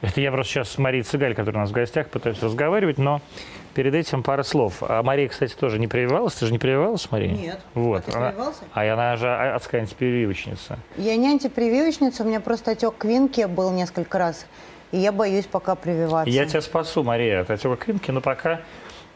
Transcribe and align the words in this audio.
Это 0.00 0.20
я 0.20 0.30
просто 0.30 0.52
сейчас 0.52 0.70
с 0.70 0.78
Марией 0.78 1.02
Цыгаль, 1.02 1.34
которая 1.34 1.56
у 1.56 1.60
нас 1.62 1.70
в 1.70 1.72
гостях, 1.72 2.08
пытаюсь 2.08 2.40
разговаривать, 2.40 2.98
но 2.98 3.20
перед 3.74 3.94
этим 3.94 4.22
пара 4.22 4.44
слов. 4.44 4.76
А 4.80 5.02
Мария, 5.02 5.28
кстати, 5.28 5.54
тоже 5.54 5.80
не 5.80 5.88
прививалась? 5.88 6.34
Ты 6.34 6.46
же 6.46 6.52
не 6.52 6.58
прививалась, 6.58 7.10
Мария? 7.10 7.32
Нет. 7.32 7.60
Вот. 7.74 8.04
А 8.06 8.10
ты 8.10 8.16
она, 8.16 8.28
прививался? 8.28 8.60
а 8.72 8.92
она 8.92 9.16
же 9.16 9.34
адская 9.34 9.80
антипрививочница. 9.80 10.78
Я 10.96 11.16
не 11.16 11.28
антипрививочница, 11.28 12.22
у 12.22 12.26
меня 12.26 12.38
просто 12.38 12.72
отек 12.72 12.94
квинки 12.96 13.44
был 13.46 13.72
несколько 13.72 14.18
раз. 14.18 14.46
И 14.92 14.98
я 14.98 15.10
боюсь 15.10 15.46
пока 15.46 15.74
прививаться. 15.74 16.30
Я 16.30 16.46
тебя 16.46 16.60
спасу, 16.60 17.02
Мария, 17.02 17.40
от 17.40 17.50
отека 17.50 17.76
квинки, 17.76 18.12
но 18.12 18.20
пока 18.20 18.60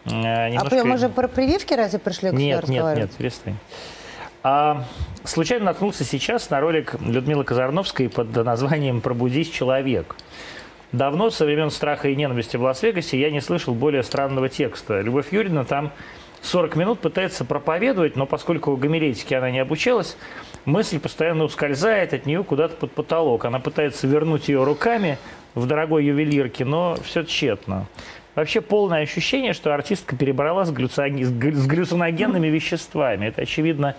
э, 0.05 0.11
А 0.11 0.51
немножко... 0.51 0.85
мы 0.85 0.99
же 0.99 1.09
про 1.09 1.29
прививки 1.29 1.75
разве 1.75 2.01
пришли 2.01 2.31
к 2.31 2.33
Нет, 2.33 2.67
нет, 2.67 2.97
нет, 2.97 3.11
перестань. 3.13 3.57
А, 4.45 4.85
случайно 5.25 5.67
наткнулся 5.67 6.05
сейчас 6.05 6.51
на 6.51 6.61
ролик 6.61 6.97
Людмилы 7.01 7.45
Казарновской 7.45 8.09
под 8.09 8.35
названием 8.35 9.01
«Пробудись, 9.01 9.51
человек». 9.51 10.17
Давно, 10.91 11.31
со 11.31 11.45
времен 11.45 11.71
страха 11.71 12.09
и 12.09 12.17
ненависти 12.17 12.57
в 12.57 12.63
Лас-Вегасе, 12.63 13.19
я 13.19 13.31
не 13.31 13.41
слышал 13.41 13.73
более 13.75 14.03
странного 14.03 14.49
текста. 14.49 15.01
Любовь 15.01 15.33
Юрьевна 15.33 15.65
там 15.65 15.91
40 16.43 16.77
минут 16.77 16.99
пытается 16.99 17.45
проповедовать, 17.45 18.17
но 18.17 18.27
поскольку 18.27 18.77
гомилетике 18.77 19.39
она 19.39 19.51
не 19.51 19.61
обучалась, 19.61 20.19
мысль 20.65 20.99
постоянно 20.99 21.45
ускользает 21.45 22.13
от 22.13 22.27
нее 22.27 22.45
куда-то 22.45 22.77
под 22.77 22.93
потолок. 22.93 23.45
Она 23.45 23.59
пытается 23.59 24.07
вернуть 24.07 24.49
ее 24.49 24.65
руками 24.65 25.19
в 25.55 25.67
дорогой 25.67 26.05
ювелирке, 26.05 26.65
но 26.65 26.97
все 27.03 27.23
тщетно. 27.23 27.87
Вообще 28.35 28.61
полное 28.61 29.03
ощущение, 29.03 29.53
что 29.53 29.75
артистка 29.75 30.17
перебрала 30.17 30.65
с, 30.65 30.73
глюци- 30.73 31.23
с 31.23 31.31
глю- 31.31 31.55
с 31.55 31.67
глюциногенными 31.67 32.49
веществами. 32.49 33.27
Это, 33.27 33.43
очевидно, 33.43 33.95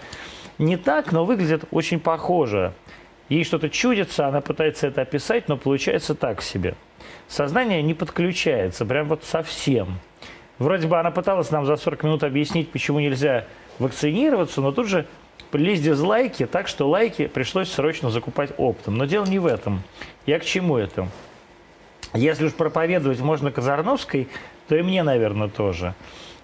не 0.57 0.77
так, 0.77 1.11
но 1.11 1.25
выглядит 1.25 1.65
очень 1.71 1.99
похоже. 1.99 2.73
Ей 3.29 3.43
что-то 3.43 3.69
чудится, 3.69 4.27
она 4.27 4.41
пытается 4.41 4.87
это 4.87 5.01
описать, 5.01 5.47
но 5.47 5.57
получается 5.57 6.13
так 6.13 6.41
себе. 6.41 6.75
Сознание 7.27 7.81
не 7.81 7.93
подключается, 7.93 8.85
прям 8.85 9.07
вот 9.07 9.23
совсем. 9.23 9.99
Вроде 10.59 10.87
бы 10.87 10.99
она 10.99 11.11
пыталась 11.11 11.49
нам 11.49 11.65
за 11.65 11.75
40 11.75 12.03
минут 12.03 12.23
объяснить, 12.23 12.71
почему 12.71 12.99
нельзя 12.99 13.45
вакцинироваться, 13.79 14.61
но 14.61 14.71
тут 14.71 14.87
же 14.87 15.07
прились 15.51 15.81
дизлайки, 15.81 16.45
так 16.45 16.67
что 16.67 16.87
лайки 16.87 17.27
пришлось 17.27 17.71
срочно 17.71 18.09
закупать 18.09 18.51
оптом. 18.57 18.97
Но 18.97 19.05
дело 19.05 19.25
не 19.25 19.39
в 19.39 19.45
этом. 19.45 19.83
Я 20.25 20.39
к 20.39 20.45
чему 20.45 20.77
это? 20.77 21.07
Если 22.13 22.45
уж 22.45 22.53
проповедовать 22.53 23.19
можно 23.19 23.51
Казарновской, 23.51 24.27
то 24.67 24.75
и 24.75 24.83
мне, 24.83 25.01
наверное, 25.03 25.47
тоже. 25.47 25.95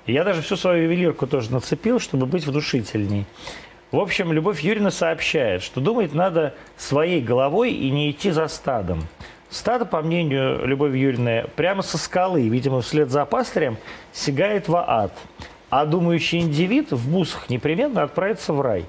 Я 0.08 0.24
даже 0.24 0.42
всю 0.42 0.56
свою 0.56 0.84
ювелирку 0.84 1.28
тоже 1.28 1.52
нацепил, 1.52 2.00
чтобы 2.00 2.26
быть 2.26 2.46
внушительней. 2.46 3.26
В 3.92 4.00
общем, 4.00 4.32
Любовь 4.32 4.62
Юрьевна 4.62 4.92
сообщает, 4.92 5.64
что 5.64 5.82
думать 5.82 6.14
надо 6.14 6.54
своей 6.78 7.22
головой 7.22 7.72
и 7.72 7.90
не 7.90 8.12
идти 8.12 8.30
за 8.30 8.48
стадом. 8.48 9.08
Стадо, 9.50 9.86
по 9.86 10.04
мнению 10.04 10.64
Любови 10.64 11.00
Юрьевны, 11.00 11.46
прямо 11.56 11.82
со 11.82 11.98
скалы, 11.98 12.48
видимо, 12.50 12.82
вслед 12.82 13.10
за 13.10 13.26
пастырем, 13.26 13.78
сигает 14.14 14.68
в 14.68 14.76
ад. 14.76 15.12
А 15.72 15.86
думающий 15.86 16.40
индивид 16.40 16.92
в 16.92 17.12
бусах 17.12 17.50
непременно 17.50 18.04
отправится 18.04 18.54
в 18.54 18.62
рай. 18.62 18.86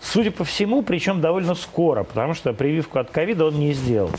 Судя 0.00 0.30
по 0.30 0.44
всему, 0.44 0.82
причем 0.82 1.20
довольно 1.20 1.54
скоро, 1.54 2.04
потому 2.04 2.34
что 2.34 2.52
прививку 2.52 2.98
от 2.98 3.10
ковида 3.10 3.46
он 3.46 3.60
не 3.60 3.72
сделал. 3.72 4.10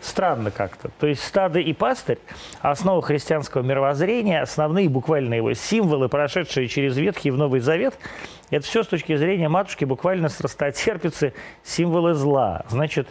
Странно 0.00 0.50
как-то. 0.50 0.90
То 0.98 1.06
есть 1.06 1.22
стадо 1.22 1.60
и 1.60 1.72
пастырь– 1.72 2.18
основа 2.60 3.02
христианского 3.02 3.62
мировоззрения, 3.62 4.42
основные 4.42 4.88
буквально 4.88 5.34
его 5.34 5.54
символы, 5.54 6.08
прошедшие 6.08 6.66
через 6.66 6.96
Ветхий 6.96 7.30
в 7.30 7.38
Новый 7.38 7.60
Завет– 7.60 7.94
это 8.50 8.64
все 8.64 8.82
с 8.82 8.86
точки 8.86 9.14
зрения 9.16 9.48
матушки 9.48 9.84
буквально 9.84 10.28
страстотерпицы, 10.28 11.34
символы 11.62 12.14
зла. 12.14 12.64
Значит, 12.68 13.08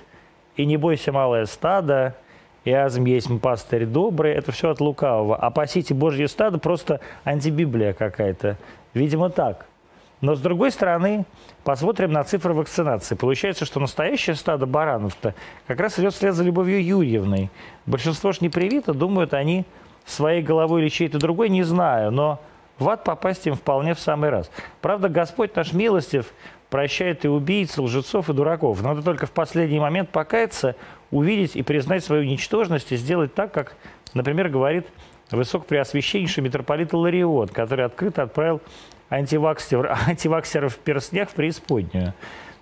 и 0.55 0.65
не 0.65 0.77
бойся, 0.77 1.11
малое 1.11 1.45
стадо, 1.45 2.15
и 2.65 2.71
азм 2.71 3.05
есть 3.05 3.29
пастырь 3.39 3.85
добрый, 3.85 4.33
это 4.33 4.51
все 4.51 4.71
от 4.71 4.81
лукавого. 4.81 5.35
А 5.35 5.51
пасите 5.51 5.93
Божье 5.93 6.27
стадо 6.27 6.57
просто 6.57 6.99
антибиблия 7.23 7.93
какая-то. 7.93 8.57
Видимо, 8.93 9.29
так. 9.29 9.67
Но 10.21 10.35
с 10.35 10.39
другой 10.39 10.71
стороны, 10.71 11.25
посмотрим 11.63 12.11
на 12.11 12.23
цифры 12.23 12.53
вакцинации. 12.53 13.15
Получается, 13.15 13.65
что 13.65 13.79
настоящее 13.79 14.35
стадо 14.35 14.65
баранов-то 14.65 15.35
как 15.67 15.79
раз 15.79 15.99
идет 15.99 16.13
вслед 16.13 16.33
за 16.33 16.43
Любовью 16.43 16.83
Юрьевной. 16.83 17.51
Большинство 17.85 18.31
ж 18.31 18.41
не 18.41 18.49
привито, 18.49 18.93
думают 18.93 19.33
они 19.33 19.65
своей 20.05 20.41
головой 20.41 20.81
или 20.81 20.89
чьей-то 20.89 21.19
другой, 21.19 21.49
не 21.49 21.63
знаю, 21.63 22.11
но 22.11 22.39
в 22.79 22.89
ад 22.89 23.03
попасть 23.03 23.45
им 23.45 23.55
вполне 23.55 23.93
в 23.93 23.99
самый 23.99 24.29
раз. 24.29 24.49
Правда, 24.81 25.09
Господь 25.09 25.55
наш 25.55 25.73
милостив 25.73 26.31
прощает 26.69 27.25
и 27.25 27.27
убийц, 27.27 27.77
лжецов 27.77 28.29
и 28.29 28.33
дураков. 28.33 28.81
Надо 28.81 29.01
только 29.01 29.25
в 29.25 29.31
последний 29.31 29.79
момент 29.79 30.09
покаяться, 30.09 30.75
увидеть 31.11 31.55
и 31.55 31.63
признать 31.63 32.03
свою 32.03 32.23
ничтожность 32.23 32.91
и 32.91 32.97
сделать 32.97 33.33
так, 33.33 33.51
как, 33.51 33.75
например, 34.13 34.49
говорит 34.49 34.87
высокопреосвященнейший 35.31 36.43
митрополит 36.43 36.93
Иларион, 36.93 37.49
который 37.49 37.85
открыто 37.85 38.23
отправил 38.23 38.61
антиваксеров, 40.07 40.73
в 40.73 40.77
перстнях 40.77 41.29
в 41.29 41.33
преисподнюю. 41.33 42.13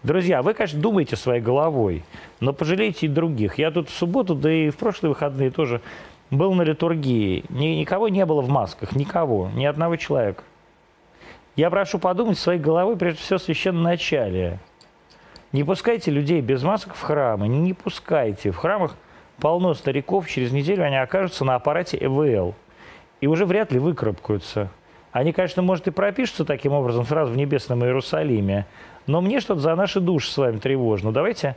Друзья, 0.03 0.41
вы, 0.43 0.53
конечно, 0.53 0.79
думаете 0.79 1.15
своей 1.15 1.41
головой, 1.41 2.03
но 2.39 2.53
пожалейте 2.53 3.07
и 3.07 3.09
других. 3.09 3.57
Я 3.57 3.71
тут 3.71 3.89
в 3.89 3.93
субботу, 3.93 4.35
да 4.35 4.51
и 4.51 4.69
в 4.69 4.77
прошлые 4.77 5.09
выходные 5.09 5.49
тоже 5.49 5.81
был 6.29 6.53
на 6.53 6.61
литургии. 6.61 7.43
Ни- 7.49 7.79
никого 7.79 8.07
не 8.09 8.23
было 8.25 8.41
в 8.41 8.49
масках, 8.49 8.95
никого, 8.95 9.49
ни 9.55 9.65
одного 9.65 9.95
человека. 9.95 10.43
Я 11.55 11.69
прошу 11.69 11.97
подумать 11.97 12.37
своей 12.37 12.59
головой, 12.59 12.97
прежде 12.97 13.21
всего, 13.21 13.37
о 13.37 13.39
священном 13.39 13.81
начале. 13.81 14.59
Не 15.53 15.63
пускайте 15.63 16.11
людей 16.11 16.41
без 16.41 16.63
масок 16.63 16.95
в 16.95 17.01
храмы, 17.01 17.47
не 17.47 17.73
пускайте. 17.73 18.51
В 18.51 18.57
храмах 18.57 18.95
полно 19.39 19.73
стариков, 19.73 20.27
через 20.27 20.51
неделю 20.51 20.83
они 20.83 20.97
окажутся 20.97 21.45
на 21.45 21.55
аппарате 21.55 21.97
ЭВЛ. 21.99 22.53
И 23.21 23.27
уже 23.27 23.45
вряд 23.45 23.71
ли 23.71 23.79
выкарабкаются. 23.79 24.69
Они, 25.15 25.31
конечно, 25.31 25.61
может 25.61 25.87
и 25.87 25.91
пропишутся 25.91 26.43
таким 26.43 26.73
образом 26.73 27.05
сразу 27.05 27.31
в 27.31 27.37
небесном 27.37 27.85
Иерусалиме, 27.85 28.65
но 29.07 29.21
мне 29.21 29.39
что-то 29.39 29.61
за 29.61 29.73
наши 29.73 30.01
души 30.01 30.29
с 30.29 30.35
вами 30.35 30.57
тревожно. 30.57 31.13
Давайте 31.13 31.55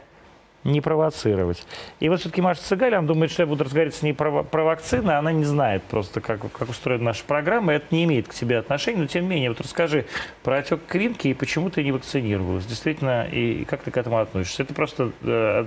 не 0.65 0.81
провоцировать. 0.81 1.65
И 2.01 2.09
вот 2.09 2.21
все-таки 2.21 2.41
Маша 2.43 2.63
Цыгаля, 2.63 2.99
она 2.99 3.07
думает, 3.07 3.31
что 3.31 3.43
я 3.43 3.47
буду 3.47 3.65
разговаривать 3.65 3.95
с 3.95 4.03
ней 4.03 4.13
про, 4.13 4.43
про 4.43 4.65
вакцины, 4.65 5.13
она 5.13 5.33
не 5.33 5.45
знает 5.45 5.83
просто, 5.85 6.21
как, 6.21 6.41
как 6.53 6.69
устроена 6.69 7.05
наша 7.05 7.25
программа, 7.25 7.75
и 7.75 7.77
это 7.77 7.87
не 7.91 8.05
имеет 8.05 8.29
к 8.29 8.35
тебе 8.35 8.59
отношения, 8.59 8.99
но 8.99 9.07
тем 9.07 9.25
не 9.25 9.29
менее, 9.29 9.51
вот 9.51 9.61
расскажи 9.61 10.07
про 10.43 10.59
отек 10.59 10.81
квинки 10.87 11.29
и 11.29 11.35
почему 11.35 11.71
ты 11.71 11.83
не 11.85 11.93
вакцинировалась, 11.93 12.67
действительно, 12.67 13.27
и 13.27 13.65
как 13.65 13.83
ты 13.83 13.91
к 13.91 13.97
этому 13.97 14.19
относишься. 14.19 14.63
Это 14.63 14.75
просто 14.75 15.13
э, 15.23 15.65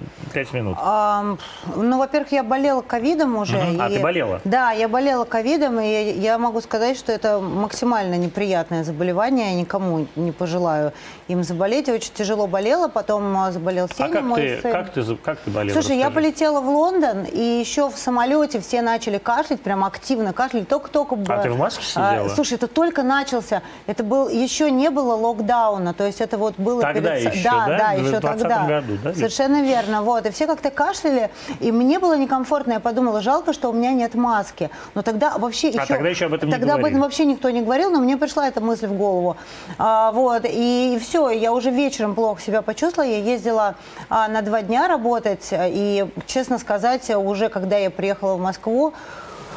минут. 0.53 0.78
Ам, 0.81 1.38
ну, 1.75 1.97
во-первых, 1.97 2.31
я 2.31 2.44
болела 2.44 2.81
ковидом 2.81 3.38
уже. 3.38 3.58
Мгм. 3.58 3.81
А, 3.81 3.90
ты 3.90 4.00
болела? 4.00 4.41
Да, 4.44 4.72
я 4.72 4.88
болела 4.88 5.25
ковидом, 5.25 5.79
и 5.79 5.85
я, 5.85 6.02
я 6.12 6.38
могу 6.38 6.62
сказать, 6.62 6.97
что 6.97 7.12
это 7.12 7.40
максимально 7.40 8.16
неприятное 8.16 8.84
заболевание. 8.84 9.53
Я 9.53 9.59
никому 9.59 10.08
не 10.16 10.31
пожелаю 10.31 10.94
им 11.28 11.44
заболеть. 11.44 11.88
Я 11.88 11.94
очень 11.96 12.13
тяжело 12.13 12.47
болела, 12.47 12.88
потом 12.88 13.35
а, 13.38 13.52
заболел 13.52 13.88
А 13.90 13.94
Сеня, 13.94 14.13
как 14.13 14.23
мой 14.23 14.41
ты, 14.41 14.62
сын. 14.62 14.72
Как, 14.84 14.94
ты, 14.94 15.16
как 15.16 15.40
ты 15.40 15.52
болела? 15.52 15.74
Слушай, 15.74 15.97
я 15.97 16.08
Расскажи. 16.08 16.28
полетела 16.28 16.62
в 16.62 16.69
Лондон, 16.69 17.24
и 17.25 17.40
еще 17.40 17.90
в 17.90 17.97
самолете 17.97 18.59
все 18.59 18.81
начали 18.81 19.18
кашлять, 19.18 19.62
прям 19.62 19.84
активно 19.84 20.34
кашлять. 20.34 20.68
Только-только... 20.68 21.18
А 21.28 21.38
ты 21.40 21.50
в 21.50 21.58
маске 21.58 21.84
а, 21.96 22.12
сидела? 22.12 22.30
слушай, 22.30 22.53
это 22.53 22.68
только 22.68 23.03
начался. 23.03 23.62
Это 23.88 24.03
был... 24.03 24.30
Еще 24.30 24.72
не 24.72 24.90
было 24.90 25.16
локдауна, 25.16 25.94
то 25.94 26.06
есть 26.06 26.22
это 26.22 26.38
вот 26.38 26.56
было... 26.58 26.81
Тогда 26.81 27.16
перед... 27.16 27.34
еще, 27.34 27.50
да? 27.50 27.66
да? 27.68 27.78
Да, 27.78 27.91
еще 27.94 28.20
2020 28.20 28.41
тогда. 28.41 28.66
году, 28.68 28.97
да? 29.03 29.14
Совершенно 29.14 29.62
верно. 29.62 30.02
Вот. 30.02 30.25
И 30.25 30.31
все 30.31 30.47
как-то 30.47 30.72
кашляли, 30.72 31.30
и 31.59 31.72
мне 31.72 32.00
было 32.00 32.18
некомфортно. 32.18 32.74
Я 32.74 32.80
подумала, 32.80 33.22
жалко, 33.22 33.53
что 33.53 33.70
у 33.70 33.74
меня 33.74 33.91
нет 33.91 34.16
маски. 34.16 34.70
Но 34.96 35.02
тогда 35.02 35.38
вообще 35.38 35.70
еще... 35.70 35.80
А 35.80 35.86
тогда 35.86 36.09
еще 36.09 36.25
об 36.25 36.34
этом 36.34 36.50
не 36.50 36.56
Тогда 36.56 36.75
об 36.75 36.86
этом 36.86 37.02
вообще 37.02 37.25
никто 37.25 37.50
не 37.50 37.62
говорил, 37.62 37.91
но 37.91 38.00
мне 38.00 38.18
пришла 38.18 38.47
эта 38.47 38.62
мысль 38.62 38.88
в 38.88 38.94
голову. 38.94 39.38
А, 39.78 40.11
вот, 40.11 40.44
и, 40.46 40.97
все, 41.02 41.29
я 41.29 41.53
уже 41.53 41.72
вечером 41.72 42.16
плохо 42.16 42.41
себя 42.41 42.61
почувствовала. 42.61 43.09
Я 43.09 43.17
ездила 43.17 43.76
а, 44.09 44.28
на 44.28 44.41
два 44.41 44.61
дня 44.61 44.71
работать, 44.88 45.50
и, 45.52 46.06
честно 46.26 46.58
сказать, 46.59 47.09
уже 47.09 47.50
когда 47.50 47.78
я 47.78 47.90
приехала 47.90 48.35
в 48.35 48.40
Москву, 48.40 48.94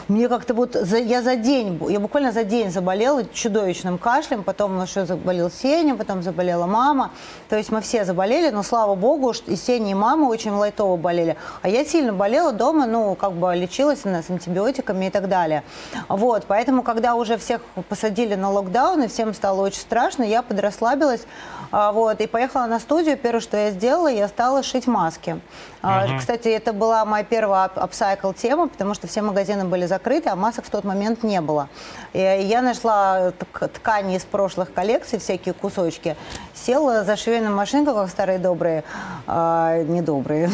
мне 0.09 0.29
как-то 0.29 0.55
вот, 0.55 0.75
за- 0.75 0.99
я 0.99 1.23
за 1.23 1.37
день, 1.37 1.81
я 1.89 2.01
буквально 2.01 2.33
за 2.33 2.45
день 2.45 2.71
заболела 2.71 3.25
чудовищным 3.25 3.99
кашлем, 3.99 4.43
потом 4.43 4.83
еще 4.83 5.07
заболел 5.07 5.51
Сеня, 5.51 5.95
потом 5.95 6.23
заболела 6.23 6.67
мама. 6.67 7.11
То 7.49 7.57
есть 7.57 7.71
мы 7.71 7.81
все 7.81 8.05
заболели, 8.05 8.51
но 8.51 8.63
слава 8.63 8.95
богу, 8.95 9.33
что 9.33 9.51
и 9.51 9.57
Сеня, 9.57 9.93
и 9.93 9.95
мама 9.95 10.27
очень 10.27 10.53
лайтово 10.53 10.97
болели. 10.97 11.37
А 11.63 11.69
я 11.69 11.85
сильно 11.85 12.13
болела 12.13 12.53
дома, 12.53 12.87
ну, 12.87 13.15
как 13.15 13.33
бы 13.33 13.55
лечилась 13.55 14.01
она 14.05 14.23
с 14.23 14.31
антибиотиками 14.31 15.07
и 15.07 15.11
так 15.11 15.29
далее. 15.29 15.63
Вот, 16.09 16.45
поэтому, 16.47 16.83
когда 16.83 17.15
уже 17.15 17.37
всех 17.39 17.63
посадили 17.89 18.35
на 18.35 18.51
локдаун, 18.51 19.03
и 19.03 19.09
всем 19.09 19.35
стало 19.35 19.63
очень 19.63 19.81
страшно, 19.81 20.23
я 20.23 20.43
подрасслабилась, 20.43 21.23
а, 21.71 21.93
вот, 21.93 22.21
и 22.21 22.27
поехала 22.27 22.67
на 22.67 22.79
студию. 22.79 23.17
Первое, 23.17 23.41
что 23.41 23.57
я 23.57 23.71
сделала, 23.71 24.09
я 24.09 24.29
стала 24.29 24.63
шить 24.63 24.87
маски. 24.87 25.41
А, 25.87 26.19
Кстати, 26.19 26.49
это 26.49 26.73
была 26.73 27.05
моя 27.05 27.25
первая 27.25 27.67
ап- 27.67 27.79
апсайкл 27.79 28.33
тема, 28.33 28.69
потому 28.69 28.95
что 28.95 29.07
все 29.07 29.21
магазины 29.21 29.65
были 29.67 29.85
закрыты, 29.87 30.31
а 30.31 30.37
масок 30.37 30.65
в 30.65 30.71
тот 30.71 30.85
момент 30.85 31.23
не 31.23 31.41
было. 31.41 31.69
И 32.15 32.19
я 32.21 32.63
нашла 32.63 33.33
ткани 33.75 34.17
из 34.17 34.25
прошлых 34.25 34.73
коллекций, 34.73 35.19
всякие 35.19 35.53
кусочки, 35.53 36.17
села 36.55 37.05
за 37.05 37.17
швейную 37.17 37.55
машинку, 37.55 37.93
как 37.95 38.09
старые 38.09 38.39
добрые, 38.39 38.85
э, 39.27 39.85
недобрые, 39.87 40.49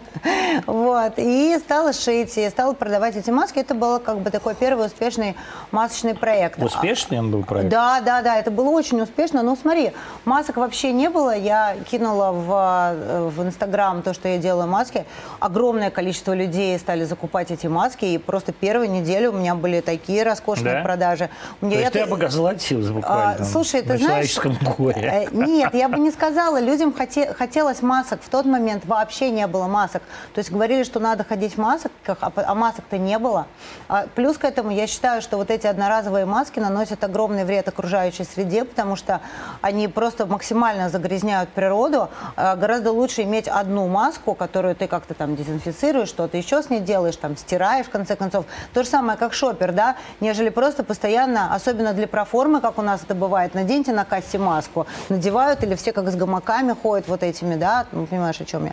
вот, 0.66 1.14
и 1.16 1.58
стала 1.58 1.92
шить, 1.92 2.36
и 2.38 2.48
стала 2.48 2.72
продавать 2.74 3.16
эти 3.16 3.30
маски. 3.30 3.58
Это 3.58 3.74
был 3.74 3.98
как 3.98 4.20
бы 4.20 4.30
такой 4.30 4.54
первый 4.54 4.86
успешный 4.86 5.36
масочный 5.72 6.14
проект. 6.14 6.62
Успешный 6.62 7.18
он 7.18 7.30
был 7.30 7.42
проект? 7.42 7.70
Да, 7.70 8.00
да, 8.00 8.22
да, 8.22 8.36
это 8.36 8.50
было 8.50 8.70
очень 8.70 9.00
успешно. 9.00 9.42
Ну, 9.42 9.56
смотри, 9.56 9.92
масок 10.24 10.56
вообще 10.58 10.92
не 10.92 11.08
было. 11.10 11.36
Я 11.36 11.76
кинула 11.90 12.30
в, 12.32 13.30
в 13.30 13.42
Инстаграм 13.42 14.02
то, 14.02 14.14
что 14.14 14.28
я 14.28 14.38
делаю 14.60 14.70
маски. 14.70 15.04
Огромное 15.40 15.90
количество 15.90 16.34
людей 16.34 16.78
стали 16.78 17.04
закупать 17.04 17.50
эти 17.50 17.66
маски, 17.66 18.04
и 18.04 18.18
просто 18.18 18.52
первую 18.52 18.90
неделю 18.90 19.30
у 19.30 19.34
меня 19.34 19.54
были 19.54 19.80
такие 19.80 20.22
роскошные 20.22 20.74
да? 20.74 20.82
продажи. 20.82 21.30
Мне 21.60 21.76
то 21.76 21.80
есть 21.80 21.90
это... 21.90 21.98
ты 21.98 22.04
обогазлатилась 22.04 22.90
буквально 22.90 23.36
а, 23.40 23.44
слушай, 23.44 23.82
ты 23.82 23.96
знаешь, 23.98 24.38
горе. 24.78 25.02
Э, 25.02 25.26
нет, 25.32 25.74
я 25.74 25.88
бы 25.88 25.98
не 25.98 26.10
сказала. 26.10 26.60
Людям 26.60 26.92
хоте, 26.92 27.32
хотелось 27.32 27.82
масок. 27.82 28.20
В 28.22 28.28
тот 28.28 28.46
момент 28.46 28.84
вообще 28.86 29.30
не 29.30 29.46
было 29.46 29.66
масок. 29.66 30.02
То 30.34 30.38
есть 30.40 30.50
говорили, 30.50 30.84
что 30.84 31.00
надо 31.00 31.24
ходить 31.24 31.54
в 31.54 31.58
масках, 31.58 32.18
а, 32.20 32.32
а 32.34 32.54
масок-то 32.54 32.98
не 32.98 33.18
было. 33.18 33.46
А, 33.88 34.06
плюс 34.14 34.38
к 34.38 34.44
этому 34.44 34.70
я 34.70 34.86
считаю, 34.86 35.22
что 35.22 35.36
вот 35.36 35.50
эти 35.50 35.66
одноразовые 35.66 36.26
маски 36.26 36.60
наносят 36.60 37.02
огромный 37.04 37.44
вред 37.44 37.68
окружающей 37.68 38.24
среде, 38.24 38.64
потому 38.64 38.96
что 38.96 39.20
они 39.62 39.88
просто 39.88 40.26
максимально 40.26 40.88
загрязняют 40.88 41.50
природу. 41.50 42.08
А, 42.36 42.56
гораздо 42.56 42.92
лучше 42.92 43.22
иметь 43.22 43.48
одну 43.48 43.88
маску, 43.88 44.34
которую 44.50 44.74
ты 44.74 44.88
как-то 44.88 45.14
там 45.14 45.36
дезинфицируешь, 45.36 46.08
что-то 46.08 46.36
еще 46.36 46.60
с 46.60 46.70
ней 46.70 46.80
делаешь, 46.80 47.14
там 47.14 47.36
стираешь, 47.36 47.86
в 47.86 47.90
конце 47.90 48.16
концов. 48.16 48.46
То 48.74 48.82
же 48.82 48.88
самое, 48.88 49.16
как 49.16 49.32
шопер, 49.32 49.70
да, 49.70 49.96
нежели 50.18 50.48
просто 50.48 50.82
постоянно, 50.82 51.54
особенно 51.54 51.92
для 51.92 52.08
проформы, 52.08 52.60
как 52.60 52.76
у 52.78 52.82
нас 52.82 53.04
это 53.04 53.14
бывает, 53.14 53.54
наденьте 53.54 53.92
на 53.92 54.04
кассе 54.04 54.38
маску, 54.38 54.88
надевают 55.08 55.62
или 55.62 55.76
все 55.76 55.92
как 55.92 56.08
с 56.10 56.16
гамаками 56.16 56.74
ходят 56.82 57.06
вот 57.06 57.22
этими, 57.22 57.54
да, 57.54 57.86
ну, 57.92 58.06
понимаешь, 58.06 58.40
о 58.40 58.44
чем 58.44 58.64
я. 58.66 58.72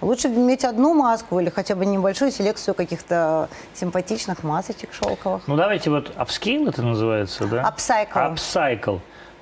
Лучше 0.00 0.28
иметь 0.28 0.64
одну 0.64 0.94
маску 0.94 1.40
или 1.40 1.50
хотя 1.50 1.74
бы 1.74 1.84
небольшую 1.84 2.30
селекцию 2.30 2.74
каких-то 2.74 3.50
симпатичных 3.74 4.42
масочек 4.44 4.94
шелковых. 4.94 5.42
Ну, 5.46 5.56
давайте 5.56 5.90
вот 5.90 6.10
upscale 6.16 6.70
это 6.70 6.82
называется, 6.82 7.44
да? 7.44 7.70
Upcycle. 7.70 8.34
Upcycle. 8.34 9.00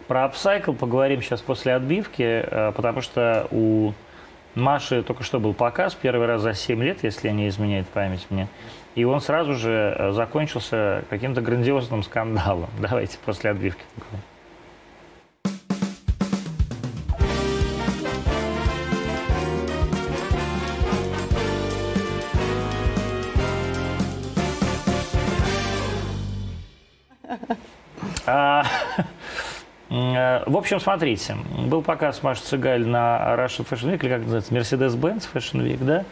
Про 0.08 0.24
upcycle 0.24 0.74
поговорим 0.74 1.22
сейчас 1.22 1.40
после 1.42 1.74
отбивки, 1.74 2.22
э, 2.22 2.72
потому 2.72 3.02
что 3.02 3.46
у 3.52 3.92
Маши 4.56 5.02
только 5.02 5.22
что 5.22 5.38
был 5.38 5.52
показ, 5.52 5.94
первый 5.94 6.26
раз 6.26 6.40
за 6.40 6.54
7 6.54 6.82
лет, 6.82 7.04
если 7.04 7.28
не 7.28 7.46
изменяет 7.48 7.86
память 7.88 8.26
мне. 8.30 8.48
И 8.94 9.04
он 9.04 9.20
сразу 9.20 9.52
же 9.52 9.94
э, 9.98 10.12
закончился 10.12 11.04
каким-то 11.10 11.42
грандиозным 11.42 12.02
скандалом. 12.02 12.70
Давайте 12.80 13.18
после 13.22 13.50
отбивки. 13.50 13.82
А, 28.24 28.64
в 29.96 30.56
общем, 30.56 30.78
смотрите, 30.78 31.36
был 31.66 31.80
показ 31.80 32.22
Маши 32.22 32.42
Цыгаль 32.42 32.86
на 32.86 33.34
Russian 33.38 33.66
Fashion 33.66 33.92
Week, 33.92 34.04
или 34.04 34.08
как 34.08 34.22
называется, 34.26 34.54
Mercedes-Benz 34.54 35.28
Fashion 35.32 35.62
Week, 35.64 35.82
да? 35.82 36.04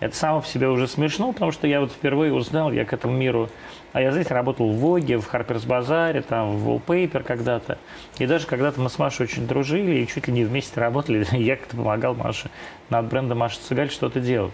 Это 0.00 0.16
само 0.16 0.40
по 0.40 0.46
себе 0.46 0.68
уже 0.68 0.88
смешно, 0.88 1.32
потому 1.32 1.52
что 1.52 1.66
я 1.66 1.80
вот 1.80 1.90
впервые 1.90 2.32
узнал, 2.32 2.72
я 2.72 2.84
к 2.84 2.92
этому 2.92 3.14
миру, 3.14 3.50
а 3.92 4.00
я, 4.00 4.10
знаете, 4.10 4.32
работал 4.32 4.70
в 4.70 4.76
Воге, 4.76 5.18
в 5.18 5.26
Харперс 5.26 5.64
Базаре, 5.64 6.22
там, 6.22 6.56
в 6.56 6.68
Wallpaper 6.68 7.22
когда-то. 7.22 7.78
И 8.18 8.26
даже 8.26 8.46
когда-то 8.46 8.80
мы 8.80 8.88
с 8.88 8.98
Машей 8.98 9.24
очень 9.24 9.46
дружили 9.46 9.96
и 9.96 10.06
чуть 10.06 10.28
ли 10.28 10.32
не 10.32 10.44
вместе 10.44 10.80
работали. 10.80 11.26
Я 11.36 11.56
как-то 11.56 11.76
помогал 11.76 12.14
Маше 12.14 12.50
над 12.88 13.06
брендом 13.06 13.38
Маши 13.38 13.58
Цыгаль 13.58 13.90
что-то 13.90 14.20
делать. 14.20 14.52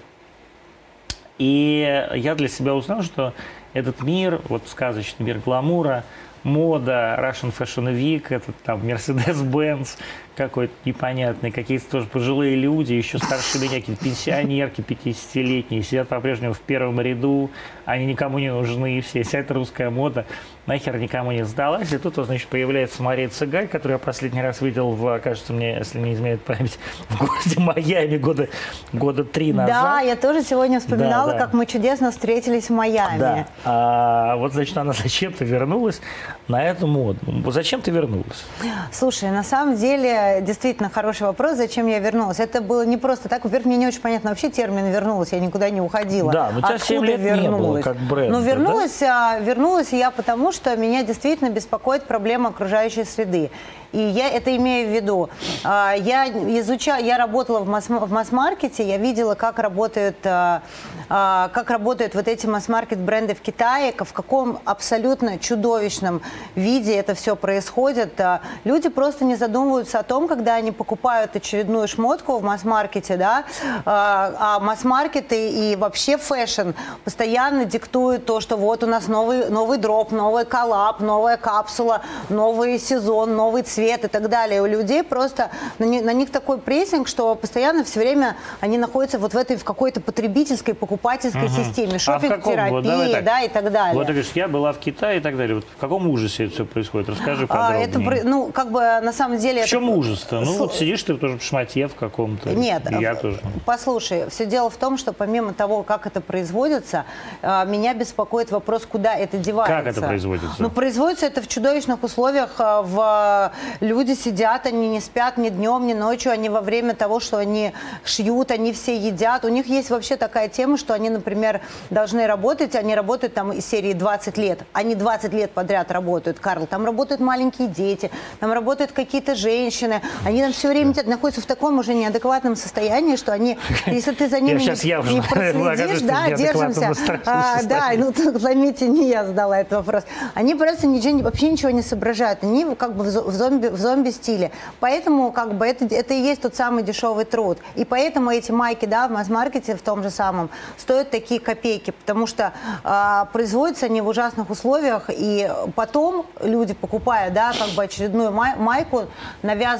И 1.39 2.07
я 2.15 2.35
для 2.37 2.47
себя 2.47 2.75
узнал, 2.75 3.03
что 3.03 3.33
этот 3.73 4.03
мир, 4.03 4.41
вот 4.49 4.63
сказочный 4.69 5.27
мир 5.27 5.39
гламура, 5.39 6.05
мода, 6.45 7.17
Russian 7.19 7.53
Fashion 7.57 7.87
Week, 7.95 8.27
этот 8.31 8.57
там 8.63 8.87
Mercedes-Benz 8.87 9.99
какой-то 10.37 10.73
непонятный, 10.85 11.51
какие-то 11.51 11.91
тоже 11.91 12.07
пожилые 12.07 12.57
люди, 12.57 12.95
еще 12.95 13.19
старше 13.19 13.59
меня, 13.59 13.81
какие-то 13.81 14.03
пенсионерки 14.05 14.81
50-летние, 14.81 15.83
сидят 15.83 16.09
по-прежнему 16.09 16.55
в 16.55 16.61
первом 16.61 17.01
ряду, 17.01 17.51
они 17.85 18.07
никому 18.07 18.39
не 18.39 18.51
нужны, 18.53 19.01
все, 19.01 19.23
вся 19.23 19.41
эта 19.41 19.55
русская 19.55 19.91
мода 19.91 20.27
нахер 20.67 20.97
никому 20.99 21.33
не 21.33 21.45
сдалась. 21.45 21.93
И 21.93 21.99
тут, 21.99 22.15
значит, 22.15 22.49
появляется 22.49 23.03
Мария 23.03 23.29
Цыгаль, 23.29 23.69
которую 23.69 23.95
я 23.95 23.99
последний 23.99 24.43
раз 24.43 24.61
видел, 24.61 24.91
в, 24.91 25.19
кажется 25.19 25.53
мне, 25.53 25.77
если 25.77 25.99
не 25.99 26.15
изменяет 26.15 26.43
память, 26.43 26.79
в 27.09 27.19
городе 27.19 27.59
Майами 27.59 28.17
года, 28.19 28.49
года 28.93 29.25
три 29.25 29.53
назад. 29.53 29.83
Да, 29.83 30.01
я 30.01 30.17
тоже 30.17 30.43
сегодня 30.43 30.81
вспоминала, 30.81 31.33
да, 31.33 31.39
да. 31.39 31.45
как 31.45 31.55
мы 31.55 31.67
чудесно 31.67 32.11
встретились 32.11 32.69
в 32.69 32.71
Майами. 32.71 33.19
Да. 33.19 33.47
А, 33.65 34.37
вот, 34.37 34.53
значит, 34.53 34.77
она 34.77 34.93
зачем-то 35.03 35.45
вернулась 35.45 36.01
на 36.49 36.63
эту 36.63 36.87
моду. 36.87 37.19
Зачем 37.51 37.81
ты 37.81 37.91
вернулась? 37.91 38.45
Слушай, 38.93 39.31
на 39.31 39.43
самом 39.43 39.77
деле, 39.77 40.11
действительно 40.41 40.89
хороший 40.91 41.27
вопрос, 41.27 41.57
зачем 41.57 41.87
я 41.87 41.99
вернулась. 41.99 42.41
Это 42.41 42.61
было 42.61 42.85
не 42.85 42.97
просто 42.97 43.29
так. 43.29 43.45
Во-первых, 43.45 43.67
мне 43.67 43.77
не 43.77 43.87
очень 43.87 44.01
понятно 44.01 44.31
вообще 44.31 44.51
термин 44.51 44.91
«вернулась», 44.91 45.33
я 45.33 45.41
никуда 45.41 45.71
не 45.71 45.81
уходила. 45.81 46.33
Да, 46.33 46.51
но 46.53 46.61
тебя 46.61 46.79
7 46.79 47.05
лет 47.05 47.21
вернулась? 47.21 47.43
не 47.43 47.49
было, 47.49 47.81
как 47.81 47.97
бренд. 47.97 48.31
Ну, 48.33 48.41
вернулась, 48.41 48.99
да? 49.01 49.39
вернулась 49.39 49.93
я 49.93 50.11
потому, 50.11 50.53
что 50.53 50.77
меня 50.77 51.03
действительно 51.03 51.51
беспокоит 51.51 52.05
проблема 52.05 52.51
окружающей 52.51 53.05
среды. 53.05 53.51
И 53.93 53.99
я 53.99 54.29
это 54.29 54.55
имею 54.57 54.89
в 54.89 54.95
виду. 54.95 55.29
А, 55.65 55.95
я 55.95 56.27
изучала, 56.29 56.99
я 56.99 57.19
работала 57.19 57.61
в, 57.61 57.69
масс, 57.69 57.89
в 57.89 58.11
масс-маркете, 58.11 58.83
я 58.89 58.97
видела, 58.97 59.35
как 59.35 59.59
работают, 59.59 60.17
а, 60.25 60.63
а, 61.11 61.51
как 61.53 61.69
работают 61.71 62.15
вот 62.15 62.27
эти 62.27 62.47
масс-маркет 62.47 62.99
бренды 62.99 63.35
в 63.35 63.41
Китае, 63.41 63.93
в 63.97 64.13
каком 64.13 64.59
абсолютно 64.65 65.39
чудовищном 65.39 66.23
виде 66.55 66.95
это 66.95 67.15
все 67.15 67.37
происходит. 67.37 68.19
Люди 68.65 68.89
просто 68.89 69.25
не 69.25 69.37
задумываются 69.37 69.99
о 69.99 70.03
том, 70.03 70.12
когда 70.21 70.57
они 70.57 70.73
покупают 70.73 71.35
очередную 71.35 71.89
шмотку 71.89 72.39
в 72.39 72.43
масс-маркете, 72.43 73.17
да, 73.17 73.45
а 73.87 74.59
масс-маркеты 74.61 75.51
и 75.51 75.77
вообще 75.77 76.19
фэшн 76.19 76.71
постоянно 77.05 77.65
диктуют 77.65 78.27
то, 78.27 78.41
что 78.41 78.57
вот 78.57 78.85
у 78.85 78.87
нас 78.87 79.09
новый, 79.09 79.49
новый 79.49 79.79
дроп, 79.79 80.13
новый 80.13 80.45
коллаб, 80.45 81.01
новая 81.01 81.37
капсула, 81.37 82.03
новый 82.29 82.79
сезон, 82.79 83.35
новый 83.37 83.63
цвет 83.63 84.05
и 84.05 84.09
так 84.09 84.29
далее. 84.29 84.61
У 84.63 84.67
людей 84.67 85.03
просто 85.03 85.51
на, 85.79 85.85
не, 85.85 86.01
на 86.03 86.13
них 86.13 86.31
такой 86.31 86.59
прессинг, 86.59 87.09
что 87.09 87.35
постоянно 87.35 87.83
все 87.83 88.01
время 88.01 88.37
они 88.61 88.79
находятся 88.79 89.19
вот 89.19 89.33
в 89.33 89.37
этой 89.37 89.57
в 89.57 89.65
какой-то 89.65 90.01
потребительской, 90.01 90.75
покупательской 90.75 91.47
угу. 91.47 91.55
системе, 91.55 91.99
шопинг-терапии, 91.99 92.71
вот, 92.71 93.25
да, 93.25 93.41
и 93.41 93.49
так 93.49 93.73
далее. 93.73 93.95
Вот 93.95 94.07
ты 94.07 94.13
говоришь, 94.13 94.33
я 94.35 94.49
была 94.49 94.73
в 94.73 94.79
Китае 94.79 95.19
и 95.19 95.21
так 95.21 95.37
далее. 95.37 95.57
Вот 95.57 95.65
в 95.65 95.81
каком 95.81 96.07
ужасе 96.09 96.45
это 96.45 96.55
все 96.55 96.65
происходит? 96.67 97.09
Расскажи 97.09 97.47
подробнее. 97.47 97.87
А, 97.87 97.89
это, 97.89 98.29
ну, 98.29 98.51
как 98.53 98.71
бы 98.71 98.81
на 98.81 99.13
самом 99.13 99.39
деле... 99.39 99.65
В 99.65 99.67
чем 99.67 99.85
это... 99.89 99.93
ужас-то? 100.03 100.41
Ну, 100.41 100.55
С... 100.55 100.59
вот 100.59 100.75
сидишь 100.75 101.03
ты 101.03 101.17
тоже 101.17 101.39
в 101.39 101.43
шматье 101.43 101.89
в 101.89 101.95
каком-то. 101.95 102.51
Нет, 102.51 102.83
я 102.91 103.15
тоже. 103.15 103.41
послушай, 103.65 104.29
все 104.29 104.47
дело 104.47 104.71
в 104.71 104.77
том, 104.77 104.99
что 104.99 105.13
помимо 105.13 105.53
того, 105.53 105.83
как 105.83 106.07
это 106.07 106.21
производится, 106.21 107.05
а, 107.43 107.65
меня 107.65 107.95
беспокоит 107.95 108.51
вопрос, 108.51 108.87
куда 108.87 109.15
это 109.15 109.39
девается. 109.39 109.77
Как 109.77 109.87
это 109.87 110.01
производится? 110.01 110.57
Ну, 110.59 110.71
производится 110.71 111.27
это 111.27 111.43
в 111.43 111.49
чудовищных 111.49 112.03
условиях 112.03 112.57
а, 112.59 112.83
в 112.83 113.53
люди 113.81 114.15
сидят, 114.15 114.67
они 114.67 114.89
не 114.89 115.01
спят 115.01 115.39
ни 115.39 115.49
днем, 115.49 115.87
ни 115.87 115.93
ночью, 115.93 116.33
они 116.33 116.49
во 116.49 116.61
время 116.61 116.95
того, 116.95 117.21
что 117.21 117.37
они 117.37 117.73
шьют, 118.05 118.51
они 118.51 118.73
все 118.73 118.97
едят. 118.97 119.45
У 119.45 119.49
них 119.49 119.67
есть 119.67 119.91
вообще 119.91 120.17
такая 120.17 120.49
тема, 120.49 120.77
что 120.77 120.95
они, 120.95 121.11
например, 121.11 121.61
должны 121.91 122.27
работать, 122.27 122.75
они 122.75 122.95
работают 122.95 123.35
там 123.35 123.53
из 123.53 123.67
серии 123.67 123.93
20 123.93 124.39
лет. 124.39 124.61
Они 124.73 124.95
20 124.95 125.33
лет 125.33 125.51
подряд 125.53 125.91
работают, 125.91 126.39
Карл. 126.39 126.67
Там 126.67 126.85
работают 126.85 127.21
маленькие 127.21 127.69
дети, 127.69 128.11
там 128.41 128.53
работают 128.53 128.93
какие-то 128.93 129.35
женщины. 129.35 129.92
Они 130.25 130.43
там 130.43 130.53
все 130.53 130.69
время 130.69 130.95
находятся 131.05 131.41
в 131.41 131.47
таком 131.47 131.79
уже 131.79 131.95
неадекватном 131.95 132.57
состоянии, 132.57 133.17
что 133.17 133.33
они, 133.33 133.59
если 133.87 134.13
ты 134.13 134.29
за 134.29 134.41
ними 134.41 134.61
я 134.61 135.03
не, 135.03 135.11
я 135.11 135.13
не 135.13 135.21
проследишь, 135.21 136.03
да, 136.03 136.31
держимся. 136.31 136.93
А, 137.25 137.63
да, 137.63 137.91
ну 137.97 138.13
заметьте, 138.39 138.89
не 138.89 139.09
я 139.09 139.25
задала 139.25 139.61
этот 139.61 139.73
вопрос. 139.73 140.05
Они 140.35 140.55
просто 140.55 140.87
ничего, 140.87 141.19
вообще 141.23 141.51
ничего 141.51 141.71
не 141.71 141.83
соображают. 141.83 142.43
Они 142.43 142.65
как 142.75 142.95
бы 142.95 143.05
в 143.05 143.33
зомби 143.33 143.53
зомби, 143.53 143.69
в 143.69 143.79
зомби-стиле. 143.79 144.51
Поэтому 144.81 145.33
как 145.33 145.55
бы 145.55 145.67
это, 145.67 145.85
это 145.85 146.15
и 146.15 146.21
есть 146.21 146.43
тот 146.43 146.55
самый 146.55 146.83
дешевый 146.83 147.25
труд. 147.25 147.59
И 147.75 147.85
поэтому 147.85 148.31
эти 148.31 148.53
майки, 148.53 148.87
да, 148.87 149.09
в 149.09 149.11
масс-маркете 149.11 149.77
в 149.77 149.83
том 149.83 150.03
же 150.03 150.11
самом 150.11 150.51
стоят 150.77 151.11
такие 151.11 151.41
копейки, 151.41 151.91
потому 151.91 152.27
что 152.27 152.53
э, 152.85 153.25
производятся 153.33 153.87
они 153.87 154.01
в 154.01 154.09
ужасных 154.09 154.51
условиях, 154.51 155.05
и 155.09 155.51
потом 155.75 156.27
люди, 156.41 156.75
покупая, 156.75 157.31
да, 157.31 157.53
как 157.59 157.71
бы 157.71 157.85
очередную 157.85 158.33
май, 158.33 158.57
майку, 158.57 159.07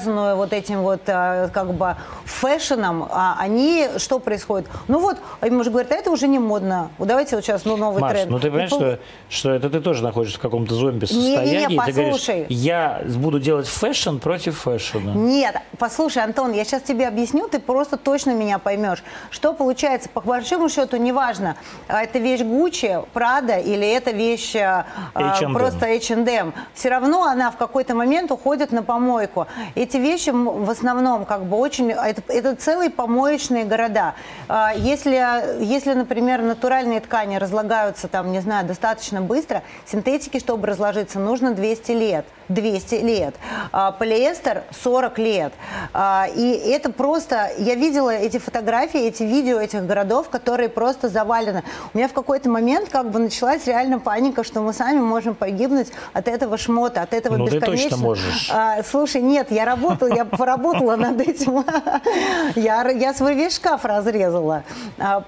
навязанную 0.03 0.35
вот 0.35 0.53
этим 0.53 0.81
вот 0.81 1.01
э, 1.07 1.49
как 1.53 1.73
бы 1.73 1.95
фэшеном, 2.25 3.07
а 3.09 3.35
они, 3.39 3.87
что 3.97 4.19
происходит? 4.19 4.67
Ну 4.87 4.99
вот, 4.99 5.17
им 5.41 5.59
уже 5.59 5.69
говорят, 5.69 5.91
а 5.91 5.95
это 5.95 6.11
уже 6.11 6.27
не 6.27 6.39
модно. 6.39 6.89
Давайте 6.99 7.35
вот 7.35 7.45
сейчас 7.45 7.65
ну, 7.65 7.77
новый 7.77 8.01
Маш, 8.01 8.11
тренд. 8.13 8.31
ну 8.31 8.39
ты 8.39 8.49
понимаешь, 8.49 8.71
И, 8.71 8.75
что, 8.75 8.99
что 9.29 9.53
это 9.53 9.69
ты 9.69 9.81
тоже 9.81 10.03
находишься 10.03 10.37
в 10.37 10.41
каком-то 10.41 10.75
зомби-состоянии. 10.75 11.51
Не-не-не, 11.51 11.75
и 11.75 11.79
ты 11.79 11.91
говоришь, 11.91 12.13
послушай. 12.13 12.45
я 12.49 13.01
буду 13.15 13.39
делать 13.39 13.67
фэшн 13.67 14.17
против 14.17 14.59
фэшна. 14.59 15.11
Нет, 15.11 15.55
послушай, 15.77 16.23
Антон, 16.23 16.53
я 16.53 16.65
сейчас 16.65 16.83
тебе 16.83 17.07
объясню, 17.07 17.47
ты 17.47 17.59
просто 17.59 17.97
точно 17.97 18.31
меня 18.31 18.59
поймешь. 18.59 19.03
Что 19.29 19.53
получается, 19.53 20.09
по 20.09 20.21
большому 20.21 20.69
счету, 20.69 20.97
неважно, 20.97 21.55
а 21.87 22.03
это 22.03 22.19
вещь 22.19 22.41
Gucci, 22.41 22.99
Prada 23.13 23.57
или 23.57 23.87
это 23.87 24.11
вещь 24.11 24.55
а, 24.55 24.85
H&M. 25.15 25.53
просто 25.53 25.85
H&M. 25.85 26.53
Все 26.73 26.89
равно 26.89 27.23
она 27.23 27.51
в 27.51 27.57
какой-то 27.57 27.95
момент 27.95 28.31
уходит 28.31 28.71
на 28.71 28.83
помойку. 28.83 29.47
Эти 29.93 30.01
вещи 30.01 30.31
в 30.31 30.71
основном 30.71 31.23
как 31.23 31.45
бы 31.45 31.55
очень... 31.55 31.91
Это, 31.91 32.23
это 32.27 32.55
целые 32.55 32.89
помоечные 32.89 33.63
города. 33.63 34.15
А, 34.47 34.73
Если, 34.75 35.63
если, 35.63 35.93
например, 35.93 36.41
натуральные 36.41 36.99
ткани 36.99 37.35
разлагаются 37.35 38.07
там, 38.07 38.31
не 38.31 38.39
знаю, 38.39 38.65
достаточно 38.65 39.21
быстро, 39.21 39.61
синтетики, 39.85 40.39
чтобы 40.39 40.65
разложиться, 40.65 41.19
нужно 41.19 41.53
200 41.53 41.91
лет. 41.91 42.25
200 42.49 42.95
лет. 42.95 43.35
А, 43.71 43.91
Полиэстер 43.91 44.63
40 44.81 45.17
лет. 45.19 45.53
А, 45.93 46.27
И 46.35 46.51
это 46.51 46.91
просто... 46.91 47.51
Я 47.57 47.75
видела 47.75 48.09
эти 48.09 48.37
фотографии, 48.37 48.99
эти 49.01 49.23
видео 49.23 49.59
этих 49.59 49.85
городов, 49.85 50.29
которые 50.29 50.69
просто 50.69 51.09
завалены. 51.09 51.63
У 51.93 51.97
меня 51.97 52.07
в 52.07 52.13
какой-то 52.13 52.49
момент 52.49 52.89
как 52.89 53.09
бы 53.11 53.19
началась 53.19 53.65
реально 53.67 53.99
паника, 53.99 54.43
что 54.43 54.61
мы 54.61 54.73
сами 54.73 54.99
можем 54.99 55.35
погибнуть 55.35 55.91
от 56.13 56.27
этого 56.27 56.57
шмота, 56.57 57.01
от 57.01 57.13
этого 57.13 57.37
Ну, 57.37 57.47
ты 57.47 57.55
бесконечно. 57.57 57.89
точно 57.89 58.03
можешь. 58.03 58.49
А, 58.51 58.83
слушай, 58.83 59.21
нет, 59.21 59.51
я 59.51 59.65
работала, 59.65 60.13
я 60.13 60.25
поработала 60.25 60.95
над 60.95 61.19
этим. 61.21 61.63
Я, 62.55 62.89
я 62.89 63.13
свой 63.13 63.35
весь 63.35 63.55
шкаф 63.55 63.85
разрезала. 63.85 64.63
А, 64.99 65.23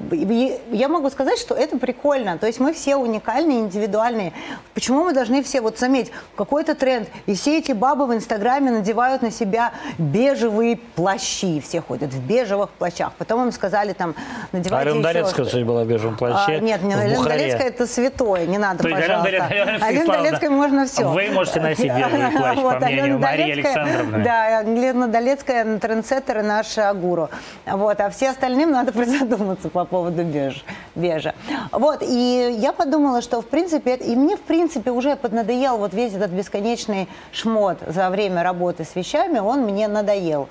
Я 0.71 0.87
могу 0.89 1.09
сказать, 1.09 1.39
что 1.39 1.55
это 1.55 1.77
прикольно. 1.77 2.37
То 2.37 2.47
есть 2.47 2.59
мы 2.59 2.73
все 2.73 2.95
уникальные, 2.95 3.59
индивидуальные. 3.59 4.33
Почему 4.73 5.03
мы 5.03 5.13
должны 5.13 5.41
все, 5.43 5.61
вот 5.61 5.79
заметь, 5.79 6.11
какой-то 6.35 6.75
тренд, 6.75 7.09
и 7.25 7.35
все 7.35 7.57
эти 7.57 7.71
бабы 7.71 8.05
в 8.07 8.13
Инстаграме 8.13 8.71
надевают 8.71 9.21
на 9.21 9.31
себя 9.31 9.71
бежевые 9.97 10.77
плащи. 10.77 11.61
Все 11.61 11.81
ходят 11.81 12.11
в 12.13 12.19
бежевых 12.25 12.69
плащах. 12.71 13.11
Потом 13.17 13.43
им 13.45 13.51
сказали 13.51 13.93
там, 13.93 14.15
надевайте 14.51 14.89
Алена 14.91 15.03
Долецкая, 15.03 15.45
кстати, 15.45 15.63
была 15.63 15.83
в 15.83 15.87
бежевом 15.87 16.17
плаще. 16.17 16.53
а, 16.57 16.59
нет, 16.59 16.81
не, 16.83 16.93
Алена. 16.93 17.23
Долецкая 17.23 17.67
это 17.67 17.87
святое, 17.87 18.45
не 18.45 18.57
надо, 18.57 18.83
То 18.83 18.87
Алена 18.87 18.99
пожалуйста. 19.01 19.29
Долецкая- 19.31 19.61
Алена 19.63 19.85
Алена 19.85 20.13
Долецкой 20.17 20.49
можно 20.49 20.85
все. 20.85 21.09
вы 21.09 21.29
можете 21.31 21.61
носить 21.61 21.91
бежевый 21.93 22.31
плащ, 22.31 22.55
по 22.59 22.79
мнению 22.85 23.03
Алена 23.03 23.17
Марии 23.19 23.43
Долецкая- 23.53 23.73
Александровны. 23.83 24.23
Да, 24.23 24.61
Лена 24.63 25.07
Долецкая 25.07 25.77
трендсеттер 25.79 26.39
и 26.39 26.41
наша 26.41 26.93
гуру. 26.93 27.29
Вот, 27.65 27.99
а 27.99 28.09
все 28.09 28.29
остальным 28.29 28.71
надо 28.71 28.91
призадуматься 28.93 29.69
по 29.69 29.85
поводу 29.85 30.23
беж, 30.23 30.63
бежа. 30.95 31.33
Вот, 31.71 32.01
и 32.01 32.55
я 32.59 32.71
подумала, 32.73 33.21
что 33.21 33.41
в 33.41 33.45
принципе, 33.47 33.95
и 33.95 34.15
мне 34.15 34.37
в 34.37 34.41
принципе 34.41 34.91
уже 34.91 35.15
поднадоел 35.15 35.77
вот 35.77 35.93
весь 35.93 36.13
этот 36.13 36.31
бесконечный 36.31 36.94
шмот 37.31 37.77
за 37.87 38.09
время 38.09 38.43
работы 38.43 38.83
с 38.85 38.95
вещами, 38.95 39.39
он 39.39 39.61
мне 39.61 39.87
надоел. 39.87 40.47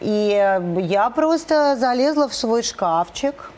И 0.00 0.30
э, 0.32 0.80
я 0.80 1.10
просто 1.10 1.76
залезла 1.76 2.28
в 2.28 2.34
свой 2.34 2.62
шкафчик, 2.62 3.50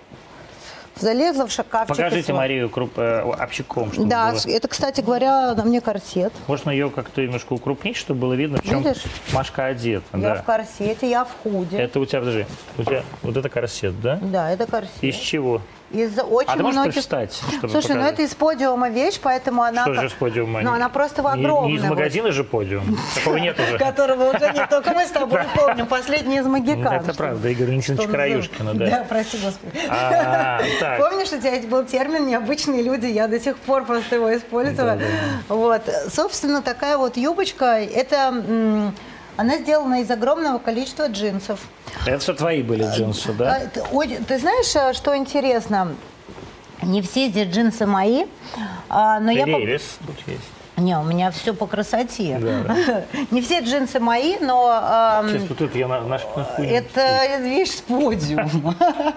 залезла 0.96 1.46
в 1.46 1.50
шкафчик. 1.52 1.88
Покажите 1.96 2.32
Марию 2.32 2.68
круп, 2.70 2.92
э, 2.98 3.22
общиком, 3.22 3.92
чтобы 3.92 4.08
Да, 4.08 4.32
было. 4.32 4.40
это, 4.54 4.68
кстати 4.68 5.00
говоря, 5.00 5.54
на 5.54 5.64
мне 5.64 5.80
корсет. 5.80 6.32
Можно 6.46 6.70
ее 6.70 6.90
как-то 6.90 7.22
немножко 7.22 7.52
укрупнить, 7.54 7.96
чтобы 7.96 8.20
было 8.20 8.32
видно, 8.34 8.58
в 8.58 8.64
чем 8.68 8.82
Видишь? 8.82 9.02
Машка 9.32 9.66
одета. 9.66 10.04
Я 10.14 10.18
Да. 10.18 10.34
в 10.36 10.44
корсете, 10.44 11.08
я 11.10 11.24
в 11.24 11.30
худе. 11.42 11.78
Это 11.78 12.00
у 12.00 12.04
тебя, 12.06 12.20
подожди, 12.20 12.46
у 12.78 12.82
тебя 12.84 13.02
вот 13.22 13.36
это 13.36 13.48
корсет, 13.48 14.00
да? 14.00 14.18
Да, 14.22 14.50
это 14.50 14.66
корсет. 14.66 14.90
Из 15.02 15.16
чего? 15.16 15.60
Из 15.90 16.16
очень 16.18 16.48
А 16.48 16.56
ты 16.56 16.62
многих... 16.62 17.02
чтобы 17.02 17.28
Слушай, 17.62 17.72
ну 17.72 17.80
показать? 17.94 18.12
это 18.12 18.22
из 18.22 18.34
подиума 18.36 18.90
вещь, 18.90 19.18
поэтому 19.20 19.62
она... 19.62 19.82
Что 19.82 19.94
же 19.94 20.10
с 20.10 20.12
подиума? 20.12 20.60
Ну, 20.60 20.72
она 20.72 20.88
просто 20.88 21.22
Не- 21.22 21.28
огромная. 21.28 21.70
Не 21.72 21.76
из 21.78 21.82
вот. 21.82 21.90
магазина 21.90 22.30
же 22.30 22.44
подиум. 22.44 22.96
Такого 23.14 23.36
нет 23.38 23.58
уже. 23.58 23.76
Которого 23.78 24.30
уже 24.30 24.52
нет, 24.52 24.68
только 24.70 24.92
мы 24.92 25.04
с 25.04 25.10
тобой 25.10 25.40
помним. 25.56 25.86
Последний 25.86 26.38
из 26.38 26.46
магикан. 26.46 26.92
Это 26.92 27.12
правда, 27.14 27.48
Игорь 27.48 27.66
Валентинович 27.66 28.08
Краюшкина, 28.08 28.74
да. 28.74 28.86
Да, 28.90 29.06
прости, 29.08 29.38
господи. 29.38 29.72
А. 29.88 30.60
Помнишь, 30.98 31.32
у 31.32 31.38
тебя 31.40 31.60
был 31.68 31.84
термин 31.84 32.26
«необычные 32.26 32.82
люди», 32.82 33.06
я 33.06 33.26
до 33.26 33.40
сих 33.40 33.56
пор 33.58 33.84
просто 33.84 34.14
его 34.14 34.36
использую. 34.36 35.00
Вот. 35.48 35.82
Собственно, 36.08 36.62
такая 36.62 36.98
вот 36.98 37.16
юбочка, 37.16 37.80
это... 37.80 38.92
Она 39.40 39.56
сделана 39.56 40.02
из 40.02 40.10
огромного 40.10 40.58
количества 40.58 41.06
джинсов. 41.08 41.60
Это 42.04 42.18
все 42.18 42.34
твои 42.34 42.62
были 42.62 42.84
джинсы, 42.84 43.32
да? 43.32 43.56
А, 43.56 43.60
ты, 43.68 44.38
знаешь, 44.38 44.76
а, 44.76 44.92
что 44.92 45.16
интересно? 45.16 45.94
Не 46.82 47.00
все 47.00 47.28
здесь 47.28 47.48
джинсы 47.48 47.86
мои, 47.86 48.26
а, 48.90 49.18
но 49.18 49.30
я... 49.30 49.44
по- 49.46 49.58
Ревес 49.58 49.96
тут 50.06 50.16
есть. 50.26 50.42
Не, 50.80 50.98
у 50.98 51.02
меня 51.02 51.30
все 51.30 51.52
по 51.54 51.66
красоте. 51.66 52.38
Да, 52.40 53.04
Не 53.30 53.42
все 53.42 53.60
джинсы 53.60 54.00
мои, 54.00 54.36
но 54.40 54.68
ам, 54.72 55.28
Сейчас 55.28 55.48
вот 55.48 55.58
тут 55.58 55.74
я 55.74 55.86
на, 55.88 56.00
на 56.00 56.18
хуйню. 56.18 56.74
это 56.74 57.38
вещь 57.40 57.70
с 57.76 57.80
подиума. 57.82 58.74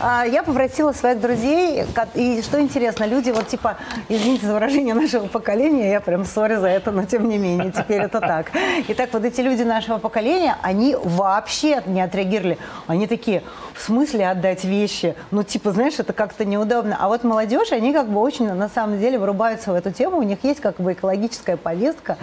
А, 0.00 0.24
Я 0.24 0.42
попросила 0.42 0.92
своих 0.92 1.20
друзей, 1.20 1.84
и 2.14 2.42
что 2.42 2.60
интересно, 2.60 3.04
люди 3.04 3.30
вот 3.30 3.46
типа, 3.46 3.76
извините 4.08 4.46
за 4.46 4.54
выражение 4.54 4.94
нашего 4.94 5.26
поколения, 5.28 5.90
я 5.90 6.00
прям 6.00 6.24
сори 6.24 6.56
за 6.56 6.66
это, 6.68 6.90
но 6.90 7.04
тем 7.04 7.28
не 7.28 7.38
менее, 7.38 7.70
теперь 7.70 8.02
это 8.02 8.20
так. 8.20 8.50
Итак, 8.88 9.10
вот 9.12 9.24
эти 9.24 9.40
люди 9.40 9.62
нашего 9.62 9.98
поколения, 9.98 10.56
они 10.62 10.96
вообще 11.02 11.82
не 11.86 12.00
отреагировали. 12.00 12.58
Они 12.88 13.06
такие, 13.06 13.42
в 13.74 13.80
смысле 13.80 14.28
отдать 14.28 14.64
вещи? 14.64 15.14
Ну, 15.30 15.42
типа, 15.44 15.70
знаешь, 15.72 15.94
это 15.98 16.12
как-то 16.12 16.44
неудобно. 16.44 16.96
А 16.98 17.08
вот 17.08 17.22
молодежь, 17.24 17.72
они 17.72 17.92
как 17.92 18.08
бы 18.08 18.20
очень, 18.20 18.52
на 18.52 18.68
самом 18.68 18.98
деле, 18.98 19.18
вырубаются 19.18 19.72
в 19.72 19.74
эту 19.74 19.92
тему, 19.92 20.18
у 20.18 20.22
них 20.22 20.41
есть 20.42 20.60
как 20.60 20.76
бы 20.80 20.92
экологическая 20.92 21.56
повестка, 21.56 22.16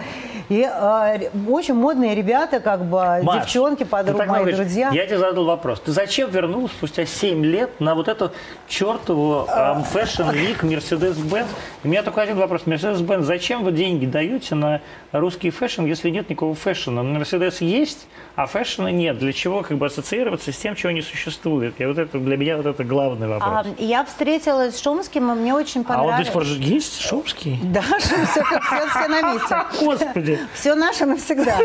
и 0.48 0.62
а, 0.62 1.16
ре- 1.16 1.30
очень 1.48 1.74
модные 1.74 2.14
ребята, 2.14 2.60
как 2.60 2.84
бы, 2.84 3.20
Маш, 3.22 3.44
девчонки, 3.44 3.84
подруги, 3.84 4.18
мои 4.18 4.26
говоришь. 4.40 4.56
друзья. 4.56 4.90
Я 4.92 5.06
тебе 5.06 5.18
задал 5.18 5.44
вопрос. 5.44 5.80
Ты 5.80 5.92
зачем 5.92 6.30
вернулась 6.30 6.72
спустя 6.72 7.06
7 7.06 7.44
лет 7.44 7.80
на 7.80 7.94
вот 7.94 8.08
эту 8.08 8.32
чертову 8.68 9.46
эм, 9.48 9.82
Fashion 9.92 10.32
Week 10.32 10.60
Mercedes-Benz? 10.62 11.46
У 11.84 11.88
меня 11.88 12.02
только 12.02 12.22
один 12.22 12.36
вопрос. 12.36 12.62
Mercedes-Benz, 12.66 13.22
зачем 13.22 13.64
вы 13.64 13.72
деньги 13.72 14.06
даете 14.06 14.54
на 14.54 14.80
русский 15.12 15.50
фэшн, 15.50 15.84
если 15.84 16.10
нет 16.10 16.28
никакого 16.30 16.54
фэшна? 16.54 17.02
На 17.02 17.18
Mercedes 17.18 17.56
есть, 17.64 18.06
а 18.36 18.46
фэшна 18.46 18.88
нет. 18.88 19.18
Для 19.18 19.32
чего 19.32 19.62
как 19.62 19.78
бы 19.78 19.86
ассоциироваться 19.86 20.52
с 20.52 20.56
тем, 20.56 20.74
чего 20.74 20.92
не 20.92 21.02
существует? 21.02 21.80
И 21.80 21.84
вот 21.86 21.98
это 21.98 22.18
для 22.18 22.36
меня 22.36 22.56
вот 22.56 22.66
это 22.66 22.84
главный 22.84 23.28
вопрос. 23.28 23.66
А, 23.78 23.82
я 23.82 24.04
встретилась 24.04 24.76
с 24.76 24.82
Шумским, 24.82 25.30
и 25.32 25.34
мне 25.34 25.54
очень 25.54 25.84
А, 25.88 25.92
он 25.92 25.96
до 25.96 26.02
понравилось. 26.02 26.26
сих 26.26 26.32
пор 26.32 26.44
же 26.44 26.60
есть, 26.60 27.00
Шумский? 27.00 27.58
Да, 27.62 27.82
Все, 28.10 28.42
все, 28.42 28.88
все 28.88 29.08
на 29.08 29.22
месте. 29.32 29.56
Господи. 29.80 30.38
Все 30.54 30.74
наше 30.74 31.06
навсегда. 31.06 31.56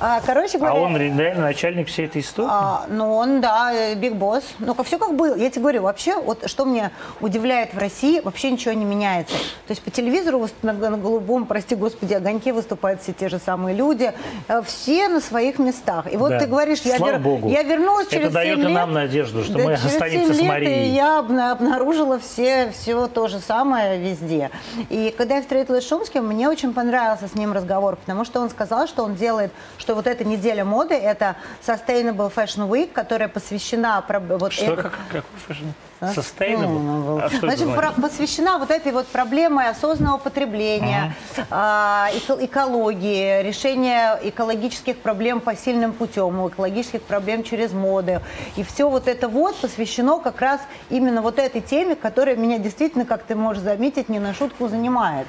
А, 0.00 0.20
Короче 0.24 0.56
А 0.58 0.60
говоря, 0.60 0.74
он 0.74 0.96
реально 0.96 1.42
начальник 1.42 1.88
всей 1.88 2.06
этой 2.06 2.20
истории? 2.22 2.48
а, 2.50 2.86
ну 2.88 3.14
он, 3.14 3.40
да, 3.40 3.94
биг 3.94 4.14
босс. 4.14 4.44
Ну, 4.58 4.74
все 4.84 4.98
как 4.98 5.14
было. 5.14 5.34
Я 5.36 5.50
тебе 5.50 5.62
говорю, 5.62 5.82
вообще, 5.82 6.16
вот 6.20 6.48
что 6.48 6.64
меня 6.64 6.90
удивляет 7.20 7.74
в 7.74 7.78
России, 7.78 8.20
вообще 8.20 8.50
ничего 8.50 8.74
не 8.74 8.84
меняется. 8.84 9.34
То 9.34 9.70
есть 9.70 9.82
по 9.82 9.90
телевизору 9.90 10.48
на, 10.62 10.72
на 10.72 10.96
голубом, 10.96 11.46
прости 11.46 11.74
господи, 11.74 12.14
огоньке 12.14 12.52
выступают 12.52 13.02
все 13.02 13.12
те 13.12 13.28
же 13.28 13.38
самые 13.38 13.76
люди. 13.76 14.12
Э, 14.48 14.62
Все 14.64 15.08
на 15.08 15.20
своих 15.20 15.58
местах. 15.58 16.12
И 16.12 16.16
вот 16.16 16.30
Да. 16.30 16.38
ты 16.40 16.46
говоришь, 16.46 16.80
я, 16.82 16.96
Слава 16.96 17.12
вер- 17.14 17.18
Богу. 17.20 17.48
я 17.50 17.62
вернулась 17.62 18.06
Это 18.06 18.16
через 18.16 18.32
дает 18.32 18.58
7 18.58 18.68
и 18.70 18.72
нам 18.72 18.92
надежду, 18.92 19.44
что 19.44 19.54
Да, 19.54 19.64
мы 19.64 19.72
останемся 19.74 20.34
7 20.34 20.44
с 20.44 20.48
Марией. 20.48 20.94
Я 20.94 21.18
обна- 21.20 21.52
обнаружила 21.52 22.18
все, 22.18 22.70
все 22.72 23.06
то 23.08 23.28
же 23.28 23.40
самое 23.40 23.98
везде. 23.98 24.50
И 24.90 25.13
когда 25.16 25.36
я 25.36 25.42
встретилась 25.42 25.84
с 25.84 25.88
Шумским, 25.88 26.26
мне 26.26 26.48
очень 26.48 26.72
понравился 26.74 27.28
с 27.28 27.34
ним 27.34 27.52
разговор, 27.52 27.96
потому 27.96 28.24
что 28.24 28.40
он 28.40 28.50
сказал, 28.50 28.86
что 28.86 29.02
он 29.04 29.14
делает, 29.14 29.52
что 29.78 29.94
вот 29.94 30.06
эта 30.06 30.24
неделя 30.24 30.64
моды, 30.64 30.94
это 30.94 31.36
Sustainable 31.66 32.32
Fashion 32.34 32.68
Week, 32.68 32.90
которая 32.92 33.28
посвящена... 33.28 34.04
Вот 34.08 34.52
Что, 34.52 34.72
это- 34.72 34.82
как, 34.82 34.92
какой 35.10 35.38
фэшн? 35.46 35.64
А, 36.00 36.12
Sustainable? 36.12 37.22
А 37.22 37.28
что 37.28 37.40
Значит, 37.40 37.74
про- 37.74 37.92
посвящена 37.92 38.58
вот 38.58 38.70
этой 38.70 38.92
вот 38.92 39.06
проблеме 39.06 39.68
осознанного 39.68 40.18
потребления, 40.18 41.14
а, 41.50 42.08
эко- 42.14 42.44
экологии, 42.44 43.42
решения 43.42 44.18
экологических 44.22 44.96
проблем 44.98 45.40
посильным 45.40 45.92
путем, 45.92 46.46
экологических 46.48 47.02
проблем 47.02 47.42
через 47.42 47.72
моды. 47.72 48.20
И 48.56 48.62
все 48.62 48.88
вот 48.88 49.08
это 49.08 49.28
вот 49.28 49.56
посвящено 49.56 50.18
как 50.18 50.40
раз 50.40 50.60
именно 50.90 51.22
вот 51.22 51.38
этой 51.38 51.60
теме, 51.60 51.94
которая 51.96 52.36
меня 52.36 52.58
действительно, 52.58 53.04
как 53.04 53.22
ты 53.24 53.34
можешь 53.34 53.62
заметить, 53.62 54.08
не 54.08 54.18
на 54.18 54.34
шутку 54.34 54.68
занимает. 54.68 55.26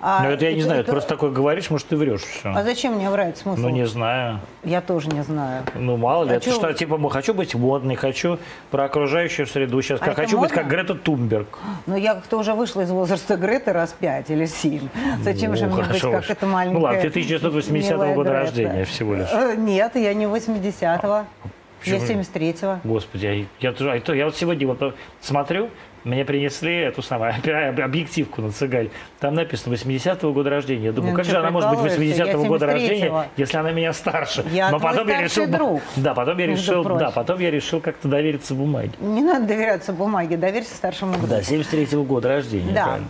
А, 0.00 0.22
ну, 0.22 0.30
это 0.30 0.44
я 0.44 0.54
не 0.54 0.62
знаю, 0.62 0.80
это, 0.80 0.86
ты 0.86 0.92
просто 0.92 1.08
такое 1.10 1.30
говоришь, 1.30 1.70
может, 1.70 1.88
ты 1.88 1.96
врешь 1.96 2.22
все. 2.22 2.52
А 2.54 2.62
зачем 2.62 2.94
мне 2.94 3.10
врать 3.10 3.38
смысл? 3.38 3.60
Ну, 3.60 3.68
не 3.70 3.86
знаю. 3.86 4.40
Я 4.62 4.80
тоже 4.80 5.08
не 5.08 5.22
знаю. 5.22 5.64
Ну, 5.74 5.96
мало 5.96 6.24
ли, 6.24 6.30
хочу... 6.34 6.50
это 6.50 6.58
что, 6.58 6.72
типа, 6.72 7.10
хочу 7.10 7.34
быть 7.34 7.54
модной, 7.54 7.96
хочу 7.96 8.38
про 8.70 8.84
окружающую 8.84 9.46
среду 9.46 9.82
сейчас, 9.82 10.00
а 10.12 10.14
хочу 10.14 10.38
быть 10.38 10.50
как 10.50 10.68
Грета 10.68 10.94
Тумберг. 10.94 11.58
Ну, 11.86 11.96
я 11.96 12.14
как-то 12.14 12.38
уже 12.38 12.54
вышла 12.54 12.82
из 12.82 12.90
возраста 12.90 13.36
Греты 13.36 13.72
раз 13.72 13.94
пять 13.98 14.30
или 14.30 14.46
семь. 14.46 14.88
Зачем 15.22 15.50
ну, 15.50 15.56
же 15.56 15.66
мне 15.66 15.84
быть 15.84 16.00
как 16.00 16.30
эта 16.30 16.46
маленькая 16.46 16.78
Ну, 16.78 16.84
ладно, 16.84 17.00
ты 17.00 17.08
1980 17.08 17.96
года 17.96 18.14
Грета. 18.14 18.32
рождения 18.32 18.84
всего 18.84 19.14
лишь. 19.14 19.28
Э, 19.32 19.54
нет, 19.56 19.96
я 19.96 20.14
не 20.14 20.24
80-го. 20.24 21.24
Я 21.84 21.96
73-го. 21.98 22.80
Господи, 22.88 23.46
я, 23.60 23.70
я, 23.70 23.74
я, 23.78 24.14
я 24.14 24.24
вот 24.24 24.36
сегодня 24.36 24.66
вот 24.66 24.96
смотрю, 25.20 25.68
мне 26.04 26.24
принесли 26.24 26.76
эту 26.76 27.02
самую 27.02 27.34
объективку 27.84 28.42
на 28.42 28.52
Цыгаль. 28.52 28.90
Там 29.20 29.34
написано 29.34 29.74
80-го 29.74 30.32
года 30.32 30.50
рождения. 30.50 30.86
Я 30.86 30.92
думаю, 30.92 31.12
ну, 31.12 31.16
как 31.16 31.26
же 31.26 31.36
она 31.36 31.50
может 31.50 31.70
быть 31.70 31.92
80-го 31.92 32.44
года 32.44 32.66
рождения, 32.66 33.28
если 33.36 33.56
она 33.56 33.72
меня 33.72 33.92
старше? 33.92 34.44
Я 34.52 34.70
Но 34.70 34.78
потом 34.78 35.08
я 35.08 35.22
решил, 35.22 35.46
друг. 35.46 35.82
Да, 35.96 36.14
потом 36.14 36.38
я 36.38 36.46
решил, 36.46 36.84
да, 36.84 37.10
потом 37.10 37.40
я 37.40 37.50
решил 37.50 37.80
как-то 37.80 38.08
довериться 38.08 38.54
бумаге. 38.54 38.92
Не 39.00 39.22
надо 39.22 39.46
доверяться 39.46 39.92
бумаге, 39.92 40.36
доверься 40.36 40.74
старшему 40.74 41.12
другу. 41.12 41.26
Да, 41.26 41.40
73-го 41.40 42.04
года 42.04 42.28
рождения. 42.28 42.72
Да. 42.72 42.84
Правильно. 42.84 43.08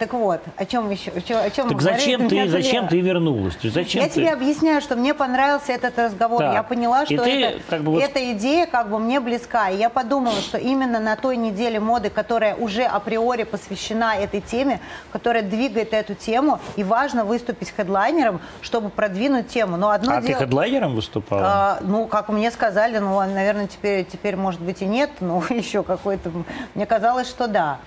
Так 0.00 0.14
вот, 0.14 0.40
о 0.56 0.64
чем 0.64 0.88
еще? 0.88 1.10
О 1.10 1.20
чем, 1.20 1.38
о 1.42 1.50
чем 1.50 1.68
так 1.68 1.82
зачем 1.82 2.26
ты, 2.30 2.48
зачем 2.48 2.88
ты 2.88 3.00
вернулась? 3.00 3.58
Зачем 3.62 4.00
я 4.00 4.08
ты? 4.08 4.14
тебе 4.14 4.32
объясняю, 4.32 4.80
что 4.80 4.96
мне 4.96 5.12
понравился 5.12 5.72
этот 5.72 5.98
разговор. 5.98 6.38
Так. 6.38 6.54
Я 6.54 6.62
поняла, 6.62 7.04
что 7.04 7.22
ты, 7.22 7.42
это, 7.42 7.60
как 7.68 7.82
бы 7.82 7.92
вот... 7.92 8.02
эта 8.02 8.32
идея 8.32 8.64
как 8.64 8.88
бы 8.88 8.98
мне 8.98 9.20
близка. 9.20 9.68
И 9.68 9.76
я 9.76 9.90
подумала, 9.90 10.40
что 10.40 10.56
именно 10.56 11.00
на 11.00 11.16
той 11.16 11.36
неделе 11.36 11.80
моды, 11.80 12.08
которая 12.08 12.56
уже 12.56 12.84
априори 12.84 13.42
посвящена 13.42 14.16
этой 14.16 14.40
теме, 14.40 14.80
которая 15.12 15.42
двигает 15.42 15.92
эту 15.92 16.14
тему, 16.14 16.60
и 16.76 16.82
важно 16.82 17.26
выступить 17.26 17.70
хедлайнером, 17.70 18.40
чтобы 18.62 18.88
продвинуть 18.88 19.48
тему. 19.48 19.76
Но 19.76 19.90
одно 19.90 20.12
а 20.12 20.22
дело... 20.22 20.38
ты 20.38 20.44
хедлайнером 20.46 20.94
выступала? 20.94 21.42
А, 21.44 21.78
ну, 21.82 22.06
как 22.06 22.30
мне 22.30 22.50
сказали, 22.50 22.96
ну, 22.96 23.20
наверное, 23.20 23.66
теперь, 23.66 24.06
теперь 24.06 24.36
может 24.36 24.62
быть 24.62 24.80
и 24.80 24.86
нет, 24.86 25.10
но 25.20 25.44
еще 25.50 25.82
какой-то... 25.82 26.32
Мне 26.74 26.86
казалось, 26.86 27.28
что 27.28 27.48
да. 27.48 27.80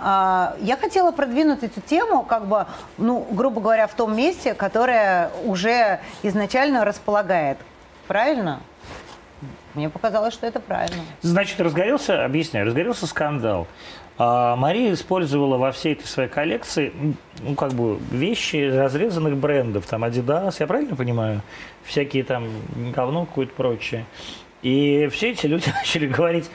А, 0.00 0.56
я 0.60 0.76
хотела 0.76 1.12
продвинуть 1.12 1.62
эту 1.62 1.80
тему, 1.80 2.22
как 2.22 2.46
бы, 2.46 2.66
ну, 2.98 3.26
грубо 3.30 3.60
говоря, 3.60 3.86
в 3.86 3.94
том 3.94 4.16
месте, 4.16 4.54
которое 4.54 5.30
уже 5.44 6.00
изначально 6.22 6.84
располагает. 6.84 7.58
Правильно? 8.06 8.60
Мне 9.74 9.90
показалось, 9.90 10.34
что 10.34 10.46
это 10.46 10.60
правильно. 10.60 11.02
Значит, 11.22 11.60
разгорелся, 11.60 12.24
объясняю, 12.24 12.66
разгорелся 12.66 13.06
скандал. 13.06 13.66
А 14.20 14.56
Мария 14.56 14.92
использовала 14.92 15.58
во 15.58 15.70
всей 15.70 15.92
этой 15.92 16.06
своей 16.06 16.28
коллекции, 16.28 16.92
ну, 17.40 17.54
как 17.54 17.72
бы, 17.72 17.98
вещи 18.10 18.68
разрезанных 18.68 19.36
брендов, 19.36 19.86
там, 19.86 20.04
Adidas, 20.04 20.56
я 20.58 20.66
правильно 20.66 20.96
понимаю? 20.96 21.42
Всякие 21.84 22.24
там 22.24 22.48
говно 22.94 23.26
какое-то 23.26 23.52
прочее. 23.54 24.04
И 24.62 25.08
все 25.12 25.30
эти 25.30 25.46
люди 25.46 25.68
начали 25.74 26.08
говорить, 26.08 26.50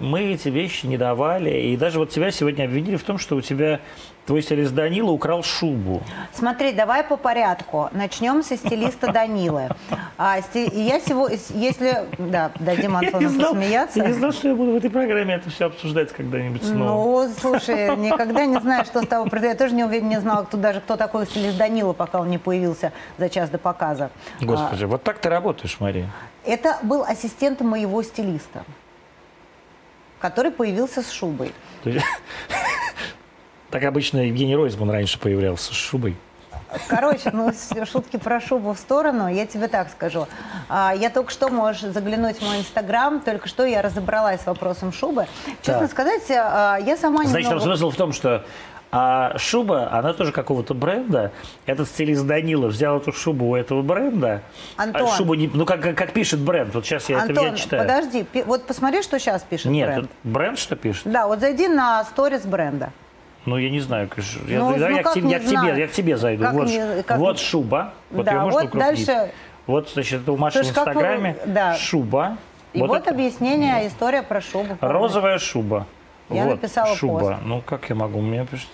мы 0.00 0.22
эти 0.32 0.48
вещи 0.48 0.86
не 0.86 0.96
давали. 0.96 1.50
И 1.50 1.76
даже 1.76 1.98
вот 1.98 2.10
тебя 2.10 2.30
сегодня 2.30 2.64
обвинили 2.64 2.96
в 2.96 3.04
том, 3.04 3.18
что 3.18 3.36
у 3.36 3.40
тебя 3.40 3.80
твой 4.26 4.42
стилист 4.42 4.74
Данила 4.74 5.10
украл 5.10 5.42
шубу. 5.42 6.02
Смотри, 6.32 6.72
давай 6.72 7.04
по 7.04 7.16
порядку. 7.16 7.90
Начнем 7.92 8.42
со 8.42 8.56
стилиста 8.56 9.12
Данилы. 9.12 9.68
А, 10.16 10.40
сти... 10.40 10.70
Я 10.72 11.00
сегодня, 11.00 11.38
если... 11.54 12.04
Да, 12.18 12.50
дадим 12.58 12.96
Антону 12.96 13.30
я 13.30 13.46
посмеяться. 13.46 13.98
Я 13.98 14.06
не 14.06 14.12
знал, 14.14 14.32
что 14.32 14.48
я 14.48 14.54
буду 14.54 14.72
в 14.72 14.76
этой 14.76 14.90
программе 14.90 15.34
это 15.34 15.50
все 15.50 15.66
обсуждать 15.66 16.12
когда-нибудь 16.12 16.64
снова. 16.64 17.26
Ну, 17.26 17.34
слушай, 17.38 17.96
никогда 17.96 18.46
не 18.46 18.58
знаю, 18.60 18.84
что 18.84 19.02
с 19.02 19.06
того 19.06 19.26
произойдет. 19.26 19.60
Я 19.60 19.66
тоже 19.66 19.74
не, 19.74 19.84
уверен, 19.84 20.08
не 20.08 20.20
знала, 20.20 20.44
кто, 20.44 20.56
даже 20.56 20.80
кто 20.80 20.96
такой 20.96 21.26
стилист 21.26 21.58
Данила, 21.58 21.92
пока 21.92 22.20
он 22.20 22.30
не 22.30 22.38
появился 22.38 22.92
за 23.18 23.28
час 23.28 23.50
до 23.50 23.58
показа. 23.58 24.10
Господи, 24.40 24.84
а... 24.84 24.86
вот 24.86 25.02
так 25.02 25.18
ты 25.18 25.28
работаешь, 25.28 25.76
Мария. 25.80 26.08
Это 26.44 26.78
был 26.82 27.02
ассистент 27.02 27.60
моего 27.60 28.02
стилиста 28.02 28.64
который 30.24 30.50
появился 30.50 31.02
с 31.02 31.10
шубой. 31.12 31.52
Так 33.70 33.82
обычно 33.82 34.18
Евгений 34.18 34.54
Ройзман 34.54 34.88
раньше 34.88 35.18
появлялся 35.18 35.74
с 35.74 35.76
шубой. 35.76 36.16
Короче, 36.86 37.30
ну, 37.32 37.52
шутки 37.84 38.18
про 38.18 38.40
шубу 38.40 38.72
в 38.72 38.78
сторону, 38.78 39.26
я 39.26 39.46
тебе 39.46 39.66
так 39.66 39.90
скажу. 39.90 40.28
А, 40.68 40.94
я 40.94 41.10
только 41.10 41.32
что, 41.32 41.48
можешь 41.48 41.82
заглянуть 41.82 42.36
в 42.36 42.42
мой 42.42 42.60
инстаграм, 42.60 43.20
только 43.20 43.48
что 43.48 43.64
я 43.64 43.82
разобралась 43.82 44.42
с 44.42 44.46
вопросом 44.46 44.92
шубы. 44.92 45.26
Честно 45.60 45.80
так. 45.80 45.90
сказать, 45.90 46.22
а, 46.30 46.78
я 46.78 46.96
сама 46.96 47.24
Значит, 47.24 47.50
немного... 47.50 47.64
смысл 47.64 47.90
в 47.90 47.96
том, 47.96 48.12
что 48.12 48.44
а 48.96 49.36
шуба, 49.38 49.90
она 49.90 50.12
тоже 50.12 50.30
какого-то 50.30 50.72
бренда. 50.72 51.32
Этот 51.66 51.88
стилист 51.88 52.24
Данила 52.26 52.68
взял 52.68 52.98
эту 52.98 53.12
шубу 53.12 53.46
у 53.46 53.56
этого 53.56 53.82
бренда. 53.82 54.42
Антон. 54.76 55.08
А 55.08 55.16
шубу 55.16 55.34
не, 55.34 55.50
ну, 55.52 55.66
как, 55.66 55.96
как 55.96 56.12
пишет 56.12 56.38
бренд. 56.38 56.72
Вот 56.72 56.84
сейчас 56.86 57.08
я 57.08 57.20
Антон, 57.20 57.36
это 57.36 57.46
я 57.46 57.56
читаю. 57.56 57.82
подожди. 57.82 58.24
Вот 58.46 58.68
посмотри, 58.68 59.02
что 59.02 59.18
сейчас 59.18 59.42
пишет 59.42 59.66
Нет, 59.66 59.88
бренд. 59.88 60.02
Нет, 60.02 60.10
бренд 60.22 60.58
что 60.60 60.76
пишет? 60.76 61.10
Да, 61.10 61.26
вот 61.26 61.40
зайди 61.40 61.66
на 61.66 62.04
сторис 62.04 62.42
бренда. 62.42 62.92
Ну, 63.46 63.56
я 63.56 63.68
не 63.68 63.80
знаю. 63.80 64.08
Я, 64.46 64.60
ну, 64.60 64.76
я, 64.76 64.88
ну, 64.88 64.96
я, 64.96 65.02
к, 65.02 65.12
тебе, 65.12 65.28
я, 65.28 65.40
к 65.40 65.44
тебе, 65.44 65.80
я 65.80 65.88
к 65.88 65.90
тебе 65.90 66.16
зайду. 66.16 66.46
вот, 66.52 66.68
не, 66.68 67.02
как 67.02 67.18
вот 67.18 67.40
шуба. 67.40 67.94
Вот 68.12 68.24
да, 68.26 68.32
ее 68.32 68.40
можно 68.42 68.60
вот 68.60 68.68
укрупнить. 68.68 69.06
дальше... 69.06 69.32
Вот, 69.66 69.90
значит, 69.90 70.22
это 70.22 70.30
у 70.30 70.36
Маши 70.36 70.62
в 70.62 70.68
Инстаграме. 70.68 71.36
Вы, 71.44 71.52
да. 71.52 71.74
Шуба. 71.74 72.36
И 72.74 72.80
вот, 72.80 72.90
вот 72.90 73.02
это, 73.02 73.10
объяснение, 73.10 73.82
вот. 73.82 73.88
история 73.88 74.22
про 74.22 74.40
шубу. 74.40 74.76
Розовая 74.80 75.38
шуба. 75.38 75.86
Я 76.30 76.44
вот, 76.44 76.50
написала 76.52 76.94
шуба. 76.96 77.20
пост. 77.20 77.40
Ну, 77.44 77.62
как 77.62 77.88
я 77.88 77.94
могу? 77.94 78.18
У 78.18 78.22
меня 78.22 78.46
пишет... 78.46 78.68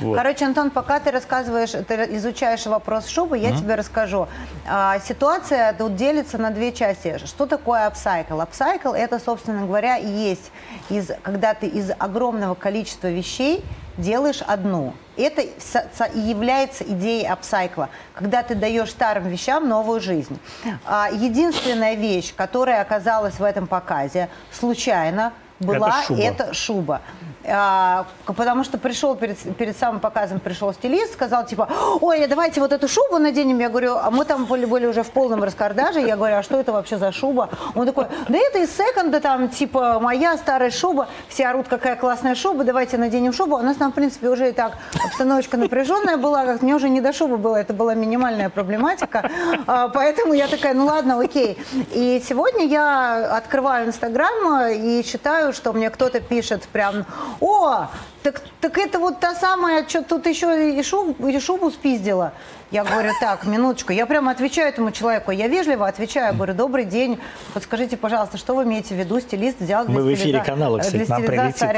Вот. 0.00 0.16
Короче, 0.16 0.46
Антон, 0.46 0.70
пока 0.70 0.98
ты 1.00 1.10
рассказываешь, 1.10 1.70
ты 1.70 1.94
изучаешь 2.16 2.66
вопрос 2.66 3.06
шубы, 3.06 3.38
я 3.38 3.50
mm-hmm. 3.50 3.58
тебе 3.58 3.74
расскажу. 3.74 4.26
А, 4.66 4.98
ситуация 5.00 5.72
тут 5.74 5.94
делится 5.94 6.38
на 6.38 6.50
две 6.50 6.72
части. 6.72 7.18
Что 7.24 7.46
такое 7.46 7.86
апсайкл? 7.86 8.40
Апсайкл 8.40 8.92
это, 8.94 9.18
собственно 9.20 9.66
говоря, 9.66 9.98
и 9.98 10.08
есть, 10.08 10.50
из, 10.88 11.10
когда 11.22 11.54
ты 11.54 11.66
из 11.66 11.90
огромного 11.98 12.54
количества 12.54 13.08
вещей 13.08 13.62
делаешь 13.96 14.42
одну. 14.42 14.94
Это 15.16 15.42
и 15.42 16.18
является 16.18 16.84
идеей 16.84 17.26
апсайкла, 17.26 17.90
когда 18.14 18.42
ты 18.42 18.54
даешь 18.54 18.90
старым 18.90 19.28
вещам 19.28 19.68
новую 19.68 20.00
жизнь. 20.00 20.38
А, 20.84 21.10
единственная 21.12 21.94
вещь, 21.94 22.34
которая 22.34 22.80
оказалась 22.80 23.38
в 23.38 23.44
этом 23.44 23.66
показе 23.66 24.28
случайно, 24.50 25.32
была 25.62 25.88
это 25.88 26.06
шуба. 26.06 26.22
Это 26.22 26.54
шуба. 26.54 27.00
А, 27.44 28.06
потому 28.24 28.62
что 28.62 28.78
пришел 28.78 29.16
перед, 29.16 29.38
перед 29.56 29.76
самым 29.76 30.00
показом 30.00 30.38
пришел 30.38 30.72
стилист, 30.72 31.14
сказал 31.14 31.44
типа, 31.44 31.68
ой, 32.00 32.26
давайте 32.26 32.60
вот 32.60 32.72
эту 32.72 32.88
шубу 32.88 33.18
наденем. 33.18 33.58
Я 33.58 33.68
говорю, 33.68 33.96
а 33.96 34.10
мы 34.10 34.24
там 34.24 34.44
были, 34.44 34.64
были 34.64 34.86
уже 34.86 35.02
в 35.02 35.10
полном 35.10 35.42
раскардаже. 35.42 36.00
Я 36.00 36.16
говорю, 36.16 36.36
а 36.36 36.42
что 36.42 36.58
это 36.60 36.72
вообще 36.72 36.98
за 36.98 37.10
шуба? 37.10 37.48
Он 37.74 37.86
такой, 37.86 38.06
да 38.28 38.38
это 38.38 38.58
из 38.60 38.74
секонда, 38.76 39.20
там, 39.20 39.48
типа, 39.48 39.98
моя 40.00 40.36
старая 40.36 40.70
шуба. 40.70 41.08
Все 41.28 41.46
орут, 41.48 41.66
какая 41.68 41.96
классная 41.96 42.34
шуба, 42.34 42.64
давайте 42.64 42.96
наденем 42.96 43.32
шубу. 43.32 43.56
У 43.56 43.62
нас 43.62 43.76
там, 43.76 43.90
в 43.90 43.94
принципе, 43.94 44.28
уже 44.28 44.50
и 44.50 44.52
так 44.52 44.74
обстановочка 45.04 45.56
напряженная 45.56 46.16
была, 46.16 46.44
как 46.44 46.62
мне 46.62 46.74
уже 46.74 46.88
не 46.88 47.00
до 47.00 47.12
шубы 47.12 47.38
было, 47.38 47.56
это 47.56 47.72
была 47.72 47.94
минимальная 47.94 48.50
проблематика. 48.50 49.28
А, 49.66 49.88
поэтому 49.88 50.32
я 50.32 50.46
такая, 50.46 50.74
ну 50.74 50.86
ладно, 50.86 51.20
окей. 51.20 51.58
И 51.92 52.22
сегодня 52.26 52.66
я 52.66 53.36
открываю 53.36 53.88
Инстаграм 53.88 54.68
и 54.70 55.02
читаю, 55.02 55.51
что 55.52 55.72
мне 55.72 55.90
кто-то 55.90 56.20
пишет 56.20 56.62
прям 56.64 57.06
о, 57.40 57.88
так, 58.22 58.42
так 58.60 58.78
это 58.78 58.98
вот 58.98 59.20
та 59.20 59.34
самая, 59.34 59.86
что 59.88 60.02
тут 60.02 60.26
еще 60.26 60.78
и 60.78 60.82
шубу, 60.82 61.28
и 61.28 61.40
шубу 61.40 61.70
спиздила. 61.70 62.32
Я 62.72 62.84
говорю, 62.84 63.12
так, 63.20 63.44
минуточку. 63.44 63.92
Я 63.92 64.06
прямо 64.06 64.30
отвечаю 64.30 64.70
этому 64.70 64.92
человеку. 64.92 65.30
Я 65.30 65.46
вежливо 65.46 65.86
отвечаю. 65.86 66.34
Говорю, 66.34 66.54
добрый 66.54 66.86
день. 66.86 67.20
Подскажите, 67.52 67.98
пожалуйста, 67.98 68.38
что 68.38 68.54
вы 68.54 68.62
имеете 68.62 68.94
в 68.94 68.98
виду? 68.98 69.20
Стилист 69.20 69.60
взял 69.60 69.84
для 69.84 69.94
Мы 69.94 70.02
в 70.02 70.14
эфире 70.14 70.42
канала, 70.42 70.78
кстати, 70.78 71.06
нам 71.06 71.22
прилетит. 71.22 71.68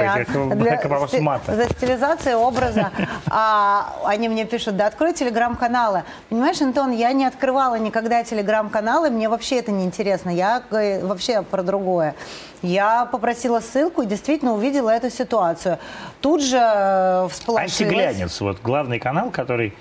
Для, 0.57 1.20
мата. 1.20 1.57
за 1.57 1.64
стилизацию 1.64 2.38
образа. 2.38 2.92
А, 3.26 3.92
они 4.04 4.28
мне 4.28 4.44
пишут, 4.44 4.76
да 4.76 4.87
открой 4.87 5.14
телеграм-каналы. 5.14 6.04
Понимаешь, 6.28 6.62
Антон, 6.62 6.92
я 6.92 7.12
не 7.12 7.24
открывала 7.26 7.76
никогда 7.76 8.22
телеграм-каналы. 8.22 9.11
Мне 9.11 9.28
вообще 9.28 9.57
это 9.57 9.72
не 9.72 9.85
интересно. 9.85 10.30
Я 10.30 10.62
э, 10.70 11.04
вообще 11.04 11.42
про 11.42 11.64
другое. 11.64 12.14
Я 12.62 13.04
попросила 13.04 13.61
ссылку 13.61 14.02
и 14.02 14.07
действительно 14.07 14.54
увидела 14.54 14.90
эту 14.90 15.11
ситуацию. 15.11 15.78
Тут 16.20 16.34
же 16.42 16.59
э, 16.61 17.29
всполошилась. 17.31 17.81
Антиглянец, 17.81 18.40
вот 18.40 18.61
главный 18.62 18.99
канал, 18.99 19.31
который 19.31 19.75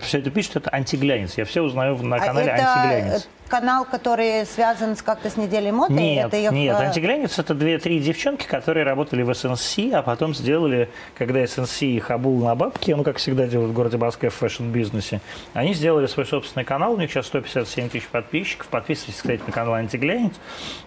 все 0.00 0.18
это 0.18 0.30
пишет, 0.30 0.56
это 0.56 0.74
антиглянец. 0.74 1.38
Я 1.38 1.44
все 1.44 1.62
узнаю 1.62 1.96
на 1.98 2.16
А 2.16 2.18
канале 2.18 2.50
это 2.50 2.72
антиглянец. 2.72 3.28
канал, 3.46 3.84
который 3.84 4.44
связан 4.44 4.96
с 4.96 5.02
как-то 5.02 5.30
с 5.30 5.36
неделей 5.36 5.70
моды? 5.70 5.92
Нет, 5.92 6.26
это 6.26 6.36
их, 6.38 6.50
нет, 6.50 6.76
э, 6.76 6.86
антиглянец 6.86 7.38
это 7.38 7.54
две-три 7.54 8.00
девчонки, 8.00 8.46
которые 8.46 8.84
работали 8.84 9.22
в 9.22 9.32
СНС, 9.32 9.78
а 9.92 10.02
потом 10.02 10.34
сделали, 10.34 10.88
когда 11.16 11.46
SNC 11.46 11.82
их 11.82 12.10
обул 12.10 12.42
на 12.44 12.56
бабки, 12.56 12.90
ну, 12.90 13.04
как 13.04 13.18
всегда 13.18 13.46
делают 13.46 13.70
в 13.70 13.74
городе 13.74 13.96
Москве 13.96 14.30
в 14.30 14.34
фэшн-бизнесе, 14.34 15.20
они 15.54 15.72
сделали 15.72 16.06
свой 16.08 16.26
собственный 16.26 16.64
канал, 16.64 16.94
у 16.94 16.96
них 16.96 17.08
сейчас 17.12 17.26
157 17.26 17.88
тысяч 17.88 18.08
подписчиков, 18.08 18.66
подписывайтесь, 18.66 19.20
кстати, 19.20 19.42
на 19.46 19.52
канал 19.52 19.74
антиглянец. 19.74 20.32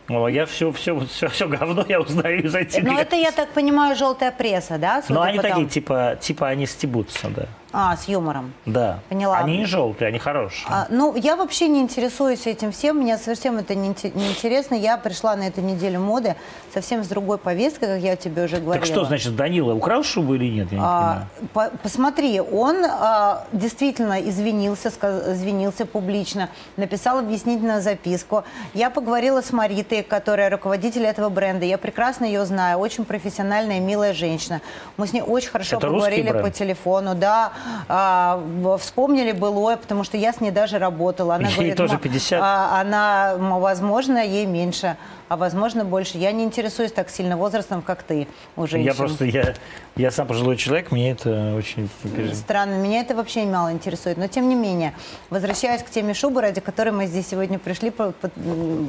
О, 0.09 0.27
я 0.27 0.45
все, 0.45 0.71
все, 0.71 0.99
все, 1.05 1.27
все 1.29 1.47
говно 1.47 1.85
я 1.87 2.01
узнаю 2.01 2.43
из 2.43 2.55
антиглянца. 2.55 2.91
Ну, 2.91 2.99
это, 2.99 3.15
я 3.15 3.31
так 3.31 3.49
понимаю, 3.49 3.95
желтая 3.95 4.31
пресса, 4.31 4.77
да? 4.77 5.03
Но 5.09 5.21
они 5.21 5.37
по 5.37 5.43
тому? 5.43 5.53
такие, 5.55 5.69
типа, 5.69 6.17
типа 6.19 6.47
они 6.47 6.65
стебутся, 6.65 7.29
да. 7.29 7.45
А, 7.71 7.95
с 7.95 8.07
юмором. 8.07 8.53
Да. 8.65 8.99
Поняла. 9.09 9.37
Они 9.37 9.57
не 9.59 9.65
желтые, 9.65 10.07
они 10.09 10.17
хорошие. 10.17 10.65
А, 10.71 10.87
ну, 10.89 11.15
я 11.15 11.35
вообще 11.35 11.67
не 11.67 11.81
интересуюсь 11.81 12.47
этим 12.47 12.71
всем, 12.71 12.97
мне 12.97 13.15
совсем 13.19 13.57
это 13.59 13.75
не, 13.75 13.89
не 13.89 14.29
интересно. 14.29 14.73
Я 14.73 14.97
пришла 14.97 15.35
на 15.35 15.43
эту 15.43 15.61
неделю 15.61 15.99
моды 15.99 16.35
совсем 16.73 17.03
с 17.03 17.07
другой 17.07 17.37
повесткой, 17.37 17.87
как 17.89 17.99
я 18.01 18.15
тебе 18.15 18.45
уже 18.45 18.55
говорила. 18.57 18.83
так 18.83 18.85
что, 18.85 19.05
значит, 19.05 19.35
Данила 19.35 19.75
украл 19.75 20.03
шубу 20.03 20.33
или 20.33 20.45
нет? 20.49 20.71
Я 20.71 20.77
не 20.77 20.83
А, 20.83 21.27
по- 21.53 21.69
посмотри, 21.83 22.41
он 22.41 22.83
а, 22.83 23.45
действительно 23.51 24.19
извинился, 24.19 24.89
сказ- 24.89 25.33
извинился 25.33 25.85
публично, 25.85 26.49
написал 26.75 27.19
объяснительную 27.19 27.83
записку. 27.83 28.45
Я 28.73 28.89
поговорила 28.89 29.41
с 29.43 29.51
Маритой, 29.51 29.98
которая 30.07 30.49
руководитель 30.49 31.05
этого 31.05 31.29
бренда. 31.29 31.65
Я 31.65 31.77
прекрасно 31.77 32.25
ее 32.25 32.45
знаю, 32.45 32.79
очень 32.79 33.05
профессиональная, 33.05 33.79
милая 33.79 34.13
женщина. 34.13 34.61
Мы 34.97 35.07
с 35.07 35.13
ней 35.13 35.21
очень 35.21 35.49
хорошо 35.49 35.77
Это 35.77 35.87
поговорили 35.87 36.31
по 36.31 36.49
телефону, 36.49 37.15
да. 37.15 37.51
А, 37.87 38.41
вспомнили 38.79 39.31
былое, 39.31 39.77
потому 39.77 40.03
что 40.03 40.17
я 40.17 40.33
с 40.33 40.41
ней 40.41 40.51
даже 40.51 40.77
работала. 40.79 41.35
Она 41.35 41.47
Ей 41.47 41.55
говорит, 41.55 41.75
тоже 41.75 41.93
«Ма, 41.93 41.99
50? 41.99 42.39
а, 42.41 42.81
она, 42.81 43.35
возможно, 43.37 44.17
ей 44.19 44.45
меньше, 44.45 44.97
а 45.29 45.37
возможно 45.37 45.85
больше. 45.85 46.17
Я 46.17 46.31
не 46.31 46.43
интересуюсь 46.43 46.91
так 46.91 47.09
сильно 47.09 47.37
возрастом, 47.37 47.81
как 47.81 48.03
ты 48.03 48.27
у 48.57 48.65
женщин. 48.67 48.87
Я 48.87 48.95
просто, 48.95 49.25
я, 49.25 49.53
я 49.95 50.11
сам 50.11 50.27
пожилой 50.27 50.57
человек, 50.57 50.91
мне 50.91 51.11
это 51.11 51.53
очень... 51.55 51.87
Странно, 52.33 52.75
меня 52.75 53.01
это 53.01 53.15
вообще 53.15 53.45
мало 53.45 53.71
интересует. 53.71 54.17
Но 54.17 54.27
тем 54.27 54.49
не 54.49 54.55
менее, 54.55 54.93
возвращаясь 55.29 55.83
к 55.83 55.89
теме 55.89 56.15
шубы, 56.15 56.41
ради 56.41 56.61
которой 56.61 56.89
мы 56.89 57.05
здесь 57.05 57.27
сегодня 57.27 57.59
пришли, 57.59 57.93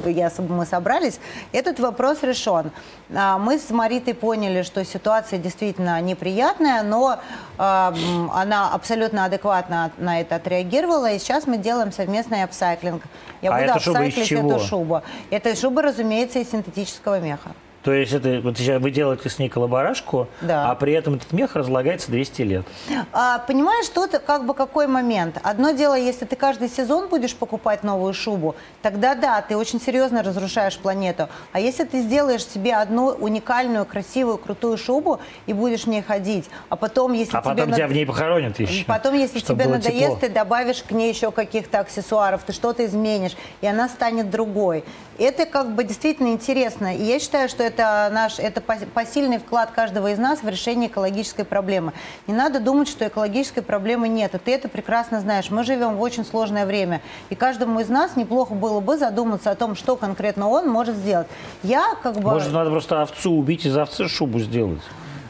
я, 0.05 0.31
мы 0.39 0.65
собрались, 0.65 1.19
этот 1.51 1.79
вопрос 1.79 2.23
решен. 2.23 2.71
А, 3.13 3.37
Мы 3.37 3.59
с 3.59 3.69
Маритой 3.69 4.15
поняли, 4.15 4.63
что 4.63 4.83
ситуация 4.83 5.37
действительно 5.37 6.01
неприятная, 6.01 6.81
но 6.81 7.19
а, 7.59 7.93
она 8.33 8.73
абсолютно 8.73 9.25
адекватно 9.25 9.91
на 9.97 10.21
это 10.21 10.35
отреагировала, 10.35 11.11
и 11.11 11.19
сейчас 11.19 11.45
мы 11.45 11.57
делаем 11.57 11.91
совместный 11.91 12.43
апсайклинг. 12.43 13.03
Я 13.43 13.51
А 13.51 13.59
буду 13.59 13.71
эта 13.71 13.79
шуба 13.79 14.03
из 14.05 14.27
чего? 14.27 14.51
эту 14.55 14.59
шубу. 14.65 15.01
Эта 15.29 15.55
шуба, 15.55 15.81
разумеется, 15.81 16.30
из 16.39 16.51
синтетического 16.51 17.19
меха. 17.19 17.53
То 17.83 17.93
есть 17.93 18.13
это 18.13 18.41
вот 18.43 18.57
сейчас 18.57 18.79
вы 18.79 18.91
делаете 18.91 19.27
с 19.27 19.39
ней 19.39 19.49
коллаборашку, 19.49 20.27
Да. 20.41 20.69
а 20.69 20.75
при 20.75 20.93
этом 20.93 21.15
этот 21.15 21.31
мех 21.33 21.55
разлагается 21.55 22.11
200 22.11 22.41
лет. 22.43 22.65
А, 23.11 23.39
понимаешь, 23.39 23.89
тут 23.89 24.11
как 24.19 24.45
бы 24.45 24.53
какой 24.53 24.85
момент? 24.85 25.39
Одно 25.41 25.71
дело, 25.71 25.95
если 25.97 26.25
ты 26.25 26.35
каждый 26.35 26.69
сезон 26.69 27.07
будешь 27.07 27.35
покупать 27.35 27.83
новую 27.83 28.13
шубу, 28.13 28.55
тогда 28.83 29.15
да, 29.15 29.41
ты 29.41 29.57
очень 29.57 29.81
серьезно 29.81 30.21
разрушаешь 30.21 30.77
планету. 30.77 31.27
А 31.53 31.59
если 31.59 31.83
ты 31.83 32.01
сделаешь 32.03 32.45
себе 32.45 32.75
одну 32.75 33.07
уникальную, 33.07 33.85
красивую, 33.85 34.37
крутую 34.37 34.77
шубу 34.77 35.19
и 35.47 35.53
будешь 35.53 35.85
в 35.85 35.87
ней 35.87 36.03
ходить, 36.03 36.49
а 36.69 36.75
потом, 36.75 37.13
если 37.13 37.35
А 37.35 37.41
тебе 37.41 37.49
потом 37.51 37.69
над- 37.69 37.77
тебя 37.77 37.87
в 37.87 37.93
ней 37.93 38.05
похоронят 38.05 38.59
еще. 38.59 38.85
Потом, 38.85 39.15
если 39.15 39.39
тебе 39.39 39.65
надоест, 39.65 39.99
тепло. 39.99 40.17
ты 40.17 40.29
добавишь 40.29 40.83
к 40.83 40.91
ней 40.91 41.11
еще 41.11 41.31
каких-то 41.31 41.79
аксессуаров, 41.79 42.43
ты 42.43 42.53
что-то 42.53 42.85
изменишь, 42.85 43.35
и 43.61 43.65
она 43.67 43.89
станет 43.89 44.29
другой. 44.29 44.83
Это 45.17 45.45
как 45.45 45.73
бы 45.75 45.83
действительно 45.83 46.27
интересно. 46.29 46.95
И 46.95 47.03
я 47.03 47.19
считаю, 47.19 47.49
что 47.49 47.63
это 47.63 47.70
наш, 47.77 48.39
это 48.39 48.61
пос- 48.61 48.87
посильный 48.87 49.37
вклад 49.37 49.71
каждого 49.71 50.11
из 50.11 50.17
нас 50.17 50.43
в 50.43 50.47
решение 50.47 50.89
экологической 50.89 51.43
проблемы. 51.43 51.93
Не 52.27 52.33
надо 52.33 52.59
думать, 52.59 52.87
что 52.87 53.07
экологической 53.07 53.61
проблемы 53.61 54.07
нет. 54.07 54.33
Ты 54.43 54.53
это 54.53 54.69
прекрасно 54.69 55.21
знаешь. 55.21 55.49
Мы 55.49 55.63
живем 55.63 55.95
в 55.95 56.01
очень 56.01 56.25
сложное 56.25 56.65
время. 56.65 57.01
И 57.29 57.35
каждому 57.35 57.79
из 57.79 57.89
нас 57.89 58.15
неплохо 58.15 58.53
было 58.53 58.79
бы 58.79 58.97
задуматься 58.97 59.51
о 59.51 59.55
том, 59.55 59.75
что 59.75 59.95
конкретно 59.95 60.47
он 60.49 60.67
может 60.69 60.95
сделать. 60.95 61.27
Я 61.63 61.95
как 62.01 62.15
бы... 62.15 62.31
Может, 62.31 62.51
надо 62.53 62.69
просто 62.69 63.01
овцу 63.01 63.31
убить, 63.33 63.65
из 63.65 63.77
овцы 63.77 64.07
шубу 64.07 64.39
сделать. 64.39 64.81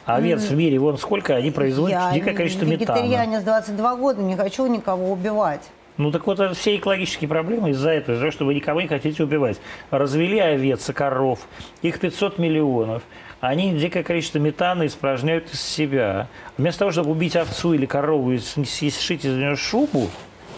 А 0.04 0.16
овец 0.16 0.42
в 0.42 0.54
мире, 0.54 0.78
вон 0.78 0.98
сколько, 0.98 1.36
они 1.36 1.50
производят 1.52 2.00
я 2.00 2.12
дикое 2.12 2.34
количество 2.34 2.64
метана. 2.64 2.98
вегетарианец 2.98 3.42
22 3.44 3.96
года, 3.96 4.20
не 4.22 4.36
хочу 4.36 4.66
никого 4.66 5.12
убивать. 5.12 5.62
Ну 6.02 6.10
так 6.10 6.26
вот, 6.26 6.40
все 6.56 6.76
экологические 6.76 7.28
проблемы 7.28 7.70
из-за 7.70 7.90
этого, 7.90 8.16
из-за 8.16 8.22
того, 8.22 8.32
что 8.32 8.44
вы 8.44 8.54
никого 8.54 8.80
не 8.80 8.88
хотите 8.88 9.22
убивать. 9.22 9.60
Развели 9.90 10.40
овец 10.40 10.88
и 10.90 10.92
коров, 10.92 11.46
их 11.80 12.00
500 12.00 12.38
миллионов. 12.38 13.04
Они 13.40 13.72
дикое 13.72 14.02
количество 14.02 14.38
метана 14.38 14.86
испражняют 14.86 15.52
из 15.52 15.60
себя. 15.60 16.26
Вместо 16.58 16.80
того, 16.80 16.90
чтобы 16.90 17.12
убить 17.12 17.36
овцу 17.36 17.74
или 17.74 17.86
корову 17.86 18.32
и 18.32 18.38
сшить 18.38 19.24
из 19.24 19.36
нее 19.36 19.54
шубу 19.54 20.08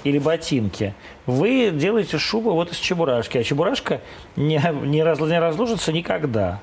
или 0.03 0.19
ботинки, 0.19 0.95
вы 1.27 1.71
делаете 1.71 2.17
шубу 2.17 2.53
вот 2.53 2.73
из 2.73 2.79
чебурашки. 2.79 3.37
А 3.37 3.45
чебурашка 3.45 4.01
не, 4.37 4.63
не, 4.83 5.03
раз- 5.03 5.21
не 5.21 5.39
разложится 5.39 5.93
никогда. 5.93 6.61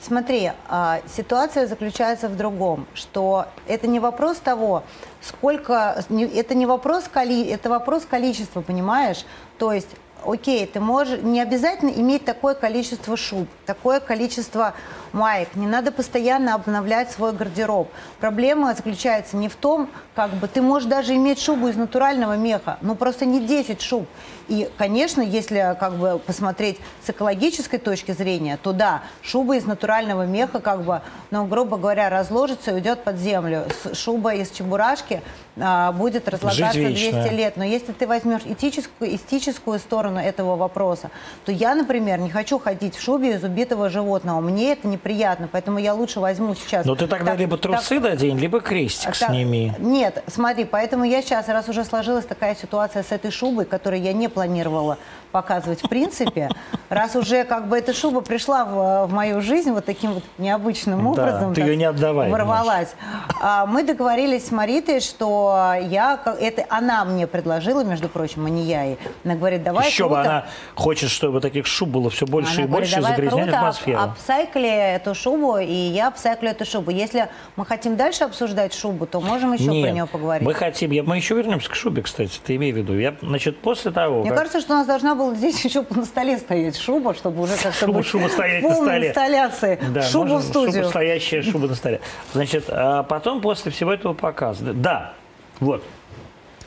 Смотри, 0.00 0.50
а, 0.68 1.00
ситуация 1.08 1.66
заключается 1.66 2.28
в 2.28 2.36
другом, 2.36 2.86
что 2.94 3.46
это 3.66 3.86
не 3.86 4.00
вопрос 4.00 4.36
того, 4.36 4.84
сколько, 5.26 6.04
это 6.08 6.54
не 6.54 6.66
вопрос 6.66 7.04
коли, 7.12 7.46
это 7.46 7.70
вопрос 7.70 8.04
количества, 8.08 8.60
понимаешь? 8.60 9.24
То 9.58 9.72
есть, 9.72 9.88
окей, 10.24 10.66
ты 10.66 10.80
можешь 10.80 11.20
не 11.22 11.40
обязательно 11.40 11.90
иметь 11.90 12.24
такое 12.24 12.54
количество 12.54 13.16
шуб, 13.16 13.48
такое 13.66 14.00
количество 14.00 14.74
маек. 15.14 15.54
Не 15.54 15.66
надо 15.66 15.92
постоянно 15.92 16.54
обновлять 16.54 17.10
свой 17.10 17.32
гардероб. 17.32 17.88
Проблема 18.20 18.74
заключается 18.74 19.36
не 19.36 19.48
в 19.48 19.54
том, 19.54 19.88
как 20.14 20.30
бы 20.32 20.48
ты 20.48 20.60
можешь 20.60 20.88
даже 20.88 21.14
иметь 21.14 21.40
шубу 21.40 21.68
из 21.68 21.76
натурального 21.76 22.36
меха, 22.36 22.78
но 22.80 22.94
просто 22.94 23.24
не 23.24 23.40
10 23.40 23.80
шуб. 23.80 24.06
И, 24.48 24.68
конечно, 24.76 25.22
если 25.22 25.76
как 25.80 25.94
бы 25.94 26.18
посмотреть 26.18 26.78
с 27.04 27.10
экологической 27.10 27.78
точки 27.78 28.12
зрения, 28.12 28.58
то 28.62 28.72
да, 28.72 29.02
шуба 29.22 29.56
из 29.56 29.64
натурального 29.64 30.26
меха, 30.26 30.60
как 30.60 30.82
бы, 30.82 31.00
ну, 31.30 31.46
грубо 31.46 31.78
говоря, 31.78 32.10
разложится 32.10 32.72
и 32.72 32.74
уйдет 32.74 33.04
под 33.04 33.16
землю. 33.16 33.64
Шуба 33.94 34.34
из 34.34 34.50
чебурашки 34.50 35.22
а, 35.56 35.92
будет 35.92 36.28
разлагаться 36.28 36.72
Жить 36.72 36.88
200 36.88 37.14
вечно. 37.14 37.30
лет. 37.30 37.56
Но 37.56 37.64
если 37.64 37.92
ты 37.92 38.06
возьмешь 38.06 38.42
этическую, 38.44 39.14
эстетическую 39.14 39.78
сторону 39.78 40.18
этого 40.18 40.56
вопроса, 40.56 41.10
то 41.44 41.52
я, 41.52 41.74
например, 41.74 42.18
не 42.18 42.30
хочу 42.30 42.58
ходить 42.58 42.96
в 42.96 43.02
шубе 43.02 43.34
из 43.34 43.44
убитого 43.44 43.88
животного. 43.88 44.40
Мне 44.40 44.72
это 44.72 44.88
неприятно, 45.04 45.48
поэтому 45.50 45.78
я 45.78 45.94
лучше 45.94 46.20
возьму 46.20 46.54
сейчас. 46.54 46.86
Но 46.86 46.92
Ну, 46.92 46.96
ты 46.96 47.06
тогда 47.06 47.32
так- 47.32 47.40
либо 47.40 47.56
трусы 47.56 48.00
надень, 48.00 48.38
либо 48.38 48.60
крестик 48.60 49.14
так- 49.16 49.30
сними. 49.30 49.72
Нет, 49.78 50.22
смотри, 50.28 50.64
поэтому 50.64 51.04
я 51.04 51.20
сейчас, 51.22 51.48
раз 51.48 51.68
уже 51.68 51.84
сложилась 51.84 52.24
такая 52.24 52.54
ситуация 52.54 53.02
с 53.02 53.12
этой 53.12 53.30
шубой, 53.30 53.64
которую 53.66 54.02
я 54.02 54.12
не 54.12 54.28
планировала 54.28 54.96
показывать 55.38 55.82
в 55.82 55.88
принципе, 55.88 56.48
раз 56.90 57.16
уже 57.16 57.42
как 57.42 57.66
бы 57.66 57.76
эта 57.76 57.92
шуба 57.92 58.20
пришла 58.20 58.64
в, 58.64 59.06
в 59.08 59.12
мою 59.12 59.40
жизнь 59.40 59.72
вот 59.72 59.84
таким 59.84 60.12
вот 60.12 60.22
необычным 60.38 61.02
Да, 61.02 61.08
образом. 61.10 61.52
ты 61.54 61.60
так 61.60 61.68
её 61.68 61.76
не 61.76 61.84
отдавай, 61.84 62.30
Ворвалась. 62.30 62.94
А, 63.42 63.66
мы 63.66 63.82
договорились 63.82 64.46
с 64.46 64.50
Маритой, 64.52 65.00
что 65.00 65.74
я, 65.88 66.20
это 66.40 66.64
она 66.68 67.04
мне 67.04 67.26
предложила, 67.26 67.82
между 67.82 68.08
прочим, 68.08 68.46
а 68.46 68.48
не 68.50 68.62
я. 68.62 68.96
Она 69.24 69.34
говорит, 69.34 69.64
давай 69.64 69.88
Еще 69.88 70.04
бы 70.04 70.14
круто. 70.14 70.20
она 70.30 70.44
хочет, 70.76 71.10
чтобы 71.10 71.40
таких 71.40 71.66
шуб 71.66 71.88
было 71.88 72.10
все 72.10 72.26
больше 72.26 72.54
Она 72.58 72.64
и 72.64 72.68
говорит, 72.68 72.90
больше, 72.94 73.02
загрязнять 73.08 73.48
ап- 73.48 73.54
атмосферу. 73.56 74.00
апсайкли 74.00 74.68
эту 74.94 75.16
шубу, 75.16 75.58
и 75.58 75.72
я 75.74 76.08
апсайклю 76.08 76.50
эту 76.50 76.64
шубу. 76.64 76.92
Если 76.92 77.28
мы 77.56 77.66
хотим 77.66 77.96
дальше 77.96 78.22
обсуждать 78.22 78.72
шубу, 78.72 79.06
то 79.06 79.20
можем 79.20 79.52
еще 79.54 79.64
Нет, 79.64 79.82
про 79.88 79.90
нее 79.92 80.06
поговорить. 80.06 80.46
Мы 80.46 80.54
хотим, 80.54 80.92
я, 80.92 81.02
мы 81.02 81.16
еще 81.16 81.34
вернемся 81.34 81.68
к 81.68 81.74
шубе, 81.74 82.02
кстати, 82.02 82.38
ты 82.46 82.54
имей 82.54 82.70
в 82.72 82.76
виду. 82.76 82.96
Я, 82.96 83.14
значит, 83.20 83.58
после 83.58 83.90
того, 83.90 84.20
Мне 84.20 84.30
как- 84.30 84.38
кажется, 84.38 84.60
что 84.60 84.74
у 84.74 84.76
нас 84.76 84.86
должна 84.86 85.16
была 85.16 85.23
здесь 85.32 85.64
еще 85.64 85.84
на 85.90 86.04
столе 86.04 86.38
стоять 86.38 86.76
шуба, 86.76 87.14
чтобы 87.14 87.42
уже 87.42 87.54
как-то 87.56 87.86
Шуба- 87.86 87.92
быть 87.98 88.06
шуба 88.06 88.28
стоять 88.28 88.62
на 88.62 88.74
столе. 88.74 89.08
инсталляции. 89.08 89.78
Да, 89.90 90.02
шубу 90.02 90.24
можно 90.24 90.38
в 90.38 90.42
студию. 90.50 90.82
Шуба, 90.82 90.88
стоящая 90.90 91.42
шуба 91.42 91.68
на 91.68 91.74
столе. 91.74 92.00
Значит, 92.32 92.64
а 92.68 93.02
потом 93.04 93.40
после 93.40 93.70
всего 93.72 93.92
этого 93.94 94.12
показа, 94.14 94.72
да, 94.72 95.14
вот, 95.60 95.82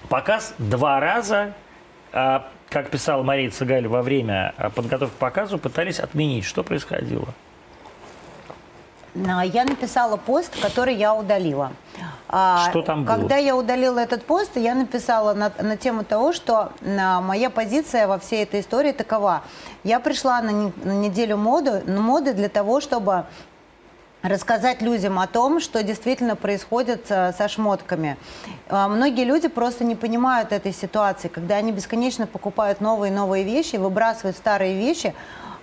показ 0.10 0.54
два 0.58 1.00
раза, 1.00 1.54
а, 2.14 2.48
как 2.70 2.90
писала 2.90 3.24
Мария 3.24 3.50
Цыгаль 3.52 3.88
во 3.88 4.02
время 4.02 4.54
а, 4.58 4.70
подготовки 4.70 5.14
к 5.14 5.18
показу, 5.18 5.58
пытались 5.58 6.00
отменить. 6.00 6.46
Что 6.46 6.64
происходило? 6.64 7.28
А, 9.26 9.46
Я 9.46 9.64
написала 9.64 10.18
пост, 10.18 10.54
который 10.62 10.96
я 10.96 11.14
удалила. 11.16 11.72
А, 12.30 12.70
Что 12.70 12.82
там 12.82 13.06
было? 13.06 13.16
Когда 13.16 13.38
я 13.38 13.56
удалила 13.56 14.00
этот 14.00 14.26
пост, 14.26 14.52
я 14.56 14.76
написала 14.76 15.34
на, 15.34 15.52
на 15.60 15.78
тему 15.78 16.04
того, 16.04 16.34
что 16.34 16.72
а, 16.86 17.22
моя 17.22 17.50
позиция 17.50 18.08
во 18.08 18.20
всей 18.20 18.44
этой 18.44 18.60
истории 18.60 18.92
такова. 18.92 19.44
Я 19.84 20.00
пришла 20.00 20.42
на, 20.42 20.72
на 20.84 20.92
неделю 20.92 21.38
моды, 21.38 21.84
моды 21.88 22.34
для 22.34 22.50
того, 22.50 22.82
чтобы 22.82 23.26
рассказать 24.24 24.82
людям 24.82 25.20
о 25.20 25.28
том, 25.28 25.60
что 25.62 25.84
действительно 25.84 26.36
происходит 26.36 27.06
со 27.08 27.48
шмотками. 27.48 28.18
Многие 28.70 29.24
люди 29.24 29.48
просто 29.48 29.86
не 29.86 29.96
понимают 29.96 30.52
этой 30.52 30.74
ситуации, 30.74 31.28
когда 31.28 31.56
они 31.56 31.72
бесконечно 31.72 32.26
покупают 32.28 32.82
новые 32.82 33.12
и 33.12 33.16
новые 33.16 33.44
вещи, 33.46 33.76
выбрасывают 33.78 34.36
старые 34.36 34.76
вещи, 34.76 35.14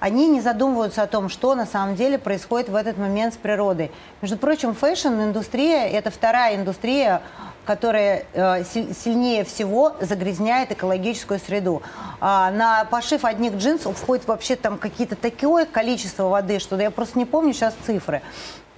они 0.04 0.28
не 0.28 0.42
задумываются 0.42 1.02
о 1.02 1.06
том, 1.06 1.30
что 1.30 1.54
на 1.54 1.64
самом 1.64 1.96
деле 1.96 2.18
происходит 2.18 2.68
в 2.68 2.74
этот 2.74 2.98
момент 2.98 3.32
с 3.32 3.36
природой. 3.38 3.90
Между 4.20 4.36
прочим, 4.36 4.74
фэшн-индустрия– 4.74 5.88
это 5.92 6.10
вторая 6.10 6.56
индустрия, 6.56 7.22
которая 7.64 8.26
э, 8.34 8.64
сильнее 8.64 9.44
всего 9.44 9.96
загрязняет 10.02 10.72
экологическую 10.72 11.40
среду. 11.40 11.80
А, 12.20 12.50
на 12.50 12.84
пошив 12.84 13.24
одних 13.24 13.54
джинсов 13.54 13.96
входит 13.96 14.28
вообще 14.28 14.56
там 14.56 14.76
какие-то 14.76 15.16
такое 15.16 15.64
количество 15.64 16.24
воды, 16.24 16.58
что 16.58 16.78
я 16.78 16.90
просто 16.90 17.18
не 17.18 17.24
помню 17.24 17.54
сейчас 17.54 17.74
цифры. 17.86 18.20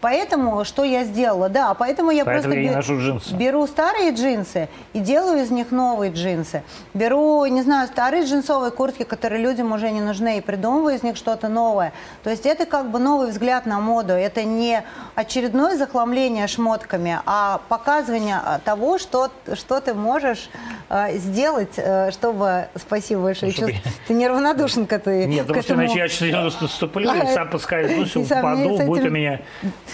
Поэтому 0.00 0.64
что 0.64 0.84
я 0.84 1.04
сделала? 1.04 1.48
Да, 1.48 1.72
поэтому 1.74 2.10
я 2.10 2.24
поэтому 2.24 2.52
просто 2.52 2.60
я 2.60 2.70
бе- 2.70 2.76
ношу 2.76 2.98
джинсы. 2.98 3.34
беру 3.34 3.66
старые 3.66 4.12
джинсы 4.12 4.68
и 4.92 5.00
делаю 5.00 5.42
из 5.42 5.50
них 5.50 5.70
новые 5.70 6.12
джинсы. 6.12 6.62
Беру, 6.92 7.44
не 7.46 7.62
знаю, 7.62 7.88
старые 7.88 8.24
джинсовые 8.24 8.70
куртки, 8.70 9.04
которые 9.04 9.42
людям 9.42 9.72
уже 9.72 9.90
не 9.90 10.00
нужны, 10.00 10.38
и 10.38 10.40
придумываю 10.40 10.96
из 10.96 11.02
них 11.02 11.16
что-то 11.16 11.48
новое. 11.48 11.92
То 12.24 12.30
есть 12.30 12.44
это 12.44 12.66
как 12.66 12.90
бы 12.90 12.98
новый 12.98 13.30
взгляд 13.30 13.64
на 13.64 13.80
моду. 13.80 14.12
Это 14.12 14.44
не 14.44 14.82
очередное 15.14 15.76
захламление 15.76 16.46
шмотками, 16.46 17.20
а 17.24 17.60
показывание 17.68 18.40
того, 18.64 18.98
что, 18.98 19.30
что 19.54 19.80
ты 19.80 19.94
можешь 19.94 20.50
э, 20.90 21.16
сделать, 21.16 21.74
э, 21.76 22.10
чтобы... 22.10 22.68
Спасибо 22.74 23.22
большое. 23.22 23.50
Чтобы 23.50 23.72
Чувств... 23.72 23.88
Ты 24.08 24.14
неравнодушен 24.14 24.86
к 24.86 24.92
этой... 24.92 25.26
Нет, 25.26 25.46
потому 25.46 25.62
что 25.62 25.74
иначе 25.74 25.98
я 25.98 26.08
что-то 26.08 26.42
наступлю 26.60 27.14
и 27.14 27.26
сам 27.28 27.48
поскользнусь, 27.50 28.14
упаду, 28.14 28.78
будет 28.84 29.06
у 29.06 29.10
меня 29.10 29.40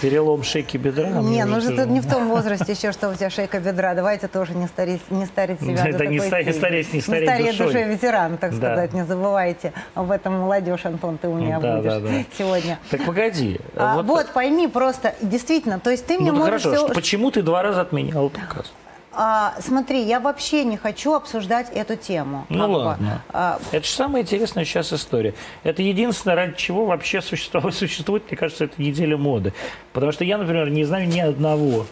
Перелом 0.01 0.43
шейки 0.43 0.77
бедра? 0.77 1.09
Не, 1.09 1.45
ну 1.45 1.61
же 1.61 1.75
ты 1.75 1.85
не 1.85 2.01
в 2.01 2.09
том 2.09 2.29
возрасте 2.29 2.73
еще, 2.73 2.91
что 2.91 3.09
у 3.09 3.15
тебя 3.15 3.29
шейка 3.29 3.59
бедра. 3.59 3.93
Давайте 3.93 4.27
тоже 4.27 4.53
не 4.53 4.67
старить, 4.67 5.01
не 5.09 5.25
старить 5.25 5.59
себя. 5.61 5.87
Это 5.87 6.05
не 6.05 6.19
стареть, 6.19 6.55
стареть, 6.55 6.93
не 6.93 7.01
стареть 7.01 7.29
Не 7.29 7.35
стареть 7.35 7.57
душой. 7.57 7.83
ветеран, 7.83 8.37
так 8.37 8.53
сказать. 8.53 8.93
Не 8.93 9.05
забывайте 9.05 9.73
об 9.93 10.11
этом 10.11 10.39
молодежь, 10.39 10.85
Антон, 10.85 11.17
ты 11.17 11.27
у 11.27 11.35
меня 11.35 11.59
да, 11.59 11.77
будешь 11.77 12.25
сегодня. 12.37 12.79
Так 12.89 13.05
погоди. 13.05 13.59
А, 13.75 14.01
вот, 14.01 14.31
пойми 14.33 14.67
просто, 14.67 15.15
действительно, 15.21 15.79
то 15.79 15.89
есть 15.89 16.05
ты 16.05 16.19
мне 16.19 16.31
ну, 16.31 16.39
можешь... 16.39 16.63
Хорошо, 16.63 16.89
почему 16.89 17.31
ты 17.31 17.41
два 17.41 17.61
раза 17.63 17.81
отменял 17.81 18.29
показ? 18.29 18.71
А, 19.15 19.55
смотри, 19.59 20.03
я 20.03 20.19
вообще 20.19 20.63
не 20.63 20.77
хочу 20.77 21.13
обсуждать 21.13 21.69
эту 21.69 21.95
тему. 21.95 22.45
Ну 22.49 22.71
ладно. 22.71 23.21
А, 23.29 23.59
это 23.71 23.85
же 23.85 23.91
самая 23.91 24.23
интересная 24.23 24.65
сейчас 24.65 24.91
история. 24.91 25.33
Это 25.63 25.81
единственное, 25.81 26.35
ради 26.35 26.55
чего 26.57 26.85
вообще 26.85 27.21
существует, 27.21 27.75
существует, 27.75 28.23
мне 28.27 28.37
кажется, 28.37 28.65
это 28.65 28.81
неделя 28.81 29.17
моды. 29.17 29.53
Потому 29.93 30.11
что 30.11 30.23
я, 30.23 30.37
например, 30.37 30.69
не 30.69 30.83
знаю 30.83 31.07
ни 31.07 31.19
одного 31.19 31.85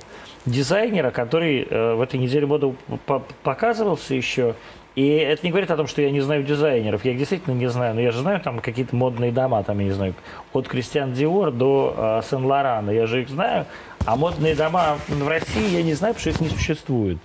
дизайнера, 0.46 1.12
который 1.12 1.68
э, 1.70 1.94
в 1.94 2.02
этой 2.02 2.20
неделе 2.20 2.48
моды 2.48 2.74
показывался 3.44 4.16
еще. 4.16 4.56
И 4.96 5.08
это 5.08 5.46
не 5.46 5.52
говорит 5.52 5.72
о 5.72 5.78
том, 5.78 5.88
что 5.88 6.02
я 6.02 6.12
не 6.12 6.20
знаю 6.20 6.44
дизайнеров. 6.44 7.06
Я 7.06 7.12
их 7.12 7.18
действительно 7.18 7.54
не 7.54 7.68
знаю. 7.68 7.96
Но 7.96 8.02
я 8.02 8.12
же 8.12 8.20
знаю 8.20 8.42
там 8.42 8.60
какие-то 8.60 8.96
модные 8.96 9.32
дома, 9.32 9.64
там, 9.64 9.80
я 9.80 9.86
не 9.86 9.92
знаю, 9.92 10.16
от 10.52 10.68
Кристиан 10.68 11.14
Диор 11.14 11.52
до 11.52 11.96
э, 11.98 12.22
Сен-Лорана. 12.30 12.92
Я 12.92 13.08
же 13.08 13.22
их 13.22 13.30
знаю. 13.30 13.68
А 14.06 14.16
модные 14.16 14.56
дома 14.56 14.98
в 15.08 15.28
России 15.28 15.70
я 15.70 15.84
не 15.84 15.94
знаю, 15.94 16.16
потому 16.16 16.34
что 16.34 16.44
их 16.44 16.52
не 16.52 16.58
существует. 16.58 17.20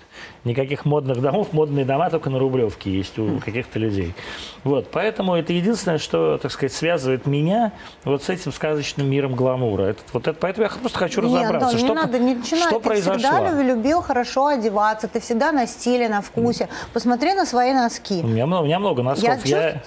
Никаких 0.44 0.84
модных 0.84 1.20
домов, 1.20 1.52
модные 1.52 1.84
дома 1.84 2.10
только 2.10 2.28
на 2.28 2.38
Рублевке 2.38 2.90
есть 2.90 3.18
у 3.18 3.40
каких-то 3.40 3.78
людей. 3.78 4.14
Вот, 4.62 4.90
поэтому 4.90 5.34
это 5.34 5.52
единственное, 5.52 5.98
что, 5.98 6.38
так 6.38 6.52
сказать, 6.52 6.72
связывает 6.72 7.26
меня 7.26 7.72
вот 8.04 8.22
с 8.22 8.28
этим 8.28 8.52
сказочным 8.52 9.08
миром 9.08 9.34
гламура. 9.34 9.84
Это, 9.84 10.02
вот 10.12 10.28
это, 10.28 10.38
поэтому 10.38 10.66
я 10.66 10.70
просто 10.70 10.98
хочу 10.98 11.22
разобраться, 11.22 11.76
Нет, 11.76 11.78
что, 11.78 11.88
не 11.88 11.94
надо, 11.94 12.18
не 12.18 12.34
начинай. 12.34 12.68
что 12.68 12.78
ты 12.78 12.84
произошло. 12.84 13.18
всегда 13.18 13.62
любил 13.62 14.02
хорошо 14.02 14.46
одеваться, 14.46 15.08
ты 15.08 15.20
всегда 15.20 15.52
на 15.52 15.66
стиле, 15.66 16.08
на 16.08 16.20
вкусе. 16.20 16.68
Посмотри 16.92 17.32
на 17.34 17.46
свои 17.46 17.72
носки. 17.72 18.20
У 18.22 18.26
меня, 18.26 18.46
много, 18.46 18.62
у 18.62 18.66
меня 18.66 18.78
много 18.78 19.02
носков. 19.02 19.44
Я, 19.46 19.70
я, 19.70 19.82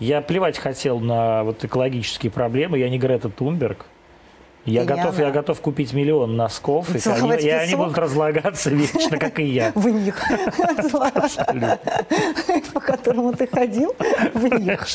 я 0.00 0.20
плевать 0.20 0.58
хотел 0.58 0.98
на 0.98 1.44
вот 1.44 1.64
экологические 1.64 2.32
проблемы. 2.32 2.78
Я 2.78 2.90
не 2.90 2.98
Грета 2.98 3.28
Тунберг. 3.28 3.86
Я 4.64 4.84
готов, 4.84 5.18
я 5.18 5.30
готов 5.30 5.60
купить 5.60 5.92
миллион 5.92 6.36
носков, 6.36 6.94
и 6.94 7.08
они, 7.08 7.34
и 7.36 7.48
они 7.48 7.74
будут 7.74 7.98
разлагаться 7.98 8.70
вечно, 8.70 9.18
как 9.18 9.40
и 9.40 9.44
я. 9.44 9.72
В 9.74 9.88
них. 9.88 10.22
По 12.72 12.80
которому 12.80 13.32
ты 13.32 13.46
ходил, 13.46 13.94
в 14.34 14.44
них. 14.44 14.86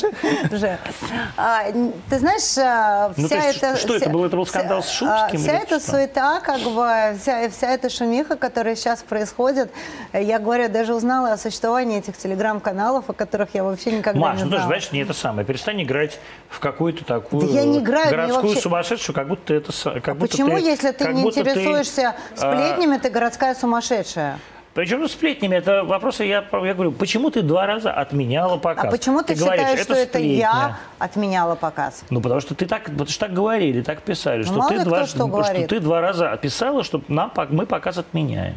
А, 1.36 1.64
ты 2.08 2.18
знаешь, 2.18 2.42
вся 2.42 3.44
эта... 3.44 3.76
Что 3.76 3.96
это 3.96 4.08
был? 4.10 4.24
Это 4.24 4.36
был 4.36 4.46
скандал 4.46 4.82
с 4.82 4.90
Шумским? 4.90 5.38
Вся 5.38 5.58
эта 5.58 5.80
суета, 5.80 6.40
как 6.40 6.60
бы, 6.62 7.18
вся 7.18 7.72
эта 7.74 7.90
шумиха, 7.90 8.36
которая 8.36 8.74
сейчас 8.74 9.02
происходит, 9.02 9.70
я 10.12 10.38
говорю, 10.38 10.68
даже 10.68 10.94
узнала 10.94 11.32
о 11.32 11.36
существовании 11.36 11.98
этих 11.98 12.16
телеграм-каналов, 12.16 13.10
о 13.10 13.12
которых 13.12 13.50
я 13.54 13.64
вообще 13.64 13.92
никогда 13.92 14.32
не 14.32 14.38
знала. 14.38 14.50
Маш, 14.50 14.60
ну, 14.60 14.66
знаешь, 14.66 14.92
не 14.92 15.00
это 15.00 15.12
самое. 15.12 15.46
Перестань 15.46 15.82
играть 15.82 16.18
в 16.48 16.58
какую-то 16.58 17.04
такую 17.04 17.46
городскую 17.82 18.56
сущую, 18.56 19.14
как 19.14 19.28
будто 19.28 19.57
это 19.58 20.00
как 20.00 20.08
а 20.08 20.14
Почему, 20.14 20.56
ты, 20.56 20.62
если 20.62 20.90
ты 20.92 21.12
не 21.12 21.22
интересуешься 21.22 22.14
ты, 22.30 22.36
сплетнями, 22.36 22.96
а... 22.96 23.00
ты 23.00 23.10
городская 23.10 23.54
сумасшедшая? 23.54 24.38
Причем 24.78 25.00
ну, 25.00 25.08
сплетнями, 25.08 25.56
это 25.56 25.82
вопросы, 25.82 26.22
я, 26.22 26.44
я 26.52 26.74
говорю, 26.74 26.92
почему 26.92 27.30
ты 27.30 27.42
два 27.42 27.66
раза 27.66 27.90
отменяла 27.90 28.58
показ? 28.58 28.84
А 28.84 28.90
почему 28.90 29.22
ты, 29.22 29.34
ты 29.34 29.40
считаешь, 29.40 29.60
говоришь, 29.60 29.80
что 29.82 29.94
это, 29.94 30.18
это 30.18 30.18
я 30.20 30.78
отменяла 31.00 31.56
показ? 31.56 32.04
Ну, 32.10 32.20
потому 32.20 32.40
что 32.40 32.54
ты 32.54 32.64
так, 32.66 32.84
потому 32.84 33.06
что 33.08 33.26
так 33.26 33.32
говорили, 33.32 33.82
так 33.82 34.02
писали, 34.02 34.44
что, 34.44 34.68
ты, 34.68 34.84
два, 34.84 35.04
что, 35.06 35.26
что 35.26 35.66
ты 35.66 35.80
два 35.80 36.00
раза 36.00 36.36
писала, 36.36 36.84
что 36.84 37.02
нам, 37.08 37.32
мы 37.50 37.66
показ 37.66 37.98
отменяем. 37.98 38.56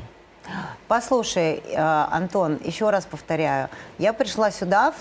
Послушай, 0.88 1.64
э, 1.66 2.06
Антон, 2.12 2.60
еще 2.64 2.92
раз 2.92 3.06
повторяю, 3.06 3.70
я 3.98 4.14
пришла 4.14 4.52
сюда 4.52 4.92
в 4.92 4.96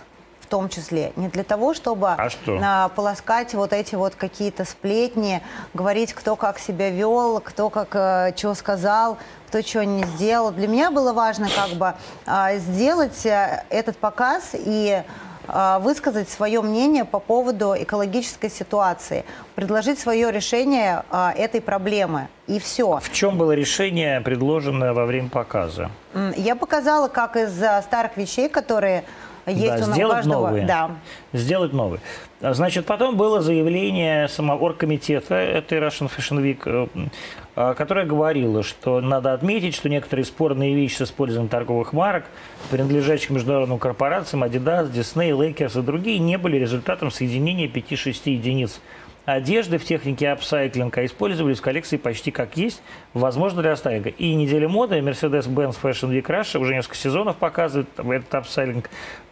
том 0.50 0.68
числе. 0.68 1.12
Не 1.16 1.28
для 1.28 1.44
того, 1.44 1.72
чтобы 1.72 2.08
а 2.08 2.28
что? 2.28 2.60
А, 2.62 2.88
полоскать 2.88 3.54
вот 3.54 3.72
эти 3.72 3.94
вот 3.94 4.16
какие-то 4.16 4.64
сплетни, 4.64 5.40
говорить, 5.72 6.12
кто 6.12 6.36
как 6.36 6.58
себя 6.58 6.90
вел, 6.90 7.40
кто 7.40 7.70
как 7.70 7.88
э, 7.92 8.32
что 8.36 8.54
сказал, 8.54 9.16
кто 9.48 9.62
что 9.62 9.84
не 9.84 10.04
сделал. 10.04 10.50
Для 10.50 10.68
меня 10.68 10.90
было 10.90 11.12
важно 11.12 11.48
как 11.48 11.70
бы 11.78 11.94
э, 12.26 12.58
сделать 12.58 13.24
э, 13.24 13.64
этот 13.70 13.96
показ 13.96 14.50
и 14.54 15.02
э, 15.46 15.78
высказать 15.80 16.28
свое 16.28 16.60
мнение 16.60 17.04
по 17.04 17.20
поводу 17.20 17.74
экологической 17.78 18.50
ситуации, 18.50 19.24
предложить 19.54 20.00
свое 20.00 20.32
решение 20.32 21.04
э, 21.10 21.30
этой 21.36 21.60
проблемы. 21.60 22.28
И 22.48 22.58
все. 22.58 22.98
В 22.98 23.12
чем 23.12 23.38
было 23.38 23.52
решение, 23.52 24.20
предложенное 24.20 24.92
во 24.92 25.06
время 25.06 25.28
показа? 25.28 25.90
Я 26.36 26.56
показала, 26.56 27.06
как 27.06 27.36
из 27.36 27.54
старых 27.84 28.16
вещей, 28.16 28.48
которые 28.48 29.04
есть 29.46 29.66
да, 29.66 29.92
сделать 29.92 30.16
каждого, 30.16 30.46
новые. 30.48 30.66
Да. 30.66 30.90
Сделать 31.32 31.72
новые. 31.72 32.00
Значит, 32.40 32.86
потом 32.86 33.16
было 33.16 33.42
заявление 33.42 34.28
самого 34.28 34.58
оргкомитета 34.58 35.34
этой 35.34 35.78
Russian 35.78 36.10
Fashion 36.10 36.42
Week, 36.42 36.62
э, 36.64 37.08
э, 37.56 37.74
которое 37.74 38.06
говорило, 38.06 38.62
что 38.62 39.00
надо 39.00 39.34
отметить, 39.34 39.74
что 39.74 39.88
некоторые 39.88 40.24
спорные 40.24 40.74
вещи 40.74 40.96
с 40.96 41.02
использованием 41.02 41.50
торговых 41.50 41.92
марок, 41.92 42.24
принадлежащих 42.70 43.30
международным 43.30 43.78
корпорациям 43.78 44.44
Adidas, 44.44 44.90
Disney, 44.90 45.30
Lakers 45.30 45.78
и 45.78 45.82
другие, 45.82 46.18
не 46.18 46.38
были 46.38 46.56
результатом 46.56 47.10
соединения 47.10 47.68
5-6 47.68 48.30
единиц 48.30 48.80
одежды 49.24 49.78
в 49.78 49.84
технике 49.84 50.30
апсайклинга 50.30 51.04
использовались 51.04 51.58
в 51.58 51.62
коллекции 51.62 51.96
почти 51.96 52.30
как 52.30 52.56
есть, 52.56 52.82
возможно 53.14 53.62
для 53.62 53.76
стайлинга. 53.76 54.10
И 54.10 54.34
неделя 54.34 54.68
моды 54.68 54.98
Mercedes-Benz 54.98 55.76
Fashion 55.82 56.10
Week 56.10 56.26
Russia 56.26 56.58
уже 56.58 56.74
несколько 56.74 56.96
сезонов 56.96 57.36
показывает 57.36 57.88
этот 57.98 58.34
апсайклинг 58.34 58.90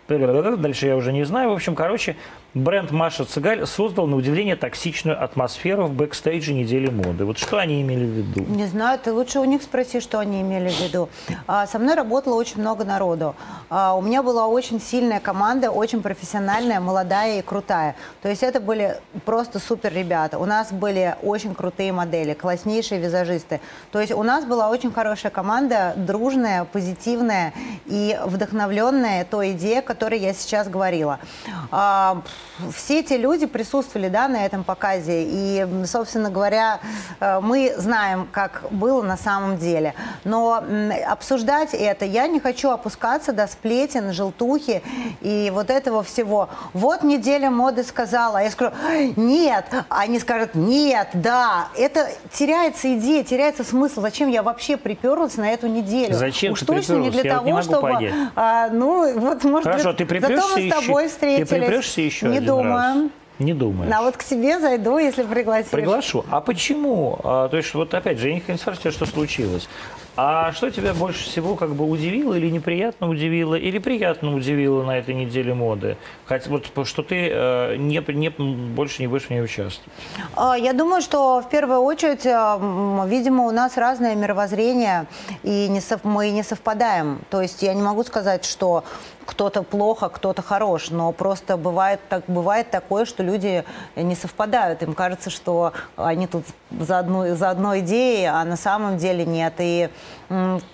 Дальше 0.08 0.86
я 0.86 0.96
уже 0.96 1.12
не 1.12 1.24
знаю. 1.24 1.50
В 1.50 1.52
общем, 1.52 1.74
короче, 1.74 2.16
бренд 2.58 2.90
Маша 2.90 3.24
Цыгаль 3.24 3.66
создал, 3.66 4.06
на 4.06 4.16
удивление, 4.16 4.56
токсичную 4.56 5.22
атмосферу 5.22 5.86
в 5.86 5.92
бэкстейдже 5.92 6.52
недели 6.52 6.90
моды. 6.90 7.24
Вот 7.24 7.38
что 7.38 7.58
они 7.58 7.80
имели 7.80 8.04
в 8.04 8.08
виду? 8.08 8.44
Не 8.48 8.66
знаю, 8.66 8.98
ты 8.98 9.12
лучше 9.12 9.40
у 9.40 9.44
них 9.44 9.62
спроси, 9.62 10.00
что 10.00 10.18
они 10.18 10.40
имели 10.40 10.68
в 10.68 10.80
виду. 10.80 11.08
А, 11.46 11.66
со 11.66 11.78
мной 11.78 11.94
работало 11.94 12.34
очень 12.34 12.60
много 12.60 12.84
народу. 12.84 13.34
А, 13.70 13.94
у 13.94 14.02
меня 14.02 14.22
была 14.22 14.46
очень 14.46 14.80
сильная 14.80 15.20
команда, 15.20 15.70
очень 15.70 16.02
профессиональная, 16.02 16.80
молодая 16.80 17.38
и 17.38 17.42
крутая. 17.42 17.96
То 18.22 18.28
есть 18.28 18.42
это 18.42 18.60
были 18.60 18.98
просто 19.24 19.58
супер 19.58 19.92
ребята. 19.92 20.38
У 20.38 20.44
нас 20.44 20.72
были 20.72 21.16
очень 21.22 21.54
крутые 21.54 21.92
модели, 21.92 22.34
класснейшие 22.34 23.00
визажисты. 23.00 23.60
То 23.92 24.00
есть 24.00 24.12
у 24.12 24.22
нас 24.22 24.44
была 24.44 24.68
очень 24.68 24.92
хорошая 24.92 25.30
команда, 25.30 25.94
дружная, 25.96 26.64
позитивная 26.64 27.52
и 27.86 28.18
вдохновленная 28.24 29.24
той 29.24 29.52
идеей, 29.52 29.82
которой 29.82 30.18
я 30.18 30.32
сейчас 30.34 30.68
говорила. 30.68 31.18
А, 31.70 32.22
все 32.74 33.00
эти 33.00 33.14
люди 33.14 33.46
присутствовали 33.46 34.08
да, 34.08 34.28
на 34.28 34.44
этом 34.44 34.64
показе. 34.64 35.24
И, 35.24 35.66
собственно 35.86 36.30
говоря, 36.30 36.80
э, 37.20 37.40
мы 37.40 37.74
знаем, 37.76 38.28
как 38.30 38.64
было 38.70 39.02
на 39.02 39.16
самом 39.16 39.58
деле. 39.58 39.94
Но 40.24 40.62
обсуждать 41.06 41.70
это, 41.72 42.04
я 42.04 42.26
не 42.26 42.40
хочу 42.40 42.70
опускаться 42.70 43.32
до 43.32 43.46
сплетен, 43.46 44.12
желтухи 44.12 44.82
и 45.20 45.50
вот 45.54 45.70
этого 45.70 46.02
всего. 46.02 46.48
Вот 46.72 47.02
неделя 47.02 47.50
моды 47.50 47.84
сказала, 47.84 48.38
я 48.38 48.50
скажу, 48.50 48.72
нет, 49.16 49.66
они 49.88 50.18
скажут, 50.18 50.54
нет, 50.54 51.08
да. 51.14 51.68
Это 51.76 52.08
теряется 52.32 52.94
идея, 52.96 53.24
теряется 53.24 53.64
смысл. 53.64 54.00
Зачем 54.00 54.28
я 54.28 54.42
вообще 54.42 54.76
приперлась 54.76 55.36
на 55.36 55.50
эту 55.50 55.66
неделю? 55.66 56.14
Зачем 56.14 56.52
Уж 56.52 56.60
ты 56.60 56.66
точно 56.66 56.94
не 56.94 57.10
для 57.10 57.22
я 57.22 57.34
того, 57.34 57.46
не 57.46 57.52
могу 57.52 57.64
чтобы... 57.64 57.80
понять. 57.80 58.14
А, 58.34 58.68
ну, 58.68 59.18
вот, 59.18 59.44
может 59.44 59.64
Хорошо, 59.64 59.88
быть, 59.88 59.98
ты 59.98 60.06
припрешься 60.06 60.48
зато 60.48 60.60
мы 60.60 60.70
с 60.70 60.74
тобой 60.74 61.04
еще, 61.04 61.12
встретились. 61.12 61.48
Ты 61.48 61.56
припрешься 61.56 62.00
еще 62.00 62.27
Не 62.30 62.36
один 62.38 62.48
думаю. 62.48 62.74
раз? 62.74 62.96
Не 63.38 63.54
думаешь? 63.54 63.92
А 63.94 64.02
вот 64.02 64.16
к 64.16 64.24
тебе 64.24 64.58
зайду, 64.58 64.98
если 64.98 65.22
пригласишь. 65.22 65.70
Приглашу. 65.70 66.24
А 66.30 66.40
почему? 66.40 67.20
А, 67.22 67.48
то 67.48 67.56
есть, 67.56 67.72
вот 67.72 67.94
опять 67.94 68.18
же, 68.18 68.30
я 68.30 68.34
не 68.48 68.56
спрашиваю, 68.58 68.92
что 68.92 69.06
случилось. 69.06 69.68
А 70.20 70.50
что 70.50 70.68
тебя 70.70 70.92
больше 70.94 71.22
всего 71.26 71.54
как 71.54 71.76
бы 71.76 71.88
удивило 71.88 72.34
или 72.34 72.50
неприятно 72.50 73.08
удивило, 73.08 73.54
или 73.54 73.78
приятно 73.78 74.34
удивило 74.34 74.82
на 74.82 74.98
этой 74.98 75.14
неделе 75.14 75.54
моды? 75.54 75.96
Хотя 76.24 76.50
вот 76.50 76.66
что 76.88 77.04
ты 77.04 77.30
э, 77.32 77.76
не, 77.76 78.02
не, 78.12 78.28
больше 78.28 79.00
не 79.02 79.06
будешь 79.06 79.26
в 79.26 79.30
ней 79.30 79.40
участвовать. 79.40 79.92
А, 80.34 80.58
Я 80.58 80.72
думаю, 80.72 81.02
что 81.02 81.40
в 81.40 81.48
первую 81.48 81.82
очередь, 81.82 82.26
э, 82.26 83.06
видимо, 83.06 83.44
у 83.44 83.52
нас 83.52 83.76
разное 83.76 84.16
мировоззрение, 84.16 85.06
и 85.44 85.68
не 85.68 85.78
сов- 85.78 86.02
мы 86.02 86.30
не 86.30 86.42
совпадаем. 86.42 87.20
То 87.30 87.40
есть 87.40 87.62
я 87.62 87.72
не 87.72 87.82
могу 87.82 88.02
сказать, 88.02 88.44
что 88.44 88.82
кто-то 89.28 89.62
плохо, 89.62 90.08
кто-то 90.08 90.40
хорош, 90.40 90.88
но 90.88 91.12
просто 91.12 91.58
бывает, 91.58 92.00
так, 92.08 92.24
бывает 92.28 92.70
такое, 92.70 93.04
что 93.04 93.22
люди 93.22 93.62
не 93.94 94.14
совпадают. 94.14 94.82
Им 94.82 94.94
кажется, 94.94 95.28
что 95.28 95.74
они 95.96 96.26
тут 96.26 96.44
за, 96.70 97.00
одну, 97.00 97.34
за 97.34 97.50
одной 97.50 97.80
идеей, 97.80 98.24
а 98.24 98.42
на 98.44 98.56
самом 98.56 98.96
деле 98.96 99.26
нет. 99.26 99.52
И 99.58 99.90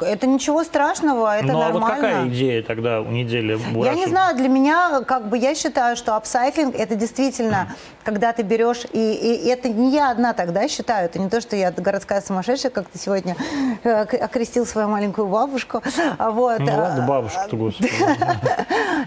это 0.01 0.27
ничего 0.29 0.63
страшного, 0.63 1.37
это 1.37 1.47
ну 1.49 1.61
а 1.61 1.65
нормально. 1.65 1.81
вот 1.81 1.95
какая 1.97 2.29
идея 2.29 2.63
тогда 2.63 3.01
у 3.01 3.07
недели? 3.07 3.59
Я 3.85 3.95
не 3.95 4.07
знаю, 4.07 4.37
для 4.37 4.49
меня, 4.49 5.01
как 5.01 5.29
бы, 5.29 5.37
я 5.37 5.57
считаю, 5.57 5.97
что 5.97 6.15
апсайклинг 6.15 6.77
это 6.77 6.95
действительно, 6.95 7.75
когда 8.05 8.33
ты 8.33 8.43
берешь, 8.43 8.85
и, 8.93 9.15
и 9.45 9.49
это 9.49 9.69
не 9.69 9.93
я 9.93 10.11
одна 10.11 10.33
тогда 10.33 10.69
считаю, 10.69 11.07
это 11.07 11.19
не 11.19 11.29
то, 11.29 11.41
что 11.41 11.57
я 11.57 11.73
городская 11.73 12.21
сумасшедшая, 12.21 12.71
как 12.71 12.89
ты 12.89 12.99
сегодня 12.99 13.37
э, 13.83 14.03
окрестил 14.03 14.65
свою 14.65 14.89
маленькую 14.89 15.27
бабушку. 15.27 15.83
А 16.19 16.31
Вот. 16.31 16.61
Ну 16.61 16.67
ладно, 16.67 17.05
а, 17.05 17.09
бабушка-то, 17.09 17.57
господи. 17.57 17.91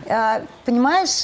а, 0.09 0.41
Понимаешь, 0.65 1.23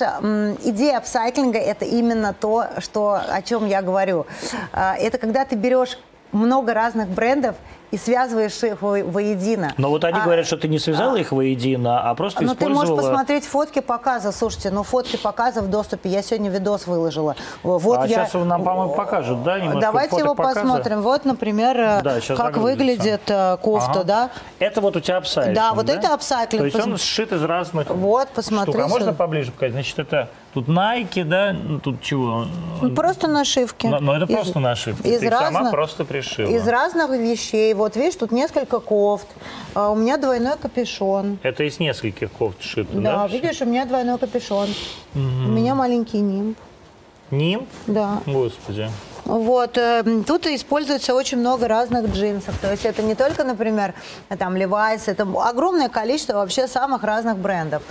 идея 0.64 0.98
апсайклинга– 0.98 1.58
это 1.60 1.86
именно 1.86 2.34
то, 2.34 2.68
что, 2.80 3.22
о 3.28 3.42
чем 3.42 3.68
я 3.68 3.82
говорю. 3.82 4.26
А, 4.72 4.96
Это 4.98 5.18
когда 5.18 5.46
ты 5.46 5.56
берешь 5.56 5.98
много 6.32 6.74
разных 6.74 7.10
брендов 7.10 7.56
и 7.94 7.98
связываешь 7.98 8.64
их 8.64 8.82
во- 8.82 9.04
воедино. 9.04 9.72
Но 9.78 9.92
вот 9.92 10.04
они 10.04 10.18
А, 10.18 10.24
говорят, 10.24 10.48
что 10.48 10.58
ты 10.58 10.68
не 10.68 10.80
связала 10.80 11.16
их 11.16 11.32
воедино, 11.32 12.10
а 12.10 12.16
просто 12.16 12.44
ну, 12.44 12.56
ты 12.56 12.66
можешь 12.68 12.86
использовала... 12.86 13.12
посмотреть 13.12 13.46
фотки 13.46 13.82
показа. 13.82 14.32
Слушайте, 14.32 14.72
ну 14.72 14.82
фотки 14.82 15.16
показа 15.16 15.62
в 15.62 15.70
доступе. 15.70 16.10
Я 16.10 16.24
сегодня 16.24 16.50
видос 16.50 16.88
выложила. 16.88 17.36
Вот 17.62 18.00
а 18.00 18.08
я... 18.08 18.26
сейчас 18.26 18.34
нам, 18.34 18.64
по-моему, 18.64 18.96
покажут, 18.96 19.44
да? 19.44 19.60
немножко 19.60 19.82
Давайте 19.82 20.18
его 20.18 20.34
показа? 20.34 20.62
посмотрим. 20.62 21.02
Вот, 21.04 21.24
например, 21.26 21.80
э, 21.80 22.02
Да, 22.02 22.20
как 22.36 22.58
выглядит 22.58 23.30
э, 23.30 23.58
кофта, 23.62 23.92
Ага. 24.00 24.04
да? 24.04 24.30
Это 24.58 24.82
вот 24.82 24.96
у 24.96 25.00
тебя 25.00 25.18
апсайклинг, 25.18 25.56
Да, 25.56 25.74
вот 25.74 25.88
это 25.88 26.16
апсайклинг. 26.16 26.62
То 26.62 26.66
есть 26.66 26.80
он 26.80 26.94
Посм- 26.96 26.98
сшит 26.98 27.32
из 27.32 27.44
разных 27.44 27.92
Вот, 27.92 28.24
штук. 28.24 28.36
посмотрите. 28.36 28.82
А 28.82 28.88
можно 28.88 29.14
поближе 29.14 29.52
показать? 29.52 29.74
Значит, 29.74 30.00
это 30.00 30.30
тут 30.54 30.68
Nike, 30.68 31.24
да? 31.24 31.54
Ну, 31.54 31.80
Тут 31.80 32.02
чего? 32.02 32.46
Ну, 32.82 32.90
Просто 32.96 33.28
нашивки. 33.28 33.88
Но, 33.88 34.00
но 34.00 34.16
это 34.16 34.26
Из- 34.26 34.36
просто 34.36 34.60
нашивки. 34.60 35.08
из 35.08 35.20
Ты 35.20 35.26
их 35.28 35.34
сама 35.34 35.60
разных- 35.60 35.72
просто 35.72 36.06
пришила. 36.06 36.50
Из 36.50 36.68
разных 36.68 37.10
вещей. 37.12 37.74
Вот, 37.74 37.96
видишь, 37.96 38.16
тут 38.16 38.32
несколько 38.32 38.80
кофт. 38.80 39.28
А 39.74 39.90
у 39.90 39.96
меня 39.96 40.18
двойной 40.18 40.58
капюшон. 40.62 41.40
Это 41.44 41.64
из 41.64 41.80
нескольких 41.80 42.32
кофт 42.32 42.62
сшито, 42.62 42.94
Да, 42.94 43.18
да? 43.18 43.28
видишь, 43.28 43.62
у 43.62 43.66
меня 43.66 43.86
двойной 43.86 44.18
капюшон. 44.18 44.70
У 45.16 45.20
меня 45.20 45.76
маленький 45.76 46.20
нимб. 46.20 46.58
Ним? 47.32 47.66
Да. 47.88 48.20
Господи. 48.28 48.90
Вот, 49.26 49.78
э, 49.78 50.04
тут 50.28 50.46
используется 50.48 51.14
очень 51.16 51.38
много 51.38 51.68
разных 51.68 52.14
джинсов. 52.14 52.58
То 52.60 52.72
есть 52.72 52.86
это 52.86 53.02
не 53.02 53.16
только, 53.16 53.44
например, 53.44 53.94
там 54.38 54.56
Levi's, 54.56 55.04
это 55.08 55.24
огромное 55.24 55.90
количество 55.90 56.34
вообще 56.34 56.68
самых 56.68 57.04
разных 57.04 57.38
брендов. 57.38 57.84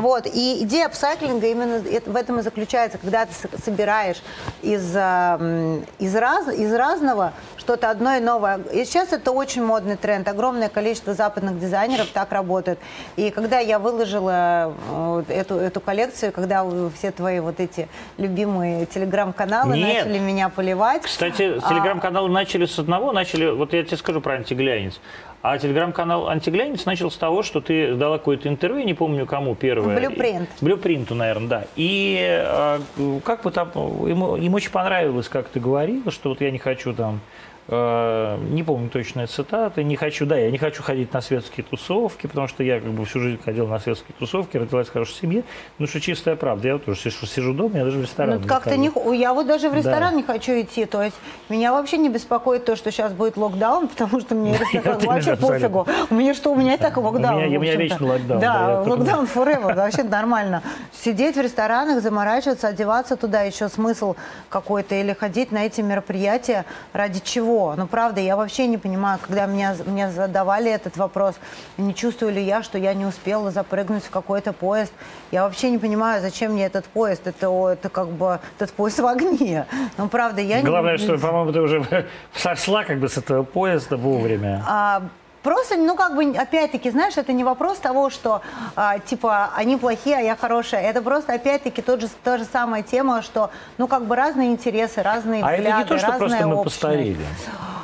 Вот, 0.00 0.26
и 0.26 0.62
идея 0.62 0.86
апсайклинга 0.86 1.46
именно 1.46 1.82
в 2.06 2.16
этом 2.16 2.38
и 2.38 2.42
заключается, 2.42 2.98
когда 2.98 3.26
ты 3.26 3.32
собираешь 3.62 4.22
из, 4.62 4.94
э, 4.96 5.00
м, 5.00 5.84
из, 5.98 6.14
раз, 6.16 6.48
из 6.48 6.72
разного 6.74 7.32
что-то 7.58 7.90
одно 7.90 8.14
и 8.14 8.20
новое. 8.20 8.60
И 8.72 8.84
сейчас 8.86 9.12
это 9.12 9.30
очень 9.30 9.62
модный 9.62 9.96
тренд. 9.96 10.26
Огромное 10.26 10.70
количество 10.70 11.12
западных 11.12 11.60
дизайнеров 11.60 12.08
так 12.14 12.32
работают. 12.32 12.78
И 13.16 13.30
когда 13.30 13.58
я 13.58 13.78
выложила 13.78 14.72
э, 14.90 15.22
эту, 15.28 15.56
эту 15.56 15.80
коллекцию, 15.80 16.32
когда 16.32 16.64
все 16.96 17.10
твои 17.10 17.40
вот 17.40 17.60
эти 17.60 17.88
любимые 18.16 18.86
телеграм-каналы 18.86 19.74
начали 19.76 20.18
меня 20.18 20.48
поливать. 20.48 20.77
Кстати, 21.04 21.58
А, 21.62 21.68
телеграм-каналы 21.68 22.30
начали 22.30 22.64
с 22.66 22.78
одного, 22.78 23.12
начали, 23.12 23.50
вот 23.50 23.72
я 23.72 23.82
тебе 23.82 23.96
скажу 23.96 24.20
про 24.20 24.34
антиглянец. 24.34 25.00
А 25.40 25.56
телеграм-канал 25.56 26.28
«Антиглянец» 26.28 26.84
начал 26.84 27.12
с 27.12 27.16
того, 27.16 27.44
что 27.44 27.60
ты 27.60 27.94
дала 27.94 28.18
какое-то 28.18 28.48
интервью, 28.48 28.84
не 28.84 28.94
помню 28.94 29.24
кому 29.24 29.54
первое. 29.54 29.96
Блюпринт. 29.96 30.48
Блюпринту, 30.60 31.14
наверное, 31.14 31.48
да. 31.48 31.64
И 31.76 32.18
э, 32.44 32.80
как 33.24 33.42
бы 33.42 33.52
там, 33.52 33.70
ему, 34.08 34.36
им 34.36 34.54
очень 34.54 34.70
понравилось, 34.70 35.28
как 35.28 35.46
ты 35.48 35.60
говорила, 35.60 36.10
что 36.10 36.30
вот 36.30 36.40
я 36.40 36.50
не 36.50 36.58
хочу 36.58 36.92
там, 36.92 37.20
не 37.70 38.62
помню 38.62 38.88
точные 38.88 39.26
цитаты, 39.26 39.84
не 39.84 39.94
хочу, 39.96 40.24
да, 40.24 40.36
я 40.38 40.50
не 40.50 40.56
хочу 40.56 40.82
ходить 40.82 41.12
на 41.12 41.20
светские 41.20 41.64
тусовки, 41.68 42.26
потому 42.26 42.48
что 42.48 42.62
я 42.62 42.80
как 42.80 42.90
бы 42.90 43.04
всю 43.04 43.20
жизнь 43.20 43.38
ходил 43.44 43.66
на 43.66 43.78
светские 43.78 44.14
тусовки, 44.18 44.56
родилась 44.56 44.88
в 44.88 44.92
хорошей 44.92 45.14
семье. 45.16 45.44
Ну, 45.78 45.86
что 45.86 46.00
чистая 46.00 46.34
правда, 46.36 46.68
я 46.68 46.72
вот 46.74 46.86
тоже 46.86 46.98
сижу, 47.00 47.26
сижу 47.26 47.52
дома, 47.52 47.76
я 47.78 47.84
даже 47.84 47.98
в 47.98 48.02
ресторан 48.02 48.40
Ну, 48.40 48.48
как-то 48.48 48.74
не, 48.78 48.90
я 49.18 49.34
вот 49.34 49.46
даже 49.46 49.68
в 49.68 49.72
Да. 49.72 49.78
ресторан 49.78 50.16
не 50.16 50.22
хочу 50.22 50.52
идти. 50.58 50.86
То 50.86 51.02
есть 51.02 51.16
меня 51.50 51.72
вообще 51.72 51.98
не 51.98 52.08
беспокоит 52.08 52.64
то, 52.64 52.74
что 52.74 52.90
сейчас 52.90 53.12
будет 53.12 53.36
локдаун, 53.36 53.88
потому 53.96 54.18
что 54.20 54.34
мне 54.34 54.56
ресторан 54.72 54.98
вообще 55.00 55.36
пофигу. 55.36 55.86
У 56.08 56.14
меня 56.14 56.32
что, 56.32 56.52
у 56.52 56.54
меня 56.54 56.74
и 56.74 56.78
так 56.78 56.96
локдаун. 56.96 57.34
У 57.36 57.38
меня- 57.40 57.58
в 57.58 57.60
у 57.60 57.62
меня 57.62 57.72
общем-то. 57.74 57.82
вечный 57.94 58.08
локдаун, 58.08 58.40
да, 58.40 58.52
Да, 58.54 58.80
локдаун 58.90 59.24
forever, 59.34 59.74
вообще 59.74 60.04
нормально. 60.04 60.62
Сидеть 60.92 61.36
в 61.36 61.40
ресторанах, 61.42 62.00
заморачиваться, 62.02 62.68
одеваться 62.68 63.16
туда, 63.16 63.42
еще 63.42 63.68
смысл 63.68 64.16
какой-то, 64.48 64.94
или 64.94 65.12
ходить 65.12 65.52
на 65.52 65.66
эти 65.66 65.82
мероприятия 65.82 66.64
ради 66.94 67.20
чего? 67.20 67.57
Ну, 67.76 67.86
правда, 67.86 68.20
я 68.20 68.36
вообще 68.36 68.66
не 68.66 68.78
понимаю, 68.78 69.18
когда 69.20 69.46
меня, 69.46 69.74
мне 69.86 70.10
задавали 70.10 70.70
этот 70.70 70.96
вопрос, 70.96 71.34
не 71.76 71.94
чувствую 71.94 72.32
ли 72.32 72.42
я, 72.42 72.62
что 72.62 72.78
я 72.78 72.94
не 72.94 73.06
успела 73.06 73.50
запрыгнуть 73.50 74.04
в 74.04 74.10
какой-то 74.10 74.52
поезд. 74.52 74.92
Я 75.30 75.44
вообще 75.44 75.70
не 75.70 75.78
понимаю, 75.78 76.22
зачем 76.22 76.52
мне 76.52 76.66
этот 76.66 76.84
поезд. 76.86 77.26
Это, 77.26 77.46
это 77.72 77.88
как 77.88 78.08
бы 78.08 78.38
этот 78.56 78.72
поезд 78.72 78.98
в 78.98 79.06
огне. 79.06 79.66
Ну, 79.96 80.08
правда, 80.08 80.40
я 80.40 80.60
не... 80.60 80.66
Главное, 80.66 80.98
что, 80.98 81.18
по-моему, 81.18 81.52
ты 81.52 81.60
уже 81.60 82.06
сошла 82.34 82.84
как 82.84 82.98
бы 82.98 83.08
с 83.08 83.16
этого 83.18 83.42
поезда 83.42 83.96
вовремя. 83.96 84.64
А, 84.66 85.02
Просто, 85.48 85.78
ну, 85.78 85.96
как 85.96 86.14
бы, 86.14 86.36
опять-таки, 86.36 86.90
знаешь, 86.90 87.16
это 87.16 87.32
не 87.32 87.42
вопрос 87.42 87.78
того, 87.78 88.10
что, 88.10 88.42
а, 88.76 88.98
типа, 88.98 89.48
они 89.56 89.78
плохие, 89.78 90.18
а 90.18 90.20
я 90.20 90.36
хорошая. 90.36 90.82
Это 90.82 91.00
просто, 91.00 91.32
опять-таки, 91.32 91.80
тот 91.80 92.02
же, 92.02 92.08
та 92.22 92.36
же 92.36 92.44
самая 92.44 92.82
тема, 92.82 93.22
что, 93.22 93.50
ну, 93.78 93.88
как 93.88 94.04
бы, 94.04 94.14
разные 94.14 94.52
интересы, 94.52 95.02
разные 95.02 95.42
А 95.42 95.52
это 95.52 95.62
взгляды, 95.62 95.78
не 95.78 95.88
то, 95.88 95.96
что 95.96 96.06
разная 96.08 96.28
просто 96.28 96.46
мы 96.46 96.54
общность. 96.56 96.80
постарели. 96.80 97.26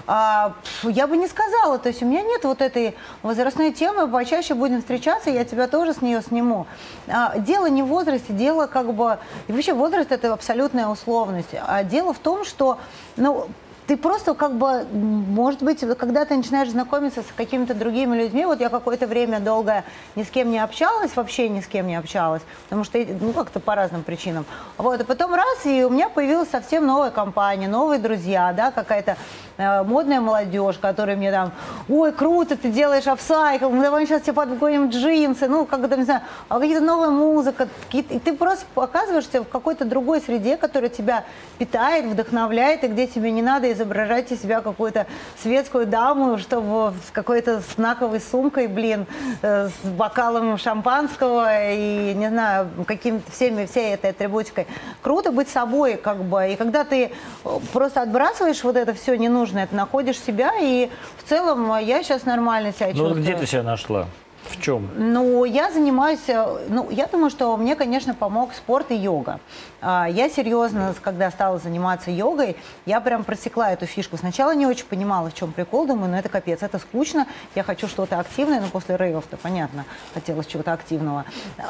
А, 0.07 0.53
я 0.83 1.07
бы 1.07 1.16
не 1.16 1.27
сказала, 1.27 1.79
то 1.79 1.88
есть 1.88 2.03
у 2.03 2.05
меня 2.05 2.20
нет 2.20 2.44
вот 2.44 2.61
этой 2.61 2.94
возрастной 3.22 3.72
темы, 3.72 4.09
почаще 4.09 4.53
будем 4.53 4.81
встречаться, 4.81 5.31
я 5.31 5.46
тебя 5.46 5.66
тоже 5.66 5.94
с 5.94 6.03
нее 6.03 6.20
сниму. 6.20 6.66
А, 7.09 7.38
дело 7.38 7.64
не 7.70 7.83
в 7.83 7.87
возрасте, 7.87 8.35
дело 8.35 8.66
как 8.66 8.92
бы, 8.92 9.16
и 9.48 9.53
вообще 9.53 9.72
возраст 9.72 10.12
это 10.12 10.35
абсолютная 10.35 10.88
условность, 10.88 11.55
а 11.66 11.83
дело 11.83 12.12
в 12.12 12.18
том, 12.18 12.44
что, 12.44 12.77
ну, 13.16 13.48
ты 13.87 13.97
просто 13.97 14.35
как 14.35 14.55
бы, 14.55 14.87
может 14.92 15.62
быть, 15.62 15.81
когда 15.99 16.25
ты 16.25 16.37
начинаешь 16.37 16.70
знакомиться 16.70 17.20
с 17.20 17.27
какими-то 17.37 17.75
другими 17.75 18.16
людьми, 18.16 18.47
вот 18.47 18.61
я 18.61 18.70
какое-то 18.70 19.07
время 19.07 19.40
долго 19.40 19.85
ни 20.16 20.23
с 20.23 20.31
кем 20.31 20.51
не 20.51 20.59
общалась, 20.59 21.14
вообще 21.16 21.49
ни 21.49 21.61
с 21.61 21.66
кем 21.66 21.87
не 21.87 21.97
общалась, 21.97 22.42
потому 22.64 22.85
что, 22.85 22.99
ну, 23.20 23.33
как-то 23.33 23.61
по 23.61 23.75
разным 23.75 24.03
причинам. 24.03 24.47
Вот, 24.79 25.01
и 25.01 25.05
потом 25.05 25.35
раз, 25.35 25.66
и 25.66 25.85
у 25.85 25.90
меня 25.90 26.09
появилась 26.09 26.49
совсем 26.49 26.87
новая 26.87 27.11
компания, 27.11 27.68
новые 27.68 27.99
друзья, 27.99 28.55
да, 28.57 28.70
какая-то 28.70 29.16
э, 29.59 29.83
модная 29.83 30.20
молодежь, 30.20 30.79
которая 30.79 31.16
мне 31.16 31.31
там, 31.31 31.53
ой, 31.88 32.12
круто, 32.12 32.57
ты 32.57 32.70
делаешь 32.70 33.07
апсайкл, 33.07 33.68
ну 33.68 33.83
давай 33.83 34.07
сейчас 34.07 34.23
тебе 34.23 34.33
подгоним 34.33 34.88
джинсы, 34.88 35.47
ну, 35.47 35.66
как 35.66 35.87
то 35.90 35.97
не 35.97 36.05
знаю, 36.05 36.23
а 36.49 36.59
какие-то 36.59 36.83
новая 36.83 37.11
музыка, 37.11 37.68
и 37.92 38.03
ты 38.03 38.33
просто 38.33 38.64
оказываешься 38.75 39.42
в 39.42 39.49
какой-то 39.49 39.85
другой 39.85 40.23
среде, 40.23 40.57
которая 40.57 40.88
тебя 40.88 41.25
питает, 41.59 42.07
вдохновляет, 42.07 42.83
и 42.85 42.88
где 42.88 43.07
тебе 43.07 43.31
не 43.31 43.42
надо 43.42 43.73
изображать 43.74 44.32
из 44.32 44.42
себя 44.42 44.60
какую-то 44.60 45.06
светскую 45.42 45.87
даму, 45.87 46.38
чтобы 46.38 46.94
с 47.06 47.10
какой-то 47.10 47.60
знаковой 47.76 48.20
сумкой, 48.20 48.66
блин, 48.66 49.06
э, 49.42 49.68
с 49.68 49.88
бокалом 49.88 50.56
шампанского 50.58 51.72
и, 51.72 52.14
не 52.14 52.28
знаю, 52.28 52.70
каким-то 52.87 53.30
всеми, 53.30 53.66
всей 53.66 53.94
этой 53.94 54.10
атрибутикой. 54.10 54.66
Круто 55.02 55.30
быть 55.30 55.48
собой, 55.48 55.96
как 55.96 56.24
бы, 56.24 56.52
и 56.52 56.56
когда 56.56 56.84
ты 56.84 57.10
э, 57.44 57.48
просто 57.72 58.02
отбрасываешь 58.02 58.64
вот 58.64 58.76
это 58.76 58.94
все 58.94 59.16
ненужное, 59.16 59.66
ты 59.66 59.76
находишь 59.76 60.18
себя, 60.18 60.52
и 60.60 60.90
в 61.18 61.28
целом 61.28 61.78
я 61.78 62.02
сейчас 62.02 62.24
нормально 62.24 62.72
себя 62.72 62.88
чувствую. 62.88 63.14
Ну, 63.14 63.20
где 63.20 63.37
ты 63.37 63.46
себя 63.46 63.62
нашла? 63.62 64.06
В 64.50 64.61
чем? 64.61 64.90
Ну, 64.96 65.44
я 65.44 65.70
занимаюсь, 65.72 66.28
э, 66.28 66.66
ну, 66.68 66.90
я 66.90 67.07
думаю, 67.07 67.30
что 67.30 67.57
мне, 67.57 67.76
конечно, 67.76 68.14
помог 68.14 68.52
спорт 68.52 68.90
и 68.90 68.94
йога. 68.94 69.40
А, 69.80 70.07
я 70.09 70.28
серьезно, 70.28 70.94
когда 71.02 71.30
стала 71.30 71.59
заниматься 71.59 72.11
йогой, 72.11 72.57
я 72.85 73.00
прям 73.00 73.24
просекла 73.24 73.72
эту 73.72 73.87
фишку. 73.87 74.18
Сначала 74.18 74.54
не 74.54 74.66
очень 74.66 74.85
понимала, 74.85 75.30
в 75.30 75.35
чем 75.35 75.52
прикол, 75.52 75.87
думаю, 75.87 76.11
ну 76.11 76.18
это 76.18 76.28
капец, 76.28 76.62
это 76.62 76.78
скучно, 76.78 77.26
я 77.54 77.62
хочу 77.62 77.88
что-то 77.88 78.18
активное, 78.18 78.61
но 78.61 78.66
после 78.68 78.96
рейвов-то, 78.96 79.38
понятно, 79.38 79.85
хотелось 80.12 80.46
чего-то 80.46 80.72
активного. 80.72 81.24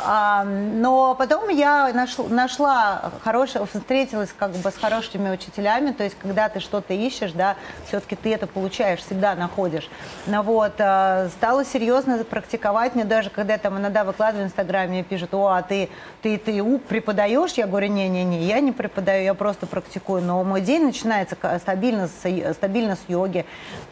А, 0.05 0.45
но 0.45 1.15
потом 1.15 1.49
я 1.51 1.93
нашла, 1.93 2.27
нашла 2.29 3.13
хорошее, 3.23 3.67
встретилась 3.67 4.35
как 4.37 4.51
бы 4.51 4.71
с 4.71 4.77
хорошими 4.77 5.31
учителями, 5.31 5.93
то 5.93 6.03
есть 6.03 6.17
когда 6.21 6.49
ты 6.49 6.59
что-то 6.59 6.93
ищешь, 6.93 7.33
да, 7.33 7.57
все-таки 7.87 8.17
ты 8.17 8.35
это 8.35 8.47
получаешь, 8.49 9.01
всегда 9.01 9.37
находишь. 9.37 9.89
Ну, 10.27 10.43
вот, 10.43 10.75
а, 10.79 11.29
стала 11.29 11.65
серьезно 11.65 12.23
практиковать 12.25 12.64
практиковать. 12.65 12.95
Мне 12.95 13.05
даже, 13.05 13.31
когда 13.31 13.53
я 13.53 13.59
там 13.59 13.79
иногда 13.79 14.05
выкладываю 14.05 14.45
в 14.45 14.49
Инстаграме, 14.49 14.89
мне 14.89 15.03
пишут, 15.03 15.35
о, 15.35 15.49
а 15.49 15.63
ты, 15.63 15.91
ты, 16.23 16.39
ты 16.39 16.79
преподаешь? 16.79 17.53
Я 17.53 17.67
говорю, 17.67 17.89
не-не-не, 17.89 18.43
я 18.45 18.61
не 18.61 18.73
преподаю, 18.73 19.25
я 19.25 19.35
просто 19.35 19.67
практикую. 19.67 20.23
Но 20.23 20.43
мой 20.45 20.61
день 20.61 20.85
начинается 20.85 21.37
стабильно 21.59 22.09
с, 22.09 22.55
стабильно 22.55 22.97
с 22.97 23.01
йоги. 23.09 23.45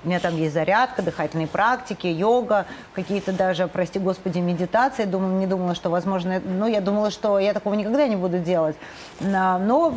У 0.05 0.09
меня 0.09 0.21
там 0.21 0.37
есть 0.37 0.55
зарядка, 0.55 1.03
дыхательные 1.03 1.49
практики, 1.49 2.07
йога, 2.07 2.65
какие-то 2.95 3.33
даже, 3.33 3.69
прости 3.69 3.99
господи, 3.99 4.39
медитации. 4.39 5.05
Думала, 5.05 5.39
не 5.39 5.47
думала, 5.47 5.75
что 5.75 5.91
возможно, 5.91 6.41
ну, 6.45 6.67
я 6.67 6.81
думала, 6.81 7.11
что 7.11 7.39
я 7.39 7.53
такого 7.53 7.75
никогда 7.75 8.09
не 8.09 8.17
буду 8.17 8.39
делать. 8.39 8.77
Но 9.21 9.93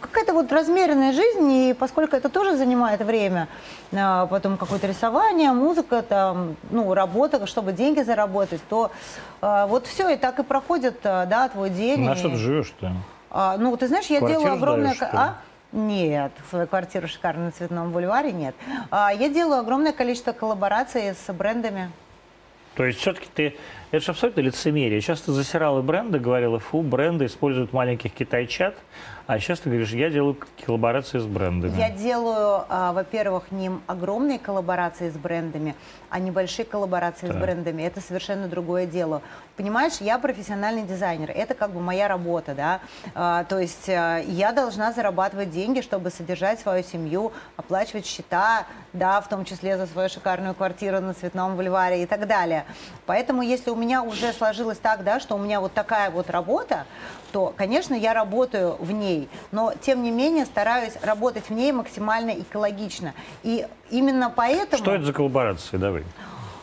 какая-то 0.00 0.34
вот 0.34 0.52
размеренная 0.52 1.12
жизнь, 1.12 1.50
и 1.50 1.74
поскольку 1.78 2.16
это 2.16 2.28
тоже 2.28 2.56
занимает 2.56 3.00
время, 3.00 3.48
а, 3.92 4.26
потом 4.26 4.58
какое-то 4.58 4.86
рисование, 4.86 5.52
музыка, 5.52 6.02
там, 6.02 6.56
ну, 6.70 6.92
работа, 6.92 7.46
чтобы 7.46 7.72
деньги 7.72 8.02
заработать, 8.02 8.17
работать, 8.18 8.60
то 8.68 8.90
э, 9.40 9.66
вот 9.66 9.86
все, 9.86 10.10
и 10.10 10.16
так 10.16 10.38
и 10.38 10.42
проходит, 10.42 10.98
э, 11.04 11.24
да, 11.26 11.48
твой 11.48 11.70
день. 11.70 12.04
На 12.04 12.12
и... 12.12 12.16
что 12.16 12.28
ты 12.28 12.36
живешь-то? 12.36 12.92
А, 13.30 13.56
ну, 13.56 13.74
ты 13.76 13.88
знаешь, 13.88 14.06
я 14.06 14.18
Квартиру 14.18 14.40
делаю 14.40 14.56
огромное... 14.56 14.94
Сдаешь, 14.94 15.14
а? 15.14 15.34
Нет, 15.72 16.32
свою 16.48 16.66
квартиру 16.66 17.08
шикарную 17.08 17.46
на 17.46 17.52
Цветном 17.52 17.92
бульваре 17.92 18.32
нет. 18.32 18.54
А, 18.90 19.12
я 19.12 19.28
делаю 19.28 19.60
огромное 19.60 19.92
количество 19.92 20.32
коллабораций 20.32 21.14
с 21.14 21.32
брендами. 21.32 21.90
То 22.74 22.84
есть 22.84 23.00
все-таки 23.00 23.26
ты... 23.34 23.56
Это 23.90 24.04
же 24.04 24.12
абсолютно 24.12 24.40
лицемерие. 24.40 25.00
Сейчас 25.00 25.20
ты 25.20 25.32
засирала 25.32 25.82
бренды, 25.82 26.18
говорила, 26.18 26.58
фу, 26.58 26.82
бренды 26.82 27.26
используют 27.26 27.72
маленьких 27.72 28.12
китайчат, 28.12 28.76
а 29.28 29.38
сейчас 29.40 29.60
ты 29.60 29.68
говоришь, 29.68 29.90
я 29.90 30.08
делаю 30.08 30.38
коллаборации 30.64 31.18
с 31.18 31.26
брендами. 31.26 31.78
Я 31.78 31.90
делаю, 31.90 32.64
а, 32.70 32.94
во-первых, 32.94 33.52
не 33.52 33.70
огромные 33.86 34.38
коллаборации 34.38 35.10
с 35.10 35.18
брендами, 35.18 35.74
а 36.08 36.18
небольшие 36.18 36.64
коллаборации 36.64 37.26
так. 37.26 37.36
с 37.36 37.38
брендами. 37.38 37.82
Это 37.82 38.00
совершенно 38.00 38.48
другое 38.48 38.86
дело. 38.86 39.20
Понимаешь, 39.58 39.98
я 40.00 40.18
профессиональный 40.18 40.84
дизайнер. 40.84 41.30
Это 41.30 41.52
как 41.52 41.72
бы 41.72 41.80
моя 41.80 42.08
работа, 42.08 42.54
да. 42.54 42.80
А, 43.14 43.44
то 43.44 43.58
есть 43.58 43.90
а, 43.90 44.18
я 44.20 44.52
должна 44.52 44.94
зарабатывать 44.94 45.50
деньги, 45.50 45.82
чтобы 45.82 46.08
содержать 46.08 46.60
свою 46.60 46.82
семью, 46.82 47.30
оплачивать 47.58 48.06
счета, 48.06 48.64
да, 48.94 49.20
в 49.20 49.28
том 49.28 49.44
числе 49.44 49.76
за 49.76 49.86
свою 49.86 50.08
шикарную 50.08 50.54
квартиру 50.54 51.00
на 51.00 51.12
Цветном 51.12 51.54
бульваре 51.54 52.02
и 52.02 52.06
так 52.06 52.26
далее. 52.26 52.64
Поэтому 53.04 53.42
если 53.42 53.68
у 53.68 53.76
меня 53.76 54.02
уже 54.02 54.32
сложилось 54.32 54.78
так, 54.78 55.04
да, 55.04 55.20
что 55.20 55.34
у 55.34 55.38
меня 55.38 55.60
вот 55.60 55.74
такая 55.74 56.08
вот 56.08 56.30
работа, 56.30 56.86
то, 57.32 57.52
конечно, 57.56 57.94
я 57.94 58.14
работаю 58.14 58.76
в 58.78 58.92
ней, 58.92 59.28
но, 59.52 59.72
тем 59.80 60.02
не 60.02 60.10
менее, 60.10 60.46
стараюсь 60.46 60.94
работать 61.02 61.48
в 61.48 61.52
ней 61.52 61.72
максимально 61.72 62.30
экологично. 62.30 63.14
И 63.42 63.66
именно 63.90 64.32
поэтому... 64.34 64.82
Что 64.82 64.94
это 64.94 65.04
за 65.04 65.12
коллаборации? 65.12 65.76
Давай. 65.76 66.04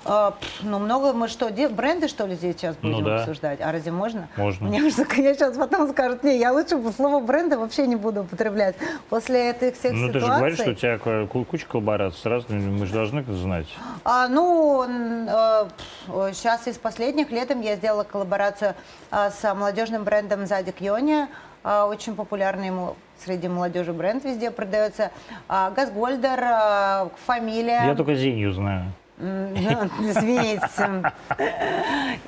А, 0.07 0.35
ну, 0.61 0.77
много 0.77 1.13
мы 1.13 1.27
что, 1.27 1.49
бренды, 1.69 2.07
что 2.07 2.27
ли, 2.27 2.35
здесь 2.35 2.55
сейчас 2.57 2.75
будем 2.75 2.99
ну, 2.99 3.05
да. 3.05 3.19
обсуждать? 3.21 3.59
А 3.59 3.71
разве 3.71 3.91
можно? 3.91 4.27
Можно. 4.37 4.67
Мне 4.67 4.79
кажется, 4.81 5.05
я 5.17 5.33
сейчас 5.33 5.57
потом 5.57 5.89
скажут, 5.89 6.23
не, 6.23 6.37
я 6.37 6.53
лучше 6.53 6.79
слово 6.95 7.19
бренды 7.25 7.57
вообще 7.57 7.87
не 7.87 7.95
буду 7.95 8.21
употреблять. 8.21 8.75
После 9.09 9.49
этих 9.49 9.75
всех 9.75 9.93
ну, 9.93 10.07
ситуаций... 10.07 10.13
Ну, 10.13 10.13
ты 10.13 10.19
же 10.19 10.27
говоришь, 10.27 10.59
что 10.59 10.71
у 10.71 10.73
тебя 10.75 11.43
куча 11.45 11.65
коллабораций 11.65 12.19
с 12.21 12.25
разными, 12.25 12.77
мы 12.77 12.85
же 12.85 12.93
должны 12.93 13.21
это 13.21 13.33
знать. 13.33 13.67
А, 14.03 14.27
ну, 14.27 14.85
сейчас 16.33 16.67
из 16.67 16.77
последних 16.77 17.31
летом 17.31 17.61
я 17.61 17.75
сделала 17.75 18.03
коллаборацию 18.03 18.75
э, 19.11 19.31
с 19.31 19.53
молодежным 19.55 20.03
брендом 20.03 20.45
Задик 20.45 20.81
Йони. 20.81 21.27
Очень 21.63 22.13
популярный 22.13 22.71
среди 23.17 23.47
молодежи 23.47 23.91
бренд 23.91 24.23
везде 24.23 24.51
продается. 24.51 25.09
Газгольдер, 25.49 27.09
фамилия. 27.25 27.85
Я 27.87 27.95
только 27.95 28.13
Зинью 28.13 28.53
знаю. 28.53 28.93
Извините. 30.01 31.01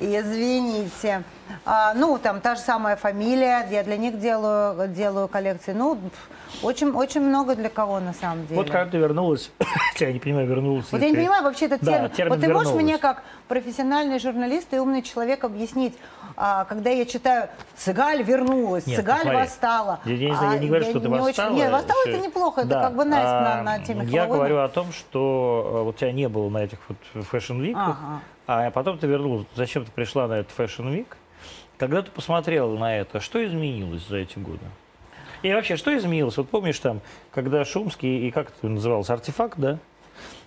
Извините. 0.00 1.22
А, 1.64 1.94
ну, 1.94 2.18
там 2.18 2.40
та 2.40 2.54
же 2.54 2.60
самая 2.60 2.96
фамилия, 2.96 3.66
я 3.70 3.82
для 3.82 3.96
них 3.96 4.18
делаю, 4.18 4.88
делаю 4.88 5.28
коллекции. 5.28 5.72
Ну, 5.72 5.98
очень, 6.62 6.90
очень 6.90 7.20
много 7.20 7.54
для 7.54 7.68
кого 7.68 8.00
на 8.00 8.12
самом 8.12 8.46
деле. 8.46 8.56
Вот 8.60 8.70
когда 8.70 8.90
ты 8.90 8.98
вернулась, 8.98 9.50
я 9.98 10.12
не 10.12 10.18
понимаю, 10.18 10.46
вернулась. 10.46 10.86
Вот 10.90 11.00
я 11.00 11.10
не 11.10 11.16
понимаю 11.16 11.44
вообще 11.44 11.66
этот 11.66 11.80
термин. 11.80 12.02
Да, 12.02 12.08
термин 12.08 12.32
вот 12.32 12.40
ты 12.40 12.52
можешь 12.52 12.72
мне 12.72 12.98
как 12.98 13.22
профессиональный 13.48 14.18
журналист 14.18 14.72
и 14.72 14.78
умный 14.78 15.02
человек 15.02 15.44
объяснить, 15.44 15.94
а, 16.36 16.64
когда 16.64 16.90
я 16.90 17.04
читаю 17.04 17.48
«Цыгаль 17.76 18.22
вернулась», 18.22 18.86
Нет, 18.86 18.96
«Цыгаль 18.96 19.18
посмотри, 19.18 19.40
восстала». 19.40 20.00
Я, 20.04 20.14
я, 20.14 20.30
не, 20.30 20.36
знаю, 20.36 20.52
я 20.54 20.58
не 20.58 20.68
говорю, 20.68 20.86
а, 20.86 20.90
что 20.90 21.00
ты 21.00 21.08
восстала. 21.08 21.48
Очень... 21.48 21.56
Нет, 21.56 21.72
восстала 21.72 22.00
это 22.06 22.18
неплохо, 22.18 22.64
да. 22.64 22.78
это 22.78 22.88
как 22.88 22.96
бы 22.96 23.02
nice 23.04 23.22
а, 23.22 23.56
на, 23.56 23.62
на 23.62 23.84
теме 23.84 24.06
Я 24.06 24.26
говорю 24.26 24.58
о 24.58 24.68
том, 24.68 24.92
что 24.92 25.72
э, 25.80 25.82
вот 25.84 25.96
тебя 25.96 26.12
не 26.12 26.28
было 26.28 26.48
на 26.48 26.64
этих 26.64 26.78
вот 26.88 27.24
fashion 27.26 27.50
week 27.50 27.64
-ах, 27.64 27.82
ага. 27.82 28.20
А 28.48 28.70
потом 28.70 28.98
ты 28.98 29.06
вернулась. 29.06 29.46
Зачем 29.54 29.84
ты 29.84 29.92
пришла 29.92 30.26
на 30.26 30.38
этот 30.38 30.52
fashion 30.52 30.90
week? 30.90 31.18
Когда 31.76 32.00
ты 32.00 32.10
посмотрела 32.10 32.76
на 32.76 32.96
это, 32.96 33.20
что 33.20 33.44
изменилось 33.46 34.08
за 34.08 34.16
эти 34.16 34.38
годы? 34.38 34.64
И 35.42 35.52
вообще, 35.52 35.76
что 35.76 35.96
изменилось? 35.96 36.36
Вот 36.38 36.48
помнишь 36.48 36.78
там, 36.80 37.02
когда 37.30 37.64
Шумский 37.64 38.26
и 38.26 38.30
как 38.30 38.48
это 38.48 38.66
называлось, 38.66 39.10
артефакт, 39.10 39.58
да? 39.58 39.78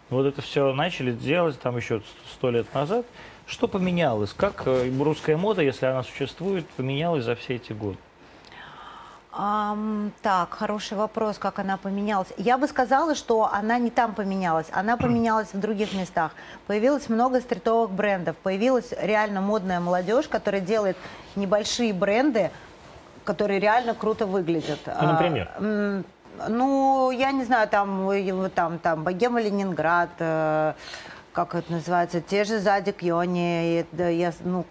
Вот 0.10 0.26
это 0.26 0.42
все 0.42 0.74
начали 0.74 1.14
делать 1.14 1.60
там 1.62 1.78
еще 1.78 2.02
сто 2.34 2.50
лет 2.50 2.74
назад. 2.74 3.06
Что 3.46 3.68
поменялось? 3.68 4.34
Как 4.34 4.64
э, 4.66 4.92
русская 5.00 5.38
мода, 5.38 5.62
если 5.62 5.86
она 5.86 6.04
существует, 6.04 6.68
поменялась 6.70 7.24
за 7.24 7.36
все 7.36 7.56
эти 7.56 7.72
годы? 7.72 7.98
Um, 9.34 10.12
так, 10.22 10.54
хороший 10.54 10.98
вопрос, 10.98 11.38
как 11.38 11.60
она 11.60 11.78
поменялась. 11.78 12.28
Я 12.36 12.58
бы 12.58 12.68
сказала, 12.68 13.16
что 13.16 13.50
она 13.52 13.78
не 13.78 13.90
там 13.90 14.14
поменялась, 14.14 14.68
она 14.74 14.98
поменялась 14.98 15.54
в 15.54 15.60
других 15.60 15.94
местах. 15.94 16.34
Появилось 16.68 17.08
много 17.08 17.40
стритовых 17.40 17.92
брендов, 17.92 18.36
появилась 18.36 18.94
реально 19.00 19.40
модная 19.40 19.80
молодежь, 19.80 20.28
которая 20.28 20.60
делает 20.60 20.98
небольшие 21.38 21.94
бренды, 21.94 22.52
которые 23.24 23.62
реально 23.62 23.94
круто 23.94 24.26
выглядят. 24.26 24.80
Ну, 24.86 25.08
например? 25.08 25.50
А, 25.56 26.04
ну, 26.50 27.12
я 27.12 27.32
не 27.32 27.46
знаю, 27.46 27.70
там, 27.70 28.12
там, 28.54 28.80
там 28.80 29.04
Богема 29.04 29.42
Ленинград, 29.42 30.10
э, 30.20 30.74
как 31.32 31.56
это 31.56 31.72
называется, 31.72 32.20
те 32.20 32.44
же 32.44 32.60
сзади 32.60 32.92
Кьони, 32.92 33.86
я, 33.98 34.34
ну, 34.44 34.66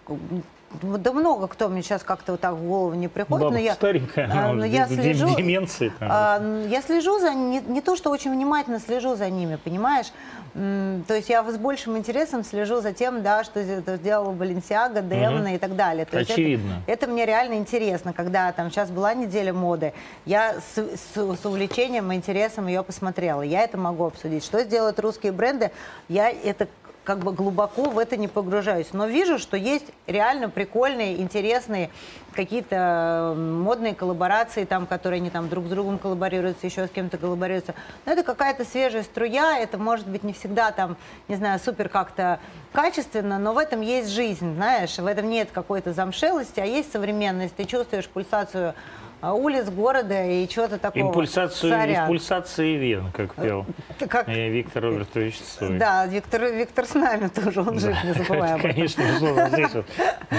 да 0.81 1.11
много 1.11 1.47
кто 1.47 1.69
мне 1.69 1.81
сейчас 1.81 2.03
как-то 2.03 2.33
вот 2.33 2.41
так 2.41 2.53
в 2.53 2.67
голову 2.67 2.93
не 2.93 3.07
приходит. 3.07 3.43
Бабка 3.43 3.53
но 3.53 3.59
я, 3.59 3.73
старенькая, 3.73 4.29
а, 4.31 4.53
но 4.53 4.65
я 4.65 4.87
слежу, 4.87 5.35
деменции. 5.35 5.91
Там. 5.99 6.09
А, 6.11 6.65
я 6.69 6.81
слежу 6.81 7.19
за 7.19 7.33
не, 7.33 7.59
не 7.59 7.81
то, 7.81 7.95
что 7.95 8.09
очень 8.09 8.31
внимательно 8.31 8.79
слежу 8.79 9.15
за 9.15 9.29
ними, 9.29 9.57
понимаешь? 9.57 10.07
То 10.53 11.13
есть 11.13 11.29
я 11.29 11.49
с 11.49 11.57
большим 11.57 11.97
интересом 11.97 12.43
слежу 12.43 12.81
за 12.81 12.91
тем, 12.91 13.23
да, 13.23 13.43
что 13.45 13.63
сделал 13.63 14.33
Баленсиага, 14.33 15.01
Демна 15.01 15.45
угу. 15.45 15.55
и 15.55 15.57
так 15.57 15.75
далее. 15.77 16.05
То 16.05 16.19
Очевидно. 16.19 16.81
Это, 16.87 17.05
это 17.05 17.11
мне 17.11 17.25
реально 17.25 17.53
интересно, 17.53 18.11
когда 18.11 18.51
там 18.51 18.69
сейчас 18.69 18.89
была 18.91 19.13
неделя 19.13 19.53
моды, 19.53 19.93
я 20.25 20.55
с, 20.55 20.77
с, 20.77 21.15
с 21.15 21.45
увлечением 21.45 22.11
и 22.11 22.15
интересом 22.15 22.67
ее 22.67 22.83
посмотрела. 22.83 23.41
Я 23.41 23.63
это 23.63 23.77
могу 23.77 24.05
обсудить. 24.05 24.43
Что 24.43 24.61
сделают 24.63 24.99
русские 24.99 25.31
бренды, 25.31 25.71
я 26.09 26.29
это 26.29 26.67
как 27.03 27.19
бы 27.19 27.33
глубоко 27.33 27.83
в 27.83 27.97
это 27.97 28.17
не 28.17 28.27
погружаюсь. 28.27 28.93
Но 28.93 29.07
вижу, 29.07 29.39
что 29.39 29.57
есть 29.57 29.85
реально 30.07 30.49
прикольные, 30.49 31.19
интересные 31.21 31.89
какие-то 32.33 33.33
модные 33.35 33.95
коллаборации, 33.95 34.65
там, 34.65 34.85
которые 34.85 35.17
они 35.17 35.29
там 35.29 35.49
друг 35.49 35.65
с 35.65 35.69
другом 35.69 35.97
коллаборируются, 35.97 36.67
еще 36.67 36.87
с 36.87 36.89
кем-то 36.89 37.17
коллаборируются. 37.17 37.73
Но 38.05 38.13
это 38.13 38.23
какая-то 38.23 38.63
свежая 38.65 39.03
струя, 39.03 39.57
это 39.59 39.77
может 39.77 40.07
быть 40.07 40.23
не 40.23 40.33
всегда 40.33 40.71
там, 40.71 40.95
не 41.27 41.35
знаю, 41.35 41.59
супер 41.59 41.89
как-то 41.89 42.39
качественно, 42.71 43.39
но 43.39 43.53
в 43.53 43.57
этом 43.57 43.81
есть 43.81 44.09
жизнь, 44.09 44.55
знаешь, 44.55 44.97
в 44.97 45.05
этом 45.05 45.29
нет 45.29 45.49
какой-то 45.51 45.93
замшелости, 45.93 46.59
а 46.59 46.65
есть 46.65 46.91
современность, 46.91 47.55
ты 47.55 47.65
чувствуешь 47.65 48.07
пульсацию 48.07 48.75
улиц 49.21 49.69
города 49.69 50.25
и 50.25 50.47
чего-то 50.47 50.77
такого. 50.77 51.03
Импульсацию, 51.03 51.73
импульсации 51.89 52.75
вен, 52.75 53.11
как 53.11 53.35
пел 53.35 53.65
как... 54.07 54.27
И 54.27 54.49
Виктор 54.49 54.83
Робертович 54.83 55.39
Цой. 55.39 55.77
Да, 55.77 56.05
Виктор, 56.05 56.43
Виктор 56.43 56.85
с 56.85 56.93
нами 56.93 57.27
тоже, 57.27 57.61
он 57.61 57.79
жив, 57.79 57.95
не 58.03 58.13
забываем. 58.13 58.59
Конечно, 58.61 59.01
безусловно, 59.01 59.49
здесь 59.49 59.73
вот 59.73 59.85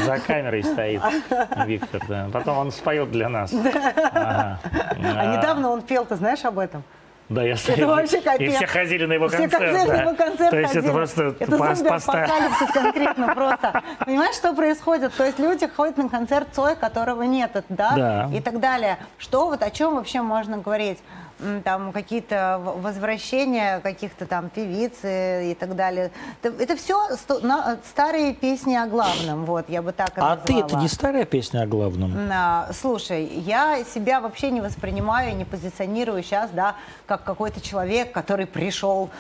за 0.05 0.19
камерой 0.19 0.63
стоит 0.63 1.03
Виктор, 1.67 2.03
да. 2.09 2.29
Потом 2.33 2.59
он 2.59 2.73
споет 2.73 3.11
для 3.11 3.29
нас. 3.29 3.53
А 3.53 4.59
недавно 5.37 5.71
он 5.71 5.83
пел, 5.83 6.05
ты 6.05 6.17
знаешь 6.17 6.45
об 6.45 6.59
этом? 6.59 6.83
Да, 7.33 7.43
я 7.43 7.55
это 7.55 7.87
вообще 7.87 8.21
капец. 8.21 8.53
И 8.53 8.57
все 8.57 8.67
ходили 8.67 9.07
на 9.07 9.15
его 9.15 9.29
концерт. 9.29 9.53
Все 9.53 9.59
концерт, 9.59 9.89
да. 9.89 10.03
его 10.03 10.15
концерт 10.15 10.51
То 10.51 10.59
есть 10.59 10.73
ходили. 10.73 10.85
это 10.85 10.93
просто 10.93 11.23
Это 11.39 11.57
зомби-апокалипсис 11.57 12.73
конкретно 12.73 13.35
просто. 13.35 13.83
Понимаешь, 14.05 14.35
что 14.35 14.53
происходит? 14.55 15.15
То 15.15 15.25
есть 15.25 15.39
люди 15.39 15.67
ходят 15.67 15.97
на 15.97 16.09
концерт 16.09 16.49
Цоя, 16.53 16.75
которого 16.75 17.23
нет, 17.23 17.65
да? 17.69 17.93
Да. 17.97 18.31
И 18.33 18.41
так 18.41 18.61
далее. 18.61 18.99
Что 19.19 19.47
вот, 19.47 19.63
о 19.63 19.71
чем 19.71 19.97
вообще 19.97 20.23
можно 20.23 20.59
говорить? 20.59 20.99
Там 21.65 21.93
какие-то 21.93 22.61
возвращения 22.63 23.81
каких-то 23.81 24.27
там 24.27 24.49
певиц 24.49 24.93
и, 25.05 25.57
так 25.59 25.77
далее. 25.77 26.11
Это, 26.43 26.63
это 26.63 26.77
все 26.77 27.17
старые 27.85 28.35
песни 28.35 28.75
о 28.75 28.87
главном, 28.87 29.45
вот, 29.45 29.69
я 29.69 29.83
бы 29.83 29.93
так 29.93 30.11
это 30.13 30.33
А 30.33 30.37
ты 30.37 30.61
это 30.61 30.77
не 30.77 30.89
старая 30.89 31.25
песня 31.25 31.63
о 31.63 31.67
главном? 31.67 32.13
А, 32.33 32.71
слушай, 32.73 33.25
я 33.25 33.85
себя 33.85 34.21
вообще 34.21 34.51
не 34.51 34.61
воспринимаю, 34.61 35.37
не 35.37 35.45
позиционирую 35.45 36.23
сейчас, 36.23 36.51
да, 36.51 36.77
как 37.07 37.25
какой-то 37.25 37.61
человек, 37.61 38.13
который 38.13 38.47
пришел 38.47 39.11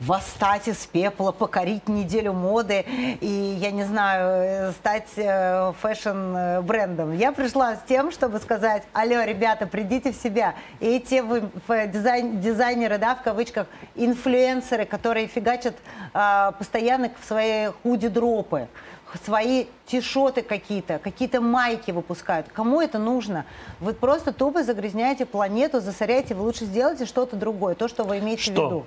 восстать 0.00 0.68
из 0.68 0.86
пепла, 0.86 1.32
покорить 1.32 1.88
неделю 1.88 2.32
моды 2.32 2.84
и, 3.20 3.56
я 3.60 3.70
не 3.70 3.84
знаю, 3.84 4.72
стать 4.72 5.08
э, 5.16 5.72
фэшн-брендом. 5.80 7.16
Я 7.16 7.32
пришла 7.32 7.76
с 7.76 7.80
тем, 7.88 8.12
чтобы 8.12 8.38
сказать, 8.38 8.82
алло, 8.92 9.22
ребята, 9.22 9.66
придите 9.66 10.12
в 10.12 10.16
себя. 10.16 10.54
И 10.80 10.86
эти 10.86 11.20
вы 11.20 11.42
дизайн, 11.68 12.40
дизайнеры, 12.40 12.98
да, 12.98 13.14
в 13.14 13.22
кавычках, 13.22 13.66
инфлюенсеры, 13.94 14.84
которые 14.84 15.26
фигачат 15.26 15.74
а, 16.14 16.52
постоянно 16.52 17.10
в 17.20 17.24
свои 17.24 17.68
худи-дропы, 17.82 18.68
свои 19.24 19.66
тишоты 19.86 20.42
какие-то, 20.42 20.98
какие-то 20.98 21.40
майки 21.40 21.90
выпускают. 21.90 22.46
Кому 22.52 22.80
это 22.80 22.98
нужно? 22.98 23.46
Вы 23.80 23.94
просто 23.94 24.32
тупо 24.32 24.62
загрязняете 24.62 25.24
планету, 25.26 25.80
засоряете, 25.80 26.34
вы 26.34 26.42
лучше 26.42 26.64
сделайте 26.64 27.06
что-то 27.06 27.36
другое, 27.36 27.74
то, 27.74 27.88
что 27.88 28.04
вы 28.04 28.18
имеете 28.18 28.42
что? 28.42 28.52
в 28.52 28.54
виду. 28.66 28.86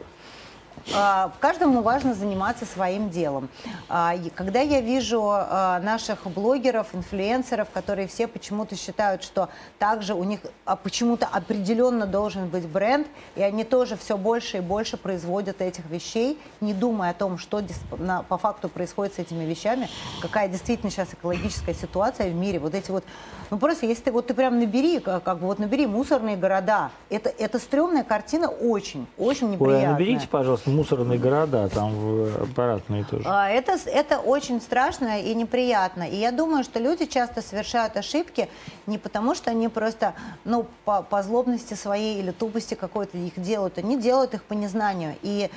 А, 0.94 1.32
каждому 1.40 1.82
важно 1.82 2.14
заниматься 2.14 2.66
своим 2.66 3.10
делом. 3.10 3.50
А, 3.88 4.16
когда 4.36 4.62
я 4.62 4.82
вижу 4.82 5.22
а, 5.32 5.80
наших 5.80 6.28
блогеров, 6.28 6.94
инфлюенсеров, 6.94 7.70
которые 7.72 8.08
все 8.08 8.28
почему-то 8.28 8.76
считают, 8.76 9.24
что 9.24 9.50
также 9.80 10.14
у 10.14 10.24
них 10.24 10.40
почему-то 10.84 11.28
определенно 11.28 12.06
должен 12.06 12.48
быть 12.48 12.68
бренд, 12.68 13.08
и 13.36 13.42
они 13.42 13.64
тоже 13.64 13.96
все 13.96 14.18
больше 14.18 14.58
и 14.58 14.60
больше 14.62 14.98
производят 14.98 15.62
этих 15.62 15.86
вещей, 15.90 16.40
не 16.60 16.74
думая 16.74 17.12
о 17.12 17.14
том, 17.14 17.38
что 17.38 17.62
по 18.28 18.38
факту 18.38 18.70
происходит 18.70 19.16
с 19.16 19.20
этими 19.20 19.44
вещами, 19.44 19.90
какая 20.22 20.48
действительно 20.48 20.92
сейчас 20.92 21.14
экологическая 21.14 21.74
ситуация 21.74 22.30
в 22.30 22.34
мире. 22.34 22.60
Вот 22.60 22.74
эти 22.74 22.92
вот, 22.92 23.04
ну 23.50 23.58
просто 23.58 23.86
если 23.86 24.04
ты 24.04 24.12
вот 24.12 24.28
ты 24.28 24.34
прям 24.34 24.60
набери, 24.60 25.00
как, 25.00 25.24
как 25.24 25.40
бы 25.40 25.48
вот 25.48 25.60
набери 25.60 25.86
мусорные 25.86 26.38
города, 26.38 26.92
это 27.10 27.30
это 27.30 27.60
стрёмная 27.60 28.04
картина 28.04 28.48
очень, 28.48 29.08
очень 29.18 29.52
неприятная. 29.52 29.88
Ой, 29.88 29.94
наберите, 29.94 30.28
пожалуйста, 30.28 30.71
мусорные 30.76 31.20
города, 31.20 31.70
там 31.70 31.94
в 31.94 32.44
аппаратные 32.44 33.04
тоже. 33.04 33.24
А, 33.26 33.50
это, 33.50 33.78
это 33.86 34.20
очень 34.20 34.62
страшно 34.62 35.22
и 35.22 35.34
неприятно. 35.34 36.04
И 36.04 36.16
я 36.16 36.32
думаю, 36.32 36.64
что 36.64 36.80
люди 36.80 37.06
часто 37.06 37.42
совершают 37.42 37.98
ошибки 37.98 38.50
не 38.88 38.98
потому, 38.98 39.36
что 39.36 39.52
они 39.52 39.68
просто 39.68 40.14
ну, 40.46 40.66
по, 40.86 41.02
по 41.04 41.24
злобности 41.24 41.74
своей 41.74 42.20
или 42.20 42.32
тупости 42.32 42.74
какой-то 42.74 43.18
их 43.18 43.40
делают. 43.42 43.78
Они 43.78 43.98
делают 43.98 44.34
их 44.34 44.44
по 44.44 44.54
незнанию. 44.54 45.16
И 45.22 45.50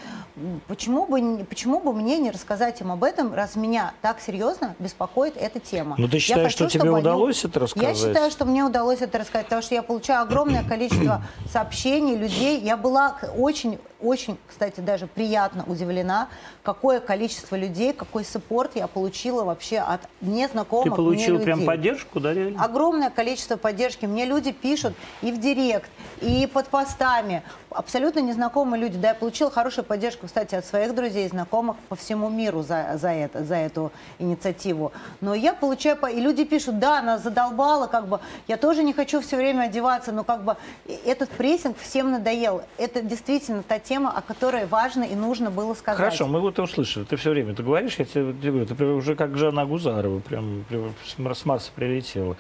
почему 0.69 1.07
бы, 1.07 1.45
почему 1.45 1.81
бы 1.81 1.93
мне 1.93 2.19
не 2.19 2.31
рассказать 2.31 2.81
им 2.81 2.93
об 2.93 3.05
этом, 3.05 3.35
раз 3.35 3.57
меня 3.57 3.93
так 4.03 4.21
серьезно 4.21 4.75
беспокоит 4.79 5.37
эта 5.37 5.61
тема? 5.61 5.97
Ну 5.99 6.09
ты 6.09 6.19
считаешь, 6.19 6.53
хочу, 6.53 6.69
что 6.69 6.79
тебе 6.79 6.91
удалось 6.91 7.43
они... 7.43 7.51
это 7.51 7.61
рассказать? 7.61 7.99
Я 7.99 8.07
считаю, 8.07 8.31
что 8.31 8.45
мне 8.45 8.65
удалось 8.65 9.01
это 9.01 9.19
рассказать, 9.19 9.47
потому 9.47 9.63
что 9.63 9.75
я 9.75 9.83
получаю 9.83 10.23
огромное 10.23 10.65
количество 10.65 11.23
сообщений, 11.53 12.17
людей. 12.17 12.61
Я 12.61 12.77
была 12.77 13.17
очень 13.37 13.79
очень, 14.05 14.37
кстати, 14.47 14.81
даже 14.81 15.07
приятно 15.07 15.65
удивлена, 15.67 16.29
какое 16.63 17.01
количество 17.01 17.57
людей, 17.57 17.93
какой 17.93 18.25
саппорт 18.25 18.77
я 18.77 18.87
получила 18.87 19.45
вообще 19.45 19.79
от 19.79 20.03
незнакомых 20.21 20.85
Ты 20.85 20.91
получил 20.91 21.37
мне 21.37 21.45
прям 21.45 21.59
людей. 21.61 21.67
поддержку, 21.67 22.21
да, 22.21 22.35
реально? 22.35 22.63
Огромное 22.63 23.11
количество 23.11 23.57
поддержки. 23.57 24.07
Мне 24.07 24.27
люди 24.27 24.53
пишут 24.53 24.95
и 25.23 25.33
в 25.33 25.41
директ, 25.41 25.91
и 26.21 26.47
под 26.47 26.67
постами. 26.69 27.43
Абсолютно 27.71 28.21
незнакомые 28.21 28.81
люди. 28.81 28.99
Да, 28.99 29.09
я 29.09 29.15
получила 29.15 29.51
хорошую 29.51 29.85
поддержку, 29.85 30.27
кстати, 30.27 30.55
от 30.55 30.65
своих 30.65 30.95
друзей, 30.95 31.29
знакомых 31.29 31.77
по 31.89 31.97
всему 31.97 32.29
миру 32.29 32.63
за, 32.63 32.97
за, 33.01 33.09
это, 33.09 33.45
за 33.45 33.57
эту 33.57 33.91
инициативу. 34.19 34.93
Но 35.21 35.35
я 35.35 35.55
получаю... 35.55 35.99
И 36.13 36.21
люди 36.21 36.45
пишут, 36.45 36.79
да, 36.79 36.99
она 36.99 37.19
задолбала, 37.19 37.87
как 37.87 38.07
бы, 38.07 38.21
я 38.49 38.57
тоже 38.57 38.83
не 38.83 38.93
хочу 38.93 39.21
все 39.21 39.37
время 39.37 39.63
одеваться, 39.65 40.13
но 40.13 40.25
как 40.25 40.45
бы 40.45 40.57
этот 41.05 41.31
прессинг 41.31 41.79
всем 41.79 42.11
надоел. 42.11 42.63
Это 42.79 43.01
действительно 43.01 43.63
та 43.63 43.79
тема, 43.79 43.94
о 43.99 44.21
которой 44.23 44.67
важно 44.67 45.05
и 45.05 45.15
нужно 45.15 45.51
было 45.51 45.75
сказать. 45.75 45.99
Хорошо, 45.99 46.27
мы 46.27 46.41
вот 46.41 46.59
услышали. 46.59 47.05
Ты 47.05 47.17
все 47.17 47.31
время 47.31 47.55
ты 47.55 47.63
говоришь, 47.63 47.97
я 47.99 48.05
тебе 48.05 48.33
говорю, 48.33 48.67
ты 48.67 48.85
уже 48.85 49.15
как 49.17 49.37
Жанна 49.37 49.65
Гузарова, 49.67 50.21
прям, 50.21 50.65
прям 50.69 50.95
с 51.05 51.45
Марса 51.45 51.71
прилетела. 51.75 52.37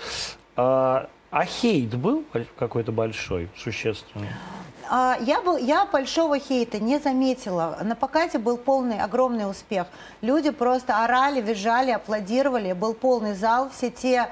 А, 0.56 1.08
а 1.30 1.44
хейт 1.44 1.94
был 1.96 2.24
какой-то 2.56 2.92
большой, 2.92 3.48
существенный? 3.56 4.28
А, 4.90 5.16
я, 5.20 5.40
был, 5.40 5.56
я 5.56 5.86
большого 5.86 6.38
хейта 6.38 6.78
не 6.78 6.98
заметила. 6.98 7.78
На 7.82 7.96
покате 7.96 8.38
был 8.38 8.56
полный, 8.56 9.00
огромный 9.00 9.48
успех. 9.48 9.86
Люди 10.20 10.50
просто 10.50 11.02
орали, 11.02 11.40
визжали, 11.40 11.90
аплодировали. 11.90 12.72
Был 12.72 12.94
полный 12.94 13.34
зал. 13.34 13.70
Все 13.70 13.90
те 13.90 14.28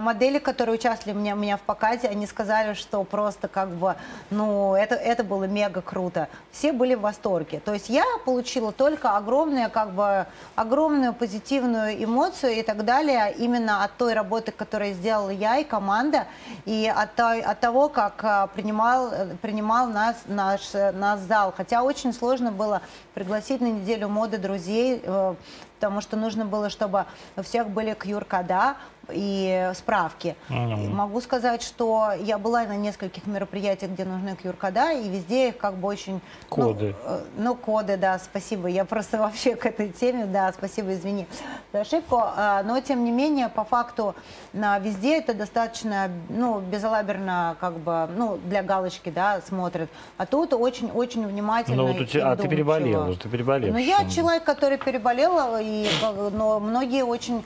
модели, 0.00 0.38
которые 0.38 0.76
участвовали 0.76 1.16
у 1.16 1.20
меня, 1.20 1.34
у 1.34 1.38
меня 1.38 1.56
в 1.58 1.60
показе, 1.60 2.08
они 2.08 2.26
сказали, 2.26 2.72
что 2.72 3.04
просто 3.04 3.46
как 3.46 3.68
бы, 3.68 3.96
ну, 4.30 4.74
это, 4.74 4.94
это 4.94 5.22
было 5.22 5.44
мега 5.44 5.82
круто. 5.82 6.28
Все 6.50 6.72
были 6.72 6.94
в 6.94 7.00
восторге. 7.00 7.60
То 7.60 7.74
есть 7.74 7.90
я 7.90 8.04
получила 8.24 8.72
только 8.72 9.16
огромную, 9.16 9.70
как 9.70 9.92
бы, 9.92 10.26
огромную 10.54 11.12
позитивную 11.12 12.02
эмоцию 12.02 12.54
и 12.54 12.62
так 12.62 12.84
далее 12.84 13.34
именно 13.36 13.84
от 13.84 13.96
той 13.98 14.14
работы, 14.14 14.50
которую 14.50 14.94
сделала 14.94 15.30
я 15.30 15.58
и 15.58 15.64
команда, 15.64 16.26
и 16.64 16.90
от, 16.94 17.14
той, 17.14 17.40
от 17.40 17.60
того, 17.60 17.88
как 17.88 18.24
а, 18.24 18.46
принимал, 18.46 19.12
принимал 19.42 19.88
нас, 19.88 20.16
наш, 20.26 20.72
наш 20.72 21.20
зал. 21.20 21.52
Хотя 21.54 21.82
очень 21.82 22.12
сложно 22.12 22.50
было 22.50 22.80
пригласить 23.14 23.60
на 23.60 23.66
неделю 23.66 24.08
моды 24.08 24.38
друзей, 24.38 25.02
э, 25.02 25.34
потому 25.76 26.00
что 26.00 26.16
нужно 26.16 26.44
было, 26.44 26.70
чтобы 26.70 27.06
у 27.36 27.42
всех 27.42 27.68
были 27.68 27.92
QR-кода, 27.92 28.76
и 29.10 29.70
справки. 29.74 30.36
Mm-hmm. 30.48 30.90
Могу 30.90 31.20
сказать, 31.20 31.62
что 31.62 32.12
я 32.18 32.38
была 32.38 32.64
на 32.64 32.76
нескольких 32.76 33.26
мероприятиях, 33.26 33.92
где 33.92 34.04
нужны 34.04 34.36
QR-кода, 34.42 34.92
и 34.92 35.08
везде 35.08 35.48
их 35.48 35.58
как 35.58 35.74
бы 35.74 35.88
очень... 35.88 36.14
Ну, 36.14 36.20
коды. 36.48 36.94
Ну, 37.36 37.44
ну, 37.46 37.54
коды, 37.54 37.96
да, 37.96 38.18
спасибо. 38.18 38.68
Я 38.68 38.84
просто 38.84 39.18
вообще 39.26 39.54
к 39.54 39.66
этой 39.66 39.90
теме, 39.90 40.26
да, 40.26 40.52
спасибо, 40.52 40.92
извини 40.92 41.26
за 41.72 41.80
ошибку. 41.80 42.20
А, 42.20 42.62
но, 42.64 42.80
тем 42.80 43.04
не 43.04 43.10
менее, 43.10 43.48
по 43.48 43.64
факту 43.64 44.14
на 44.52 44.78
везде 44.78 45.18
это 45.18 45.34
достаточно, 45.34 46.10
ну, 46.28 46.60
безалаберно, 46.60 47.56
как 47.60 47.78
бы, 47.78 48.08
ну, 48.16 48.38
для 48.44 48.62
галочки, 48.62 49.10
да, 49.10 49.40
смотрят. 49.46 49.88
А 50.16 50.26
тут 50.26 50.52
очень-очень 50.52 51.26
внимательно 51.26 51.82
ну, 51.82 51.92
вот 51.92 52.00
у 52.00 52.04
тебя, 52.04 52.32
А 52.32 52.36
ты 52.36 52.48
переболела, 52.48 53.14
ты 53.14 53.28
переболела. 53.28 53.72
Ну, 53.72 53.78
я 53.78 54.08
человек, 54.08 54.44
который 54.44 54.78
переболела, 54.78 55.60
и, 55.60 55.86
но 56.32 56.60
многие 56.60 57.04
очень 57.04 57.44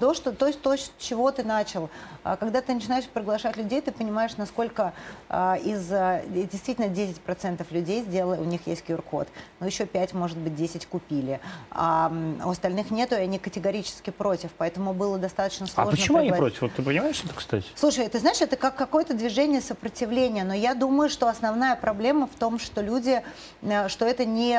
То, 0.00 0.14
что, 0.14 0.32
то, 0.32 0.46
есть 0.46 0.60
то, 0.60 0.76
с 0.76 0.90
чего 0.98 1.30
ты 1.30 1.44
начал. 1.44 1.88
А 2.24 2.36
Когда 2.36 2.62
ты 2.62 2.72
начинаешь 2.72 3.04
приглашать 3.04 3.58
людей, 3.58 3.82
ты 3.82 3.92
понимаешь, 3.92 4.38
насколько 4.38 4.94
а, 5.28 5.56
из 5.56 5.92
а, 5.92 6.22
действительно 6.26 6.86
10% 6.86 7.66
людей 7.70 8.02
сделали, 8.02 8.40
у 8.40 8.44
них 8.44 8.66
есть 8.66 8.82
QR-код, 8.88 9.28
но 9.60 9.66
еще 9.66 9.84
5, 9.84 10.14
может 10.14 10.38
быть, 10.38 10.54
10 10.54 10.86
купили. 10.86 11.38
А 11.70 12.10
у 12.42 12.48
остальных 12.48 12.90
нету, 12.90 13.14
и 13.14 13.18
они 13.18 13.38
категорически 13.38 14.08
против, 14.08 14.50
поэтому 14.56 14.94
было 14.94 15.18
достаточно 15.18 15.66
А 15.66 15.68
сложно. 15.68 15.90
почему 15.92 16.18
они 16.18 16.30
пригласить. 16.30 16.58
против? 16.58 16.62
Вот 16.62 16.72
ты 16.76 16.82
понимаешь 16.82 17.22
это, 17.22 17.34
кстати? 17.34 17.66
Слушай, 17.74 18.08
ты 18.08 18.18
знаешь, 18.18 18.40
это 18.40 18.56
как 18.56 18.74
какое-то 18.74 19.12
движение 19.12 19.60
сопротивления, 19.60 20.44
но 20.44 20.54
я 20.54 20.74
думаю, 20.74 21.10
что 21.10 21.28
основная 21.28 21.76
проблема 21.76 22.26
в 22.26 22.38
том, 22.38 22.58
что 22.58 22.80
люди, 22.80 23.22
э, 23.60 23.88
что 23.88 24.06
это 24.06 24.24
не, 24.24 24.58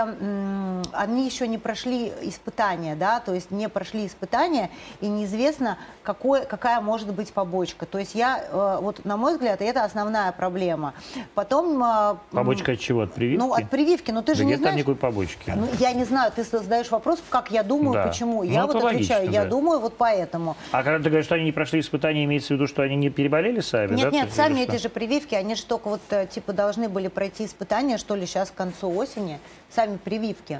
они 0.94 1.26
еще 1.26 1.48
не 1.48 1.58
прошли 1.58 2.14
испытания, 2.22 2.96
да, 2.96 3.20
то 3.22 3.34
есть 3.34 3.50
не 3.50 3.70
прошли 3.70 4.06
испытания, 4.06 4.70
и 5.02 5.08
неизвестно, 5.08 5.80
какой, 6.04 6.46
какая 6.46 6.80
может 6.80 7.12
быть 7.12 7.34
побочка. 7.56 7.86
То 7.86 8.00
есть 8.00 8.16
я, 8.16 8.44
э, 8.52 8.78
вот 8.82 9.06
на 9.06 9.16
мой 9.18 9.34
взгляд, 9.34 9.62
это 9.62 9.84
основная 9.84 10.32
проблема. 10.32 10.94
Потом... 11.36 11.82
э, 11.84 12.16
Побочка 12.32 12.74
от 12.74 12.80
чего? 12.80 13.02
От 13.02 13.14
прививки? 13.14 13.40
Ну, 13.40 13.54
от 13.54 13.70
прививки, 13.70 14.12
но 14.12 14.22
ты 14.22 14.34
Да 14.34 14.38
же 14.40 14.46
не 14.46 14.56
знаешь... 14.56 14.76
никакой 14.76 14.96
побочки. 14.96 15.54
Ну, 15.56 15.68
я 15.80 15.94
не 15.94 16.04
знаю, 16.04 16.32
ты 16.36 16.44
задаешь 16.44 16.92
вопрос, 16.92 17.24
как 17.30 17.52
я 17.52 17.64
думаю, 17.64 17.94
Да. 17.94 18.08
почему. 18.08 18.44
Ну, 18.44 18.50
я 18.52 18.64
это 18.66 18.74
вот 18.74 18.84
отвечаю, 18.84 19.20
логично, 19.22 19.34
я 19.34 19.44
да. 19.44 19.50
думаю 19.50 19.80
вот 19.80 19.96
поэтому. 19.98 20.56
А 20.72 20.84
когда 20.84 20.98
ты 21.02 21.10
говоришь, 21.10 21.26
что 21.26 21.36
они 21.36 21.46
не 21.46 21.52
прошли 21.52 21.80
испытания, 21.80 22.26
имеется 22.26 22.50
в 22.50 22.52
виду, 22.58 22.68
что 22.68 22.82
они 22.82 22.96
не 22.98 23.10
переболели 23.10 23.62
сами? 23.62 23.96
Нет, 23.96 24.12
да? 24.12 24.12
нет, 24.12 24.30
Ты- 24.30 24.36
сами 24.36 24.60
эти 24.62 24.78
же 24.82 24.90
прививки, 24.90 25.36
они 25.36 25.56
же 25.56 25.64
только 25.66 25.88
вот 25.90 26.02
э, 26.10 26.28
типа 26.28 26.52
должны 26.54 26.90
были 26.90 27.08
пройти 27.08 27.46
испытания, 27.46 27.98
что 27.98 28.16
ли, 28.16 28.26
сейчас 28.26 28.52
к 28.52 28.56
концу 28.56 28.94
осени. 28.94 29.40
Сами 29.70 29.98
прививки. 29.98 30.60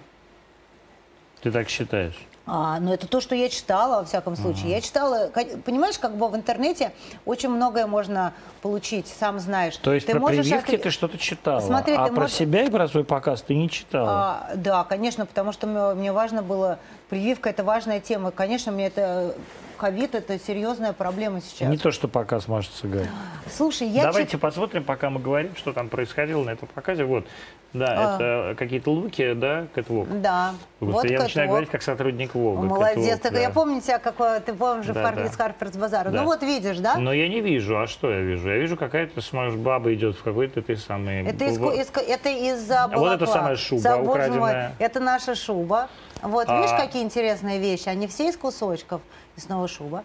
Ты 1.42 1.52
так 1.52 1.68
считаешь? 1.70 2.16
А, 2.48 2.80
ну, 2.80 2.94
это 2.94 3.08
то, 3.08 3.22
что 3.22 3.34
я 3.34 3.50
читала, 3.50 3.98
во 4.02 4.06
всяком 4.06 4.36
случае. 4.36 4.70
Я 4.70 4.82
читала, 4.82 5.32
понимаешь, 5.66 5.98
как 5.98 6.16
бы 6.16 6.28
в 6.28 6.36
интернете 6.36 6.92
очень 7.26 7.50
многое 7.50 7.88
можно 7.88 8.34
получить, 8.62 9.08
сам 9.08 9.40
знаешь. 9.40 9.78
То 9.78 9.94
есть 9.94 10.06
Ты 10.06 10.12
про 10.14 10.20
можешь 10.20 10.46
прививки 10.46 10.76
отли- 10.76 10.78
ты 10.78 10.90
что-то 10.92 11.18
читала, 11.18 11.60
Смотри, 11.60 11.96
а 11.96 12.06
про 12.06 12.22
можешь- 12.22 12.36
себя 12.36 12.64
и 12.64 12.70
про 12.70 12.88
свой 12.88 13.04
показ 13.04 13.42
ты 13.42 13.56
не 13.56 13.68
читала. 13.70 14.10
А, 14.12 14.52
да, 14.56 14.84
конечно, 14.84 15.26
потому 15.26 15.54
что 15.54 15.66
мне, 15.66 15.94
мне 15.96 16.12
важно 16.12 16.44
было, 16.44 16.78
прививка 17.10 17.50
это 17.50 17.64
важная 17.64 18.00
тема. 18.00 18.30
Конечно, 18.30 18.72
мне 18.72 18.88
это 18.88 19.34
ковид 19.76 20.16
это 20.16 20.40
серьезная 20.40 20.94
проблема 20.94 21.42
сейчас. 21.42 21.70
Не 21.70 21.78
то, 21.78 21.92
что 21.92 22.08
показ 22.08 22.48
может 22.48 22.72
сыграть. 22.74 23.10
Слушай, 23.56 23.88
я 23.90 24.04
Давайте 24.04 24.32
чит- 24.34 24.42
посмотрим, 24.42 24.84
пока 24.84 25.10
мы 25.10 25.20
говорим, 25.20 25.56
что 25.56 25.74
там 25.74 25.90
происходило 25.90 26.44
на 26.44 26.52
этом 26.52 26.68
показе. 26.68 27.04
Вот, 27.06 27.26
да, 27.74 27.88
А. 27.98 28.16
это 28.52 28.56
какие-то 28.58 28.90
луки, 28.92 29.34
да, 29.34 29.68
Кэтвок. 29.76 30.22
Да. 30.22 30.54
Вот, 30.80 31.04
я 31.06 31.20
начинаю 31.20 31.28
катвок. 31.28 31.48
говорить 31.50 31.70
как 31.70 31.82
сотрудник 31.82 32.34
Вога. 32.36 32.62
Молодец. 32.62 33.20
Так 33.20 33.34
да. 33.34 33.40
Я 33.40 33.50
помню 33.50 33.82
тебя, 33.82 34.00
как 34.00 34.16
э, 34.20 34.42
ты 34.46 34.54
помнишь, 34.54 34.86
Да, 34.88 34.94
в 35.12 35.16
да. 35.16 35.26
из 35.26 35.36
Харперс 35.36 35.76
Базара. 35.76 36.10
Да. 36.10 36.20
Ну 36.22 36.26
вот 36.26 36.42
видишь, 36.42 36.78
да? 36.78 36.96
Но 36.98 37.12
я 37.14 37.28
не 37.28 37.42
вижу. 37.42 37.78
А 37.80 37.88
что 37.88 38.10
я 38.12 38.22
вижу? 38.22 38.48
Я 38.50 38.58
вижу, 38.58 38.78
какая-то, 38.78 39.22
смотришь, 39.22 39.56
баба 39.56 39.94
идет 39.94 40.16
в 40.16 40.24
какой-то 40.24 40.62
ты 40.62 40.78
самый... 40.78 41.24
Это 41.26 41.46
из, 41.46 41.58
в- 41.58 41.72
из- 41.72 41.92
это 41.96 42.30
из-за 42.30 42.84
вот 42.88 42.92
эта 42.94 43.00
балакла. 43.00 43.26
самая 43.26 43.56
шуба 43.58 43.96
украденная. 43.98 44.74
это 44.80 45.00
наша 45.00 45.36
шуба. 45.36 45.90
Вот, 46.22 46.48
А. 46.50 46.58
видишь, 46.62 46.76
какие 46.78 47.04
интересные 47.04 47.60
вещи. 47.60 47.88
Они 47.90 48.08
все 48.08 48.30
из 48.30 48.38
кусочков. 48.38 49.02
И 49.36 49.40
снова 49.40 49.68
шуба. 49.68 50.04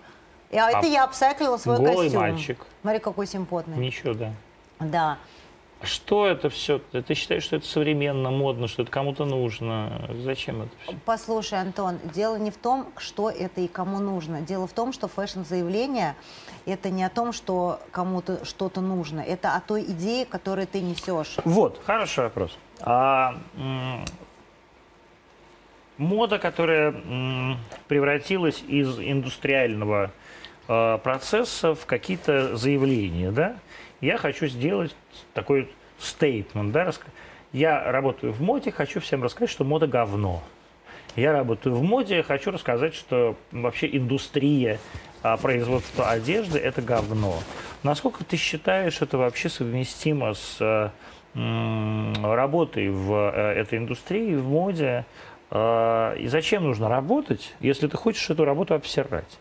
И, 0.50 0.56
а, 0.58 0.66
А 0.66 0.70
это 0.78 0.86
я 0.86 1.04
обсаклила 1.04 1.56
свой 1.56 1.76
голый 1.78 2.04
костюм. 2.08 2.20
мальчик. 2.20 2.66
Смотри, 2.82 2.98
какой 3.00 3.26
симпотный. 3.26 3.76
Ничего, 3.76 4.14
да. 4.14 4.32
Да. 4.80 5.18
Что 5.82 6.26
это 6.26 6.50
все? 6.50 6.78
Ты 6.78 7.14
считаешь, 7.14 7.42
что 7.42 7.56
это 7.56 7.66
современно, 7.66 8.30
модно, 8.30 8.68
что 8.68 8.82
это 8.82 8.90
кому-то 8.90 9.24
нужно? 9.24 10.10
Зачем 10.22 10.60
это 10.62 10.70
все? 10.82 10.94
Послушай, 11.06 11.58
Антон, 11.60 11.98
дело 12.12 12.36
не 12.36 12.50
в 12.50 12.58
том, 12.58 12.88
что 12.98 13.30
это 13.30 13.62
и 13.62 13.68
кому 13.68 13.98
нужно. 13.98 14.42
Дело 14.42 14.66
в 14.66 14.72
том, 14.74 14.92
что 14.92 15.08
фэшн-заявление– 15.08 16.16
это 16.66 16.90
не 16.90 17.02
о 17.02 17.08
том, 17.08 17.32
что 17.32 17.80
кому-то 17.92 18.44
что-то 18.44 18.82
нужно. 18.82 19.20
Это 19.20 19.54
о 19.56 19.60
той 19.62 19.82
идее, 19.84 20.26
которую 20.26 20.66
ты 20.66 20.82
несешь. 20.82 21.36
Вот, 21.46 21.80
хороший 21.86 22.24
вопрос. 22.24 22.58
А, 22.82 23.36
мода, 26.00 26.38
которая 26.38 26.94
превратилась 27.86 28.64
из 28.66 28.98
индустриального 28.98 30.10
э, 30.66 30.98
процесса 31.02 31.74
в 31.74 31.86
какие-то 31.86 32.56
заявления, 32.56 33.30
да? 33.30 33.56
Я 34.00 34.16
хочу 34.16 34.46
сделать 34.46 34.96
такой 35.34 35.68
стейтмент, 35.98 36.72
да? 36.72 36.90
Я 37.52 37.92
работаю 37.92 38.32
в 38.32 38.40
моде, 38.40 38.72
хочу 38.72 39.00
всем 39.00 39.22
рассказать, 39.22 39.50
что 39.50 39.64
мода 39.64 39.86
говно. 39.86 40.42
Я 41.16 41.32
работаю 41.32 41.74
в 41.74 41.82
моде, 41.82 42.22
хочу 42.22 42.50
рассказать, 42.50 42.94
что 42.94 43.36
вообще 43.50 43.88
индустрия 43.94 44.78
а, 45.22 45.36
производства 45.36 46.08
одежды– 46.08 46.58
это 46.60 46.80
говно. 46.80 47.34
Насколько 47.82 48.24
ты 48.24 48.36
считаешь, 48.36 49.02
это 49.02 49.18
вообще 49.18 49.48
совместимо 49.48 50.34
с 50.34 50.58
э, 50.60 50.90
работой 51.34 52.90
в 52.90 53.12
э, 53.12 53.52
этой 53.54 53.78
индустрии, 53.78 54.34
в 54.36 54.48
моде? 54.48 55.04
Э, 55.50 56.16
И 56.18 56.28
зачем 56.28 56.64
нужно 56.64 56.88
работать, 56.88 57.54
если 57.60 57.86
ты 57.88 57.96
хочешь 57.96 58.30
эту 58.30 58.44
работу 58.44 58.74
обсирать? 58.74 59.38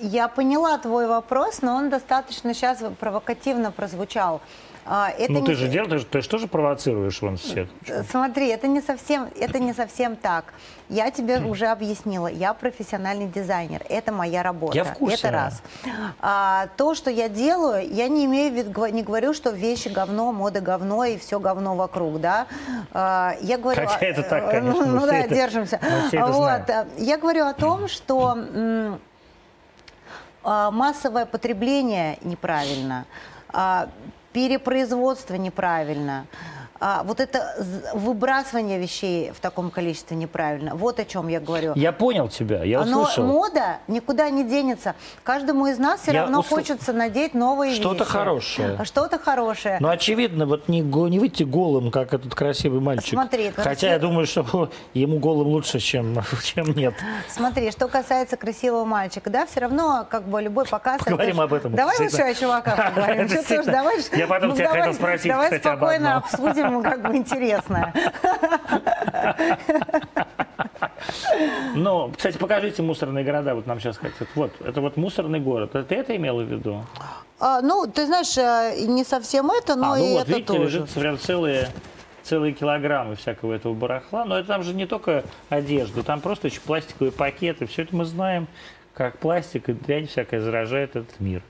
Я 0.00 0.28
поняла 0.28 0.78
твой 0.78 1.06
вопрос, 1.06 1.60
но 1.62 1.74
он 1.74 1.90
достаточно 1.90 2.54
сейчас 2.54 2.82
провокативно 2.98 3.70
прозвучал. 3.70 4.40
А, 4.86 5.10
Это 5.10 5.32
ну, 5.32 5.40
не 5.40 5.46
ты 5.46 5.54
же 5.54 5.68
делаешь, 5.68 6.04
ты 6.10 6.22
же, 6.22 6.28
тоже 6.28 6.48
провоцируешь 6.48 7.20
вон 7.22 7.36
все. 7.36 7.68
Смотри, 8.10 8.48
это 8.48 8.66
не 8.66 8.80
совсем, 8.80 9.28
это 9.38 9.58
не 9.58 9.72
совсем 9.72 10.16
так. 10.16 10.52
Я 10.88 11.10
тебе 11.10 11.38
уже 11.38 11.66
объяснила. 11.66 12.26
Я 12.26 12.52
профессиональный 12.54 13.28
дизайнер. 13.28 13.82
Это 13.88 14.10
моя 14.10 14.42
работа. 14.42 14.76
Я 14.76 14.84
в 14.84 14.94
курсе. 14.94 15.16
Это 15.18 15.30
раз. 15.30 15.62
А, 16.20 16.68
то, 16.76 16.94
что 16.94 17.10
я 17.10 17.28
делаю, 17.28 17.88
я 17.92 18.08
не 18.08 18.24
имею 18.24 18.52
в 18.52 18.56
виду, 18.56 18.86
не 18.86 19.02
говорю, 19.02 19.32
что 19.34 19.50
вещи 19.50 19.88
говно, 19.88 20.32
мода 20.32 20.60
говно 20.60 21.04
и 21.04 21.16
все 21.18 21.38
говно 21.38 21.76
вокруг, 21.76 22.20
да. 22.20 22.46
А, 22.92 23.34
я 23.42 23.58
говорю. 23.58 23.80
Хотя 23.86 24.04
это 24.04 24.22
так, 24.22 24.44
э, 24.44 24.50
конечно, 24.50 24.86
Ну, 24.86 25.06
да, 25.06 25.16
это- 25.18 25.34
держимся. 25.34 25.78
вот. 26.12 26.68
э, 26.70 26.86
Я 26.98 27.18
говорю 27.18 27.44
о 27.46 27.52
том, 27.54 27.86
что 27.86 28.36
а, 30.42 30.70
массовое 30.70 31.26
потребление 31.26 32.18
неправильно, 32.22 33.04
а, 33.52 33.88
перепроизводство 34.32 35.34
неправильно, 35.34 36.26
а, 36.80 37.02
вот 37.04 37.20
это 37.20 37.54
выбрасывание 37.94 38.78
вещей 38.78 39.30
в 39.32 39.40
таком 39.40 39.70
количестве 39.70 40.16
неправильно. 40.16 40.74
Вот 40.74 40.98
о 40.98 41.04
чем 41.04 41.28
я 41.28 41.38
говорю. 41.40 41.72
Я 41.76 41.92
понял 41.92 42.28
тебя, 42.28 42.64
я 42.64 42.84
Но 42.84 43.02
услышал. 43.02 43.24
мода 43.26 43.78
никуда 43.86 44.30
не 44.30 44.44
денется. 44.44 44.94
Каждому 45.22 45.66
из 45.66 45.78
нас 45.78 46.00
все 46.00 46.12
Я 46.12 46.22
равно 46.22 46.40
усл- 46.40 46.48
хочется 46.48 46.92
надеть 46.92 47.34
новые 47.34 47.74
Что-то 47.74 48.04
вещи. 48.04 48.10
хорошее. 48.12 48.78
Что-то 48.84 49.18
хорошее. 49.18 49.76
Ну, 49.80 49.88
очевидно, 49.88 50.46
вот 50.46 50.68
не, 50.68 50.80
не 50.80 51.18
выйти 51.18 51.42
голым, 51.42 51.90
как 51.90 52.14
этот 52.14 52.34
красивый 52.34 52.80
мальчик. 52.80 53.10
Смотри, 53.10 53.50
Хотя 53.54 53.70
красив- 53.70 53.90
я 53.90 53.98
думаю, 53.98 54.26
что 54.26 54.70
ему 54.94 55.18
голым 55.18 55.48
лучше, 55.48 55.78
чем, 55.80 56.16
чем 56.42 56.72
нет. 56.72 56.94
Смотри, 57.28 57.70
что 57.72 57.88
касается 57.88 58.36
красивого 58.36 58.84
мальчика, 58.84 59.28
да, 59.28 59.44
все 59.46 59.60
равно 59.60 60.06
как 60.08 60.24
бы 60.24 60.40
любой 60.40 60.64
показ. 60.64 60.96
это 60.96 61.04
Поговорим 61.10 61.36
ж- 61.36 61.40
об 61.40 61.52
этом. 61.54 61.74
Давай 61.74 61.94
Это 61.96 62.04
лучше 62.04 62.22
о 62.22 62.34
чуваках 62.34 62.76
поговорим. 62.94 63.26
Это 63.26 63.62
давай, 63.64 63.96
Я 64.16 64.26
потом 64.26 64.48
ну, 64.50 64.54
тебя 64.56 64.64
давай- 64.66 64.80
хотел 64.80 64.94
спросить, 64.94 65.28
Давай 65.30 65.58
спокойно 65.58 66.16
одном. 66.16 66.30
Обсудим 66.70 66.82
как 66.82 67.02
бы 67.02 67.16
интересное. 67.16 67.92
Ну, 71.74 72.12
кстати, 72.16 72.36
покажите 72.36 72.82
мусорные 72.82 73.24
города, 73.24 73.54
вот 73.54 73.66
нам 73.66 73.80
сейчас 73.80 73.96
хотят. 73.96 74.28
Вот, 74.34 74.52
это 74.60 74.80
вот 74.80 74.96
мусорный 74.96 75.40
город. 75.40 75.70
Это 75.74 75.84
Ты 75.84 75.94
это 75.96 76.16
имела 76.16 76.42
в 76.42 76.46
виду? 76.46 76.84
А, 77.38 77.60
ну, 77.62 77.86
ты 77.86 78.06
знаешь, 78.06 78.36
э, 78.36 78.84
не 78.86 79.04
совсем 79.04 79.50
это, 79.50 79.76
но 79.76 79.92
а, 79.92 79.96
ну 79.96 80.04
и 80.04 80.12
вот, 80.12 80.22
это 80.22 80.30
видите, 80.30 80.46
тоже. 80.46 80.62
лежит 80.64 80.90
прям 80.90 81.18
целые, 81.18 81.68
целые 82.22 82.52
килограммы 82.52 83.16
всякого 83.16 83.54
этого 83.54 83.72
барахла. 83.72 84.24
Но 84.24 84.38
это 84.38 84.48
там 84.48 84.62
же 84.62 84.74
не 84.74 84.86
только 84.86 85.24
одежда, 85.48 86.02
там 86.02 86.20
просто 86.20 86.48
еще 86.48 86.60
пластиковые 86.60 87.12
пакеты. 87.12 87.66
Все 87.66 87.82
это 87.82 87.96
мы 87.96 88.04
знаем, 88.04 88.46
как 88.92 89.18
пластик 89.18 89.68
и 89.70 89.72
дрянь 89.72 90.06
всякая 90.06 90.40
заражает 90.40 90.96
этот 90.96 91.18
мир. 91.18 91.42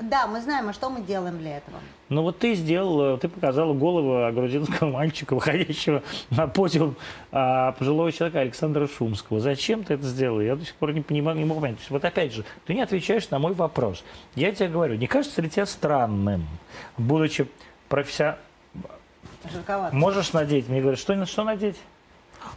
Да, 0.00 0.26
мы 0.26 0.40
знаем, 0.40 0.68
а 0.68 0.72
что 0.72 0.88
мы 0.88 1.02
делаем 1.02 1.38
для 1.38 1.58
этого? 1.58 1.78
Ну 2.08 2.22
вот 2.22 2.38
ты 2.38 2.54
сделал, 2.54 3.18
ты 3.18 3.28
показала 3.28 3.74
голову 3.74 4.32
грузинского 4.32 4.90
мальчика, 4.90 5.34
выходящего 5.34 6.02
на 6.30 6.46
подиум 6.46 6.96
а, 7.30 7.72
пожилого 7.72 8.10
человека 8.10 8.40
Александра 8.40 8.88
Шумского. 8.88 9.40
Зачем 9.40 9.84
ты 9.84 9.94
это 9.94 10.04
сделал? 10.04 10.40
Я 10.40 10.56
до 10.56 10.64
сих 10.64 10.74
пор 10.76 10.92
не 10.92 11.02
понимаю, 11.02 11.36
не 11.36 11.44
могу 11.44 11.60
понять. 11.60 11.76
То 11.76 11.80
есть, 11.80 11.90
вот 11.90 12.04
опять 12.04 12.32
же, 12.32 12.44
ты 12.66 12.74
не 12.74 12.80
отвечаешь 12.80 13.28
на 13.30 13.38
мой 13.38 13.52
вопрос. 13.52 14.02
Я 14.34 14.52
тебе 14.52 14.68
говорю, 14.68 14.96
не 14.96 15.06
кажется 15.06 15.42
ли 15.42 15.50
тебе 15.50 15.66
странным, 15.66 16.46
будучи 16.96 17.46
профессионалом, 17.88 18.38
Жарковато. 19.52 19.94
можешь 19.94 20.32
надеть? 20.32 20.68
Мне 20.68 20.80
говорят, 20.80 20.98
что, 20.98 21.26
что 21.26 21.44
надеть? 21.44 21.76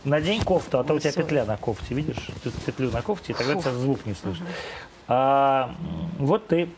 Надень 0.03 0.41
кофту, 0.41 0.79
а 0.79 0.83
то 0.83 0.93
у 0.93 0.99
тебя 0.99 1.11
петля 1.11 1.45
на 1.45 1.57
кофте, 1.57 1.93
видишь? 1.93 2.29
Ты 2.43 2.51
петлю 2.65 2.91
на 2.91 3.01
кофте, 3.01 3.33
и 3.33 3.35
тогда 3.35 3.55
тебя 3.55 3.71
звук 3.71 4.05
не 4.05 4.13
слышно. 4.13 4.45
А, 5.07 5.75
вот 6.17 6.47
ты 6.47 6.69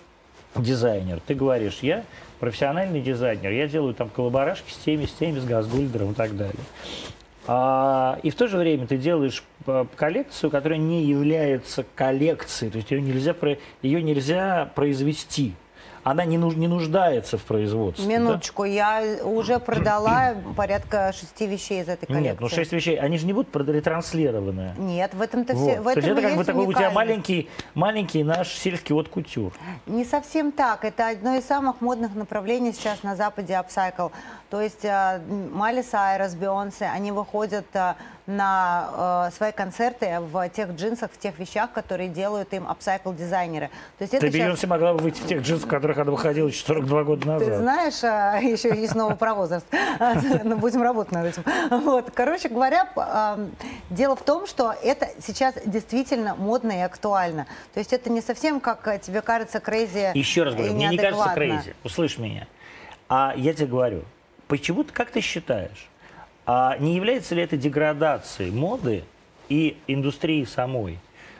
дизайнер, 0.62 1.20
ты 1.26 1.34
говоришь, 1.34 1.80
я 1.82 2.04
профессиональный 2.40 3.02
дизайнер, 3.02 3.52
я 3.52 3.68
делаю 3.68 3.94
там 3.94 4.10
коллаборашки 4.10 4.72
с 4.72 4.78
теми, 4.78 5.06
с 5.06 5.12
теми, 5.12 5.40
с 5.40 5.46
Газгульдером 5.46 6.12
и 6.12 6.14
так 6.14 6.36
далее. 6.36 6.56
А, 7.48 8.20
и 8.24 8.30
в 8.30 8.36
то 8.36 8.48
же 8.48 8.58
время 8.58 8.88
ты 8.88 8.98
делаешь 8.98 9.44
э, 9.66 9.86
коллекцию, 9.96 10.52
которая 10.52 10.78
не 10.78 11.06
является 11.06 11.86
коллекцией, 11.96 12.72
то 12.72 12.78
есть 12.78 12.92
ее 12.92 13.02
нельзя, 13.02 13.34
ее 13.82 14.04
нельзя 14.04 14.70
произвести 14.76 15.54
она 16.04 16.26
не, 16.26 16.38
нуж, 16.38 16.56
не 16.56 16.68
нуждается 16.68 17.38
в 17.38 17.44
производстве. 17.44 18.06
Минуточку, 18.06 18.64
да? 18.64 18.68
я 18.68 19.24
уже 19.24 19.60
продала 19.60 20.36
порядка 20.56 21.14
шести 21.14 21.48
вещей 21.48 21.82
из 21.82 21.90
этой 21.90 22.06
коллекции. 22.06 22.30
Нет, 22.30 22.40
ну 22.40 22.50
шесть 22.50 22.72
вещей, 22.72 22.98
они 22.98 23.18
же 23.18 23.26
не 23.26 23.34
будут 23.34 23.56
ретранслированы. 23.56 24.74
Нет, 24.78 25.14
в 25.14 25.22
этом-то 25.22 25.54
вот. 25.54 25.70
все. 25.70 25.82
В 25.82 25.88
этом 25.88 26.02
То 26.02 26.08
есть 26.08 26.20
это 26.20 26.22
как 26.28 26.38
бы 26.38 26.44
такой 26.44 26.66
у 26.66 26.74
тебя 26.74 26.92
маленький, 26.92 27.50
маленький 27.74 28.24
наш 28.24 28.50
сельский 28.50 28.94
вот 28.94 29.10
кутюр. 29.10 29.54
Не 29.86 30.06
совсем 30.06 30.52
так. 30.52 30.86
Это 30.86 31.10
одно 31.10 31.36
из 31.36 31.46
самых 31.46 31.82
модных 31.82 32.16
направлений 32.16 32.74
сейчас 32.74 33.04
на 33.04 33.16
Западе 33.16 33.54
upcycle. 33.54 34.12
То 34.50 34.62
есть 34.62 34.86
Майли 35.52 35.82
Сайрос, 35.82 36.36
Бейонсе, 36.36 36.86
они 36.86 37.12
выходят 37.12 37.66
э, 37.74 37.96
на 38.28 39.30
э, 39.30 39.36
свои 39.36 39.54
концерты 39.54 40.20
в 40.20 40.50
тех 40.50 40.72
джинсах, 40.72 41.12
в 41.12 41.18
тех 41.18 41.40
вещах, 41.40 41.72
которые 41.72 42.10
делают 42.10 42.54
им 42.54 42.68
апсайкл 42.68 43.14
дизайнеры. 43.14 43.70
То 43.98 44.04
есть 44.04 44.14
это 44.14 44.26
Ты 44.26 44.32
сейчас... 44.34 44.46
Бейонсе 44.46 44.68
могла 44.68 44.94
бы 44.94 45.00
выйти 45.00 45.22
в 45.22 45.28
тех 45.28 45.42
джинсах, 45.42 45.68
в 45.68 45.70
которых 45.70 45.98
она 45.98 46.12
выходила 46.12 46.48
еще 46.48 46.66
42 46.66 47.04
года 47.06 47.26
назад. 47.26 47.48
Ты 47.48 47.58
знаешь, 47.58 48.04
а, 48.04 48.38
еще 48.40 48.70
есть 48.76 48.96
новый 48.96 49.16
про 49.16 49.34
возраст. 49.34 49.66
Ну, 50.44 50.58
будем 50.58 50.82
работать 50.82 51.14
над 51.14 51.26
этим. 51.28 51.44
Вот. 51.70 52.12
Короче 52.14 52.50
говоря, 52.50 52.90
а, 52.96 53.40
дело 53.90 54.16
в 54.16 54.24
том, 54.24 54.46
что 54.46 54.74
это 54.84 55.10
сейчас 55.22 55.56
действительно 55.66 56.36
модно 56.36 56.72
и 56.72 56.80
актуально. 56.82 57.48
То 57.74 57.80
есть 57.80 57.94
это 57.94 58.10
не 58.10 58.22
совсем, 58.22 58.60
как 58.60 58.88
э, 58.88 59.00
тебе 59.00 59.22
кажется, 59.22 59.60
crazy 59.60 60.12
Еще 60.18 60.44
раз 60.44 60.54
говорю, 60.54 60.74
мне 60.74 60.90
не 60.90 60.98
кажется 60.98 61.32
crazy. 61.34 61.76
Услышь 61.84 62.18
меня. 62.18 62.48
А 63.10 63.34
я 63.38 63.54
тебе 63.54 63.68
говорю, 63.68 64.04
почему 64.48 64.84
ты, 64.84 64.94
как 64.94 65.12
ты 65.12 65.22
считаешь, 65.22 65.90
а 66.48 66.78
не 66.80 66.96
является 66.96 67.36
ли 67.36 67.44
это 67.44 67.58
деградацией 67.58 68.52
моды 68.52 69.04
и 69.50 69.76
индустрии 69.86 70.46
самой? 70.46 70.98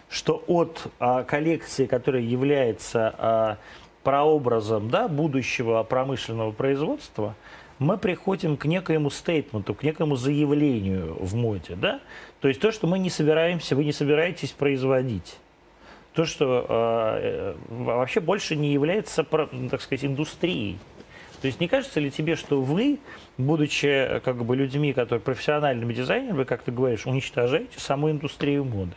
Что 0.10 0.44
от 0.48 0.92
а, 1.00 1.24
коллекции, 1.24 1.86
которая 1.86 2.22
является 2.22 3.16
а, 3.18 3.58
прообразом 4.04 4.90
да, 4.90 5.08
будущего 5.08 5.82
промышленного 5.84 6.52
производства, 6.52 7.36
мы 7.80 7.98
приходим 7.98 8.58
к 8.58 8.66
некоему 8.66 9.10
стейтменту, 9.10 9.74
к 9.74 9.84
некому 9.84 10.18
заявлению 10.18 11.16
в 11.22 11.36
моде. 11.36 11.76
Да? 11.76 12.02
То 12.42 12.50
есть 12.50 12.60
то, 12.60 12.74
что 12.74 12.86
мы 12.86 13.00
не 13.00 13.10
собираемся, 13.10 13.78
вы 13.78 13.86
не 13.86 13.94
собираетесь 13.94 14.52
производить. 14.52 15.38
То, 16.14 16.26
что 16.26 16.66
э, 16.68 17.56
вообще 17.70 18.20
больше 18.20 18.56
не 18.56 18.74
является, 18.74 19.24
так 19.24 19.82
сказать, 19.82 20.04
индустрией. 20.04 20.80
То 21.48 21.50
есть 21.50 21.62
не 21.62 21.70
кажется 21.70 22.02
ли 22.02 22.12
тебе, 22.12 22.36
что 22.36 22.60
вы, 22.60 23.00
будучи 23.38 24.20
как 24.26 24.44
бы 24.44 24.54
людьми, 24.54 24.92
которые 24.92 25.22
профессиональными 25.22 25.94
дизайнерами, 25.94 26.44
как 26.44 26.62
ты 26.62 26.74
говоришь, 26.74 27.06
уничтожаете 27.06 27.80
саму 27.80 28.12
индустрию 28.12 28.66
моды? 28.66 28.92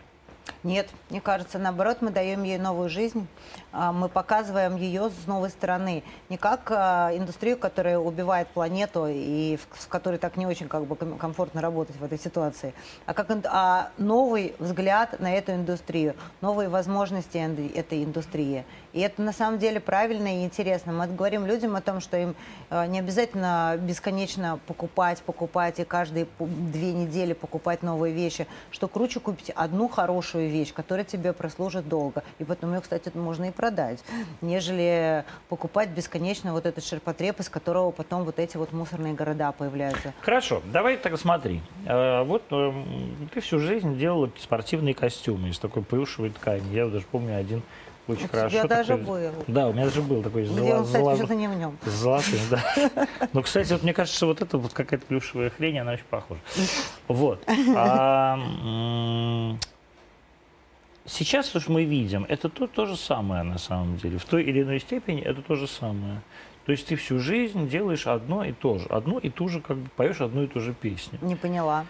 Нет, 0.64 0.88
мне 1.10 1.20
кажется, 1.20 1.60
наоборот, 1.60 1.98
мы 2.00 2.10
даем 2.10 2.42
ей 2.42 2.58
новую 2.58 2.88
жизнь. 2.88 3.28
А, 3.72 3.92
мы 3.92 4.08
показываем 4.08 4.76
ее 4.76 5.10
с 5.10 5.26
новой 5.26 5.50
стороны. 5.50 6.02
Не 6.28 6.36
как 6.36 6.70
а, 6.70 7.10
индустрию, 7.14 7.56
которая 7.56 7.98
убивает 7.98 8.48
планету 8.48 9.06
и 9.08 9.58
в 9.70 9.88
которой 9.88 10.18
так 10.18 10.36
не 10.36 10.46
очень 10.46 10.68
как 10.68 10.86
бы 10.86 10.96
комфортно 10.96 11.60
работать 11.60 11.96
в 11.96 12.04
этой 12.04 12.18
ситуации, 12.18 12.74
а 13.06 13.14
как 13.14 13.30
а 13.44 13.90
новый 13.96 14.54
взгляд 14.58 15.20
на 15.20 15.32
эту 15.32 15.52
индустрию, 15.52 16.14
новые 16.40 16.68
возможности 16.68 17.38
этой 17.76 18.02
индустрии. 18.02 18.64
И 18.92 19.00
это 19.00 19.22
на 19.22 19.32
самом 19.32 19.60
деле 19.60 19.78
правильно 19.78 20.40
и 20.40 20.44
интересно. 20.44 20.92
Мы 20.92 21.06
говорим 21.06 21.46
людям 21.46 21.76
о 21.76 21.80
том, 21.80 22.00
что 22.00 22.16
им 22.16 22.34
не 22.70 22.98
обязательно 22.98 23.76
бесконечно 23.78 24.58
покупать, 24.66 25.22
покупать 25.22 25.78
и 25.78 25.84
каждые 25.84 26.26
две 26.40 26.92
недели 26.92 27.32
покупать 27.32 27.84
новые 27.84 28.12
вещи, 28.12 28.48
что 28.72 28.88
круче 28.88 29.20
купить 29.20 29.50
одну 29.50 29.86
хорошую 29.86 30.50
вещь, 30.50 30.72
которая 30.72 31.04
тебе 31.04 31.32
прослужит 31.32 31.88
долго. 31.88 32.24
И 32.40 32.44
потом 32.44 32.74
ее, 32.74 32.80
кстати, 32.80 33.12
можно 33.14 33.44
и 33.44 33.52
продать, 33.60 34.02
нежели 34.40 35.22
покупать 35.50 35.90
бесконечно 35.90 36.54
вот 36.54 36.64
этот 36.64 36.82
ширпотреб, 36.82 37.40
из 37.40 37.50
которого 37.50 37.90
потом 37.90 38.24
вот 38.24 38.38
эти 38.38 38.56
вот 38.56 38.72
мусорные 38.72 39.12
города 39.12 39.52
появляются. 39.52 40.14
Хорошо, 40.22 40.62
давай 40.72 40.96
так 40.96 41.18
смотри. 41.18 41.60
Э, 41.84 42.22
вот 42.22 42.42
э, 42.50 42.72
ты 43.34 43.42
всю 43.42 43.58
жизнь 43.58 43.98
делала 43.98 44.30
спортивные 44.38 44.94
костюмы 44.94 45.50
из 45.50 45.58
такой 45.58 45.82
плюшевой 45.82 46.30
ткани. 46.30 46.72
Я 46.72 46.86
даже 46.86 47.04
помню 47.04 47.36
один 47.36 47.62
очень 48.08 48.24
у 48.24 48.28
хорошо. 48.28 48.46
У 48.46 48.60
тебя 48.60 48.76
даже 48.76 48.96
такой, 48.96 49.28
был. 49.28 49.44
Да, 49.46 49.68
у 49.68 49.72
меня 49.74 49.84
даже 49.84 50.00
был 50.00 50.22
такой 50.22 50.44
Где 50.44 50.54
золо, 50.54 50.78
он, 50.78 50.84
кстати, 50.84 51.02
золо... 51.02 51.16
что-то 51.16 51.34
не 51.34 51.48
в 51.48 51.54
нем. 51.54 51.78
Золотым, 51.84 52.40
да. 52.50 53.06
Ну, 53.34 53.42
кстати, 53.42 53.72
вот 53.74 53.82
мне 53.82 53.92
кажется, 53.92 54.24
вот 54.24 54.40
это 54.40 54.56
вот 54.56 54.72
какая-то 54.72 55.04
плюшевая 55.04 55.50
хрень, 55.50 55.78
она 55.78 55.92
очень 55.92 56.04
похожа. 56.08 56.40
Вот. 57.08 57.44
А, 57.76 58.38
Сейчас 61.12 61.48
то, 61.48 61.58
что 61.58 61.72
мы 61.72 61.84
видим, 61.84 62.24
это 62.28 62.48
то, 62.48 62.68
то 62.68 62.86
же 62.86 62.96
самое 62.96 63.42
на 63.42 63.58
самом 63.58 63.96
деле. 63.96 64.18
В 64.18 64.24
той 64.24 64.44
или 64.44 64.62
иной 64.62 64.78
степени 64.78 65.20
это 65.20 65.42
то 65.42 65.56
же 65.56 65.66
самое. 65.66 66.22
То 66.66 66.72
есть 66.72 66.86
ты 66.86 66.94
всю 66.94 67.18
жизнь 67.18 67.68
делаешь 67.68 68.06
одно 68.06 68.44
и 68.44 68.52
то 68.52 68.78
же. 68.78 68.86
Одно 68.86 69.18
и 69.18 69.28
ту 69.28 69.48
же, 69.48 69.60
как 69.60 69.76
бы 69.76 69.88
поешь 69.96 70.20
одну 70.20 70.44
и 70.44 70.46
ту 70.46 70.60
же 70.60 70.72
песню. 70.72 71.18
Не 71.20 71.34
поняла. 71.34 71.84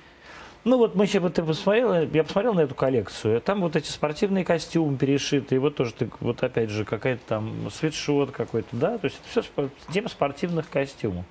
Ну 0.64 0.78
вот 0.78 0.94
мы 0.94 1.06
сейчас, 1.06 1.20
вот 1.20 1.34
ты 1.34 1.42
посмотрела, 1.42 2.06
я 2.06 2.24
посмотрел 2.24 2.54
на 2.54 2.60
эту 2.60 2.74
коллекцию, 2.74 3.42
там 3.42 3.60
вот 3.60 3.76
эти 3.76 3.90
спортивные 3.90 4.44
костюмы 4.44 4.96
перешитые, 4.96 5.58
вот 5.58 5.76
тоже 5.76 5.92
ты, 5.92 6.10
вот 6.20 6.42
опять 6.42 6.70
же 6.70 6.84
какая-то 6.84 7.22
там 7.26 7.70
свитшот 7.70 8.30
какой-то, 8.30 8.68
да, 8.72 8.98
то 8.98 9.06
есть 9.06 9.20
это 9.32 9.42
все 9.42 9.70
тема 9.90 10.08
спортивных 10.08 10.68
костюмов. 10.68 11.24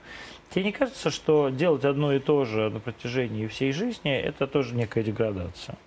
Тебе 0.50 0.66
не 0.66 0.72
кажется, 0.72 1.12
что 1.12 1.50
делать 1.50 1.86
одно 1.86 2.12
и 2.14 2.20
то 2.20 2.46
же 2.46 2.72
на 2.72 2.80
протяжении 2.80 3.46
всей 3.46 3.72
жизни, 3.72 4.12
это 4.12 4.48
тоже 4.48 4.74
некая 4.74 5.04
деградация? 5.04 5.78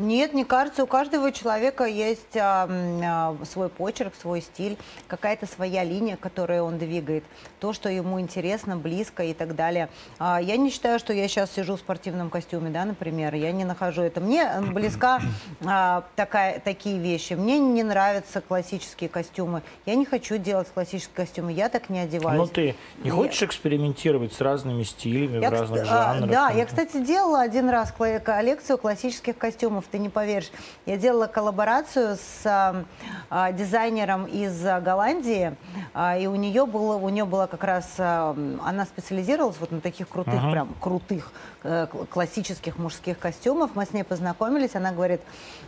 Нет, 0.00 0.32
не 0.32 0.44
кажется. 0.44 0.84
У 0.84 0.86
каждого 0.86 1.30
человека 1.30 1.84
есть 1.84 2.36
а, 2.36 2.68
а, 3.04 3.36
свой 3.44 3.68
почерк, 3.68 4.14
свой 4.18 4.40
стиль, 4.40 4.78
какая-то 5.06 5.46
своя 5.46 5.84
линия, 5.84 6.16
которую 6.16 6.64
он 6.64 6.78
двигает, 6.78 7.22
то, 7.60 7.72
что 7.72 7.90
ему 7.90 8.18
интересно, 8.18 8.76
близко 8.76 9.22
и 9.24 9.34
так 9.34 9.54
далее. 9.54 9.88
А, 10.18 10.40
я 10.40 10.56
не 10.56 10.70
считаю, 10.70 10.98
что 10.98 11.12
я 11.12 11.28
сейчас 11.28 11.52
сижу 11.52 11.76
в 11.76 11.80
спортивном 11.80 12.30
костюме, 12.30 12.70
да, 12.70 12.84
например. 12.84 13.34
Я 13.34 13.52
не 13.52 13.64
нахожу 13.64 14.02
это. 14.02 14.20
Мне 14.20 14.50
близка 14.72 15.20
а, 15.66 16.04
такая, 16.16 16.60
такие 16.60 16.98
вещи. 16.98 17.34
Мне 17.34 17.58
не 17.58 17.82
нравятся 17.82 18.40
классические 18.40 19.10
костюмы. 19.10 19.62
Я 19.84 19.96
не 19.96 20.06
хочу 20.06 20.38
делать 20.38 20.68
классические 20.72 21.14
костюмы. 21.14 21.52
Я 21.52 21.68
так 21.68 21.90
не 21.90 22.00
одеваюсь. 22.00 22.38
Но 22.38 22.46
ты 22.46 22.74
не 23.04 23.10
хочешь 23.10 23.42
экспериментировать 23.42 24.32
с 24.32 24.40
разными 24.40 24.82
стилями, 24.82 25.42
я, 25.42 25.50
в 25.50 25.52
разных 25.52 25.82
а, 25.90 26.14
жанрах? 26.14 26.30
Да, 26.30 26.50
я, 26.50 26.64
кстати, 26.64 27.04
делала 27.04 27.42
один 27.42 27.68
раз 27.68 27.92
коллекцию 27.92 28.78
классических 28.78 29.36
костюмов 29.36 29.59
ты 29.90 29.98
не 29.98 30.08
поверишь. 30.08 30.50
Я 30.86 30.96
делала 30.96 31.26
коллаборацию 31.26 32.16
с 32.16 32.46
а, 32.46 32.84
а, 33.28 33.52
дизайнером 33.52 34.24
из 34.24 34.62
Голландии, 34.62 35.56
а, 35.92 36.16
и 36.16 36.26
у 36.26 36.34
нее 36.36 36.66
было, 36.66 36.96
у 36.96 37.08
нее 37.08 37.24
была 37.24 37.46
как 37.46 37.64
раз, 37.64 37.94
а, 37.98 38.36
она 38.64 38.84
специализировалась 38.84 39.56
вот 39.60 39.70
на 39.70 39.80
таких 39.80 40.08
крутых, 40.08 40.34
uh-huh. 40.34 40.52
прям 40.52 40.74
крутых 40.80 41.32
Э, 41.62 41.86
классических 42.08 42.78
мужских 42.78 43.18
костюмов. 43.18 43.72
Мы 43.74 43.84
с 43.84 43.92
ней 43.92 44.02
познакомились, 44.02 44.74
она 44.76 44.92
говорит, 44.92 45.20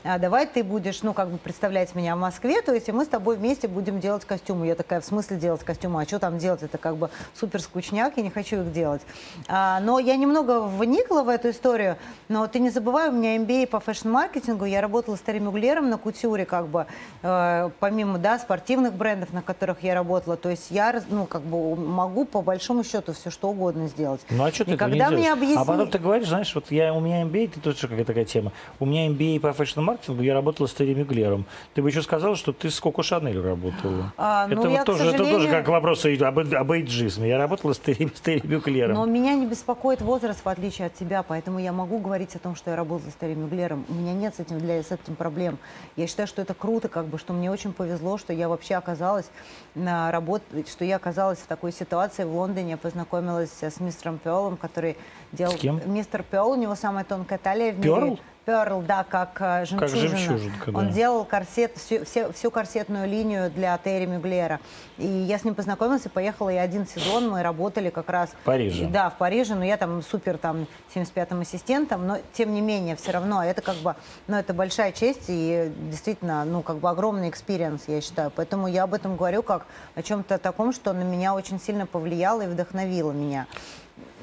«А, 0.05 0.18
давай 0.18 0.47
ты 0.47 0.64
будешь, 0.64 1.03
ну, 1.03 1.12
как 1.12 1.28
бы 1.28 1.36
представлять 1.36 1.95
меня 1.95 2.16
в 2.16 2.18
Москве, 2.18 2.62
то 2.62 2.72
есть 2.72 2.88
и 2.88 2.93
мы 2.93 3.05
с 3.05 3.09
тобой 3.09 3.36
вместе 3.36 3.68
будем 3.68 4.01
делать 4.01 4.24
костюмы. 4.24 4.66
Я 4.66 4.74
такая, 4.74 5.03
в 5.03 5.05
смысле 5.05 5.36
делать 5.36 5.62
костюмы? 5.64 6.01
А 6.01 6.07
что 6.07 6.18
там 6.18 6.38
делать? 6.38 6.62
Это 6.62 6.78
как 6.78 6.97
бы 6.97 7.11
супер 7.34 7.61
скучняк, 7.61 8.16
я 8.16 8.22
не 8.22 8.30
хочу 8.30 8.62
их 8.62 8.72
делать. 8.72 9.03
А, 9.49 9.80
но 9.80 9.99
я 9.99 10.16
немного 10.16 10.62
вникла 10.62 11.24
в 11.24 11.28
эту 11.28 11.51
историю, 11.51 11.99
но 12.28 12.47
ты 12.47 12.59
не 12.59 12.70
забывай, 12.70 13.11
у 13.11 13.12
меня 13.12 13.36
MBA 13.36 13.66
по 13.66 13.78
фэшн-маркетингу, 13.82 14.64
я 14.64 14.80
работала 14.80 15.16
с 15.16 15.20
Терри 15.20 15.40
Муглером 15.40 15.90
на 15.90 15.98
кутюре, 15.98 16.44
как 16.44 16.68
бы, 16.68 16.86
э, 17.22 17.70
помимо, 17.80 18.18
да, 18.18 18.38
спортивных 18.38 18.94
брендов, 18.94 19.32
на 19.32 19.42
которых 19.42 19.82
я 19.82 19.94
работала, 19.94 20.36
то 20.36 20.48
есть 20.48 20.70
я, 20.70 21.02
ну, 21.08 21.26
как 21.26 21.42
бы 21.42 21.76
могу 21.76 22.24
по 22.24 22.42
большому 22.42 22.84
счету 22.84 23.12
все 23.12 23.30
что 23.30 23.50
угодно 23.50 23.88
сделать. 23.88 24.20
Ну, 24.30 24.44
а 24.44 24.52
что 24.52 24.64
ты 24.64 24.76
когда 24.76 25.10
мне 25.10 25.32
объяснили... 25.32 25.60
А 25.60 25.64
потом 25.64 25.88
ты 25.90 25.98
говоришь, 25.98 26.28
знаешь, 26.28 26.54
вот 26.54 26.70
я, 26.70 26.92
у 26.94 27.00
меня 27.00 27.22
MBA, 27.22 27.46
это 27.46 27.60
тоже 27.60 27.88
какая 27.88 28.04
такая 28.04 28.24
тема. 28.24 28.52
У 28.80 28.86
меня 28.86 29.08
MBA 29.08 29.40
по 29.40 29.52
фэшн-маркетингу, 29.52 30.22
я 30.22 30.34
работала 30.34 30.66
с 30.66 30.74
Терри 30.74 30.94
Мюглером. 30.94 31.46
Ты 31.74 31.82
бы 31.82 31.88
еще 31.88 32.02
сказала, 32.02 32.36
что 32.36 32.52
ты 32.52 32.70
с 32.70 32.80
Коко 32.80 33.02
Шанель 33.02 33.40
работала. 33.40 34.12
А, 34.16 34.46
ну, 34.46 34.60
это, 34.60 34.68
вот 34.68 34.84
тоже, 34.84 34.98
сожалению... 34.98 35.26
это 35.26 35.36
тоже 35.36 35.48
как 35.48 35.68
вопрос 35.68 36.04
об, 36.04 36.38
об 36.38 36.72
эйджизме. 36.72 37.28
Я 37.28 37.38
работала 37.38 37.72
с 37.72 37.78
Терри, 37.78 38.10
с 38.14 38.20
Терри 38.20 38.46
Мюглером. 38.46 38.94
Но 38.94 39.06
меня 39.06 39.34
не 39.34 39.46
беспокоит 39.46 40.00
возраст, 40.00 40.44
в 40.44 40.48
отличие 40.48 40.86
от 40.86 40.94
тебя, 40.94 41.22
поэтому 41.22 41.58
я 41.58 41.72
могу 41.72 41.98
говорить 41.98 42.34
о 42.34 42.38
том, 42.38 42.56
что 42.56 42.70
я 42.70 42.76
работала 42.76 43.10
с 43.10 43.14
Терри 43.14 43.34
Мюглером. 43.34 43.71
У 43.74 43.92
меня 43.92 44.12
нет 44.12 44.34
с 44.34 44.40
этим, 44.40 44.58
для, 44.58 44.82
с 44.82 44.90
этим 44.90 45.14
проблем. 45.16 45.58
Я 45.96 46.06
считаю, 46.06 46.26
что 46.26 46.42
это 46.42 46.54
круто, 46.54 46.88
как 46.88 47.06
бы, 47.06 47.18
что 47.18 47.32
мне 47.32 47.50
очень 47.50 47.72
повезло, 47.72 48.18
что 48.18 48.32
я 48.32 48.48
вообще 48.48 48.74
оказалась 48.74 49.30
на 49.74 50.10
работе, 50.12 50.44
что 50.68 50.84
я 50.84 50.96
оказалась 50.96 51.38
в 51.38 51.46
такой 51.46 51.72
ситуации 51.72 52.24
в 52.24 52.34
Лондоне, 52.34 52.76
познакомилась 52.76 53.62
с 53.62 53.80
мистером 53.80 54.18
Пеллом, 54.18 54.56
который 54.56 54.96
делал... 55.32 55.52
С 55.52 55.60
кем? 55.60 55.80
Мистер 55.86 56.22
Перл, 56.22 56.50
у 56.50 56.54
него 56.56 56.74
самая 56.74 57.04
тонкая 57.04 57.38
талия 57.38 57.72
в 57.72 57.78
мире. 57.78 57.94
Перл? 57.94 58.20
Pearl, 58.45 58.84
да, 58.84 59.05
как 59.05 59.36
э, 59.40 59.64
жемчужина. 59.64 60.09
Как 60.09 60.18
жемчужинка, 60.18 60.72
да. 60.72 60.78
Он 60.78 60.90
делал 60.90 61.24
корсет, 61.24 61.76
всю, 61.76 62.05
все, 62.05 62.32
всю 62.32 62.51
корсетную 62.51 63.09
линию 63.09 63.51
для 63.51 63.78
Терри 63.78 64.07
Мюглера. 64.07 64.61
И 64.99 65.07
я 65.07 65.38
с 65.38 65.45
ним 65.45 65.55
познакомилась 65.55 66.07
и 66.07 66.09
поехала, 66.09 66.51
и 66.51 66.57
один 66.57 66.86
сезон 66.86 67.30
мы 67.30 67.43
работали 67.43 67.90
как 67.90 68.11
раз... 68.11 68.30
В 68.30 68.45
Париже. 68.45 68.86
Да, 68.86 69.11
в 69.11 69.18
Париже, 69.18 69.55
но 69.55 69.64
я 69.64 69.76
там 69.76 70.03
супер 70.03 70.38
там 70.38 70.66
75-м 70.95 71.40
ассистентом, 71.40 72.07
но 72.07 72.18
тем 72.32 72.53
не 72.53 72.61
менее 72.61 72.97
все 72.97 73.12
равно 73.12 73.45
это 73.45 73.62
как 73.62 73.76
бы, 73.76 73.95
ну 74.26 74.36
это 74.36 74.55
большая 74.55 74.93
честь 74.93 75.26
и 75.28 75.72
действительно, 75.90 76.45
ну 76.45 76.62
как 76.62 76.78
бы 76.78 76.90
огромный 76.90 77.28
experience, 77.28 77.84
я 77.86 78.01
считаю. 78.01 78.32
Поэтому 78.34 78.66
я 78.66 78.84
об 78.84 78.95
этом 78.95 79.16
говорю 79.16 79.43
как 79.43 79.66
о 79.95 80.03
чем-то 80.03 80.38
таком, 80.38 80.72
что 80.72 80.93
на 80.93 81.03
меня 81.03 81.34
очень 81.34 81.61
сильно 81.61 81.86
повлияло 81.86 82.43
и 82.43 82.47
вдохновило 82.47 83.12
меня. 83.12 83.47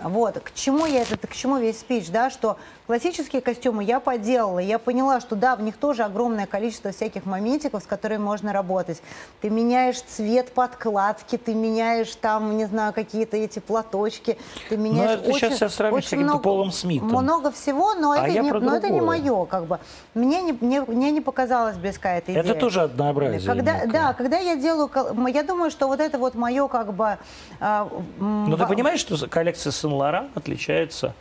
Вот, 0.04 0.40
к 0.40 0.54
чему 0.54 0.86
я 0.86 1.02
это, 1.02 1.28
к 1.28 1.34
чему 1.34 1.58
весь 1.58 1.80
спич, 1.80 2.10
да, 2.10 2.30
что 2.30 2.58
классические 2.88 3.42
костюмы 3.42 3.84
я 3.84 4.00
поделала, 4.00 4.60
я 4.60 4.80
поняла, 4.80 5.20
что 5.20 5.36
да, 5.36 5.56
в 5.56 5.62
них 5.62 5.78
тоже 5.78 6.04
огромное 6.04 6.46
количество 6.46 6.92
всяких 6.92 7.26
моментиков, 7.26 7.84
с 7.84 7.86
которыми 7.86 8.22
можно 8.22 8.54
работать. 8.54 9.02
Ты 9.42 9.50
меняешь 9.50 10.02
цвет 10.02 10.52
подкладки, 10.54 11.38
ты 11.38 11.54
меняешь 11.54 12.16
там, 12.16 12.58
не 12.58 12.66
знаю, 12.66 12.94
какие-то 12.94 13.38
эти 13.38 13.60
платочки, 13.60 14.38
ты 14.70 14.78
ну, 14.78 14.84
меняешь 14.86 15.20
но 15.20 15.26
это 15.26 15.32
очень, 15.32 15.56
сейчас 15.56 15.76
сравнивать 15.76 16.06
с 16.06 16.10
каким-то 16.10 16.40
Полом 16.40 16.72
Смитом. 16.72 17.10
Много 17.10 17.52
всего, 17.52 17.94
но, 17.96 18.12
а 18.12 18.28
это, 18.28 18.40
не, 18.40 18.52
но 18.52 18.76
это 18.76 18.90
не 18.90 19.02
мое, 19.02 19.46
как 19.46 19.66
бы. 19.66 19.80
Мне 20.16 20.42
не, 20.42 20.54
мне, 20.54 20.82
мне 20.82 21.12
не 21.12 21.22
показалась 21.22 21.78
близка 21.78 22.18
эта 22.18 22.32
идея. 22.32 22.44
Это 22.44 22.56
тоже 22.56 22.82
однообразие. 22.82 23.48
Когда, 23.48 23.86
да, 23.86 24.14
когда 24.14 24.40
я 24.40 24.56
делаю, 24.56 24.90
я 25.28 25.44
думаю, 25.44 25.70
что 25.70 25.88
вот 25.88 26.00
это 26.00 26.18
вот 26.18 26.34
мое 26.34 26.68
как 26.68 26.94
бы... 26.94 27.18
Э, 27.60 27.88
но 28.20 28.58
ты 28.58 28.66
понимаешь, 28.66 29.00
что 29.00 29.28
коллекция 29.28 29.72
Сен-Лоран 29.72 30.30
отличается 30.34 31.14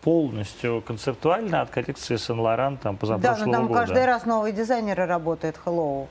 полностью 0.00 0.82
концептуально 0.82 1.60
от 1.60 1.70
коллекции 1.70 2.16
Сен-Лоран 2.16 2.78
там 2.78 2.96
позапрошлого 2.96 3.36
года. 3.36 3.44
Да, 3.44 3.46
но 3.46 3.52
там 3.52 3.66
года. 3.66 3.80
каждый 3.80 4.06
раз 4.06 4.24
новые 4.24 4.52
дизайнеры 4.52 5.04
работают 5.04 5.56
Hello 5.64 6.08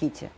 Kitty. 0.00 0.28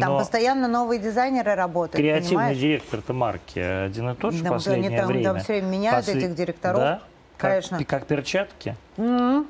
Там 0.00 0.12
но 0.12 0.18
постоянно 0.18 0.66
новые 0.66 0.98
дизайнеры 0.98 1.54
работают. 1.54 1.96
Креативный 1.96 2.54
директор-то 2.54 3.12
марки 3.12 3.58
один 3.58 4.10
и 4.10 4.14
тот 4.14 4.34
же 4.34 4.42
да, 4.42 4.50
в 4.50 4.52
последнее 4.54 4.88
они 4.88 4.98
там, 4.98 5.06
время. 5.06 5.24
Там 5.24 5.40
все 5.40 5.52
время 5.52 5.66
меняют 5.66 6.06
После... 6.06 6.20
этих 6.20 6.34
директоров. 6.34 6.78
Да? 6.78 7.02
Конечно. 7.48 7.78
Как, 7.78 7.88
как 7.88 8.06
перчатки? 8.06 8.76
Mm-hmm. 8.96 9.46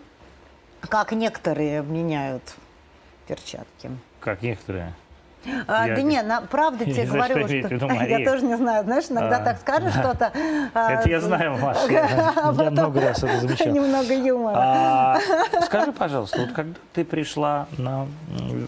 Как 0.81 1.13
некоторые 1.13 1.83
меняют 1.83 2.55
перчатки. 3.27 3.91
Как 4.21 4.43
некоторые? 4.43 4.95
А, 5.67 5.89
я... 5.89 5.97
Да 5.97 6.03
не, 6.03 6.23
на, 6.23 6.41
правда 6.43 6.85
тебе 6.85 7.07
говорю, 7.07 7.47
что... 7.47 7.55
Виду, 7.55 7.89
я 8.09 8.25
тоже 8.25 8.45
не 8.45 8.57
знаю, 8.57 8.85
знаешь, 8.85 9.05
иногда 9.09 9.37
а, 9.37 9.45
так 9.45 9.61
скажешь 9.61 9.93
да. 9.95 10.01
что-то... 10.01 10.33
А, 10.75 10.93
это 10.93 11.09
я 11.09 11.21
знаю, 11.21 11.57
Маша, 11.61 11.91
я 11.91 12.53
много 12.71 13.01
раз 13.01 13.23
это 13.23 13.41
замечал. 13.41 13.73
Немного 13.73 14.15
юмора. 14.15 14.57
А, 14.57 15.19
скажи, 15.65 15.93
пожалуйста, 15.93 16.41
вот 16.41 16.53
когда 16.53 16.75
ты 16.93 17.05
пришла 17.05 17.67
на... 17.79 18.07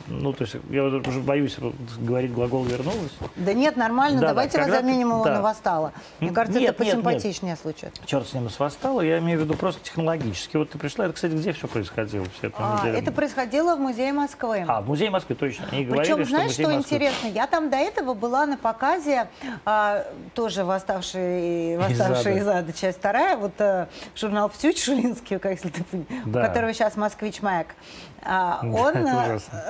Ну, 0.09 0.33
то 0.33 0.45
есть, 0.45 0.57
я 0.71 0.85
уже 0.85 1.01
боюсь 1.21 1.57
говорить 1.99 2.33
глагол 2.33 2.65
«вернулась». 2.65 3.13
Да 3.37 3.53
нет, 3.53 3.77
нормально, 3.77 4.21
да, 4.21 4.29
давайте 4.29 4.59
да, 4.59 4.65
заменим 4.65 5.09
его 5.09 5.25
да. 5.25 5.35
на 5.35 5.43
«восстала». 5.43 5.93
Мне 6.21 6.31
кажется, 6.31 6.61
нет, 6.61 6.71
это 6.71 6.85
посимпатичнее 6.85 7.57
звучит. 7.57 7.93
Черт 8.05 8.27
с 8.29 8.33
ним 8.35 8.49
с 8.51 8.59
«восстала», 8.59 9.01
я 9.01 9.19
имею 9.19 9.39
в 9.39 9.43
виду 9.43 9.55
просто 9.55 9.83
технологически. 9.85 10.57
Вот 10.57 10.71
ты 10.71 10.79
пришла, 10.79 11.07
это, 11.07 11.15
кстати, 11.15 11.33
где 11.33 11.53
все 11.53 11.67
происходило? 11.67 12.27
Все 12.39 12.49
это, 12.49 12.57
а, 12.59 12.87
это 12.87 13.13
происходило 13.13 13.77
в 13.77 13.81
Музее 13.81 14.13
Москвы. 14.13 14.65
А, 14.67 14.81
в 14.81 14.89
Музее 14.89 15.11
Москвы, 15.11 15.35
точно. 15.35 15.67
Они 15.71 15.85
Причем, 15.85 16.15
говорили, 16.15 16.25
знаешь, 16.25 16.53
что, 16.53 16.66
что 16.71 16.79
интересно, 16.79 17.29
я 17.29 17.47
там 17.47 17.71
до 17.71 17.77
этого 17.77 18.15
была 18.15 18.47
на 18.47 18.57
показе, 18.57 19.29
а, 19.65 20.05
тоже 20.35 20.65
восставший, 20.65 21.77
восставший 21.79 22.39
из 22.39 22.49
ада, 22.49 22.73
часть 22.73 22.99
вторая, 22.99 23.37
вот 23.37 23.53
а, 23.59 23.89
журнал 24.15 24.49
«Птюч» 24.49 24.83
Шулинский, 24.83 25.39
как 25.39 25.53
если 25.53 25.69
ты, 25.71 25.85
да. 26.27 26.41
у 26.41 26.43
которого 26.43 26.73
сейчас 26.73 26.97
«Москвич 26.97 27.43
Маяк». 27.43 27.75
А, 28.29 28.61
он, 28.63 28.95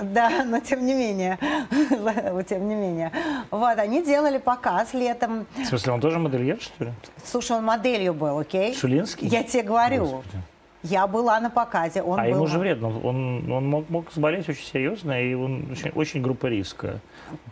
да, 0.03 0.45
но 0.45 0.61
тем 0.61 0.87
не 0.87 0.95
менее, 0.95 1.39
тем 2.49 2.69
не 2.69 2.75
менее. 2.75 3.13
Вот, 3.51 3.79
они 3.79 4.03
делали 4.03 4.39
показ 4.39 4.95
летом. 4.95 5.47
В 5.57 5.65
смысле, 5.67 5.93
он 5.93 6.01
тоже 6.01 6.19
модельер, 6.19 6.59
что 6.61 6.85
ли? 6.85 6.93
Слушай, 7.25 7.59
он 7.59 7.65
моделью 7.65 8.15
был, 8.15 8.39
окей? 8.39 8.75
Шулинский? 8.75 9.29
Я 9.29 9.43
тебе 9.43 9.63
говорю. 9.63 10.07
Господи. 10.07 10.43
Я 10.89 11.07
была 11.07 11.41
на 11.41 11.51
показе. 11.51 12.03
Он 12.03 12.21
а 12.21 12.23
был... 12.23 12.31
ему 12.31 12.47
же 12.47 12.59
вредно. 12.59 12.89
Он, 12.89 13.51
он 13.51 13.67
мог, 13.69 13.91
мог 13.91 14.13
заболеть 14.13 14.49
очень 14.49 14.65
серьезно, 14.65 15.21
и 15.21 15.35
он 15.35 15.69
очень, 15.73 15.91
очень 15.91 16.23
группа 16.23 16.47
риска 16.47 17.01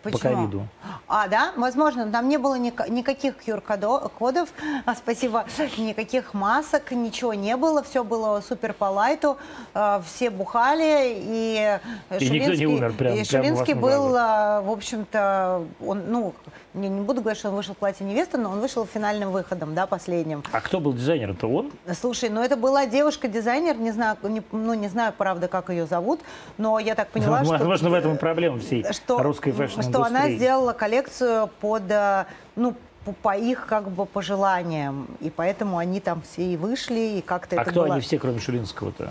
Почему? 0.02 0.18
по 0.18 0.18
ковиду. 0.18 0.68
А, 1.08 1.26
да? 1.28 1.52
Возможно. 1.56 2.10
Там 2.10 2.28
не 2.28 2.38
было 2.38 2.56
ни, 2.56 2.72
никаких 2.90 3.34
QR-кодов, 3.44 4.48
а, 4.86 4.94
спасибо, 4.96 5.44
никаких 5.78 6.34
масок, 6.34 6.92
ничего 6.92 7.34
не 7.34 7.56
было. 7.56 7.82
Все 7.82 8.04
было 8.04 8.40
супер 8.40 8.72
по 8.72 8.84
лайту. 8.84 9.36
А, 9.74 10.00
все 10.06 10.30
бухали, 10.30 11.14
и, 11.16 11.78
и 12.20 12.30
никто 12.30 12.54
не 12.54 12.66
умер 12.66 12.94
прямо, 12.96 13.16
И 13.16 13.24
Шелинский 13.24 13.74
был, 13.74 14.14
а, 14.16 14.62
в 14.62 14.70
общем-то, 14.70 15.64
он, 15.84 16.02
ну, 16.08 16.34
не, 16.74 16.88
не 16.88 17.00
буду 17.00 17.20
говорить, 17.20 17.38
что 17.38 17.50
он 17.50 17.56
вышел 17.56 17.74
в 17.74 17.78
платье 17.78 18.06
невесты, 18.06 18.36
но 18.38 18.50
он 18.50 18.60
вышел 18.60 18.86
финальным 18.86 19.30
выходом, 19.30 19.74
да, 19.74 19.86
последним. 19.86 20.42
А 20.52 20.60
кто 20.60 20.80
был 20.80 20.92
дизайнер? 20.92 21.30
Это 21.30 21.46
он? 21.46 21.72
Слушай, 21.98 22.28
ну 22.28 22.42
это 22.42 22.56
была 22.56 22.86
девушка-дизайнер, 23.24 23.76
не 23.76 23.90
знаю, 23.90 24.16
не, 24.22 24.42
ну 24.52 24.74
не 24.74 24.88
знаю, 24.88 25.12
правда, 25.16 25.48
как 25.48 25.70
ее 25.70 25.86
зовут, 25.86 26.20
но 26.58 26.78
я 26.78 26.94
так 26.94 27.08
поняла, 27.08 27.40
ну, 27.40 27.44
что... 27.44 27.52
Возможно, 27.54 27.90
в 27.90 27.94
этом 27.94 28.16
проблема 28.18 28.58
всей 28.58 28.84
что, 28.92 29.22
русской 29.22 29.52
фэшн-индустрии. 29.52 29.92
Что 29.92 30.04
она 30.04 30.30
сделала 30.30 30.72
коллекцию 30.72 31.48
под, 31.60 31.82
э, 31.90 32.26
ну, 32.56 32.74
по, 33.04 33.12
по 33.12 33.36
их 33.36 33.66
как 33.66 33.90
бы 33.90 34.06
пожеланиям. 34.06 35.06
И 35.20 35.30
поэтому 35.30 35.78
они 35.78 36.00
там 36.00 36.22
все 36.22 36.42
и 36.44 36.56
вышли, 36.56 37.18
и 37.18 37.20
как-то 37.20 37.56
а 37.56 37.62
это 37.62 37.70
кто 37.70 37.82
было... 37.82 37.94
они 37.94 38.00
все, 38.00 38.18
кроме 38.18 38.40
Шулинского-то? 38.40 39.10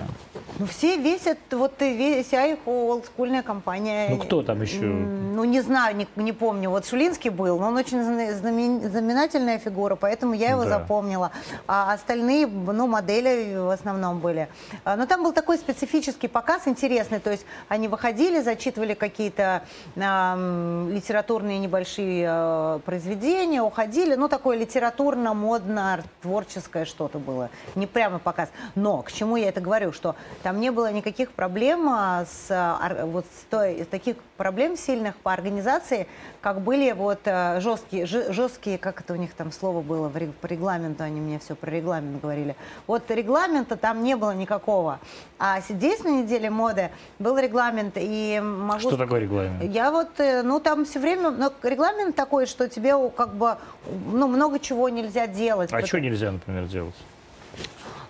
Ну, 0.59 0.65
все 0.65 0.97
весят, 0.97 1.37
вот 1.51 1.73
вся 1.75 2.45
их 2.45 2.59
олдскульная 2.65 3.43
компания. 3.43 4.09
Ну, 4.09 4.17
кто 4.17 4.41
там 4.41 4.61
еще? 4.61 4.85
Ну, 4.85 5.43
не 5.43 5.61
знаю, 5.61 5.95
не, 5.95 6.07
не 6.15 6.31
помню. 6.31 6.69
Вот 6.69 6.85
Шулинский 6.85 7.29
был, 7.29 7.59
но 7.59 7.67
он 7.67 7.77
очень 7.77 8.03
знаменательная 8.03 9.59
фигура, 9.59 9.95
поэтому 9.95 10.33
я 10.33 10.51
его 10.51 10.63
да. 10.63 10.79
запомнила. 10.79 11.31
А 11.67 11.93
остальные, 11.93 12.47
ну, 12.47 12.87
модели 12.87 13.55
в 13.57 13.69
основном 13.69 14.19
были. 14.19 14.47
А, 14.83 14.95
но 14.95 15.05
там 15.05 15.23
был 15.23 15.33
такой 15.33 15.57
специфический 15.57 16.27
показ 16.27 16.67
интересный, 16.67 17.19
то 17.19 17.31
есть 17.31 17.45
они 17.67 17.87
выходили, 17.87 18.41
зачитывали 18.41 18.93
какие-то 18.93 19.63
э, 19.95 20.89
литературные 20.91 21.59
небольшие 21.59 22.27
э, 22.29 22.79
произведения, 22.85 23.61
уходили 23.61 23.82
ходили, 23.83 24.15
ну, 24.15 24.29
такое 24.29 24.57
литературно-модно, 24.57 26.03
творческое 26.21 26.85
что-то 26.85 27.19
было. 27.19 27.49
Не 27.75 27.85
прямо 27.85 28.17
показ. 28.17 28.49
Но 28.75 29.01
к 29.01 29.11
чему 29.11 29.35
я 29.35 29.49
это 29.49 29.59
говорю? 29.59 29.91
Что 29.91 30.15
там 30.41 30.61
не 30.61 30.71
было 30.71 30.89
никаких 30.89 31.31
проблем 31.31 31.89
а, 31.89 32.23
с, 32.25 32.47
а, 32.49 33.05
вот, 33.05 33.25
с 33.25 33.43
той, 33.49 33.83
таких 33.83 34.15
проблем 34.37 34.77
сильных 34.77 35.17
по 35.17 35.33
организации, 35.33 36.07
как 36.41 36.61
были 36.61 36.91
вот 36.91 37.19
э, 37.25 37.59
жесткие, 37.61 38.05
жесткие, 38.05 38.77
как 38.77 39.01
это 39.01 39.13
у 39.13 39.15
них 39.15 39.33
там 39.33 39.51
слово 39.51 39.81
было 39.81 40.07
в, 40.07 40.31
по 40.41 40.47
регламенту, 40.47 41.03
они 41.03 41.21
мне 41.21 41.39
все 41.39 41.55
про 41.55 41.69
регламент 41.69 42.21
говорили. 42.21 42.55
Вот 42.87 43.09
регламента 43.11 43.75
там 43.75 44.03
не 44.03 44.15
было 44.15 44.31
никакого. 44.31 44.99
А 45.39 45.61
здесь 45.61 46.03
на 46.03 46.09
неделе 46.09 46.49
моды 46.49 46.89
был 47.19 47.37
регламент, 47.37 47.93
и 47.97 48.41
могу... 48.43 48.79
Что 48.79 48.97
такое 48.97 49.19
регламент? 49.21 49.63
Я 49.63 49.91
вот, 49.91 50.19
э, 50.19 50.41
ну 50.41 50.59
там 50.59 50.85
все 50.85 50.99
время, 50.99 51.31
ну, 51.31 51.51
регламент 51.63 52.15
такой, 52.15 52.45
что 52.45 52.67
тебе 52.67 52.93
как 53.11 53.33
бы, 53.35 53.57
ну 53.85 54.27
много 54.27 54.59
чего 54.59 54.89
нельзя 54.89 55.27
делать. 55.27 55.69
А 55.69 55.75
потому... 55.75 55.87
что 55.87 55.99
нельзя, 55.99 56.31
например, 56.31 56.65
делать? 56.65 56.95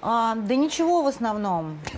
А, 0.01 0.35
да 0.35 0.55
ничего 0.55 1.01
в 1.03 1.07
основном. 1.07 1.79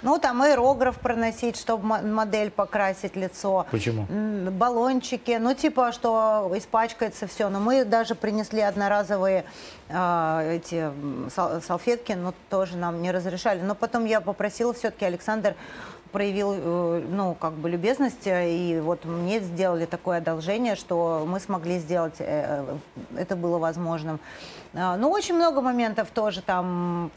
Ну, 0.00 0.18
там 0.18 0.42
аэрограф 0.42 0.96
проносить, 0.98 1.56
чтобы 1.56 2.00
модель 2.02 2.50
покрасить 2.50 3.16
лицо. 3.16 3.66
Почему? 3.70 4.06
Баллончики, 4.52 5.36
ну, 5.40 5.54
типа, 5.54 5.90
что 5.90 6.52
испачкается 6.54 7.26
все. 7.26 7.48
Но 7.48 7.58
мы 7.58 7.84
даже 7.84 8.14
принесли 8.14 8.60
одноразовые 8.60 9.44
э, 9.88 10.60
эти 10.60 10.92
салфетки, 11.66 12.12
но 12.12 12.32
тоже 12.48 12.76
нам 12.76 13.02
не 13.02 13.10
разрешали. 13.10 13.60
Но 13.60 13.74
потом 13.74 14.04
я 14.04 14.20
попросила 14.20 14.72
все-таки 14.72 15.04
Александр 15.04 15.56
проявил, 16.12 16.54
э, 16.54 17.02
ну, 17.08 17.34
как 17.34 17.52
бы 17.54 17.68
любезность, 17.68 18.26
и 18.26 18.80
вот 18.82 19.04
мне 19.04 19.40
сделали 19.40 19.86
такое 19.86 20.18
одолжение, 20.18 20.76
что 20.76 21.24
мы 21.26 21.40
смогли 21.40 21.78
сделать, 21.78 22.16
э, 22.18 22.64
э, 23.14 23.20
это 23.20 23.36
было 23.36 23.58
возможным. 23.58 24.20
А, 24.74 24.96
ну, 24.96 25.10
очень 25.10 25.34
много 25.34 25.60
моментов 25.60 26.08
тоже 26.12 26.42
там 26.42 27.10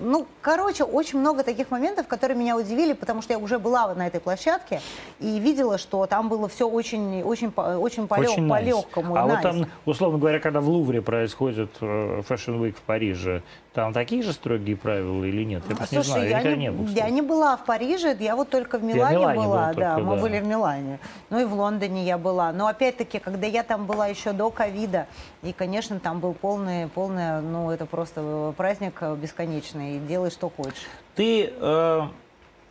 ну, 0.00 0.26
короче, 0.40 0.84
очень 0.84 1.18
много 1.18 1.42
таких 1.42 1.70
моментов, 1.70 2.06
которые 2.06 2.36
меня 2.36 2.56
удивили, 2.56 2.92
потому 2.92 3.22
что 3.22 3.32
я 3.32 3.38
уже 3.38 3.58
была 3.58 3.94
на 3.94 4.06
этой 4.06 4.20
площадке 4.20 4.80
и 5.20 5.38
видела, 5.38 5.78
что 5.78 6.06
там 6.06 6.28
было 6.28 6.48
все 6.48 6.68
очень, 6.68 7.22
очень, 7.22 7.48
очень, 7.48 8.06
по, 8.06 8.12
очень 8.12 8.48
по 8.48 8.60
легкому. 8.60 9.16
А 9.16 9.20
nice. 9.20 9.30
вот 9.30 9.42
там, 9.42 9.66
условно 9.84 10.18
говоря, 10.18 10.38
когда 10.38 10.60
в 10.60 10.68
Лувре 10.68 11.02
происходит 11.02 11.70
э, 11.80 12.22
Fashion 12.28 12.60
Week 12.60 12.74
в 12.74 12.82
Париже, 12.82 13.42
там 13.74 13.92
такие 13.92 14.22
же 14.22 14.32
строгие 14.32 14.76
правила 14.76 15.24
или 15.24 15.44
нет? 15.44 15.62
Я 15.68 15.76
Слушай, 15.76 15.96
не 15.96 16.02
знаю, 16.04 16.28
я, 16.28 16.40
я 16.40 16.56
не, 16.56 16.56
не, 16.56 16.70
был, 16.70 16.86
я 16.88 17.10
не 17.10 17.22
была 17.22 17.56
в 17.56 17.64
Париже, 17.64 18.16
я 18.20 18.36
вот 18.36 18.50
только 18.50 18.78
в 18.78 18.84
Милане, 18.84 19.16
Милане 19.16 19.38
была, 19.38 19.68
был 19.68 19.74
да, 19.80 19.94
только, 19.94 20.10
мы 20.10 20.16
да. 20.16 20.22
были 20.22 20.40
в 20.40 20.46
Милане. 20.46 20.98
Ну 21.30 21.40
и 21.40 21.44
в 21.44 21.54
Лондоне 21.54 22.04
я 22.04 22.18
была. 22.18 22.52
Но 22.52 22.66
опять-таки, 22.66 23.18
когда 23.18 23.46
я 23.46 23.62
там 23.62 23.86
была 23.86 24.06
еще 24.06 24.32
до 24.32 24.50
ковида, 24.50 25.06
и, 25.42 25.52
конечно, 25.52 25.98
там 25.98 26.20
был 26.20 26.34
полный, 26.34 26.88
полный, 26.88 27.40
ну 27.40 27.70
это 27.70 27.86
просто 27.86 28.54
праздник 28.56 29.02
бесконечный 29.16 29.71
бесконечный, 29.72 29.96
и 29.96 30.00
делай, 30.00 30.30
что 30.30 30.48
хочешь. 30.50 30.86
Ты 31.14 31.52
э, 31.54 32.00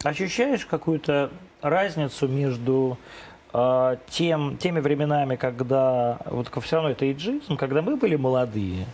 ощущаешь 0.03 0.65
какую-то 0.65 1.31
разницу 1.61 2.27
между 2.27 2.97
э, 3.53 3.97
тем, 4.09 4.57
теми 4.57 4.79
временами, 4.79 5.35
когда 5.35 6.19
вот 6.25 6.51
все 6.63 6.75
равно 6.77 6.91
это 6.91 7.11
эйджизм, 7.11 7.57
когда 7.57 7.81
мы 7.81 7.95
были 7.95 8.15
молодые, 8.15 8.85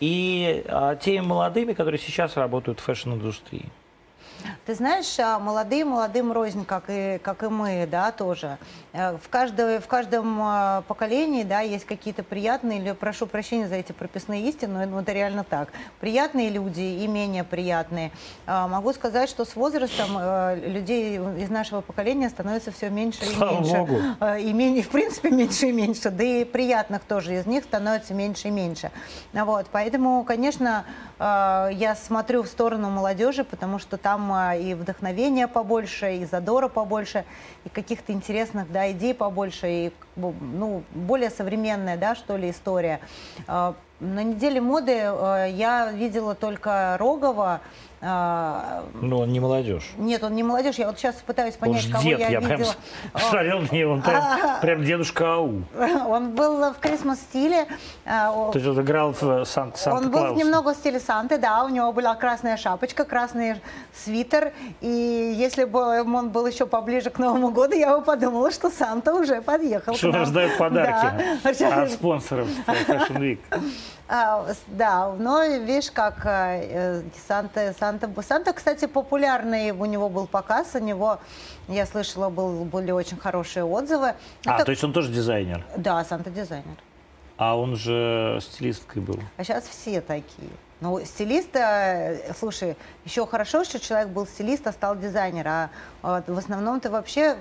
и 0.00 0.64
э, 0.66 0.96
теми 1.00 1.24
молодыми, 1.24 1.72
которые 1.72 2.00
сейчас 2.00 2.36
работают 2.36 2.80
в 2.80 2.82
фэшн-индустрии? 2.84 3.66
Ты 4.66 4.74
знаешь, 4.74 5.18
а, 5.18 5.38
молодые 5.38 5.86
молодым 5.86 6.30
рознь, 6.32 6.66
как 6.66 6.84
и, 6.88 7.18
как 7.22 7.42
и 7.42 7.48
мы, 7.48 7.88
да, 7.90 8.12
тоже. 8.12 8.58
Э, 8.94 9.16
в, 9.20 9.28
каждой, 9.28 9.80
в 9.80 9.88
каждом 9.88 10.38
а, 10.40 10.82
поколении, 10.82 11.42
да, 11.42 11.60
есть 11.60 11.84
какие-то 11.84 12.22
приятные, 12.22 12.78
или, 12.78 12.92
прошу 12.92 13.26
прощения 13.26 13.66
за 13.66 13.74
эти 13.74 13.90
прописные 13.90 14.48
истины, 14.48 14.86
но 14.86 15.00
это 15.00 15.12
реально 15.12 15.42
так. 15.42 15.70
Приятные 15.98 16.48
люди 16.48 16.80
и 16.80 17.06
менее 17.08 17.42
приятные. 17.42 18.12
А, 18.46 18.68
могу 18.68 18.92
сказать, 18.92 19.28
что 19.28 19.44
с 19.44 19.56
возрастом 19.56 20.10
э, 20.16 20.60
людей 20.68 21.16
из 21.16 21.50
нашего 21.50 21.80
поколения 21.80 22.28
становится 22.28 22.70
все 22.70 22.88
меньше 22.88 23.24
и 23.24 23.34
Слава 23.34 23.54
меньше. 23.60 23.76
Богу. 23.78 23.96
Э, 24.20 24.40
И 24.40 24.52
менее, 24.52 24.84
в 24.84 24.90
принципе, 24.90 25.30
меньше 25.32 25.66
и 25.66 25.72
меньше. 25.72 26.10
Да 26.10 26.22
и 26.22 26.44
приятных 26.44 27.02
тоже 27.02 27.34
из 27.34 27.46
них 27.46 27.64
становится 27.64 28.14
меньше 28.14 28.46
и 28.46 28.50
меньше. 28.52 28.92
Вот, 29.32 29.66
поэтому, 29.72 30.22
конечно, 30.22 30.84
я 31.18 31.96
смотрю 32.00 32.42
в 32.42 32.46
сторону 32.46 32.90
молодежи, 32.90 33.44
потому 33.44 33.78
что 33.78 33.96
там 33.96 34.32
и 34.54 34.74
вдохновения 34.74 35.48
побольше, 35.48 36.16
и 36.16 36.24
задора 36.24 36.68
побольше, 36.68 37.24
и 37.64 37.68
каких-то 37.68 38.12
интересных 38.12 38.70
да, 38.70 38.83
идей 38.92 39.14
побольше, 39.14 39.68
и 39.68 39.92
ну, 40.16 40.82
более 40.92 41.30
современная, 41.30 41.96
да, 41.96 42.14
что 42.14 42.36
ли, 42.36 42.50
история. 42.50 43.00
На 43.46 43.74
неделе 44.00 44.60
моды 44.60 44.92
я 44.92 45.90
видела 45.92 46.34
только 46.34 46.96
Рогова, 46.98 47.60
ну, 48.04 49.18
он 49.20 49.32
не 49.32 49.40
молодежь. 49.40 49.92
Нет, 49.96 50.22
он 50.24 50.34
не 50.34 50.42
молодежь. 50.42 50.76
Я 50.76 50.88
вот 50.88 50.98
сейчас 50.98 51.14
пытаюсь 51.26 51.54
понять, 51.54 51.86
он 51.86 51.92
кого 51.92 52.04
дед, 52.04 52.20
я, 52.20 52.28
я 52.28 52.40
видела. 52.40 52.56
прям 53.12 53.22
смотрел 53.28 53.60
на 53.60 53.74
него, 53.74 53.92
он 53.92 54.02
прям, 54.02 54.24
прям 54.60 54.84
дедушка 54.84 55.34
Ау. 55.34 55.62
Он 56.06 56.34
был 56.34 56.72
в 56.72 56.78
Christmas 56.80 57.16
стиле. 57.16 57.66
То 58.04 58.50
есть 58.54 58.66
он 58.66 58.80
играл 58.80 59.12
в 59.12 59.44
Санта 59.44 59.78
Санта 59.78 59.90
Он 59.90 60.10
был 60.10 60.34
немного 60.34 60.74
в 60.74 60.76
стиле 60.76 61.00
Санты, 61.00 61.38
да, 61.38 61.64
у 61.64 61.68
него 61.68 61.92
была 61.92 62.14
красная 62.14 62.56
шапочка, 62.56 63.04
красный 63.04 63.56
свитер, 63.94 64.52
и 64.80 65.34
если 65.36 65.64
бы 65.64 66.02
он 66.02 66.30
был 66.30 66.46
еще 66.46 66.66
поближе 66.66 67.10
к 67.10 67.18
Новому 67.18 67.50
году, 67.50 67.74
я 67.74 67.96
бы 67.96 68.04
подумала, 68.04 68.50
что 68.50 68.70
Санта 68.70 69.14
уже 69.14 69.40
подъехал. 69.40 69.94
Что 69.94 70.12
раздает 70.12 70.58
подарки 70.58 71.40
да. 71.58 71.82
от 71.82 71.90
спонсоров 71.90 72.48
Fashion 72.66 73.18
Week. 73.18 73.38
А, 74.06 74.46
да, 74.66 75.12
но 75.18 75.44
видишь, 75.44 75.90
как 75.90 76.26
э, 76.26 77.02
Санта, 77.26 77.74
Санта, 77.78 78.10
Санта, 78.22 78.52
кстати, 78.52 78.86
популярный, 78.86 79.70
у 79.70 79.86
него 79.86 80.10
был 80.10 80.26
показ, 80.26 80.74
у 80.74 80.78
него, 80.78 81.18
я 81.68 81.86
слышала, 81.86 82.28
был, 82.28 82.64
были 82.64 82.90
очень 82.90 83.16
хорошие 83.16 83.64
отзывы. 83.64 84.14
А, 84.44 84.56
Это... 84.56 84.66
то 84.66 84.70
есть 84.72 84.84
он 84.84 84.92
тоже 84.92 85.10
дизайнер? 85.10 85.64
Да, 85.76 86.04
Санта 86.04 86.30
дизайнер. 86.30 86.76
А 87.38 87.56
он 87.58 87.76
же 87.76 88.38
стилисткой 88.42 89.02
был. 89.02 89.18
А 89.38 89.44
сейчас 89.44 89.64
все 89.64 90.00
такие. 90.02 90.50
Ну, 90.80 91.02
стилиста, 91.02 92.16
слушай, 92.38 92.76
еще 93.06 93.26
хорошо, 93.26 93.64
что 93.64 93.80
человек 93.80 94.08
был 94.08 94.26
стилист, 94.26 94.66
а 94.66 94.72
стал 94.72 94.96
дизайнер. 94.96 95.48
А, 95.48 95.70
а 96.02 96.22
в 96.26 96.36
основном 96.36 96.78
ты 96.80 96.90
вообще 96.90 97.36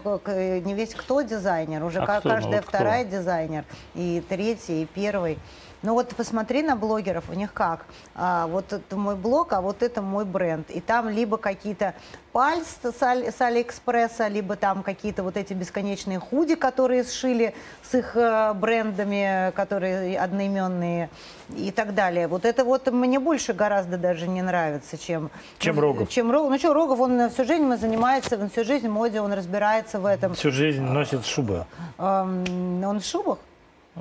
не 0.63 0.73
весь 0.73 0.95
кто 0.95 1.21
дизайнер. 1.21 1.83
Уже 1.83 1.99
а 1.99 2.05
каждая 2.05 2.37
кто? 2.37 2.47
Ну, 2.49 2.55
вот 2.55 2.65
вторая 2.65 3.03
кто? 3.03 3.17
дизайнер. 3.17 3.65
И 3.95 4.23
третий, 4.29 4.83
и 4.83 4.85
первый. 4.85 5.37
Ну 5.83 5.95
вот 5.95 6.15
посмотри 6.15 6.63
на 6.63 6.77
блогеров, 6.77 7.25
у 7.29 7.33
них 7.33 7.53
как. 7.53 7.85
А, 8.15 8.47
вот 8.47 8.71
это 8.71 8.95
мой 8.95 9.17
блог, 9.17 9.51
а 9.51 9.59
вот 9.59 9.83
это 9.83 10.01
мой 10.01 10.23
бренд. 10.23 10.69
И 10.69 10.79
там 10.79 11.09
либо 11.09 11.35
какие-то 11.35 11.93
пальц 12.31 12.67
с, 12.81 13.03
Али, 13.03 13.29
с 13.29 13.41
Алиэкспресса, 13.41 14.29
либо 14.29 14.55
там 14.55 14.81
какие-то 14.81 15.23
вот 15.23 15.35
эти 15.35 15.51
бесконечные 15.51 16.19
худи, 16.19 16.55
которые 16.55 17.03
сшили 17.03 17.53
с 17.81 17.95
их 17.95 18.15
э, 18.15 18.53
брендами, 18.53 19.51
которые 19.51 20.17
одноименные 20.17 21.09
и 21.49 21.69
так 21.69 21.93
далее. 21.93 22.29
Вот 22.29 22.45
это 22.45 22.63
вот 22.63 22.89
мне 22.89 23.19
больше 23.19 23.51
гораздо 23.51 23.97
даже 23.97 24.29
не 24.29 24.41
нравится, 24.41 24.97
чем... 24.97 25.31
Чем 25.59 25.81
Рогов. 25.81 26.07
Чем 26.07 26.31
Рогов. 26.31 26.49
Ну 26.49 26.57
что, 26.59 26.73
Рогов, 26.73 27.01
он 27.01 27.29
всю 27.29 27.43
жизнь 27.43 27.75
занимается, 27.75 28.37
он 28.39 28.49
всю 28.49 28.63
жизнь 28.63 28.87
в 28.87 28.91
моде, 28.91 29.19
он 29.19 29.33
разбирается 29.33 29.99
в 29.99 30.05
этом. 30.05 30.33
Всю 30.33 30.51
жизнь 30.51 30.81
носит 30.81 31.25
шубы. 31.25 31.65
Он 31.97 32.99
в 33.01 33.05
шубах? 33.05 33.39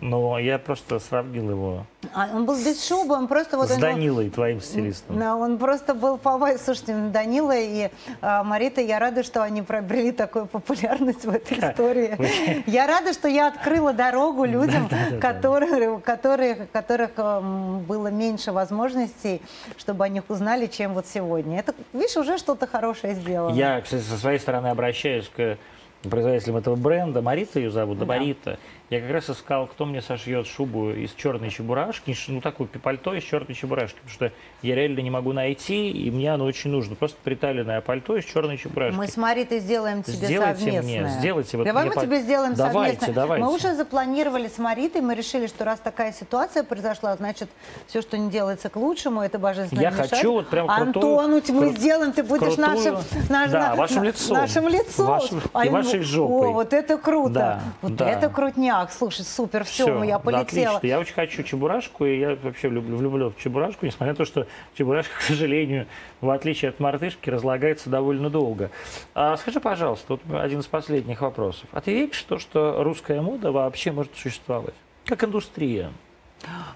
Ну, 0.00 0.38
я 0.38 0.58
просто 0.58 0.98
сравнил 0.98 1.50
его. 1.50 1.86
А, 2.14 2.30
он 2.34 2.46
был 2.46 2.56
без 2.56 2.86
шубы, 2.86 3.14
он 3.14 3.28
просто 3.28 3.58
вот... 3.58 3.68
С 3.68 3.76
Данилой, 3.76 4.26
он, 4.26 4.30
твоим 4.30 4.60
стилистом. 4.60 5.18
Да, 5.18 5.36
он 5.36 5.58
просто 5.58 5.94
был 5.94 6.16
по 6.16 6.32
Слушайте, 6.58 6.94
Данила 7.12 7.54
и 7.54 7.90
а, 8.22 8.42
Марита, 8.42 8.80
я 8.80 8.98
рада, 8.98 9.22
что 9.22 9.42
они 9.42 9.60
приобрели 9.60 10.10
такую 10.12 10.46
популярность 10.46 11.24
в 11.26 11.30
этой 11.30 11.58
истории. 11.58 12.62
Я 12.66 12.86
рада, 12.86 13.12
что 13.12 13.28
я 13.28 13.48
открыла 13.48 13.92
дорогу 13.92 14.44
людям, 14.44 14.88
которые, 15.20 15.98
которые, 16.00 16.54
которых 16.72 17.12
было 17.16 18.08
меньше 18.08 18.52
возможностей, 18.52 19.42
чтобы 19.76 20.04
о 20.04 20.08
них 20.08 20.24
узнали, 20.28 20.66
чем 20.66 20.94
вот 20.94 21.06
сегодня. 21.06 21.58
Это, 21.58 21.74
видишь, 21.92 22.16
уже 22.16 22.38
что-то 22.38 22.66
хорошее 22.66 23.14
сделано. 23.14 23.54
Я, 23.54 23.80
кстати, 23.80 24.02
со 24.02 24.16
своей 24.16 24.38
стороны 24.38 24.68
обращаюсь 24.68 25.28
к 25.28 25.58
производителям 26.08 26.56
этого 26.56 26.76
бренда. 26.76 27.22
Марита 27.22 27.58
ее 27.58 27.70
зовут, 27.70 27.98
да, 27.98 28.04
Марита. 28.04 28.58
Я 28.92 29.00
как 29.00 29.10
раз 29.10 29.30
искал, 29.30 29.68
кто 29.68 29.86
мне 29.86 30.02
сошьет 30.02 30.46
шубу 30.46 30.90
из 30.90 31.14
черной 31.14 31.48
чебурашки, 31.48 32.14
ну 32.28 32.42
такую 32.42 32.68
пальто 32.68 33.14
из 33.14 33.22
черной 33.22 33.54
чебурашки, 33.54 33.96
потому 33.96 34.12
что 34.12 34.32
я 34.60 34.74
реально 34.74 35.00
не 35.00 35.08
могу 35.08 35.32
найти, 35.32 35.90
и 35.90 36.10
мне 36.10 36.30
оно 36.30 36.44
очень 36.44 36.68
нужно. 36.68 36.94
Просто 36.94 37.16
приталенное 37.24 37.80
пальто 37.80 38.18
из 38.18 38.26
черной 38.26 38.58
чебурашки. 38.58 38.94
Мы 38.94 39.06
с 39.06 39.16
Маритой 39.16 39.60
сделаем 39.60 40.02
тебе 40.02 40.16
сделайте 40.16 40.58
совместное. 40.58 41.00
Мне, 41.04 41.08
сделайте 41.08 41.56
вот 41.56 41.64
Давай 41.64 41.86
мы 41.86 41.94
тебе 41.94 42.20
сделаем 42.20 42.52
давайте, 42.52 43.00
совместное. 43.00 43.14
Давайте. 43.14 43.44
Мы 43.46 43.54
уже 43.54 43.74
запланировали 43.74 44.48
с 44.48 44.58
Маритой, 44.58 45.00
мы 45.00 45.14
решили, 45.14 45.46
что 45.46 45.64
раз 45.64 45.80
такая 45.80 46.12
ситуация 46.12 46.62
произошла, 46.62 47.16
значит, 47.16 47.48
все, 47.86 48.02
что 48.02 48.18
не 48.18 48.28
делается 48.28 48.68
к 48.68 48.76
лучшему, 48.76 49.22
это 49.22 49.38
божественно 49.38 49.80
Я 49.80 49.90
мешать. 49.90 50.10
хочу 50.10 50.32
вот 50.34 50.48
прям 50.48 50.66
крутую... 50.66 51.18
Антон, 51.18 51.56
мы 51.56 51.68
кру... 51.68 51.76
сделаем, 51.78 52.12
ты 52.12 52.22
будешь 52.22 52.56
крутую, 52.56 52.66
нашим, 52.66 52.98
наш, 53.30 53.50
да, 53.50 53.70
на, 53.70 53.74
вашим 53.74 54.04
лицом. 54.04 54.36
Нашим 54.36 54.68
лицом. 54.68 55.06
Вашим, 55.06 55.40
а 55.54 55.64
и 55.64 55.70
вашей 55.70 56.02
жопой. 56.02 56.48
О, 56.48 56.52
вот 56.52 56.74
это 56.74 56.98
круто. 56.98 57.32
Да, 57.32 57.60
вот 57.80 57.96
да. 57.96 58.10
это 58.10 58.28
крутняк. 58.28 58.81
Слушай, 58.90 59.24
супер, 59.24 59.64
все, 59.64 59.84
Всё, 59.84 60.02
я 60.02 60.18
полетела. 60.18 60.44
Да, 60.44 60.76
отлично. 60.76 60.86
Я 60.86 60.98
очень 60.98 61.14
хочу 61.14 61.42
чебурашку, 61.42 62.04
и 62.04 62.18
я 62.18 62.36
вообще 62.42 62.68
люблю, 62.68 62.96
влюблен 62.96 63.30
в 63.30 63.38
чебурашку, 63.38 63.86
несмотря 63.86 64.12
на 64.12 64.16
то, 64.16 64.24
что 64.24 64.46
чебурашка, 64.74 65.14
к 65.18 65.22
сожалению, 65.22 65.86
в 66.20 66.30
отличие 66.30 66.70
от 66.70 66.80
мартышки, 66.80 67.30
разлагается 67.30 67.90
довольно 67.90 68.30
долго. 68.30 68.70
А 69.14 69.36
скажи, 69.36 69.60
пожалуйста, 69.60 70.14
вот 70.14 70.40
один 70.40 70.60
из 70.60 70.66
последних 70.66 71.20
вопросов. 71.20 71.68
А 71.72 71.80
ты 71.80 71.92
веришь 71.92 72.20
в 72.20 72.24
то, 72.24 72.38
что 72.38 72.82
русская 72.82 73.20
мода 73.20 73.52
вообще 73.52 73.92
может 73.92 74.14
существовать? 74.16 74.74
Как 75.04 75.22
индустрия? 75.24 75.92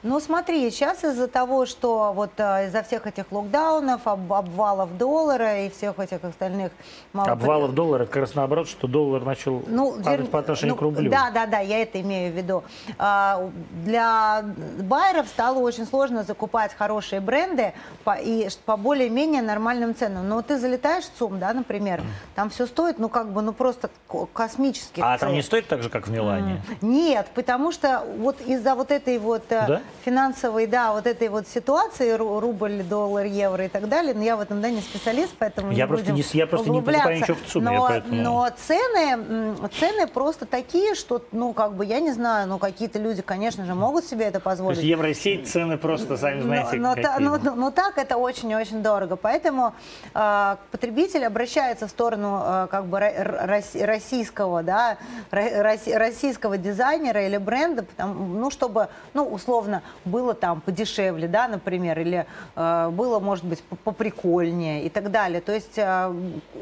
Ну, 0.03 0.21
смотри, 0.21 0.71
сейчас 0.71 1.05
из-за 1.05 1.29
того, 1.29 1.67
что 1.67 2.13
вот 2.15 2.31
а, 2.39 2.65
из-за 2.67 2.83
всех 2.83 3.07
этих 3.07 3.31
локдаунов, 3.31 4.07
об, 4.07 4.33
обвалов 4.33 4.97
доллара 4.97 5.65
и 5.65 5.71
всех 5.71 5.99
этих 5.99 6.23
остальных... 6.25 6.73
Мало... 7.13 7.33
Обвалов 7.33 7.75
доллара, 7.75 8.05
это 8.05 8.13
как 8.13 8.21
раз 8.23 8.35
наоборот, 8.35 8.69
что 8.69 8.87
доллар 8.87 9.25
начал 9.25 9.63
ну, 9.67 9.93
падать 10.03 10.21
вер... 10.21 10.27
по 10.29 10.39
отношению 10.39 10.75
ну, 10.75 10.79
к 10.79 10.83
рублю. 10.83 11.11
Да, 11.11 11.31
да, 11.33 11.47
да, 11.47 11.59
я 11.59 11.83
это 11.83 12.01
имею 12.01 12.33
в 12.33 12.37
виду. 12.37 12.63
А, 12.99 13.51
для 13.85 14.45
байеров 14.79 15.27
стало 15.29 15.59
очень 15.59 15.87
сложно 15.87 16.23
закупать 16.23 16.75
хорошие 16.75 17.21
бренды 17.21 17.73
по, 18.05 18.15
и 18.15 18.49
по 18.65 18.77
более-менее 18.77 19.43
нормальным 19.43 19.95
ценам. 19.95 20.29
Но 20.29 20.43
ты 20.43 20.59
залетаешь 20.59 21.05
в 21.05 21.19
ЦУМ, 21.19 21.39
да, 21.39 21.53
например, 21.53 22.03
там 22.35 22.51
все 22.51 22.67
стоит, 22.67 22.99
ну, 22.99 23.09
как 23.09 23.31
бы, 23.33 23.43
ну, 23.43 23.53
просто 23.53 23.91
космически. 24.33 25.01
А 25.01 25.19
там 25.19 25.33
не 25.33 25.43
стоит 25.43 25.67
так 25.67 25.83
же, 25.83 25.91
как 25.91 26.07
в 26.07 26.11
Милане? 26.11 26.63
Нет, 26.81 27.27
потому 27.35 27.73
что 27.73 28.05
вот 28.19 28.41
из-за 28.41 28.75
вот 28.75 28.91
этой 28.91 29.19
вот 29.19 29.43
да? 29.67 29.81
финансовой, 30.05 30.67
да, 30.67 30.93
вот 30.93 31.07
этой 31.07 31.29
вот 31.29 31.47
ситуации, 31.49 32.13
рубль, 32.13 32.83
доллар, 32.83 33.27
евро 33.27 33.65
и 33.65 33.69
так 33.69 33.89
далее, 33.89 34.15
но 34.15 34.23
я 34.23 34.37
в 34.37 34.41
этом, 34.41 34.61
да, 34.61 34.71
не 34.71 34.81
специалист, 34.81 35.35
поэтому 35.39 35.73
я 35.73 35.85
не 35.85 35.89
просто 35.89 36.13
будем 36.13 36.17
не, 36.17 36.39
Я 36.39 36.47
просто 36.47 36.71
не 36.71 36.81
покупаю 36.81 37.19
ничего 37.19 37.37
в 37.37 37.51
ЦУМе, 37.51 37.71
но, 37.71 37.87
поэтому... 37.89 38.23
но 38.23 38.49
цены, 38.67 39.69
цены 39.79 40.07
просто 40.07 40.47
такие, 40.47 40.95
что, 40.95 41.23
ну, 41.33 41.53
как 41.53 41.75
бы, 41.75 41.85
я 41.85 42.01
не 42.01 42.13
знаю, 42.13 42.49
ну, 42.49 42.59
какие-то 42.59 42.99
люди, 42.99 43.23
конечно 43.23 43.65
же, 43.65 43.75
могут 43.75 44.05
себе 44.05 44.27
это 44.27 44.41
позволить. 44.41 44.79
То 44.79 44.83
есть 44.83 44.91
Евросеть 44.91 45.49
цены 45.49 45.79
просто, 45.79 46.17
сами 46.17 46.41
знаете, 46.41 46.77
но, 46.77 46.95
но, 47.19 47.39
но, 47.39 47.55
но 47.55 47.71
так 47.71 47.99
это 47.99 48.17
очень-очень 48.17 48.83
дорого, 48.83 49.17
поэтому 49.17 49.75
э, 50.15 50.57
потребитель 50.71 51.25
обращается 51.25 51.87
в 51.87 51.91
сторону, 51.91 52.43
э, 52.45 52.67
как 52.71 52.87
бы, 52.87 52.99
российского, 53.01 54.63
да, 54.63 54.99
российского 55.31 56.59
дизайнера 56.59 57.27
или 57.27 57.37
бренда, 57.37 57.83
потому, 57.83 58.27
ну, 58.27 58.51
чтобы, 58.51 58.89
ну, 59.15 59.33
условно 59.47 59.83
было 60.05 60.35
там 60.35 60.61
подешевле, 60.61 61.29
да, 61.29 61.47
например, 61.47 61.99
или 62.01 62.27
э, 62.57 62.89
было, 62.91 63.21
может 63.21 63.45
быть, 63.45 63.63
поприкольнее 63.85 64.85
и 64.85 64.89
так 64.89 65.11
далее. 65.11 65.41
То 65.41 65.53
есть 65.53 65.79
э, 65.79 66.13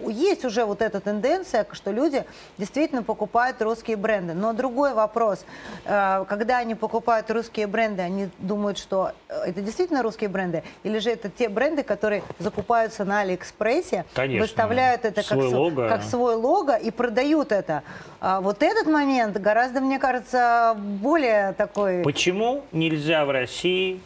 есть 0.06 0.44
уже 0.44 0.64
вот 0.64 0.82
эта 0.82 1.00
тенденция, 1.00 1.66
что 1.72 1.90
люди 1.90 2.24
действительно 2.58 3.02
покупают 3.02 3.62
русские 3.62 3.96
бренды. 3.96 4.34
Но 4.34 4.52
другой 4.52 4.92
вопрос, 4.92 5.44
э, 5.86 6.24
когда 6.28 6.58
они 6.58 6.74
покупают 6.74 7.30
русские 7.30 7.66
бренды, 7.66 8.02
они 8.02 8.28
думают, 8.38 8.76
что 8.76 9.12
э, 9.28 9.44
это 9.46 9.62
действительно 9.62 10.02
русские 10.02 10.28
бренды, 10.28 10.62
или 10.82 10.98
же 10.98 11.10
это 11.10 11.30
те 11.30 11.48
бренды, 11.48 11.82
которые 11.82 12.22
закупаются 12.38 13.04
на 13.04 13.20
Алиэкспрессе, 13.20 14.04
Конечно. 14.14 14.42
выставляют 14.42 15.04
это 15.06 15.22
Свой 15.22 15.50
как, 15.50 15.58
лого. 15.58 15.88
как 15.88 16.02
свой 16.02 16.34
лого 16.34 16.76
и 16.76 16.90
продают 16.90 17.50
это. 17.50 17.82
А 18.20 18.40
вот 18.40 18.62
этот 18.62 18.86
момент 18.86 19.36
гораздо, 19.38 19.80
мне 19.80 19.98
кажется, 19.98 20.74
более 20.76 21.52
такой... 21.54 22.02
Почему 22.02 22.62
нельзя 22.74 23.24
в 23.24 23.30
России, 23.30 24.00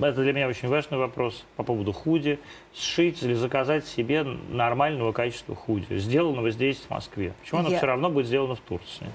это 0.00 0.22
для 0.22 0.32
меня 0.32 0.48
очень 0.48 0.68
важный 0.68 0.98
вопрос 0.98 1.44
по 1.56 1.62
поводу 1.62 1.92
худи, 1.92 2.40
сшить 2.74 3.22
или 3.22 3.34
заказать 3.34 3.86
себе 3.86 4.24
нормального 4.24 5.12
качества 5.12 5.54
худи, 5.54 5.98
сделанного 5.98 6.50
здесь, 6.50 6.78
в 6.78 6.90
Москве? 6.90 7.32
Почему 7.40 7.60
оно 7.60 7.70
Я- 7.70 7.78
все 7.78 7.86
равно 7.86 8.10
будет 8.10 8.26
сделано 8.26 8.56
в 8.56 8.60
Турции? 8.60 9.06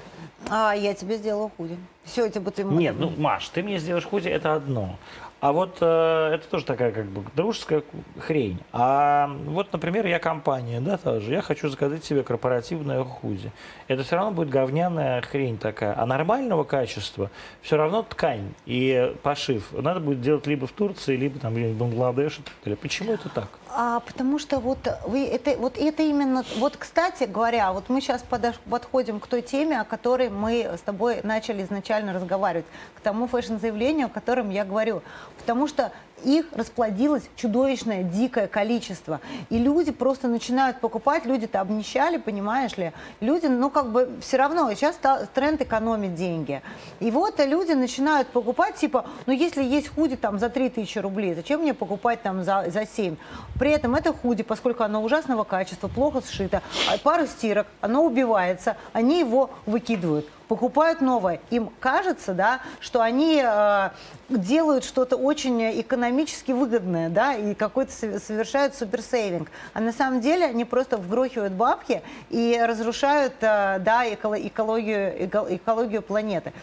А, 0.49 0.73
я 0.73 0.93
тебе 0.93 1.17
сделала 1.17 1.49
худи. 1.57 1.75
Все, 2.05 2.25
эти 2.25 2.39
бы 2.39 2.51
ты... 2.51 2.63
Нет, 2.63 2.95
ну, 2.97 3.11
Маш, 3.17 3.49
ты 3.49 3.63
мне 3.63 3.77
сделаешь 3.77 4.05
худи, 4.05 4.29
это 4.29 4.53
одно. 4.55 4.97
А 5.43 5.51
вот 5.51 5.79
э, 5.81 6.29
это 6.35 6.47
тоже 6.47 6.63
такая 6.63 6.93
как 6.93 7.07
бы 7.07 7.21
дружеская 7.35 7.83
хрень. 8.17 8.59
А 8.71 9.29
вот, 9.43 9.73
например, 9.73 10.05
я 10.05 10.17
компания, 10.17 10.79
да, 10.79 10.95
тоже. 10.95 11.33
Я 11.33 11.41
хочу 11.41 11.67
заказать 11.67 12.05
себе 12.05 12.23
корпоративное 12.23 13.03
худи. 13.03 13.51
Это 13.89 14.03
все 14.03 14.15
равно 14.15 14.31
будет 14.31 14.47
говняная 14.47 15.21
хрень 15.21 15.57
такая. 15.57 15.99
А 15.99 16.05
нормального 16.05 16.63
качества 16.63 17.29
все 17.61 17.75
равно 17.75 18.03
ткань 18.03 18.53
и 18.65 19.13
пошив 19.21 19.69
надо 19.73 19.99
будет 19.99 20.21
делать 20.21 20.47
либо 20.47 20.65
в 20.65 20.71
Турции, 20.71 21.17
либо 21.17 21.37
там 21.39 21.51
где-нибудь 21.51 21.75
в 21.75 21.77
Бангладеше. 21.77 22.41
Почему 22.81 23.11
это 23.11 23.27
так? 23.27 23.49
А, 23.76 24.01
потому 24.01 24.38
что 24.38 24.59
вот 24.59 24.78
вы 25.07 25.26
это 25.26 25.57
вот 25.57 25.78
это 25.80 26.03
именно 26.03 26.43
вот 26.57 26.78
кстати 26.78 27.24
говоря, 27.24 27.74
вот 27.74 27.89
мы 27.89 28.01
сейчас 28.01 28.24
подходим 28.69 29.19
к 29.19 29.26
той 29.26 29.41
теме, 29.41 29.80
о 29.80 29.84
которой 29.84 30.30
мы 30.30 30.69
с 30.78 30.82
тобой 30.82 31.21
начали 31.24 31.63
изначально 31.63 32.13
разговаривать, 32.13 32.65
к 32.95 33.01
тому 33.01 33.28
фэшн-заявлению, 33.28 34.07
о 34.07 34.09
котором 34.09 34.51
я 34.51 34.63
говорю, 34.63 35.01
потому 35.39 35.67
что 35.67 35.91
их 36.24 36.45
расплодилось 36.53 37.24
чудовищное, 37.36 38.03
дикое 38.03 38.47
количество. 38.47 39.19
И 39.49 39.57
люди 39.57 39.91
просто 39.91 40.28
начинают 40.28 40.80
покупать, 40.80 41.26
люди-то 41.26 41.61
обнищали, 41.61 42.17
понимаешь 42.17 42.78
ли. 42.78 42.91
Люди, 43.19 43.47
ну, 43.47 43.69
как 43.69 43.91
бы, 43.91 44.09
все 44.21 44.38
равно, 44.38 44.74
сейчас 44.74 44.99
тренд 45.34 45.61
экономить 45.61 46.15
деньги. 46.15 46.61
И 46.99 47.11
вот 47.11 47.39
люди 47.39 47.74
начинают 47.74 48.28
покупать, 48.30 48.76
типа, 48.76 49.05
ну, 49.26 49.34
если 49.34 49.63
есть 49.63 49.89
худи 49.89 50.15
там 50.15 50.39
за 50.39 50.49
3000 50.49 50.99
рублей, 50.99 51.34
зачем 51.34 51.61
мне 51.61 51.74
покупать 51.74 52.21
там 52.21 52.43
за, 52.43 52.65
за 52.69 52.86
7? 52.86 53.15
При 53.59 53.71
этом 53.71 53.95
это 53.95 54.13
худи, 54.13 54.43
поскольку 54.43 54.84
оно 54.84 55.03
ужасного 55.03 55.43
качества, 55.43 55.88
плохо 55.88 56.21
сшито, 56.21 56.61
а 56.89 56.97
пара 56.97 57.28
стирок, 57.28 57.67
оно 57.82 58.05
убивается, 58.05 58.78
они 58.93 59.19
его 59.19 59.49
выкидывают 59.65 60.28
покупают 60.53 61.01
новое. 61.01 61.39
Им 61.49 61.71
кажется, 61.79 62.35
да, 62.35 62.59
что 62.79 63.01
они 63.01 63.41
э, 63.43 63.89
делают 64.29 64.83
что-то 64.83 65.15
очень 65.15 65.81
экономически 65.81 66.51
выгодное, 66.51 67.09
да, 67.09 67.33
и 67.33 67.55
какой-то 67.55 67.91
со- 67.91 68.19
совершают 68.19 68.75
суперсейвинг. 68.75 69.49
А 69.73 69.79
на 69.79 69.91
самом 69.91 70.21
деле 70.21 70.45
они 70.45 70.63
просто 70.63 70.97
вгрохивают 70.97 71.53
бабки 71.53 72.03
и 72.29 72.61
разрушают, 72.63 73.33
э, 73.41 73.79
да, 73.79 74.05
эколо- 74.07 74.47
экологию, 74.47 75.25
эко- 75.25 75.47
экологию 75.49 76.03
планеты. 76.03 76.53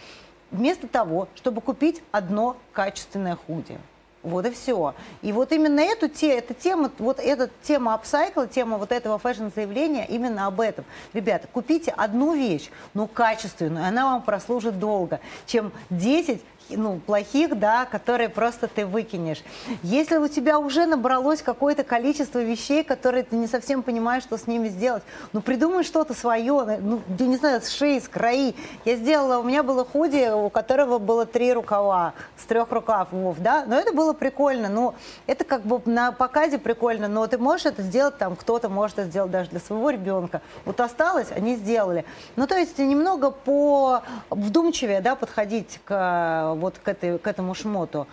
Вместо 0.51 0.87
того, 0.87 1.27
чтобы 1.35 1.59
купить 1.59 2.01
одно 2.13 2.55
качественное 2.71 3.35
худи. 3.35 3.77
Вот 4.23 4.45
и 4.45 4.51
все. 4.51 4.93
И 5.21 5.31
вот 5.31 5.51
именно 5.51 5.79
эту 5.79 6.07
те, 6.07 6.37
эта 6.37 6.53
тема, 6.53 6.91
вот 6.99 7.19
эта 7.19 7.49
тема 7.63 7.95
апсайкла, 7.95 8.47
тема 8.47 8.77
вот 8.77 8.91
этого 8.91 9.17
фэшн-заявления 9.17 10.05
именно 10.07 10.45
об 10.45 10.61
этом. 10.61 10.85
Ребята, 11.13 11.47
купите 11.51 11.91
одну 11.91 12.35
вещь, 12.35 12.69
но 12.93 13.07
качественную, 13.07 13.85
она 13.87 14.05
вам 14.05 14.21
прослужит 14.21 14.79
долго, 14.79 15.19
чем 15.47 15.71
10 15.89 16.41
ну, 16.75 16.99
плохих, 16.99 17.57
да, 17.57 17.85
которые 17.85 18.29
просто 18.29 18.67
ты 18.67 18.85
выкинешь. 18.85 19.43
Если 19.83 20.17
у 20.17 20.27
тебя 20.27 20.59
уже 20.59 20.85
набралось 20.85 21.41
какое-то 21.41 21.83
количество 21.83 22.39
вещей, 22.39 22.83
которые 22.83 23.23
ты 23.23 23.35
не 23.35 23.47
совсем 23.47 23.83
понимаешь, 23.83 24.23
что 24.23 24.37
с 24.37 24.47
ними 24.47 24.69
сделать, 24.69 25.03
ну, 25.33 25.41
придумай 25.41 25.83
что-то 25.83 26.13
свое, 26.13 26.79
ну, 26.81 27.01
я 27.19 27.27
не 27.27 27.37
знаю, 27.37 27.61
сшей, 27.61 28.01
скрои. 28.01 28.55
Я 28.85 28.95
сделала, 28.95 29.39
у 29.39 29.43
меня 29.43 29.63
было 29.63 29.85
худи, 29.85 30.31
у 30.31 30.49
которого 30.49 30.97
было 30.97 31.25
три 31.25 31.53
рукава, 31.53 32.13
с 32.37 32.45
трех 32.45 32.71
рукавов, 32.71 33.39
да, 33.39 33.65
но 33.65 33.75
это 33.75 33.93
было 33.93 34.13
прикольно, 34.13 34.69
ну, 34.69 34.93
это 35.27 35.43
как 35.43 35.61
бы 35.63 35.81
на 35.85 36.11
показе 36.11 36.57
прикольно, 36.57 37.07
но 37.07 37.25
ты 37.27 37.37
можешь 37.37 37.65
это 37.65 37.81
сделать, 37.81 38.17
там, 38.17 38.35
кто-то 38.35 38.69
может 38.69 38.99
это 38.99 39.09
сделать 39.09 39.31
даже 39.31 39.49
для 39.49 39.59
своего 39.59 39.89
ребенка. 39.89 40.41
Вот 40.65 40.79
осталось, 40.79 41.27
они 41.35 41.55
сделали. 41.55 42.05
Ну, 42.35 42.47
то 42.47 42.57
есть 42.57 42.77
немного 42.77 43.31
по 43.31 44.01
вдумчивее, 44.29 45.01
да, 45.01 45.15
подходить 45.15 45.79
к 45.85 46.53
вот 46.61 46.77
к, 46.77 46.87
этой, 46.87 47.19
к 47.19 47.27
этому 47.27 47.53
шмоту. 47.53 48.07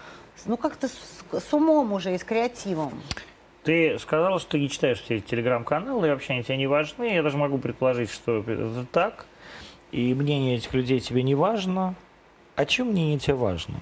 Ну, 0.47 0.57
как-то 0.57 0.89
с, 0.89 0.95
с 1.33 1.53
умом 1.53 1.93
уже 1.93 2.15
и 2.15 2.19
с 2.19 2.25
креативом. 2.25 3.01
Ты 3.63 3.99
сказала, 3.99 4.41
что 4.41 4.53
ты 4.53 4.61
не 4.61 4.71
читаешь 4.71 5.01
все 5.03 5.17
эти 5.17 5.27
телеграм-каналы, 5.27 6.09
и 6.09 6.11
вообще 6.11 6.33
они 6.33 6.43
тебе 6.43 6.57
не 6.57 6.67
важны. 6.67 7.15
Я 7.15 7.23
даже 7.23 7.37
могу 7.37 7.59
предположить, 7.59 8.11
что 8.11 8.39
это 8.41 8.87
так. 8.91 9.27
И 9.93 10.15
мнение 10.15 10.57
этих 10.57 10.73
людей 10.75 11.01
тебе 11.01 11.23
не 11.23 11.35
важно. 11.35 11.95
А 12.57 12.65
чем 12.65 12.89
мнение 12.89 13.19
тебе 13.19 13.35
важно? 13.35 13.75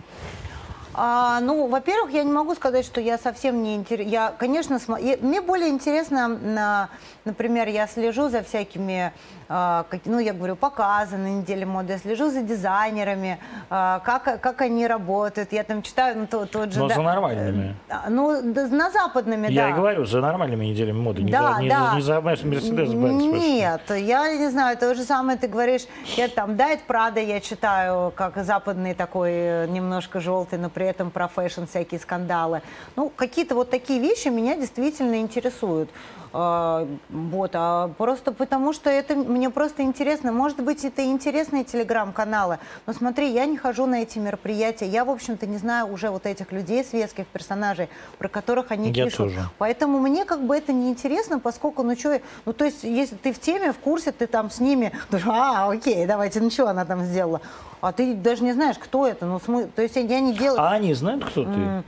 А, 0.98 1.40
ну, 1.40 1.66
во-первых, 1.66 2.10
я 2.12 2.22
не 2.24 2.32
могу 2.32 2.54
сказать, 2.54 2.86
что 2.86 3.02
я 3.02 3.18
совсем 3.18 3.62
не 3.62 3.74
интересна. 3.74 4.10
Я, 4.10 4.34
конечно, 4.38 4.78
смо... 4.78 4.96
я- 4.96 5.18
мне 5.20 5.42
более 5.42 5.68
интересно, 5.68 6.26
на... 6.28 6.88
например, 7.26 7.68
я 7.68 7.86
слежу 7.86 8.30
за 8.30 8.42
всякими, 8.42 9.12
ну, 9.48 10.18
я 10.18 10.32
говорю, 10.32 10.56
показы 10.56 11.16
на 11.16 11.28
неделе 11.28 11.66
моды, 11.66 11.92
я 11.92 11.98
слежу 11.98 12.30
за 12.30 12.42
дизайнерами, 12.42 13.38
а, 13.70 14.00
как, 14.00 14.40
как 14.40 14.60
они 14.60 14.86
работают. 14.86 15.52
Я 15.52 15.62
там 15.62 15.82
читаю, 15.82 16.18
ну, 16.18 16.26
тот, 16.26 16.50
тот 16.50 16.72
же... 16.72 16.80
Но 16.80 16.88
да, 16.88 16.94
за 16.96 17.02
нормальными. 17.02 17.76
а, 17.88 18.10
Ну, 18.10 18.40
да, 18.42 18.66
за 18.68 18.90
западными, 18.90 19.48
Я 19.50 19.64
да. 19.64 19.70
и 19.70 19.72
говорю, 19.72 20.04
за 20.04 20.20
нормальными 20.20 20.66
неделями 20.66 20.98
моды. 20.98 21.22
Не 21.22 21.30
Да, 21.30 21.54
за, 21.54 21.62
не, 21.62 21.68
да. 21.68 21.92
не 21.94 22.02
за 22.02 22.20
Mercedes-Benz. 22.20 23.22
Нет, 23.22 23.82
я 23.90 24.36
не 24.36 24.50
знаю, 24.50 24.76
то 24.76 24.94
же 24.94 25.02
самое 25.02 25.38
ты 25.38 25.48
говоришь. 25.48 25.82
Я 26.16 26.28
там 26.28 26.56
Diet 26.56 26.82
Prada 26.82 27.20
я 27.20 27.40
читаю, 27.40 28.12
как 28.14 28.36
западный 28.44 28.94
такой, 28.94 29.30
э, 29.32 29.66
немножко 29.68 30.20
желтый, 30.20 30.58
но 30.58 30.70
при 30.70 30.86
этом 30.86 31.10
про 31.10 31.28
фэшн 31.28 31.64
всякие 31.66 32.00
скандалы. 32.00 32.62
Ну, 32.96 33.10
какие-то 33.14 33.54
вот 33.54 33.70
такие 33.70 34.00
вещи 34.00 34.28
меня 34.28 34.56
действительно 34.56 35.16
интересуют. 35.16 35.90
Вот, 36.36 37.50
а 37.54 37.88
просто 37.96 38.30
потому 38.30 38.74
что 38.74 38.90
это 38.90 39.16
мне 39.16 39.48
просто 39.48 39.82
интересно. 39.82 40.32
Может 40.32 40.60
быть, 40.60 40.84
это 40.84 41.02
интересные 41.04 41.64
телеграм-каналы, 41.64 42.58
но 42.86 42.92
смотри, 42.92 43.30
я 43.30 43.46
не 43.46 43.56
хожу 43.56 43.86
на 43.86 44.02
эти 44.02 44.18
мероприятия. 44.18 44.86
Я, 44.86 45.06
в 45.06 45.10
общем-то, 45.10 45.46
не 45.46 45.56
знаю 45.56 45.90
уже 45.90 46.10
вот 46.10 46.26
этих 46.26 46.52
людей, 46.52 46.84
светских 46.84 47.26
персонажей, 47.26 47.88
про 48.18 48.28
которых 48.28 48.70
они 48.70 48.90
Я 48.90 49.04
пишут. 49.04 49.18
тоже. 49.18 49.48
Поэтому 49.56 49.98
мне 49.98 50.26
как 50.26 50.44
бы 50.44 50.54
это 50.54 50.74
не 50.74 50.90
интересно, 50.90 51.38
поскольку, 51.38 51.82
ну 51.82 51.96
что, 51.96 52.20
ну 52.44 52.52
то 52.52 52.66
есть, 52.66 52.84
если 52.84 53.16
ты 53.16 53.32
в 53.32 53.40
теме, 53.40 53.72
в 53.72 53.78
курсе, 53.78 54.12
ты 54.12 54.26
там 54.26 54.50
с 54.50 54.60
ними, 54.60 54.92
а, 55.26 55.70
окей, 55.70 56.04
давайте, 56.04 56.40
ну 56.40 56.50
что 56.50 56.68
она 56.68 56.84
там 56.84 57.02
сделала? 57.04 57.40
А 57.80 57.92
ты 57.92 58.14
даже 58.14 58.42
не 58.42 58.52
знаешь, 58.52 58.76
кто 58.78 59.06
это, 59.06 59.24
ну, 59.24 59.40
смы... 59.40 59.68
то 59.74 59.80
есть 59.80 59.96
я 59.96 60.20
не 60.20 60.34
делаю... 60.34 60.60
А 60.60 60.72
они 60.72 60.92
знают, 60.92 61.24
кто 61.24 61.44
ты? 61.44 61.84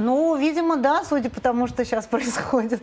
Ну, 0.00 0.36
видимо, 0.36 0.76
да, 0.76 1.04
судя 1.04 1.30
по 1.30 1.40
тому, 1.40 1.66
что 1.66 1.84
сейчас 1.84 2.06
происходит. 2.06 2.82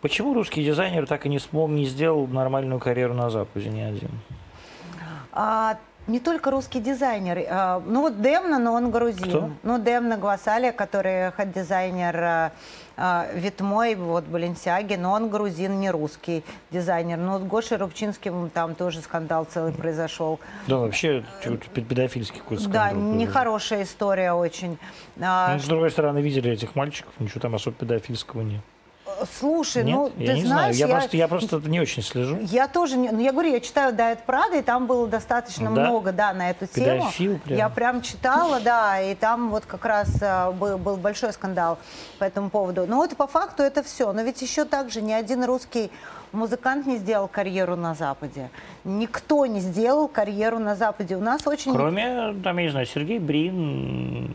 Почему 0.00 0.34
русский 0.34 0.64
дизайнер 0.64 1.06
так 1.06 1.26
и 1.26 1.28
не 1.28 1.40
смог, 1.40 1.70
не 1.70 1.86
сделал 1.86 2.26
нормальную 2.28 2.78
карьеру 2.78 3.14
на 3.14 3.30
Западе 3.30 3.68
ни 3.68 3.80
один? 3.80 4.10
А, 5.32 5.76
не 6.06 6.20
только 6.20 6.50
русский 6.50 6.80
дизайнер. 6.80 7.44
а, 7.50 7.82
ну 7.84 8.02
вот 8.02 8.22
Демна, 8.22 8.58
но 8.58 8.74
он 8.74 8.90
грузин. 8.90 9.28
Кто? 9.28 9.50
Ну, 9.62 9.78
Демна 9.78 10.16
Гвасали, 10.16 10.70
который 10.70 11.32
хед-дизайнер 11.32 12.16
а, 12.16 12.28
а, 12.28 12.52
Витмой, 13.34 13.94
вот 13.94 14.24
Баленсиаги, 14.24 14.94
но 14.94 15.12
он 15.12 15.28
грузин, 15.30 15.78
не 15.80 15.90
русский 15.90 16.44
дизайнер. 16.70 17.16
Ну 17.18 17.32
вот 17.38 17.42
Гоша 17.42 17.78
Рубчинским 17.78 18.50
там 18.50 18.74
тоже 18.74 19.00
скандал 19.00 19.44
целый 19.44 19.72
произошел. 19.72 20.40
Да, 20.66 20.78
вообще, 20.78 21.24
педофильский 21.74 22.40
какой-то 22.40 22.64
Да, 22.64 22.68
скандал. 22.70 22.90
произошел. 22.90 23.14
нехорошая 23.14 23.82
история 23.84 24.32
очень. 24.32 24.78
А, 25.20 25.54
Ну, 25.54 25.60
с 25.60 25.66
другой 25.66 25.90
стороны, 25.90 26.18
видели 26.20 26.50
этих 26.50 26.74
мальчиков, 26.74 27.12
ничего 27.18 27.40
там 27.40 27.54
особо 27.54 27.76
педофильского 27.76 28.40
нет. 28.42 28.62
Слушай, 29.38 29.84
Нет? 29.84 29.96
ну, 29.96 30.12
я 30.16 30.26
ты 30.32 30.34
не 30.40 30.44
знаешь, 30.46 30.76
знаю. 30.76 30.90
Я, 30.90 30.96
просто, 30.96 31.16
я 31.16 31.28
просто 31.28 31.56
не 31.68 31.80
очень 31.80 32.02
слежу. 32.02 32.38
Я 32.42 32.68
тоже, 32.68 32.96
не, 32.96 33.10
ну 33.10 33.20
я 33.20 33.32
говорю, 33.32 33.50
я 33.50 33.60
читаю 33.60 33.92
Дайет 33.92 34.22
Прада, 34.24 34.58
и 34.58 34.62
там 34.62 34.86
было 34.86 35.06
достаточно 35.06 35.72
Да? 35.72 35.82
много, 35.82 36.12
да, 36.12 36.32
на 36.32 36.50
эту 36.50 36.66
тему. 36.66 37.00
Педофил 37.00 37.38
прям. 37.38 37.58
Я 37.58 37.68
прям 37.68 38.02
читала, 38.02 38.60
да, 38.60 39.00
и 39.00 39.14
там 39.14 39.50
вот 39.50 39.64
как 39.66 39.84
раз 39.84 40.16
а, 40.22 40.52
был, 40.52 40.78
был 40.78 40.96
большой 40.96 41.32
скандал 41.32 41.78
по 42.18 42.24
этому 42.24 42.50
поводу. 42.50 42.86
Но 42.86 42.96
вот 42.96 43.16
по 43.16 43.26
факту 43.26 43.62
это 43.62 43.82
все. 43.82 44.12
Но 44.12 44.22
ведь 44.22 44.40
еще 44.42 44.64
также 44.64 45.02
ни 45.02 45.12
один 45.12 45.44
русский 45.44 45.90
музыкант 46.32 46.86
не 46.86 46.96
сделал 46.98 47.28
карьеру 47.28 47.76
на 47.76 47.94
Западе. 47.94 48.50
Никто 48.84 49.46
не 49.46 49.60
сделал 49.60 50.08
карьеру 50.08 50.58
на 50.58 50.74
Западе. 50.76 51.16
У 51.16 51.20
нас 51.20 51.46
очень... 51.46 51.72
Кроме, 51.72 52.34
там, 52.44 52.58
я 52.58 52.64
не 52.64 52.70
знаю, 52.70 52.86
Сергей 52.86 53.18
Брин 53.18 54.34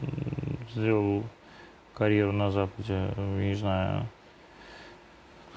сделал 0.74 1.24
карьеру 1.94 2.32
на 2.32 2.52
Западе, 2.52 2.94
я 3.16 3.24
не 3.44 3.56
знаю. 3.56 4.08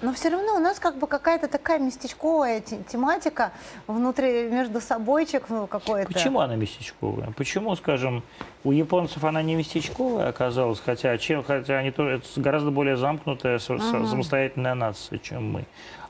Но 0.06 0.12
все 0.12 0.28
равно 0.28 0.54
у 0.54 0.60
нас 0.60 0.78
как 0.78 0.98
бы 0.98 1.08
какая-то 1.08 1.48
такая 1.48 1.80
местечковая 1.80 2.60
те- 2.60 2.78
тематика 2.84 3.50
внутри, 3.88 4.44
между 4.44 4.80
собойчик 4.80 5.42
ну, 5.48 5.66
какой-то. 5.66 6.12
Почему 6.12 6.38
она 6.38 6.54
местечковая? 6.54 7.32
Почему, 7.36 7.74
скажем, 7.74 8.22
у 8.62 8.70
японцев 8.70 9.24
она 9.24 9.42
не 9.42 9.56
местечковая 9.56 10.28
оказалась, 10.28 10.78
хотя, 10.78 11.18
чем, 11.18 11.42
хотя 11.42 11.78
они 11.78 11.90
тоже 11.90 12.18
это 12.18 12.40
гораздо 12.40 12.70
более 12.70 12.96
замкнутая, 12.96 13.58
со- 13.58 13.80
самостоятельная 13.80 14.74
нация, 14.74 15.18
чем 15.18 15.50
мы. 15.50 15.64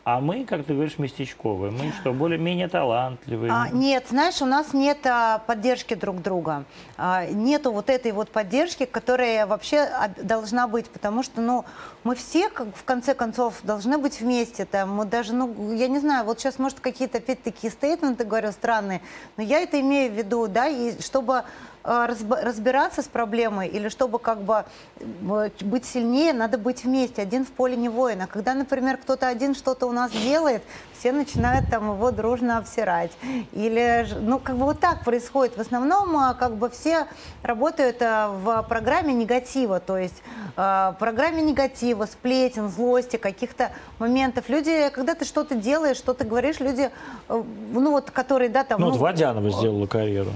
А 0.05 0.20
мы, 0.20 0.44
как 0.44 0.64
ты 0.64 0.72
говоришь, 0.72 0.99
местечковые. 0.99 1.72
Мы 1.72 1.90
что, 2.01 2.12
более-менее 2.12 2.68
талантливые? 2.68 3.51
А, 3.53 3.68
нет, 3.70 4.05
знаешь, 4.09 4.40
у 4.40 4.44
нас 4.47 4.72
нет 4.72 4.99
а, 5.05 5.38
поддержки 5.49 5.94
друг 5.94 6.22
друга. 6.22 6.62
А, 6.97 7.26
нету 7.26 7.72
вот 7.72 7.90
этой 7.90 8.12
вот 8.12 8.28
поддержки, 8.30 8.84
которая 8.84 9.47
вообще 9.49 9.80
об- 9.80 10.22
должна 10.22 10.68
быть, 10.68 10.88
потому 10.90 11.24
что, 11.24 11.40
ну, 11.40 11.64
мы 12.07 12.14
все, 12.14 12.48
как, 12.48 12.68
в 12.76 12.84
конце 12.84 13.14
концов, 13.14 13.54
должны 13.64 13.98
быть 13.98 14.20
вместе. 14.20 14.64
Там, 14.64 14.94
мы 14.94 15.07
даже, 15.07 15.34
ну, 15.34 15.72
я 15.72 15.88
не 15.88 15.98
знаю, 15.98 16.24
вот 16.24 16.38
сейчас, 16.38 16.61
может, 16.61 16.78
какие-то, 16.78 17.18
опять 17.18 17.42
такие 17.42 17.72
стейтменты 17.72 18.22
говорю 18.24 18.52
странные, 18.52 19.00
но 19.36 19.42
я 19.42 19.59
это 19.59 19.80
имею 19.80 20.12
в 20.12 20.14
виду, 20.14 20.46
да, 20.46 20.68
и 20.68 21.00
чтобы 21.00 21.42
разб- 21.86 22.42
разбираться 22.42 23.02
с 23.02 23.07
проблемой 23.07 23.68
или 23.68 23.88
чтобы 23.88 24.18
как 24.18 24.42
бы 24.42 24.64
э, 24.98 25.50
быть 25.61 25.84
сильнее, 25.84 26.32
надо 26.32 26.59
быть 26.59 26.84
вместе. 26.84 27.22
Один 27.22 27.44
в 27.44 27.50
поле 27.50 27.76
не 27.76 27.88
воин. 27.88 28.22
А 28.22 28.26
когда, 28.26 28.54
например, 28.54 28.96
кто-то 28.96 29.28
один 29.28 29.54
что-то 29.54 29.86
у 29.86 29.92
нас 29.92 30.11
делает, 30.11 30.62
все 30.98 31.12
начинают 31.12 31.70
там 31.70 31.92
его 31.92 32.11
дружно 32.11 32.59
обсирать. 32.59 33.12
Или, 33.52 34.07
ну, 34.20 34.38
как 34.38 34.57
бы 34.57 34.64
вот 34.64 34.80
так 34.80 35.04
происходит. 35.04 35.57
В 35.57 35.61
основном 35.61 36.16
а, 36.16 36.34
как 36.34 36.57
бы 36.57 36.70
все 36.70 37.07
работают 37.42 38.00
в 38.00 38.66
программе 38.68 39.12
негатива, 39.14 39.78
то 39.78 39.96
есть 39.96 40.22
в 40.57 40.96
программе 40.98 41.42
негатива, 41.42 41.95
сплетен, 42.05 42.68
злости, 42.68 43.16
каких-то 43.16 43.70
моментов. 43.99 44.49
Люди, 44.49 44.90
когда 44.90 45.14
ты 45.14 45.24
что-то 45.24 45.55
делаешь, 45.55 45.97
что-то 45.97 46.24
говоришь, 46.24 46.61
люди, 46.61 46.90
э, 47.28 47.42
ну 47.72 47.90
вот, 47.92 48.11
которые, 48.11 48.51
да, 48.51 48.64
там... 48.64 48.80
Ну, 48.80 48.86
вот 48.88 48.97
ну, 48.97 49.01
Водянова 49.01 49.51
сделала 49.51 49.86
карьеру. 49.86 50.32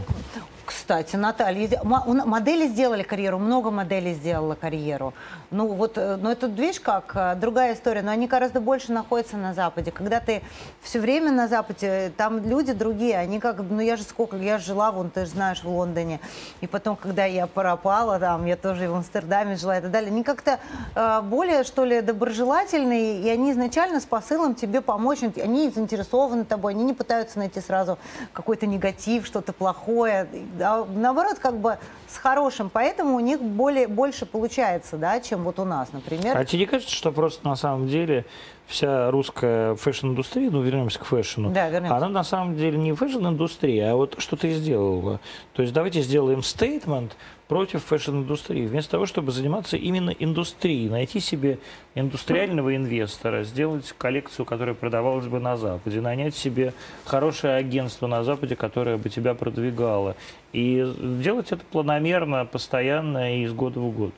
Кстати, 0.70 1.16
Наталья, 1.16 1.68
модели 1.82 2.68
сделали 2.68 3.02
карьеру, 3.02 3.38
много 3.38 3.72
моделей 3.72 4.14
сделала 4.14 4.54
карьеру. 4.54 5.14
Ну 5.50 5.66
вот, 5.66 5.98
э, 5.98 6.16
ну 6.16 6.30
это, 6.30 6.46
видишь, 6.46 6.78
как 6.78 7.10
э, 7.16 7.34
другая 7.34 7.74
история, 7.74 8.02
но 8.02 8.12
они 8.12 8.28
гораздо 8.28 8.60
больше 8.60 8.92
находятся 8.92 9.36
на 9.36 9.52
Западе. 9.52 9.90
Когда 9.90 10.20
ты 10.20 10.42
все 10.80 11.00
время 11.00 11.32
на 11.32 11.48
Западе, 11.48 12.12
там 12.16 12.38
люди 12.46 12.72
другие, 12.72 13.18
они 13.18 13.40
как, 13.40 13.58
ну 13.58 13.80
я 13.80 13.96
же 13.96 14.04
сколько, 14.04 14.36
я 14.36 14.58
жила, 14.58 14.92
вон, 14.92 15.10
ты 15.10 15.24
же 15.24 15.32
знаешь, 15.32 15.64
в 15.64 15.68
Лондоне, 15.68 16.20
и 16.60 16.68
потом, 16.68 16.94
когда 16.94 17.24
я 17.24 17.48
пропала, 17.48 18.20
там, 18.20 18.46
я 18.46 18.56
тоже 18.56 18.88
в 18.88 18.94
Амстердаме 18.94 19.56
жила 19.56 19.78
и 19.78 19.80
так 19.80 19.90
далее, 19.90 20.12
они 20.12 20.22
как-то 20.22 20.60
э, 20.94 21.20
более, 21.22 21.64
что 21.64 21.84
ли, 21.84 22.00
доброжелательные, 22.00 23.22
и 23.22 23.28
они 23.28 23.50
изначально 23.50 23.98
с 23.98 24.04
посылом 24.04 24.54
тебе 24.54 24.82
помочь, 24.82 25.18
они 25.22 25.68
заинтересованы 25.68 26.44
тобой, 26.44 26.74
они 26.74 26.84
не 26.84 26.94
пытаются 26.94 27.40
найти 27.40 27.60
сразу 27.60 27.98
какой-то 28.32 28.66
негатив, 28.66 29.26
что-то 29.26 29.52
плохое, 29.52 30.28
наоборот, 30.60 31.38
как 31.38 31.58
бы 31.58 31.78
с 32.08 32.16
хорошим, 32.16 32.70
поэтому 32.70 33.16
у 33.16 33.20
них 33.20 33.40
более, 33.40 33.88
больше 33.88 34.26
получается, 34.26 34.96
да, 34.96 35.20
чем 35.20 35.44
вот 35.44 35.58
у 35.58 35.64
нас, 35.64 35.92
например. 35.92 36.36
А 36.36 36.44
тебе 36.44 36.60
не 36.60 36.66
кажется, 36.66 36.94
что 36.94 37.12
просто 37.12 37.46
на 37.46 37.56
самом 37.56 37.88
деле 37.88 38.24
вся 38.70 39.10
русская 39.10 39.74
фэшн-индустрия, 39.74 40.50
ну, 40.50 40.62
вернемся 40.62 40.98
к 41.00 41.04
фэшну, 41.04 41.50
Да, 41.50 41.68
вернемся. 41.68 41.96
она 41.96 42.08
на 42.08 42.24
самом 42.24 42.56
деле 42.56 42.78
не 42.78 42.92
фэшн-индустрия, 42.92 43.90
а 43.90 43.96
вот 43.96 44.14
что 44.18 44.36
ты 44.36 44.52
сделала. 44.52 45.20
То 45.54 45.62
есть 45.62 45.74
давайте 45.74 46.00
сделаем 46.02 46.42
statement 46.42 47.16
против 47.48 47.82
фэшн-индустрии, 47.84 48.66
вместо 48.66 48.92
того, 48.92 49.06
чтобы 49.06 49.32
заниматься 49.32 49.76
именно 49.76 50.10
индустрией, 50.10 50.88
найти 50.88 51.18
себе 51.18 51.58
индустриального 51.96 52.76
инвестора, 52.76 53.42
сделать 53.42 53.92
коллекцию, 53.98 54.46
которая 54.46 54.76
продавалась 54.76 55.26
бы 55.26 55.40
на 55.40 55.56
Западе, 55.56 56.00
нанять 56.00 56.36
себе 56.36 56.72
хорошее 57.04 57.56
агентство 57.56 58.06
на 58.06 58.22
Западе, 58.22 58.54
которое 58.54 58.98
бы 58.98 59.08
тебя 59.08 59.34
продвигало, 59.34 60.14
и 60.52 60.86
делать 61.00 61.50
это 61.50 61.64
планомерно, 61.72 62.44
постоянно 62.46 63.36
и 63.36 63.42
из 63.42 63.52
года 63.52 63.80
в 63.80 63.90
год. 63.90 64.14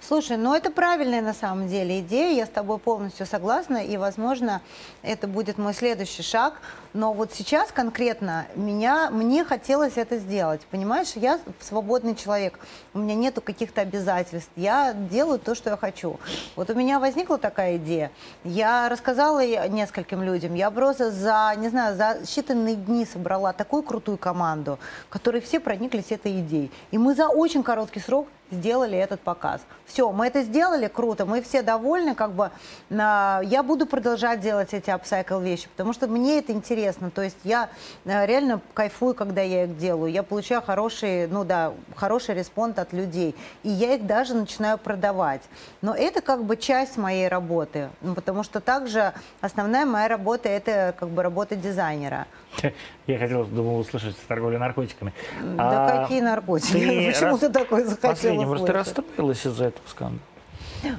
Слушай, 0.00 0.36
ну 0.36 0.54
это 0.54 0.70
правильная 0.70 1.22
на 1.22 1.34
самом 1.34 1.68
деле 1.68 2.00
идея, 2.00 2.34
я 2.36 2.46
с 2.46 2.48
тобой 2.48 2.78
полностью 2.78 3.26
согласна, 3.26 3.78
и, 3.78 3.96
возможно, 3.96 4.60
это 5.02 5.26
будет 5.26 5.58
мой 5.58 5.74
следующий 5.74 6.22
шаг. 6.22 6.60
Но 6.92 7.14
вот 7.14 7.32
сейчас 7.32 7.72
конкретно 7.72 8.46
меня, 8.54 9.08
мне 9.10 9.44
хотелось 9.44 9.96
это 9.96 10.18
сделать. 10.18 10.60
Понимаешь, 10.70 11.12
я 11.14 11.40
свободный 11.60 12.14
человек, 12.14 12.58
у 12.92 12.98
меня 12.98 13.14
нету 13.14 13.40
каких-то 13.40 13.80
обязательств, 13.80 14.50
я 14.56 14.92
делаю 14.92 15.38
то, 15.38 15.54
что 15.54 15.70
я 15.70 15.76
хочу. 15.76 16.18
Вот 16.54 16.68
у 16.68 16.74
меня 16.74 17.00
возникла 17.00 17.38
такая 17.38 17.76
идея, 17.76 18.10
я 18.44 18.88
рассказала 18.88 19.68
нескольким 19.68 20.22
людям, 20.22 20.54
я 20.54 20.70
просто 20.70 21.10
за, 21.10 21.54
не 21.56 21.68
знаю, 21.68 21.96
за 21.96 22.18
считанные 22.24 22.74
дни 22.74 23.06
собрала 23.06 23.52
такую 23.52 23.82
крутую 23.82 24.18
команду, 24.18 24.78
которые 25.08 25.40
все 25.40 25.60
прониклись 25.60 26.10
этой 26.10 26.40
идеей. 26.40 26.70
И 26.90 26.98
мы 26.98 27.14
за 27.14 27.28
очень 27.28 27.62
короткий 27.62 28.00
срок 28.00 28.28
сделали 28.52 28.96
этот 28.96 29.20
показ. 29.20 29.62
Все, 29.86 30.10
мы 30.12 30.26
это 30.26 30.42
сделали, 30.42 30.86
круто, 30.88 31.26
мы 31.26 31.42
все 31.42 31.62
довольны, 31.62 32.14
как 32.14 32.32
бы 32.32 32.50
а, 32.90 33.40
я 33.44 33.62
буду 33.62 33.86
продолжать 33.86 34.40
делать 34.40 34.72
эти 34.72 34.90
апсайкл 34.90 35.38
вещи, 35.38 35.68
потому 35.68 35.92
что 35.92 36.06
мне 36.06 36.38
это 36.38 36.52
интересно, 36.52 37.10
то 37.10 37.22
есть 37.22 37.36
я 37.44 37.68
а, 38.06 38.26
реально 38.26 38.60
кайфую, 38.74 39.14
когда 39.14 39.42
я 39.42 39.64
их 39.64 39.76
делаю, 39.76 40.10
я 40.12 40.22
получаю 40.22 40.62
хороший, 40.62 41.26
ну 41.26 41.44
да, 41.44 41.72
хороший 41.96 42.34
респонд 42.34 42.78
от 42.78 42.92
людей, 42.92 43.34
и 43.62 43.68
я 43.68 43.94
их 43.94 44.06
даже 44.06 44.34
начинаю 44.34 44.78
продавать. 44.78 45.42
Но 45.82 45.94
это 45.94 46.20
как 46.20 46.44
бы 46.44 46.56
часть 46.56 46.96
моей 46.96 47.28
работы, 47.28 47.90
ну, 48.00 48.14
потому 48.14 48.42
что 48.44 48.60
также 48.60 49.12
основная 49.40 49.84
моя 49.84 50.08
работа 50.08 50.48
это 50.48 50.94
как 50.98 51.08
бы 51.08 51.22
работа 51.22 51.56
дизайнера. 51.56 52.26
Я 53.06 53.18
хотел, 53.18 53.44
думал, 53.44 53.80
услышать 53.80 54.16
торговля 54.28 54.58
наркотиками. 54.58 55.12
Да 55.56 55.86
А 55.86 56.02
какие 56.02 56.20
наркотики? 56.20 56.72
Почему 57.12 57.32
рас- 57.32 57.40
ты 57.40 57.48
такой 57.48 57.84
захотел 57.84 58.41
Последний, 58.44 58.46
может, 58.46 58.66
ты 58.66 58.72
расстроилась 58.72 59.46
из-за 59.46 59.64
этого 59.66 59.86
скандала? 59.88 60.20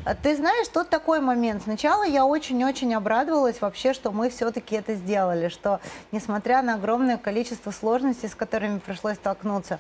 А 0.05 0.15
Ты 0.15 0.35
знаешь, 0.35 0.67
тут 0.69 0.89
такой 0.89 1.19
момент. 1.19 1.63
Сначала 1.63 2.03
я 2.03 2.25
очень-очень 2.25 2.93
обрадовалась 2.93 3.59
вообще, 3.59 3.93
что 3.93 4.11
мы 4.11 4.29
все-таки 4.29 4.75
это 4.75 4.95
сделали, 4.95 5.49
что 5.49 5.81
несмотря 6.11 6.61
на 6.61 6.75
огромное 6.75 7.17
количество 7.17 7.71
сложностей, 7.71 8.29
с 8.29 8.35
которыми 8.35 8.79
пришлось 8.79 9.15
столкнуться, 9.15 9.79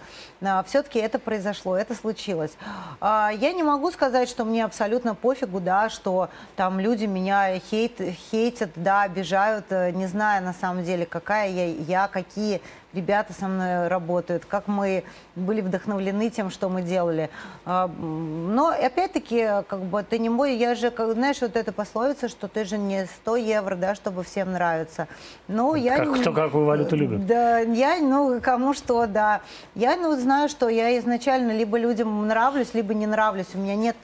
все-таки 0.65 0.99
это 0.99 1.19
произошло, 1.19 1.77
это 1.77 1.95
случилось. 1.95 2.51
А, 2.99 3.31
Я 3.33 3.53
не 3.53 3.63
могу 3.63 3.91
сказать, 3.91 4.27
что 4.29 4.43
мне 4.43 4.65
абсолютно 4.65 5.15
пофигу, 5.15 5.59
да, 5.59 5.89
что 5.89 6.29
там 6.55 6.79
люди 6.79 7.05
меня 7.05 7.57
хейт, 7.59 7.99
хейтят, 8.31 8.71
да, 8.75 9.03
обижают, 9.03 9.65
э, 9.69 9.91
не 9.91 10.07
зная 10.07 10.41
на 10.41 10.53
самом 10.53 10.83
деле, 10.83 11.05
какая 11.05 11.49
я, 11.49 11.65
я 11.65 12.07
какие 12.07 12.61
ребята 12.93 13.33
со 13.33 13.47
мной 13.47 13.87
работают, 13.87 14.45
как 14.45 14.67
мы 14.67 15.03
были 15.35 15.61
вдохновлены 15.61 16.29
тем, 16.29 16.49
что 16.49 16.69
мы 16.69 16.81
делали. 16.81 17.29
А, 17.65 17.87
Но 17.87 18.67
опять-таки, 18.69 19.63
как 19.67 19.79
бы 19.81 20.03
ты 20.03 20.19
не 20.19 20.29
мой, 20.29 20.55
я 20.55 20.75
же, 20.75 20.91
как, 20.91 21.13
знаешь, 21.13 21.41
вот 21.41 21.55
эта 21.55 21.71
пословица, 21.71 22.29
что 22.29 22.47
ты 22.47 22.65
же 22.65 22.77
не 22.77 23.05
100 23.05 23.35
евро, 23.37 23.75
да, 23.75 23.95
чтобы 23.95 24.23
всем 24.23 24.51
нравиться. 24.51 25.07
Ну, 25.47 25.75
я 25.75 25.97
Как- 25.97 26.21
кто 26.21 26.33
какую 26.33 26.65
валюту 26.65 26.95
любит. 26.95 27.25
Да, 27.25 27.59
я, 27.59 27.97
ну, 27.99 28.39
кому 28.41 28.73
что, 28.73 29.07
да. 29.07 29.41
Я, 29.75 29.95
ну, 29.95 30.15
знаю, 30.19 30.49
что 30.49 30.69
я 30.69 30.97
изначально 30.99 31.51
либо 31.51 31.77
людям 31.77 32.27
нравлюсь, 32.27 32.73
либо 32.73 32.93
не 32.93 33.07
нравлюсь. 33.07 33.47
У 33.53 33.57
меня 33.57 33.75
нет 33.75 33.95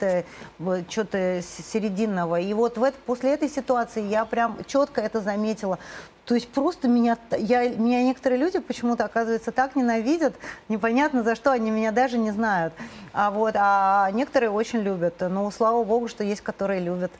что-то 0.88 1.40
серединного. 1.42 2.40
И 2.40 2.52
вот 2.54 2.76
в 2.78 2.82
это, 2.82 2.96
после 3.06 3.34
этой 3.34 3.48
ситуации 3.48 4.02
я 4.02 4.24
прям 4.24 4.58
четко 4.66 5.00
это 5.00 5.20
заметила. 5.20 5.78
То 6.24 6.34
есть 6.34 6.48
просто 6.48 6.86
меня, 6.86 7.18
я, 7.36 7.68
меня 7.68 8.02
некоторые 8.04 8.38
люди 8.38 8.60
почему-то, 8.60 9.04
оказывается, 9.04 9.50
так 9.52 9.74
ненавидят, 9.74 10.34
непонятно 10.68 11.22
за 11.22 11.34
что, 11.34 11.50
они 11.50 11.70
меня 11.70 11.90
даже 11.90 12.18
не 12.18 12.30
знают. 12.30 12.72
А, 13.12 13.30
вот, 13.30 13.54
а 13.56 14.10
некоторые 14.12 14.50
очень 14.50 14.80
любят. 14.80 15.14
Ну, 15.20 15.50
слава 15.50 15.82
богу, 15.82 16.08
что 16.08 16.22
есть, 16.22 16.42
которые 16.42 16.80
любят. 16.80 17.10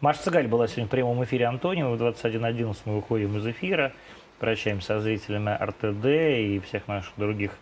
Маша 0.00 0.22
Цыгаль 0.22 0.46
была 0.46 0.66
сегодня 0.66 0.86
в 0.86 0.90
прямом 0.90 1.22
эфире 1.24 1.46
Антонио. 1.46 1.94
В 1.94 2.00
21.11 2.00 2.76
мы 2.86 2.96
выходим 2.96 3.36
из 3.36 3.46
эфира. 3.46 3.92
Прощаемся 4.38 4.86
со 4.86 5.00
зрителями 5.00 5.50
РТД 5.62 6.06
и 6.06 6.62
всех 6.66 6.88
наших 6.88 7.12
других 7.18 7.52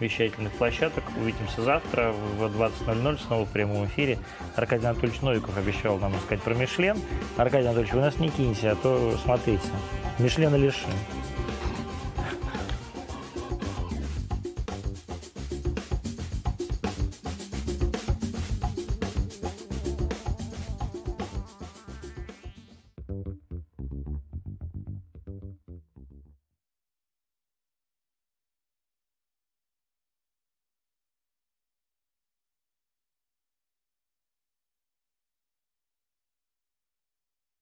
вещательных 0.00 0.52
площадок. 0.52 1.04
Увидимся 1.16 1.62
завтра 1.62 2.12
в 2.12 2.44
20.00 2.44 3.18
снова 3.26 3.44
в 3.44 3.50
прямом 3.50 3.86
эфире. 3.86 4.18
Аркадий 4.56 4.86
Анатольевич 4.86 5.20
Новиков 5.20 5.56
обещал 5.56 5.98
нам 5.98 6.14
рассказать 6.14 6.42
про 6.42 6.54
Мишлен. 6.54 6.98
Аркадий 7.36 7.66
Анатольевич, 7.66 7.94
вы 7.94 8.00
нас 8.00 8.18
не 8.18 8.28
киньте, 8.28 8.70
а 8.70 8.76
то, 8.76 9.16
смотрите, 9.22 9.62
Мишлена 10.18 10.56
лишим. 10.56 10.90